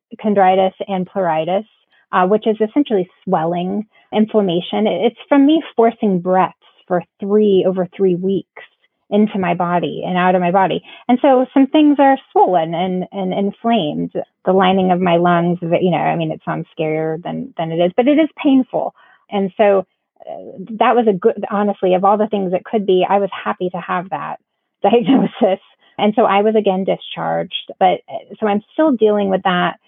and 0.87 1.09
pleuritis 1.09 1.65
uh, 2.11 2.25
which 2.25 2.47
is 2.47 2.57
essentially 2.59 3.09
swelling, 3.23 3.87
inflammation. 4.13 4.87
It's 4.87 5.19
from 5.27 5.45
me 5.45 5.63
forcing 5.75 6.19
breaths 6.21 6.55
for 6.87 7.03
three 7.19 7.65
over 7.67 7.87
three 7.95 8.15
weeks 8.15 8.63
into 9.11 9.39
my 9.39 9.55
body 9.55 10.03
and 10.05 10.17
out 10.17 10.35
of 10.35 10.41
my 10.41 10.51
body. 10.51 10.83
And 11.07 11.17
so 11.21 11.45
some 11.53 11.67
things 11.67 11.97
are 11.99 12.17
swollen 12.31 12.73
and, 12.75 13.05
and 13.11 13.33
inflamed. 13.33 14.11
The 14.45 14.53
lining 14.53 14.91
of 14.91 14.99
my 14.99 15.17
lungs, 15.17 15.57
you 15.61 15.91
know, 15.91 15.97
I 15.97 16.15
mean, 16.15 16.31
it 16.31 16.41
sounds 16.45 16.67
scarier 16.77 17.21
than, 17.21 17.53
than 17.57 17.71
it 17.71 17.77
is, 17.77 17.91
but 17.95 18.07
it 18.07 18.19
is 18.19 18.29
painful. 18.41 18.93
And 19.31 19.51
so 19.57 19.85
that 20.25 20.95
was 20.95 21.07
a 21.07 21.13
good, 21.13 21.43
honestly, 21.49 21.93
of 21.93 22.03
all 22.03 22.17
the 22.17 22.27
things 22.27 22.53
it 22.53 22.65
could 22.65 22.85
be, 22.85 23.05
I 23.07 23.19
was 23.19 23.29
happy 23.31 23.69
to 23.69 23.77
have 23.77 24.09
that 24.09 24.39
diagnosis. 24.81 25.63
And 25.97 26.13
so 26.15 26.23
I 26.23 26.41
was 26.41 26.55
again 26.55 26.85
discharged, 26.85 27.73
but 27.79 28.01
so 28.39 28.47
I'm 28.47 28.63
still 28.73 28.93
dealing 28.93 29.29
with 29.29 29.43
that 29.43 29.79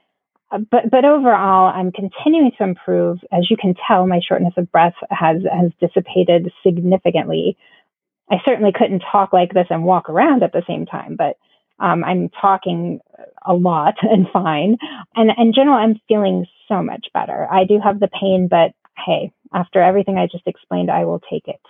but 0.51 0.89
but 0.91 1.05
overall, 1.05 1.71
I'm 1.73 1.91
continuing 1.91 2.51
to 2.57 2.63
improve. 2.63 3.19
As 3.31 3.49
you 3.49 3.55
can 3.55 3.73
tell, 3.87 4.05
my 4.05 4.19
shortness 4.19 4.53
of 4.57 4.71
breath 4.71 4.95
has 5.09 5.41
has 5.51 5.71
dissipated 5.79 6.51
significantly. 6.65 7.57
I 8.29 8.37
certainly 8.45 8.71
couldn't 8.73 9.03
talk 9.11 9.33
like 9.33 9.53
this 9.53 9.67
and 9.69 9.83
walk 9.83 10.09
around 10.09 10.43
at 10.43 10.51
the 10.51 10.63
same 10.67 10.85
time, 10.85 11.15
but 11.17 11.37
um, 11.79 12.03
I'm 12.03 12.29
talking 12.29 12.99
a 13.45 13.53
lot 13.53 13.95
and 14.01 14.27
fine. 14.31 14.77
And 15.15 15.31
in 15.37 15.53
general, 15.53 15.77
I'm 15.77 15.99
feeling 16.07 16.45
so 16.67 16.83
much 16.83 17.07
better. 17.13 17.47
I 17.49 17.63
do 17.63 17.79
have 17.81 17.99
the 17.99 18.09
pain, 18.09 18.47
but 18.49 18.71
hey, 19.05 19.31
after 19.53 19.81
everything 19.81 20.17
I 20.17 20.27
just 20.31 20.47
explained, 20.47 20.89
I 20.89 21.05
will 21.05 21.21
take 21.29 21.47
it. 21.47 21.61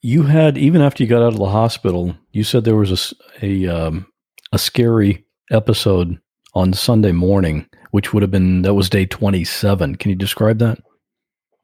you 0.00 0.24
had 0.24 0.58
even 0.58 0.80
after 0.80 1.02
you 1.02 1.08
got 1.08 1.22
out 1.22 1.34
of 1.34 1.38
the 1.38 1.46
hospital, 1.46 2.16
you 2.32 2.44
said 2.44 2.64
there 2.64 2.76
was 2.76 3.14
a 3.40 3.46
a 3.46 3.66
um, 3.68 4.06
a 4.52 4.58
scary 4.58 5.24
episode 5.50 6.18
on 6.54 6.72
Sunday 6.72 7.12
morning, 7.12 7.66
which 7.90 8.12
would 8.12 8.22
have 8.22 8.30
been 8.30 8.62
that 8.62 8.74
was 8.74 8.90
day 8.90 9.06
27. 9.06 9.96
Can 9.96 10.10
you 10.10 10.16
describe 10.16 10.58
that? 10.58 10.78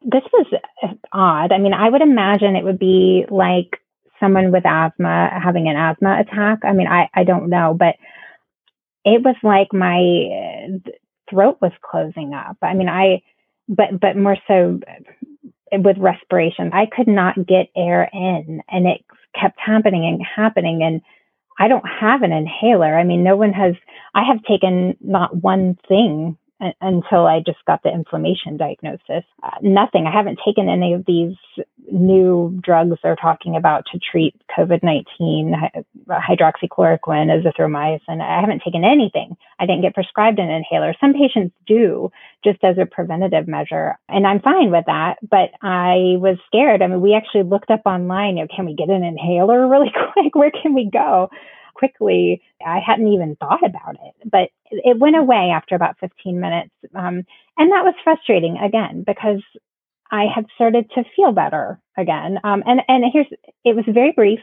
this 0.03 0.23
was 0.33 0.47
uh, 0.83 0.89
odd. 1.13 1.53
I 1.53 1.59
mean, 1.59 1.75
I 1.75 1.89
would 1.91 2.03
imagine 2.03 2.57
it 2.57 2.65
would 2.65 2.79
be 2.79 3.27
like 3.31 3.81
someone 4.21 4.53
with 4.53 4.65
asthma 4.67 5.31
having 5.43 5.69
an 5.69 5.77
asthma 5.77 6.21
attack. 6.21 6.61
I 6.65 6.73
mean, 6.73 6.87
I, 6.87 7.09
I 7.15 7.25
don't 7.25 7.51
know, 7.51 7.75
but 7.79 7.97
it 9.05 9.23
was 9.23 9.37
like 9.43 9.73
my 9.73 9.99
uh, 9.99 10.91
throat 11.31 11.59
was 11.61 11.73
closing 11.83 12.35
up. 12.35 12.57
I 12.63 12.75
mean, 12.75 12.89
I, 12.89 13.23
but, 13.69 14.01
but 14.01 14.17
more 14.17 14.37
so 14.47 14.81
with 15.73 15.99
respiration, 15.99 16.71
I 16.73 16.87
could 16.87 17.09
not 17.09 17.47
get 17.47 17.69
air 17.77 18.09
in 18.13 18.63
and 18.69 18.87
it 18.87 19.05
kept 19.39 19.59
happening 19.59 20.07
and 20.07 20.25
happening. 20.25 20.83
And 20.83 21.01
I 21.59 21.69
don't 21.69 21.87
have 21.87 22.23
an 22.23 22.33
inhaler. 22.33 22.97
I 22.99 23.05
mean, 23.05 23.23
no 23.23 23.37
one 23.37 23.53
has, 23.53 23.75
I 24.15 24.25
have 24.25 24.43
taken 24.45 24.97
not 25.01 25.37
one 25.37 25.79
thing 25.89 26.37
until 26.81 27.27
I 27.27 27.41
just 27.45 27.65
got 27.67 27.83
the 27.83 27.91
inflammation 27.91 28.57
diagnosis. 28.57 29.25
Uh, 29.43 29.51
nothing. 29.63 30.07
I 30.07 30.13
haven't 30.13 30.41
taken 30.45 30.69
any 30.69 30.93
of 30.93 31.05
these 31.07 31.37
new 31.91 32.59
drugs 32.63 32.97
they're 33.03 33.17
talking 33.17 33.57
about 33.57 33.85
to 33.93 33.99
treat 33.99 34.35
COVID 34.57 34.83
19, 34.83 35.55
hydroxychloroquine, 36.09 37.31
azithromycin. 37.31 38.21
I 38.21 38.41
haven't 38.41 38.63
taken 38.65 38.85
anything. 38.85 39.37
I 39.59 39.67
didn't 39.67 39.83
get 39.83 39.95
prescribed 39.95 40.39
an 40.39 40.51
inhaler. 40.51 40.95
Some 41.01 41.15
patients 41.15 41.55
do 41.67 42.11
just 42.45 42.63
as 42.63 42.77
a 42.79 42.87
preventative 42.87 43.49
measure. 43.49 43.99
And 44.09 44.27
I'm 44.27 44.41
fine 44.41 44.71
with 44.71 44.85
that. 44.87 45.17
But 45.29 45.51
I 45.63 46.17
was 46.19 46.39
scared. 46.47 46.83
I 46.83 46.87
mean, 46.89 47.01
we 47.01 47.15
actually 47.15 47.45
looked 47.45 47.71
up 47.71 47.83
online, 47.87 48.37
you 48.37 48.45
know, 48.45 48.49
can 48.55 48.67
we 48.67 48.75
get 48.75 48.89
an 48.89 49.05
inhaler 49.05 49.69
really 49.71 49.93
quick? 50.13 50.35
Where 50.35 50.51
can 50.51 50.75
we 50.75 50.91
go? 50.91 51.31
Quickly. 51.79 52.43
I 52.65 52.81
hadn't 52.85 53.09
even 53.09 53.37
thought 53.37 53.65
about 53.65 53.95
it, 53.95 54.31
but 54.31 54.51
it 54.71 54.99
went 54.99 55.17
away 55.17 55.53
after 55.55 55.75
about 55.75 55.99
15 56.01 56.41
minutes. 56.41 56.71
Um, 56.95 57.25
and 57.57 57.73
that 57.73 57.85
was 57.85 57.95
frustrating 58.03 58.59
again 58.59 59.05
because 59.07 59.43
I 60.11 60.25
had 60.35 60.47
started 60.55 60.91
to 60.95 61.05
feel 61.15 61.33
better 61.33 61.81
again. 61.97 62.39
Um, 62.43 62.63
and, 62.67 62.81
and 62.89 63.05
here's, 63.13 63.27
it 63.65 63.77
was 63.77 63.85
very 63.89 64.13
brief. 64.13 64.41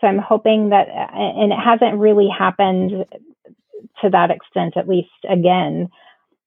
So 0.00 0.08
I'm 0.08 0.18
hoping 0.18 0.70
that, 0.70 0.88
and 0.88 1.52
it 1.52 1.58
hasn't 1.58 1.98
really 1.98 2.28
happened 2.28 3.04
to 4.02 4.10
that 4.10 4.30
extent, 4.30 4.76
at 4.76 4.88
least 4.88 5.08
again, 5.28 5.88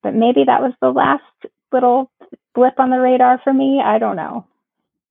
but 0.03 0.13
maybe 0.13 0.43
that 0.45 0.61
was 0.61 0.73
the 0.81 0.89
last 0.89 1.23
little 1.71 2.11
blip 2.53 2.79
on 2.79 2.89
the 2.89 2.99
radar 2.99 3.39
for 3.43 3.53
me. 3.53 3.81
I 3.83 3.99
don't 3.99 4.15
know. 4.15 4.45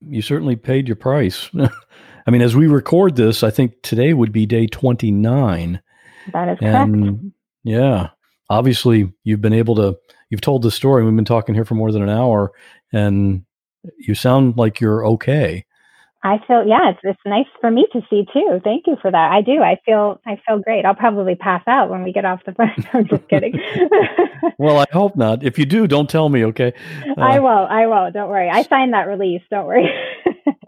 You 0.06 0.20
certainly 0.22 0.56
paid 0.56 0.86
your 0.86 0.96
price. 0.96 1.50
I 2.26 2.30
mean, 2.30 2.42
as 2.42 2.56
we 2.56 2.66
record 2.66 3.16
this, 3.16 3.42
I 3.42 3.50
think 3.50 3.82
today 3.82 4.12
would 4.12 4.32
be 4.32 4.46
day 4.46 4.66
29. 4.66 5.80
That 6.32 6.48
is 6.48 6.58
correct. 6.58 6.74
And 6.74 7.32
yeah, 7.62 8.10
obviously 8.50 9.12
you've 9.22 9.40
been 9.40 9.52
able 9.52 9.76
to, 9.76 9.96
you've 10.30 10.40
told 10.40 10.62
the 10.62 10.70
story. 10.70 11.04
We've 11.04 11.14
been 11.14 11.24
talking 11.24 11.54
here 11.54 11.64
for 11.64 11.74
more 11.74 11.92
than 11.92 12.02
an 12.02 12.08
hour 12.08 12.52
and 12.92 13.44
you 13.98 14.14
sound 14.14 14.56
like 14.56 14.80
you're 14.80 15.06
okay. 15.06 15.64
I 16.24 16.38
feel 16.48 16.66
yeah, 16.66 16.90
it's 16.90 16.98
it's 17.04 17.20
nice 17.24 17.46
for 17.60 17.70
me 17.70 17.86
to 17.92 18.00
see 18.10 18.26
too. 18.32 18.60
Thank 18.64 18.88
you 18.88 18.96
for 19.00 19.10
that. 19.10 19.30
I 19.32 19.42
do. 19.42 19.62
I 19.62 19.78
feel 19.84 20.20
I 20.26 20.40
feel 20.44 20.58
great. 20.58 20.84
I'll 20.84 20.94
probably 20.94 21.36
pass 21.36 21.62
out 21.68 21.88
when 21.88 22.02
we 22.02 22.12
get 22.12 22.24
off 22.24 22.40
the 22.44 22.52
phone. 22.52 22.74
I'm 22.92 23.06
just 23.06 23.28
kidding. 23.28 23.52
well, 24.58 24.78
I 24.78 24.86
hope 24.92 25.14
not. 25.14 25.44
If 25.44 25.56
you 25.56 25.66
do, 25.66 25.86
don't 25.86 26.10
tell 26.10 26.28
me, 26.28 26.44
okay? 26.46 26.72
Uh, 27.16 27.20
I 27.20 27.38
will. 27.38 27.48
I 27.48 27.86
will. 27.86 28.10
Don't 28.10 28.28
worry. 28.28 28.50
I 28.50 28.62
signed 28.62 28.92
that 28.92 29.06
release. 29.06 29.42
Don't 29.50 29.66
worry. 29.66 29.88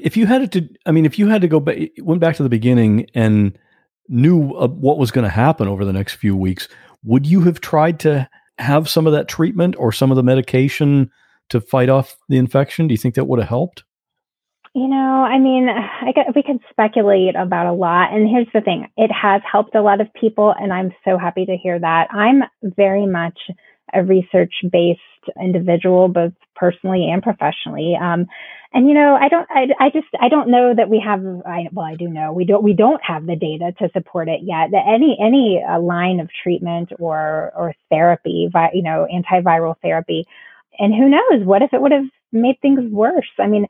if 0.00 0.16
you 0.16 0.26
had 0.26 0.50
to, 0.52 0.68
I 0.86 0.92
mean, 0.92 1.06
if 1.06 1.18
you 1.18 1.28
had 1.28 1.42
to 1.42 1.48
go 1.48 1.60
back, 1.60 1.78
went 1.98 2.20
back 2.20 2.36
to 2.36 2.42
the 2.42 2.48
beginning 2.48 3.06
and 3.14 3.58
knew 4.08 4.52
uh, 4.54 4.68
what 4.68 4.98
was 4.98 5.10
going 5.10 5.24
to 5.24 5.30
happen 5.30 5.68
over 5.68 5.84
the 5.84 5.92
next 5.92 6.14
few 6.14 6.36
weeks, 6.36 6.68
would 7.04 7.26
you 7.26 7.42
have 7.42 7.60
tried 7.60 8.00
to 8.00 8.28
have 8.58 8.88
some 8.88 9.06
of 9.06 9.12
that 9.12 9.28
treatment 9.28 9.76
or 9.78 9.92
some 9.92 10.10
of 10.10 10.16
the 10.16 10.22
medication 10.22 11.10
to 11.48 11.60
fight 11.60 11.88
off 11.88 12.16
the 12.28 12.36
infection? 12.36 12.88
Do 12.88 12.94
you 12.94 12.98
think 12.98 13.14
that 13.14 13.24
would 13.24 13.38
have 13.38 13.48
helped? 13.48 13.84
You 14.74 14.88
know, 14.88 14.96
I 14.96 15.38
mean, 15.38 15.68
I 15.70 16.12
we 16.34 16.42
could 16.42 16.60
speculate 16.70 17.34
about 17.34 17.66
a 17.66 17.72
lot. 17.72 18.12
And 18.12 18.28
here's 18.28 18.48
the 18.52 18.60
thing 18.60 18.88
it 18.96 19.10
has 19.10 19.40
helped 19.50 19.74
a 19.74 19.80
lot 19.80 20.02
of 20.02 20.12
people. 20.12 20.54
And 20.58 20.70
I'm 20.72 20.92
so 21.02 21.16
happy 21.16 21.46
to 21.46 21.56
hear 21.56 21.78
that. 21.78 22.08
I'm 22.10 22.42
very 22.62 23.06
much 23.06 23.38
a 23.92 24.02
research 24.02 24.54
based 24.70 25.00
individual, 25.40 26.08
both 26.08 26.32
personally 26.54 27.10
and 27.10 27.22
professionally. 27.22 27.96
Um, 28.00 28.26
and 28.72 28.88
you 28.88 28.94
know, 28.94 29.16
I 29.20 29.28
don't, 29.28 29.48
I, 29.50 29.86
I 29.86 29.90
just, 29.90 30.08
I 30.20 30.28
don't 30.28 30.50
know 30.50 30.74
that 30.74 30.90
we 30.90 31.02
have. 31.04 31.20
I, 31.46 31.68
well, 31.72 31.86
I 31.86 31.94
do 31.94 32.08
know 32.08 32.32
we 32.32 32.44
don't, 32.44 32.62
we 32.62 32.74
don't 32.74 33.02
have 33.02 33.24
the 33.26 33.36
data 33.36 33.72
to 33.78 33.90
support 33.92 34.28
it 34.28 34.40
yet. 34.42 34.70
That 34.72 34.84
any 34.86 35.16
any 35.20 35.62
uh, 35.62 35.80
line 35.80 36.20
of 36.20 36.28
treatment 36.42 36.92
or 36.98 37.52
or 37.56 37.74
therapy, 37.90 38.48
vi, 38.52 38.70
you 38.74 38.82
know, 38.82 39.06
antiviral 39.12 39.76
therapy, 39.80 40.26
and 40.78 40.94
who 40.94 41.08
knows, 41.08 41.46
what 41.46 41.62
if 41.62 41.72
it 41.72 41.80
would 41.80 41.92
have 41.92 42.06
made 42.32 42.60
things 42.60 42.80
worse? 42.90 43.30
I 43.38 43.46
mean, 43.46 43.66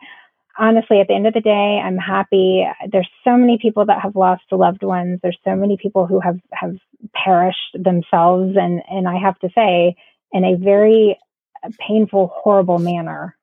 honestly, 0.59 1.01
at 1.01 1.09
the 1.09 1.15
end 1.15 1.27
of 1.27 1.35
the 1.35 1.41
day, 1.41 1.81
I'm 1.85 1.99
happy. 1.99 2.67
There's 2.91 3.09
so 3.25 3.37
many 3.37 3.59
people 3.61 3.87
that 3.87 4.01
have 4.01 4.17
lost 4.17 4.45
loved 4.51 4.83
ones. 4.83 5.21
There's 5.23 5.39
so 5.45 5.55
many 5.55 5.77
people 5.77 6.07
who 6.07 6.21
have 6.21 6.39
have 6.53 6.77
perished 7.15 7.75
themselves, 7.75 8.57
and 8.57 8.83
and 8.89 9.09
I 9.09 9.19
have 9.19 9.39
to 9.41 9.51
say, 9.55 9.97
in 10.33 10.45
a 10.45 10.57
very 10.57 11.19
painful, 11.79 12.33
horrible 12.35 12.79
manner. 12.79 13.37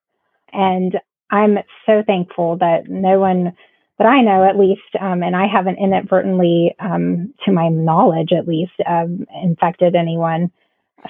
And 0.51 0.99
I'm 1.29 1.57
so 1.85 2.03
thankful 2.05 2.57
that 2.57 2.89
no 2.89 3.19
one 3.19 3.53
that 3.99 4.07
I 4.07 4.21
know, 4.21 4.43
at 4.43 4.57
least, 4.57 4.81
um, 4.99 5.21
and 5.21 5.35
I 5.35 5.45
haven't 5.47 5.77
inadvertently, 5.77 6.75
um, 6.79 7.33
to 7.45 7.51
my 7.51 7.69
knowledge, 7.69 8.31
at 8.31 8.47
least, 8.47 8.73
um, 8.87 9.25
infected 9.43 9.95
anyone. 9.95 10.51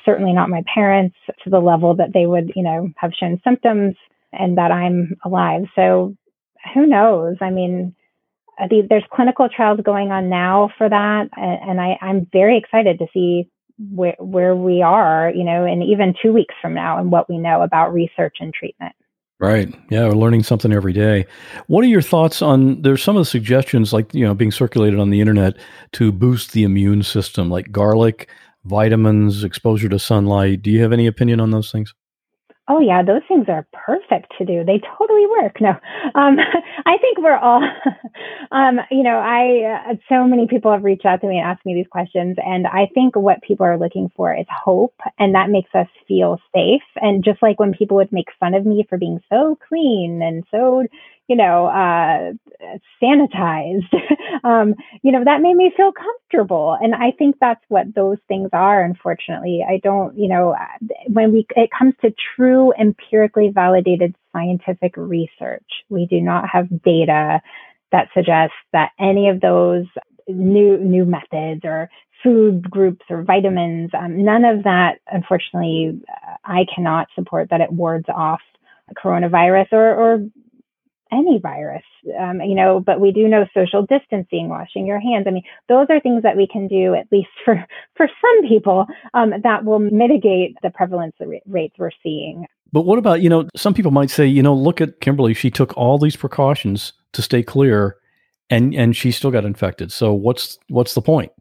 Certainly 0.03 0.33
not 0.33 0.49
my 0.49 0.63
parents 0.73 1.15
to 1.43 1.49
the 1.49 1.59
level 1.61 1.95
that 1.95 2.11
they 2.13 2.25
would, 2.25 2.51
you 2.55 2.63
know, 2.63 2.89
have 2.97 3.13
shown 3.13 3.39
symptoms 3.43 3.95
and 4.37 4.57
that 4.57 4.71
I'm 4.71 5.15
alive. 5.23 5.63
So 5.75 6.15
who 6.73 6.85
knows? 6.85 7.37
I 7.41 7.49
mean, 7.49 7.95
uh, 8.61 8.67
there's 8.89 9.03
clinical 9.11 9.49
trials 9.49 9.79
going 9.83 10.11
on 10.11 10.29
now 10.29 10.69
for 10.77 10.87
that, 10.87 11.29
and, 11.35 11.81
I, 11.81 11.97
I'm 12.01 12.27
very 12.31 12.57
excited 12.57 12.99
to 12.99 13.07
see 13.13 13.49
where, 13.91 14.15
where 14.19 14.55
we 14.55 14.81
are, 14.81 15.31
you 15.33 15.43
know, 15.43 15.65
and 15.65 15.83
even 15.83 16.13
two 16.21 16.31
weeks 16.31 16.53
from 16.61 16.73
now 16.73 16.99
and 16.99 17.11
what 17.11 17.29
we 17.29 17.39
know 17.39 17.63
about 17.63 17.93
research 17.93 18.37
and 18.39 18.53
treatment. 18.53 18.93
Right. 19.39 19.73
Yeah, 19.89 20.05
we're 20.05 20.13
learning 20.13 20.43
something 20.43 20.71
every 20.71 20.93
day. 20.93 21.25
What 21.67 21.83
are 21.83 21.87
your 21.87 22.01
thoughts 22.01 22.41
on 22.41 22.81
there's 22.81 23.03
some 23.03 23.17
of 23.17 23.21
the 23.21 23.25
suggestions 23.25 23.91
like, 23.91 24.13
you 24.13 24.23
know, 24.23 24.33
being 24.33 24.51
circulated 24.51 24.99
on 24.99 25.09
the 25.09 25.19
internet 25.19 25.57
to 25.93 26.11
boost 26.11 26.53
the 26.53 26.63
immune 26.63 27.03
system 27.03 27.49
like 27.49 27.71
garlic, 27.71 28.29
vitamins, 28.63 29.43
exposure 29.43 29.89
to 29.89 29.99
sunlight. 29.99 30.61
Do 30.61 30.71
you 30.71 30.81
have 30.81 30.93
any 30.93 31.07
opinion 31.07 31.39
on 31.39 31.51
those 31.51 31.71
things? 31.71 31.93
Oh 32.69 32.79
yeah, 32.79 33.03
those 33.03 33.21
things 33.27 33.47
are 33.49 33.67
perfect 33.73 34.33
to 34.37 34.45
do. 34.45 34.63
They 34.63 34.79
totally 34.97 35.25
work. 35.27 35.59
No, 35.59 35.71
um, 36.15 36.37
I 36.85 36.97
think 37.01 37.17
we're 37.17 37.35
all, 37.37 37.61
um, 38.51 38.79
you 38.89 39.03
know, 39.03 39.17
I 39.17 39.91
uh, 39.91 39.95
so 40.07 40.25
many 40.25 40.47
people 40.47 40.71
have 40.71 40.83
reached 40.83 41.05
out 41.05 41.19
to 41.21 41.27
me 41.27 41.39
and 41.39 41.45
asked 41.45 41.65
me 41.65 41.73
these 41.73 41.89
questions, 41.91 42.37
and 42.43 42.65
I 42.65 42.87
think 42.93 43.15
what 43.17 43.41
people 43.41 43.65
are 43.65 43.77
looking 43.77 44.09
for 44.15 44.33
is 44.33 44.45
hope, 44.49 44.95
and 45.19 45.35
that 45.35 45.49
makes 45.49 45.71
us 45.75 45.87
feel 46.07 46.39
safe. 46.55 46.83
And 46.95 47.23
just 47.23 47.41
like 47.41 47.59
when 47.59 47.73
people 47.73 47.97
would 47.97 48.13
make 48.13 48.27
fun 48.39 48.53
of 48.53 48.65
me 48.65 48.85
for 48.87 48.97
being 48.97 49.19
so 49.29 49.57
clean 49.67 50.21
and 50.23 50.45
so, 50.49 50.85
you 51.27 51.37
know, 51.37 51.67
uh, 51.67 52.33
sanitized, 53.01 53.93
um, 54.43 54.75
you 55.01 55.11
know, 55.11 55.23
that 55.23 55.41
made 55.41 55.55
me 55.55 55.71
feel 55.75 55.91
comfortable. 55.91 56.77
And 56.81 56.93
I 56.93 57.11
think 57.17 57.37
that's 57.39 57.63
what 57.69 57.93
those 57.95 58.17
things 58.27 58.49
are. 58.51 58.83
Unfortunately, 58.83 59.63
I 59.67 59.79
don't, 59.81 60.17
you 60.17 60.27
know, 60.27 60.55
when 61.07 61.31
we 61.31 61.45
it 61.55 61.69
comes 61.77 61.93
to 62.01 62.13
true 62.35 62.73
empirically 62.79 63.51
validated 63.53 64.15
scientific 64.33 64.95
research, 64.97 65.65
we 65.89 66.05
do 66.07 66.19
not 66.19 66.49
have 66.49 66.67
data 66.83 67.41
that 67.91 68.09
suggests 68.13 68.55
that 68.73 68.91
any 68.99 69.29
of 69.29 69.39
those 69.39 69.85
new 70.27 70.77
new 70.77 71.05
methods 71.05 71.61
or 71.63 71.89
food 72.23 72.69
groups 72.69 73.05
or 73.09 73.23
vitamins, 73.23 73.91
um, 73.97 74.23
none 74.23 74.45
of 74.45 74.63
that, 74.63 74.99
unfortunately, 75.11 76.01
I 76.45 76.65
cannot 76.73 77.07
support 77.15 77.49
that 77.49 77.61
it 77.61 77.71
wards 77.71 78.05
off 78.07 78.39
coronavirus 78.97 79.73
or, 79.73 79.93
or 79.93 80.19
any 81.13 81.39
virus, 81.39 81.83
um, 82.19 82.41
you 82.41 82.55
know, 82.55 82.79
but 82.79 82.99
we 82.99 83.11
do 83.11 83.27
know 83.27 83.45
social 83.53 83.85
distancing, 83.85 84.49
washing 84.49 84.85
your 84.85 84.99
hands. 84.99 85.25
I 85.27 85.31
mean, 85.31 85.43
those 85.69 85.87
are 85.89 85.99
things 85.99 86.23
that 86.23 86.35
we 86.35 86.47
can 86.51 86.67
do, 86.67 86.95
at 86.95 87.07
least 87.11 87.29
for, 87.45 87.65
for 87.95 88.07
some 88.07 88.49
people, 88.49 88.85
um, 89.13 89.33
that 89.43 89.63
will 89.63 89.79
mitigate 89.79 90.57
the 90.61 90.69
prevalence 90.69 91.15
rates 91.45 91.75
we're 91.77 91.91
seeing. 92.01 92.45
But 92.71 92.81
what 92.81 92.97
about, 92.97 93.21
you 93.21 93.29
know, 93.29 93.47
some 93.55 93.73
people 93.73 93.91
might 93.91 94.09
say, 94.09 94.25
you 94.25 94.41
know, 94.41 94.55
look 94.55 94.81
at 94.81 94.99
Kimberly. 94.99 95.33
She 95.35 95.51
took 95.51 95.77
all 95.77 95.99
these 95.99 96.15
precautions 96.15 96.93
to 97.13 97.21
stay 97.21 97.43
clear 97.43 97.97
and, 98.49 98.73
and 98.73 98.95
she 98.95 99.11
still 99.11 99.29
got 99.31 99.45
infected. 99.45 99.91
So 99.91 100.11
what's, 100.11 100.57
what's 100.69 100.95
the 100.95 101.01
point? 101.01 101.31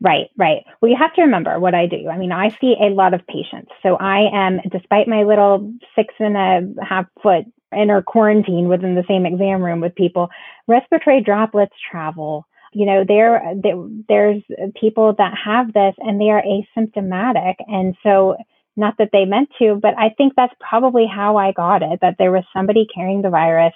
Right, 0.00 0.28
right. 0.36 0.64
Well, 0.80 0.90
you 0.90 0.96
have 0.98 1.14
to 1.14 1.22
remember 1.22 1.58
what 1.58 1.74
I 1.74 1.86
do. 1.86 2.08
I 2.08 2.18
mean, 2.18 2.32
I 2.32 2.50
see 2.60 2.76
a 2.80 2.90
lot 2.90 3.14
of 3.14 3.26
patients. 3.26 3.70
So 3.82 3.96
I 3.96 4.28
am, 4.32 4.60
despite 4.70 5.08
my 5.08 5.22
little 5.22 5.72
six 5.94 6.14
and 6.18 6.36
a 6.36 6.84
half 6.84 7.06
foot 7.22 7.44
inner 7.76 8.02
quarantine 8.02 8.68
within 8.68 8.94
the 8.94 9.04
same 9.08 9.26
exam 9.26 9.62
room 9.62 9.80
with 9.80 9.94
people, 9.94 10.28
respiratory 10.66 11.22
droplets 11.22 11.74
travel. 11.90 12.46
You 12.72 12.86
know, 12.86 13.04
there, 13.08 13.42
there 13.62 13.76
there's 14.08 14.42
people 14.78 15.14
that 15.16 15.32
have 15.44 15.72
this 15.72 15.94
and 15.98 16.20
they 16.20 16.30
are 16.30 16.42
asymptomatic. 16.42 17.54
And 17.66 17.96
so, 18.02 18.36
not 18.78 18.94
that 18.98 19.08
they 19.12 19.24
meant 19.24 19.48
to, 19.58 19.78
but 19.80 19.94
I 19.98 20.10
think 20.10 20.34
that's 20.36 20.52
probably 20.60 21.06
how 21.06 21.38
I 21.38 21.52
got 21.52 21.82
it 21.82 22.00
that 22.02 22.16
there 22.18 22.30
was 22.32 22.44
somebody 22.54 22.86
carrying 22.94 23.22
the 23.22 23.30
virus 23.30 23.72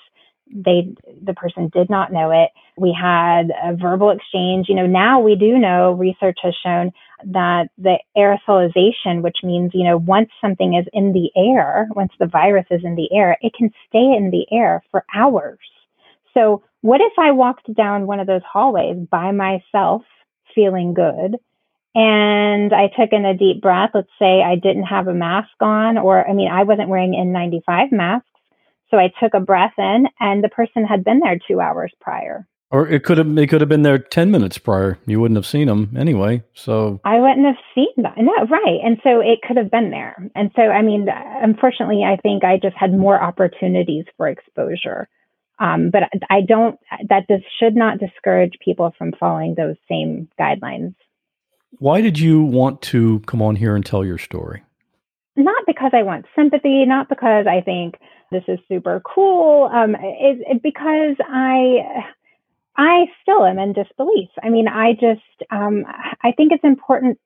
they 0.53 0.93
the 1.23 1.35
person 1.35 1.71
did 1.73 1.89
not 1.89 2.13
know 2.13 2.31
it 2.31 2.51
we 2.77 2.97
had 2.99 3.51
a 3.63 3.75
verbal 3.77 4.11
exchange 4.11 4.67
you 4.69 4.75
know 4.75 4.87
now 4.87 5.21
we 5.21 5.37
do 5.37 5.59
know 5.59 5.93
research 5.93 6.39
has 6.43 6.55
shown 6.65 6.91
that 7.25 7.69
the 7.79 7.97
aerosolization 8.17 9.23
which 9.23 9.39
means 9.43 9.71
you 9.75 9.85
know 9.85 9.97
once 9.97 10.29
something 10.41 10.75
is 10.75 10.87
in 10.93 11.13
the 11.13 11.31
air 11.37 11.89
once 11.95 12.13
the 12.19 12.27
virus 12.27 12.67
is 12.71 12.81
in 12.85 12.97
the 12.97 13.09
air 13.13 13.37
it 13.43 13.53
can 13.55 13.71
stay 13.89 13.99
in 13.99 14.31
the 14.31 14.47
air 14.51 14.83
for 14.91 15.05
hours 15.15 15.59
so 16.35 16.63
what 16.81 17.01
if 17.01 17.13
i 17.19 17.31
walked 17.31 17.73
down 17.75 18.07
one 18.07 18.21
of 18.21 18.27
those 18.27 18.43
hallways 18.51 18.97
by 19.11 19.31
myself 19.31 20.03
feeling 20.55 20.95
good 20.95 21.37
and 21.95 22.73
I 22.73 22.87
took 22.87 23.13
in 23.13 23.25
a 23.25 23.37
deep 23.37 23.61
breath. 23.61 23.91
Let's 23.95 24.09
say 24.19 24.43
I 24.43 24.55
didn't 24.55 24.85
have 24.85 25.09
a 25.09 25.15
mask 25.15 25.51
on, 25.61 25.99
or 25.99 26.29
I 26.29 26.33
mean, 26.35 26.49
I 26.49 26.63
wasn't 26.63 26.89
wearing 26.89 27.13
N95 27.13 27.91
mask. 27.91 28.27
So 28.91 28.99
I 28.99 29.13
took 29.21 29.35
a 29.35 29.41
breath 29.41 29.75
in, 29.79 30.07
and 30.19 30.43
the 30.43 30.49
person 30.49 30.85
had 30.85 31.05
been 31.05 31.21
there 31.21 31.39
two 31.47 31.61
hours 31.61 31.93
prior. 32.01 32.47
Or 32.73 32.87
it 32.87 33.03
could 33.03 33.19
have 33.19 33.37
it 33.37 33.49
could 33.49 33.61
have 33.61 33.69
been 33.69 33.83
there 33.83 33.99
ten 33.99 34.31
minutes 34.31 34.57
prior. 34.57 34.99
You 35.05 35.21
wouldn't 35.21 35.37
have 35.37 35.47
seen 35.47 35.67
them 35.67 35.95
anyway. 35.99 36.45
So 36.55 37.01
I 37.05 37.19
wouldn't 37.19 37.45
have 37.45 37.57
seen 37.75 37.93
that. 37.97 38.17
No, 38.17 38.33
right. 38.49 38.79
And 38.85 38.99
so 39.03 39.21
it 39.21 39.41
could 39.47 39.57
have 39.57 39.73
been 39.73 39.91
there. 39.91 40.17
And 40.37 40.53
so 40.55 40.63
I 40.63 40.83
mean, 40.83 41.09
unfortunately, 41.09 42.05
I 42.05 42.17
think 42.17 42.45
I 42.45 42.59
just 42.59 42.77
had 42.77 42.93
more 42.97 43.21
opportunities 43.21 44.05
for 44.17 44.29
exposure. 44.29 45.09
Um, 45.59 45.91
but 45.91 46.05
I 46.31 46.43
don't. 46.47 46.79
That 47.09 47.29
just 47.29 47.45
should 47.59 47.75
not 47.75 47.99
discourage 47.99 48.55
people 48.65 48.95
from 48.97 49.13
following 49.19 49.57
those 49.57 49.77
same 49.89 50.29
guidelines. 50.39 50.95
Why 51.79 52.01
did 52.01 52.19
you 52.19 52.43
want 52.43 52.83
to 52.83 53.21
come 53.27 53.43
on 53.43 53.57
here 53.57 53.75
and 53.75 53.85
tell 53.85 54.05
your 54.05 54.19
story? 54.19 54.63
Not 55.37 55.65
because 55.67 55.91
I 55.93 56.03
want 56.05 56.27
sympathy. 56.37 56.85
Not 56.87 57.09
because 57.09 57.47
I 57.47 57.63
think 57.63 57.97
this 58.31 58.45
is 58.49 58.59
super 58.69 59.01
cool. 59.05 59.69
Um, 59.73 59.95
it, 59.95 60.39
it, 60.47 60.63
because 60.63 61.17
I, 61.29 62.05
I 62.77 63.07
still 63.23 63.45
am 63.45 63.59
in 63.59 63.73
disbelief. 63.73 64.29
I 64.43 64.49
mean, 64.49 64.69
I 64.69 64.93
just, 64.93 65.51
um, 65.51 65.85
I 66.23 66.33
think 66.33 66.53
it's 66.53 66.65
important 66.65 67.19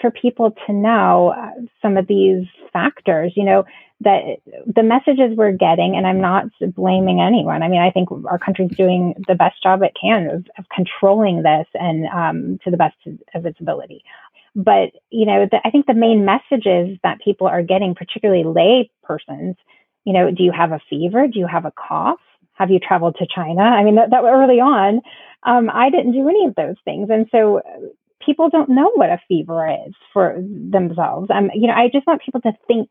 for 0.00 0.10
people 0.10 0.54
to 0.66 0.72
know 0.72 1.34
uh, 1.36 1.60
some 1.82 1.96
of 1.96 2.06
these 2.06 2.46
factors, 2.72 3.32
you 3.36 3.44
know, 3.44 3.64
that 4.02 4.36
the 4.66 4.82
messages 4.82 5.36
we're 5.36 5.52
getting, 5.52 5.94
and 5.94 6.06
I'm 6.06 6.22
not 6.22 6.44
blaming 6.74 7.20
anyone. 7.20 7.62
I 7.62 7.68
mean, 7.68 7.82
I 7.82 7.90
think 7.90 8.08
our 8.10 8.38
country's 8.38 8.74
doing 8.74 9.14
the 9.28 9.34
best 9.34 9.62
job 9.62 9.82
it 9.82 9.92
can 10.00 10.26
of, 10.30 10.46
of 10.56 10.64
controlling 10.74 11.42
this 11.42 11.66
and 11.74 12.06
um, 12.06 12.58
to 12.64 12.70
the 12.70 12.78
best 12.78 12.96
of 13.34 13.44
its 13.44 13.60
ability. 13.60 14.02
But, 14.54 14.92
you 15.10 15.26
know, 15.26 15.46
the, 15.50 15.60
I 15.64 15.70
think 15.70 15.86
the 15.86 15.94
main 15.94 16.24
messages 16.24 16.98
that 17.02 17.20
people 17.20 17.46
are 17.46 17.62
getting, 17.62 17.94
particularly 17.94 18.44
lay 18.44 18.90
persons, 19.02 19.56
you 20.04 20.12
know, 20.12 20.30
do 20.30 20.42
you 20.42 20.52
have 20.52 20.72
a 20.72 20.80
fever? 20.88 21.26
Do 21.26 21.38
you 21.38 21.46
have 21.46 21.64
a 21.64 21.72
cough? 21.72 22.20
Have 22.54 22.70
you 22.70 22.78
traveled 22.78 23.16
to 23.18 23.26
China? 23.34 23.62
I 23.62 23.84
mean, 23.84 23.96
that, 23.96 24.10
that 24.10 24.22
early 24.24 24.60
on, 24.60 25.00
um, 25.44 25.70
I 25.72 25.90
didn't 25.90 26.12
do 26.12 26.28
any 26.28 26.46
of 26.46 26.54
those 26.54 26.76
things. 26.84 27.08
And 27.10 27.26
so 27.32 27.58
uh, 27.58 27.62
people 28.24 28.50
don't 28.50 28.68
know 28.68 28.90
what 28.94 29.10
a 29.10 29.20
fever 29.28 29.68
is 29.86 29.94
for 30.12 30.36
themselves. 30.38 31.30
Um, 31.34 31.50
you 31.54 31.66
know, 31.66 31.74
I 31.74 31.88
just 31.92 32.06
want 32.06 32.22
people 32.22 32.40
to 32.42 32.52
think 32.66 32.90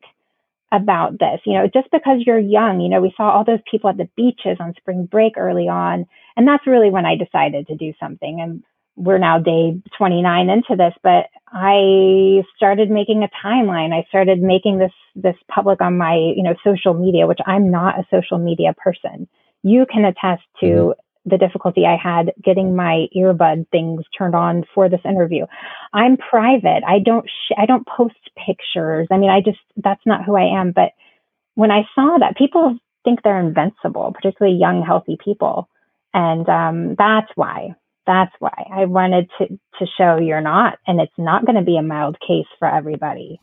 about 0.72 1.19
this. 1.19 1.41
You 1.45 1.53
know, 1.53 1.68
just 1.72 1.91
because 1.91 2.22
you're 2.26 2.40
young, 2.40 2.80
you 2.80 2.90
know, 2.90 3.02
we 3.02 3.14
saw 3.15 3.30
all 3.31 3.44
those 3.44 3.60
people 3.69 3.90
at 3.90 3.98
the 3.98 4.10
beaches 4.15 4.57
on 4.60 4.73
spring 4.77 5.06
break 5.06 5.34
early 5.38 5.68
on. 5.68 6.06
And 6.36 6.48
that's 6.48 6.68
really 6.68 6.90
when 6.90 7.06
I 7.06 7.15
decided 7.15 7.68
to 7.68 7.76
do 7.76 7.94
something. 7.99 8.41
And 8.41 8.64
we're 8.99 9.17
now 9.17 9.39
day 9.39 9.81
29 9.97 10.49
into 10.49 10.76
this, 10.76 10.93
but 11.01 11.27
I 11.47 12.43
started 12.55 12.91
making 12.91 13.23
a 13.23 13.30
timeline. 13.45 13.93
I 13.93 14.05
started 14.09 14.41
making 14.41 14.77
this 14.77 14.91
this 15.15 15.35
public 15.47 15.81
on 15.81 15.97
my, 15.97 16.15
you 16.15 16.43
know, 16.43 16.53
social 16.63 16.93
media, 16.93 17.26
which 17.26 17.39
I'm 17.47 17.71
not 17.71 17.97
a 17.97 18.05
social 18.11 18.38
media 18.38 18.76
person. 18.77 19.27
You 19.63 19.85
can 19.91 20.03
attest 20.03 20.43
to 20.59 20.65
mm-hmm. 20.65 21.30
the 21.30 21.38
difficulty 21.38 21.85
I 21.85 21.95
had 21.95 22.34
getting 22.43 22.76
my 22.76 23.07
earbud 23.15 23.69
things 23.69 24.03
turned 24.17 24.35
on 24.35 24.65
for 24.76 24.89
this 24.89 25.01
interview. 25.05 25.45
I'm 25.93 26.17
private. 26.17 26.84
I 26.85 26.99
don't 26.99 27.26
sh- 27.26 27.55
I 27.57 27.65
don't 27.65 27.88
post 27.88 28.19
pictures. 28.45 29.07
I 29.09 29.17
mean, 29.17 29.30
I 29.30 29.39
just 29.39 29.59
that's 29.77 30.05
not 30.05 30.26
who 30.26 30.35
I 30.35 30.59
am, 30.59 30.73
but 30.73 30.91
when 31.55 31.71
I 31.71 31.84
saw 31.95 32.17
that 32.19 32.38
people 32.38 32.77
think 33.05 33.23
they're 33.23 33.39
invincible, 33.39 34.11
particularly 34.13 34.57
young 34.57 34.84
healthy 34.84 35.17
people. 35.23 35.69
And 36.13 36.49
um, 36.49 36.95
that's 36.97 37.31
why 37.35 37.76
that's 38.05 38.34
why 38.39 38.65
I 38.73 38.85
wanted 38.85 39.30
to, 39.38 39.47
to 39.47 39.85
show 39.97 40.17
you're 40.17 40.41
not, 40.41 40.80
and 40.88 40.99
it's 40.99 41.11
not 41.17 41.45
going 41.45 41.57
to 41.57 41.63
be 41.63 41.77
a 41.77 41.84
mild 41.84 42.17
case 42.19 42.47
for 42.57 42.67
everybody, 42.67 43.39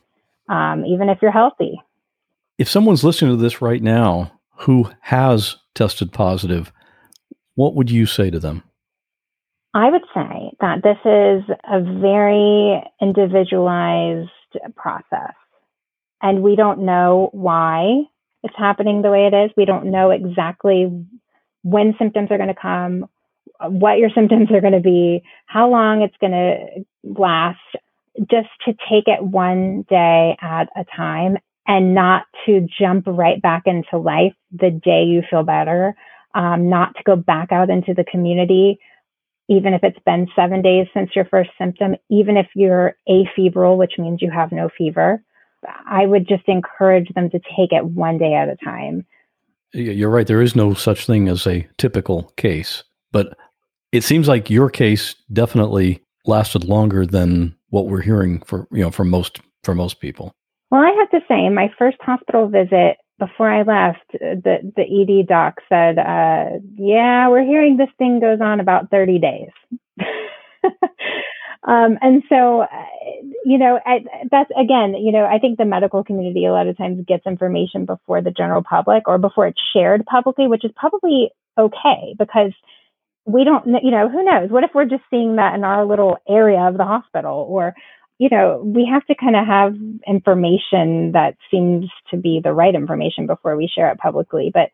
um, 0.49 0.85
even 0.85 1.09
if 1.09 1.19
you're 1.23 1.31
healthy. 1.31 1.81
If 2.59 2.69
someone's 2.69 3.05
listening 3.05 3.33
to 3.33 3.43
this 3.43 3.61
right 3.63 3.83
now 3.83 4.33
who 4.61 4.91
has 5.03 5.57
tested 5.75 6.13
positive, 6.13 6.73
what 7.55 7.75
would 7.75 7.91
you 7.91 8.07
say 8.07 8.31
to 8.31 8.39
them? 8.39 8.63
I 9.75 9.91
would 9.91 10.05
say 10.15 10.53
that 10.61 10.83
this 10.83 10.97
is 11.05 11.57
a 11.71 11.81
very 12.01 12.83
individualized 13.01 14.31
process, 14.75 15.35
and 16.23 16.43
we 16.43 16.57
don't 16.57 16.87
know 16.87 17.29
why 17.33 18.05
it's 18.43 18.55
happening 18.57 19.03
the 19.03 19.11
way 19.11 19.29
it 19.31 19.35
is. 19.35 19.51
We 19.57 19.67
don't 19.67 19.91
know 19.91 20.11
exactly 20.11 20.87
when 21.63 21.95
symptoms 21.99 22.31
are 22.31 22.39
going 22.39 22.49
to 22.49 22.61
come, 22.61 23.07
what 23.61 23.99
your 23.99 24.11
symptoms 24.15 24.51
are 24.51 24.61
going 24.61 24.73
to 24.73 24.81
be, 24.81 25.23
how 25.47 25.71
long 25.71 26.03
it's 26.03 26.17
going 26.21 26.33
to 26.33 26.85
last, 27.19 27.59
just 28.31 28.49
to 28.65 28.73
take 28.89 29.07
it 29.07 29.23
one 29.23 29.85
day 29.89 30.37
at 30.41 30.69
a 30.77 30.85
time 30.97 31.37
and 31.67 31.95
not 31.95 32.25
to 32.47 32.67
jump 32.79 33.05
right 33.07 33.41
back 33.43 33.63
into 33.67 33.99
life 33.99 34.35
the 34.53 34.71
day 34.71 35.05
you 35.05 35.23
feel 35.29 35.43
better, 35.43 35.95
um, 36.35 36.69
not 36.69 36.95
to 36.97 37.03
go 37.05 37.17
back 37.17 37.53
out 37.53 37.71
into 37.71 37.93
the 37.95 38.05
community, 38.05 38.79
even 39.49 39.75
if 39.75 39.83
it's 39.83 39.99
been 40.05 40.29
seven 40.35 40.63
days 40.63 40.87
since 40.95 41.11
your 41.15 41.25
first 41.25 41.51
symptom, 41.59 41.97
even 42.11 42.37
if 42.37 42.47
you're 42.55 42.97
afebrile, 43.09 43.77
which 43.77 43.95
means 43.99 44.23
you 44.23 44.31
have 44.31 44.53
no 44.53 44.69
fever. 44.77 45.23
I 45.89 46.07
would 46.07 46.29
just 46.29 46.45
encourage 46.47 47.13
them 47.15 47.31
to 47.31 47.41
take 47.57 47.73
it 47.73 47.85
one 47.85 48.19
day 48.19 48.35
at 48.35 48.49
a 48.49 48.57
time. 48.65 49.07
You're 49.73 50.11
right. 50.11 50.27
There 50.27 50.43
is 50.43 50.55
no 50.55 50.75
such 50.75 51.07
thing 51.07 51.29
as 51.29 51.47
a 51.47 51.67
typical 51.77 52.33
case. 52.37 52.85
But 53.13 53.37
it 53.93 54.03
seems 54.05 54.29
like 54.29 54.51
your 54.51 54.71
case 54.71 55.15
definitely 55.33 56.03
lasted 56.27 56.65
longer 56.65 57.07
than 57.07 57.57
what 57.71 57.87
we're 57.87 58.03
hearing 58.03 58.41
for 58.43 58.67
you 58.73 58.83
know 58.83 58.91
for 58.91 59.05
most 59.05 59.41
for 59.63 59.75
most 59.75 60.01
people. 60.01 60.33
Well, 60.71 60.81
I 60.81 60.91
have 60.99 61.11
to 61.11 61.21
say, 61.29 61.49
my 61.49 61.71
first 61.79 61.99
hospital 62.01 62.49
visit 62.49 62.97
before 63.19 63.51
I 63.51 63.63
left, 63.63 64.05
the 64.13 64.73
the 64.77 64.83
ED 64.83 65.27
doc 65.29 65.61
said, 65.69 65.99
uh, 65.99 66.59
"Yeah, 66.77 67.29
we're 67.29 67.45
hearing 67.45 67.77
this 67.77 67.89
thing 67.99 68.21
goes 68.21 68.41
on 68.41 68.61
about 68.61 68.91
thirty 68.91 69.19
days." 69.19 69.51
um, 71.67 71.99
and 72.03 72.23
so, 72.29 72.63
uh, 72.63 72.67
you 73.45 73.59
know, 73.59 73.81
I, 73.87 74.05
that's 74.31 74.51
again, 74.59 74.95
you 74.95 75.13
know, 75.13 75.25
I 75.25 75.39
think 75.39 75.59
the 75.59 75.65
medical 75.65 76.05
community 76.05 76.45
a 76.45 76.53
lot 76.53 76.67
of 76.67 76.77
times 76.77 77.05
gets 77.07 77.27
information 77.27 77.87
before 77.87 78.21
the 78.21 78.31
general 78.31 78.63
public 78.63 79.09
or 79.09 79.19
before 79.19 79.47
it's 79.47 79.63
shared 79.73 80.05
publicly, 80.05 80.49
which 80.49 80.65
is 80.65 80.73
probably 80.77 81.31
okay 81.59 82.15
because 82.19 82.53
we 83.27 83.45
don't, 83.45 83.67
you 83.83 83.91
know, 83.91 84.09
who 84.09 84.23
knows? 84.23 84.51
What 84.51 84.65
if 84.65 84.71
we're 84.75 84.85
just 84.85 85.03
seeing 85.11 85.37
that 85.37 85.55
in 85.55 85.65
our 85.65 85.85
little 85.85 86.17
area 86.29 86.61
of 86.61 86.77
the 86.77 86.85
hospital? 86.85 87.47
Or, 87.49 87.75
you 88.19 88.29
know, 88.31 88.63
we 88.65 88.89
have 88.91 89.05
to 89.07 89.15
kind 89.15 89.37
of 89.37 89.47
have 89.47 89.75
information 90.07 91.13
that 91.13 91.37
seems 91.51 91.91
to 92.11 92.17
be 92.17 92.41
the 92.43 92.53
right 92.53 92.75
information 92.75 93.27
before 93.27 93.57
we 93.57 93.69
share 93.73 93.91
it 93.91 93.99
publicly. 93.99 94.51
But, 94.55 94.71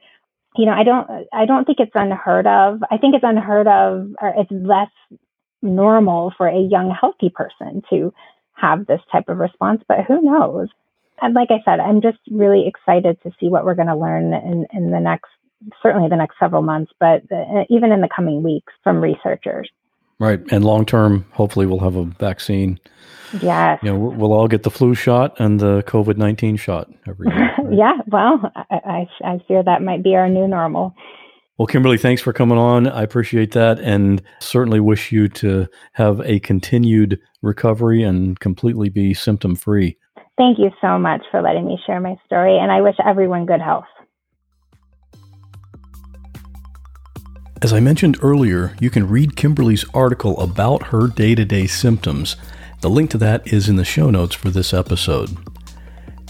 you 0.56 0.66
know, 0.66 0.72
I 0.72 0.84
don't, 0.84 1.26
I 1.32 1.46
don't 1.46 1.64
think 1.64 1.78
it's 1.80 1.92
unheard 1.94 2.46
of. 2.46 2.80
I 2.90 2.98
think 2.98 3.14
it's 3.14 3.24
unheard 3.26 3.66
of, 3.66 4.14
or 4.20 4.34
it's 4.36 4.50
less 4.52 4.90
normal 5.62 6.32
for 6.36 6.46
a 6.46 6.60
young, 6.60 6.94
healthy 6.98 7.30
person 7.30 7.82
to 7.88 8.12
have 8.52 8.86
this 8.86 9.00
type 9.10 9.28
of 9.28 9.38
response. 9.38 9.82
But 9.88 10.04
who 10.06 10.20
knows? 10.20 10.68
And 11.22 11.34
like 11.34 11.48
I 11.50 11.62
said, 11.64 11.80
I'm 11.80 12.02
just 12.02 12.18
really 12.30 12.66
excited 12.66 13.16
to 13.22 13.30
see 13.40 13.48
what 13.48 13.64
we're 13.64 13.76
going 13.76 13.88
to 13.88 13.96
learn 13.96 14.34
in, 14.34 14.66
in 14.72 14.90
the 14.90 15.00
next 15.00 15.30
certainly 15.82 16.08
the 16.08 16.16
next 16.16 16.36
several 16.38 16.62
months, 16.62 16.92
but 16.98 17.22
uh, 17.32 17.64
even 17.70 17.92
in 17.92 18.00
the 18.00 18.08
coming 18.14 18.42
weeks 18.42 18.72
from 18.82 19.00
researchers. 19.00 19.70
Right. 20.18 20.40
And 20.52 20.64
long 20.64 20.86
term, 20.86 21.26
hopefully 21.32 21.66
we'll 21.66 21.80
have 21.80 21.96
a 21.96 22.04
vaccine. 22.04 22.78
Yes. 23.40 23.80
You 23.82 23.92
know, 23.92 23.98
we'll 23.98 24.32
all 24.32 24.46
get 24.46 24.62
the 24.62 24.70
flu 24.70 24.94
shot 24.94 25.34
and 25.40 25.58
the 25.58 25.82
COVID 25.84 26.16
19 26.16 26.56
shot 26.56 26.90
every 27.08 27.28
year. 27.28 27.50
Right? 27.62 27.76
yeah. 27.76 27.92
Well, 28.08 28.52
I, 28.54 28.64
I, 28.70 29.06
I 29.24 29.38
fear 29.46 29.62
that 29.62 29.82
might 29.82 30.02
be 30.02 30.14
our 30.14 30.28
new 30.28 30.46
normal. 30.46 30.94
Well, 31.58 31.66
Kimberly, 31.66 31.98
thanks 31.98 32.22
for 32.22 32.32
coming 32.32 32.58
on. 32.58 32.88
I 32.88 33.02
appreciate 33.02 33.52
that 33.52 33.78
and 33.78 34.22
certainly 34.40 34.80
wish 34.80 35.12
you 35.12 35.28
to 35.28 35.68
have 35.92 36.20
a 36.20 36.40
continued 36.40 37.20
recovery 37.40 38.02
and 38.02 38.38
completely 38.40 38.88
be 38.88 39.14
symptom 39.14 39.54
free. 39.54 39.96
Thank 40.38 40.58
you 40.58 40.70
so 40.80 40.98
much 40.98 41.22
for 41.30 41.42
letting 41.42 41.66
me 41.66 41.78
share 41.86 42.00
my 42.00 42.16
story, 42.24 42.58
and 42.58 42.72
I 42.72 42.80
wish 42.80 42.96
everyone 43.04 43.44
good 43.44 43.60
health. 43.60 43.84
As 47.62 47.72
I 47.72 47.78
mentioned 47.78 48.18
earlier, 48.22 48.74
you 48.80 48.90
can 48.90 49.08
read 49.08 49.36
Kimberly's 49.36 49.84
article 49.94 50.38
about 50.40 50.88
her 50.88 51.06
day 51.06 51.36
to 51.36 51.44
day 51.44 51.68
symptoms. 51.68 52.34
The 52.80 52.90
link 52.90 53.10
to 53.10 53.18
that 53.18 53.46
is 53.52 53.68
in 53.68 53.76
the 53.76 53.84
show 53.84 54.10
notes 54.10 54.34
for 54.34 54.50
this 54.50 54.74
episode. 54.74 55.36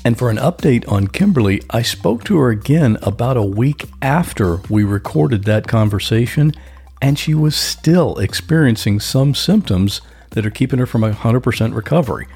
And 0.04 0.18
for 0.18 0.28
an 0.28 0.36
update 0.36 0.86
on 0.92 1.08
Kimberly, 1.08 1.62
I 1.70 1.80
spoke 1.80 2.22
to 2.24 2.36
her 2.36 2.50
again 2.50 2.98
about 3.00 3.38
a 3.38 3.42
week 3.42 3.86
after 4.02 4.56
we 4.68 4.84
recorded 4.84 5.44
that 5.44 5.66
conversation, 5.66 6.52
and 7.00 7.18
she 7.18 7.32
was 7.32 7.56
still 7.56 8.18
experiencing 8.18 9.00
some 9.00 9.34
symptoms 9.34 10.02
that 10.32 10.44
are 10.44 10.50
keeping 10.50 10.80
her 10.80 10.86
from 10.86 11.00
100% 11.00 11.74
recovery. 11.74 12.26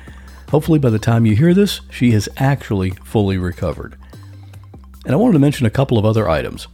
Hopefully, 0.49 0.79
by 0.79 0.89
the 0.89 0.99
time 0.99 1.27
you 1.27 1.37
hear 1.37 1.53
this, 1.53 1.83
she 1.91 2.13
has 2.13 2.31
actually 2.39 2.93
fully 3.05 3.37
recovered. 3.37 3.99
And 5.05 5.13
I 5.13 5.17
wanted 5.17 5.35
to 5.35 5.39
mention 5.39 5.67
a 5.67 5.71
couple 5.71 5.99
of 5.99 6.07
other 6.07 6.31
items. 6.31 6.67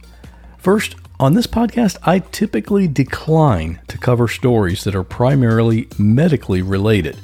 First, 0.57 0.95
on 1.23 1.35
this 1.35 1.47
podcast, 1.47 1.97
I 2.03 2.19
typically 2.19 2.85
decline 2.85 3.79
to 3.87 3.97
cover 3.97 4.27
stories 4.27 4.83
that 4.83 4.93
are 4.93 5.05
primarily 5.05 5.87
medically 5.97 6.61
related. 6.61 7.17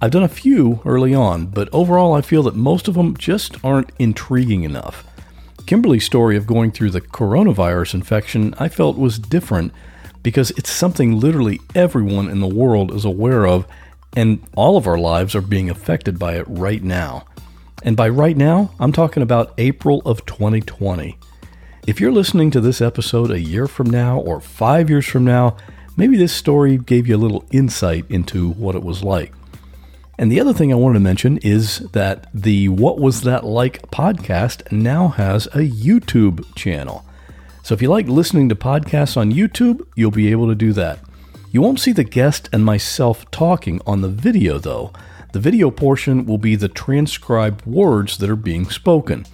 I've 0.00 0.12
done 0.12 0.22
a 0.22 0.28
few 0.28 0.80
early 0.86 1.14
on, 1.14 1.48
but 1.48 1.68
overall, 1.70 2.14
I 2.14 2.22
feel 2.22 2.42
that 2.44 2.56
most 2.56 2.88
of 2.88 2.94
them 2.94 3.14
just 3.18 3.62
aren't 3.62 3.92
intriguing 3.98 4.62
enough. 4.62 5.06
Kimberly's 5.66 6.06
story 6.06 6.34
of 6.38 6.46
going 6.46 6.72
through 6.72 6.92
the 6.92 7.02
coronavirus 7.02 7.92
infection 7.92 8.54
I 8.58 8.70
felt 8.70 8.96
was 8.96 9.18
different 9.18 9.74
because 10.22 10.50
it's 10.52 10.70
something 10.70 11.20
literally 11.20 11.60
everyone 11.74 12.30
in 12.30 12.40
the 12.40 12.48
world 12.48 12.90
is 12.90 13.04
aware 13.04 13.46
of, 13.46 13.66
and 14.16 14.42
all 14.56 14.78
of 14.78 14.86
our 14.86 14.98
lives 14.98 15.34
are 15.34 15.42
being 15.42 15.68
affected 15.68 16.18
by 16.18 16.36
it 16.36 16.46
right 16.48 16.82
now. 16.82 17.26
And 17.82 17.98
by 17.98 18.08
right 18.08 18.36
now, 18.38 18.70
I'm 18.80 18.92
talking 18.92 19.22
about 19.22 19.52
April 19.58 20.00
of 20.06 20.24
2020. 20.24 21.18
If 21.90 22.00
you're 22.00 22.12
listening 22.12 22.52
to 22.52 22.60
this 22.60 22.80
episode 22.80 23.32
a 23.32 23.40
year 23.40 23.66
from 23.66 23.90
now 23.90 24.20
or 24.20 24.40
five 24.40 24.88
years 24.88 25.04
from 25.04 25.24
now, 25.24 25.56
maybe 25.96 26.16
this 26.16 26.32
story 26.32 26.78
gave 26.78 27.08
you 27.08 27.16
a 27.16 27.18
little 27.18 27.44
insight 27.50 28.04
into 28.08 28.52
what 28.52 28.76
it 28.76 28.84
was 28.84 29.02
like. 29.02 29.32
And 30.16 30.30
the 30.30 30.38
other 30.38 30.52
thing 30.52 30.72
I 30.72 30.76
wanted 30.76 30.94
to 30.94 31.00
mention 31.00 31.38
is 31.38 31.80
that 31.90 32.28
the 32.32 32.68
What 32.68 33.00
Was 33.00 33.22
That 33.22 33.44
Like 33.44 33.90
podcast 33.90 34.70
now 34.70 35.08
has 35.08 35.46
a 35.46 35.68
YouTube 35.68 36.54
channel. 36.54 37.04
So 37.64 37.74
if 37.74 37.82
you 37.82 37.88
like 37.88 38.06
listening 38.06 38.48
to 38.50 38.54
podcasts 38.54 39.16
on 39.16 39.32
YouTube, 39.32 39.84
you'll 39.96 40.12
be 40.12 40.30
able 40.30 40.46
to 40.46 40.54
do 40.54 40.72
that. 40.74 41.00
You 41.50 41.60
won't 41.60 41.80
see 41.80 41.90
the 41.90 42.04
guest 42.04 42.48
and 42.52 42.64
myself 42.64 43.28
talking 43.32 43.80
on 43.84 44.00
the 44.00 44.08
video 44.08 44.58
though. 44.58 44.92
The 45.32 45.40
video 45.40 45.72
portion 45.72 46.24
will 46.24 46.38
be 46.38 46.54
the 46.54 46.68
transcribed 46.68 47.66
words 47.66 48.16
that 48.18 48.30
are 48.30 48.36
being 48.36 48.70
spoken. 48.70 49.26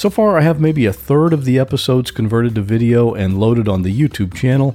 So 0.00 0.08
far, 0.08 0.38
I 0.38 0.40
have 0.40 0.62
maybe 0.62 0.86
a 0.86 0.94
third 0.94 1.34
of 1.34 1.44
the 1.44 1.58
episodes 1.58 2.10
converted 2.10 2.54
to 2.54 2.62
video 2.62 3.12
and 3.12 3.38
loaded 3.38 3.68
on 3.68 3.82
the 3.82 3.94
YouTube 3.94 4.32
channel, 4.34 4.74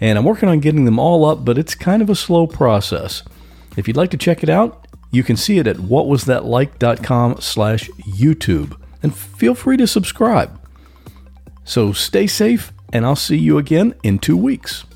and 0.00 0.18
I'm 0.18 0.24
working 0.24 0.48
on 0.48 0.58
getting 0.58 0.84
them 0.84 0.98
all 0.98 1.24
up, 1.24 1.44
but 1.44 1.58
it's 1.58 1.76
kind 1.76 2.02
of 2.02 2.10
a 2.10 2.16
slow 2.16 2.48
process. 2.48 3.22
If 3.76 3.86
you'd 3.86 3.96
like 3.96 4.10
to 4.10 4.16
check 4.16 4.42
it 4.42 4.48
out, 4.48 4.88
you 5.12 5.22
can 5.22 5.36
see 5.36 5.58
it 5.58 5.68
at 5.68 5.76
whatwasthatlike.com 5.76 7.36
slash 7.40 7.88
YouTube, 8.00 8.76
and 9.00 9.14
feel 9.14 9.54
free 9.54 9.76
to 9.76 9.86
subscribe. 9.86 10.60
So 11.62 11.92
stay 11.92 12.26
safe, 12.26 12.72
and 12.92 13.06
I'll 13.06 13.14
see 13.14 13.38
you 13.38 13.58
again 13.58 13.94
in 14.02 14.18
two 14.18 14.36
weeks. 14.36 14.86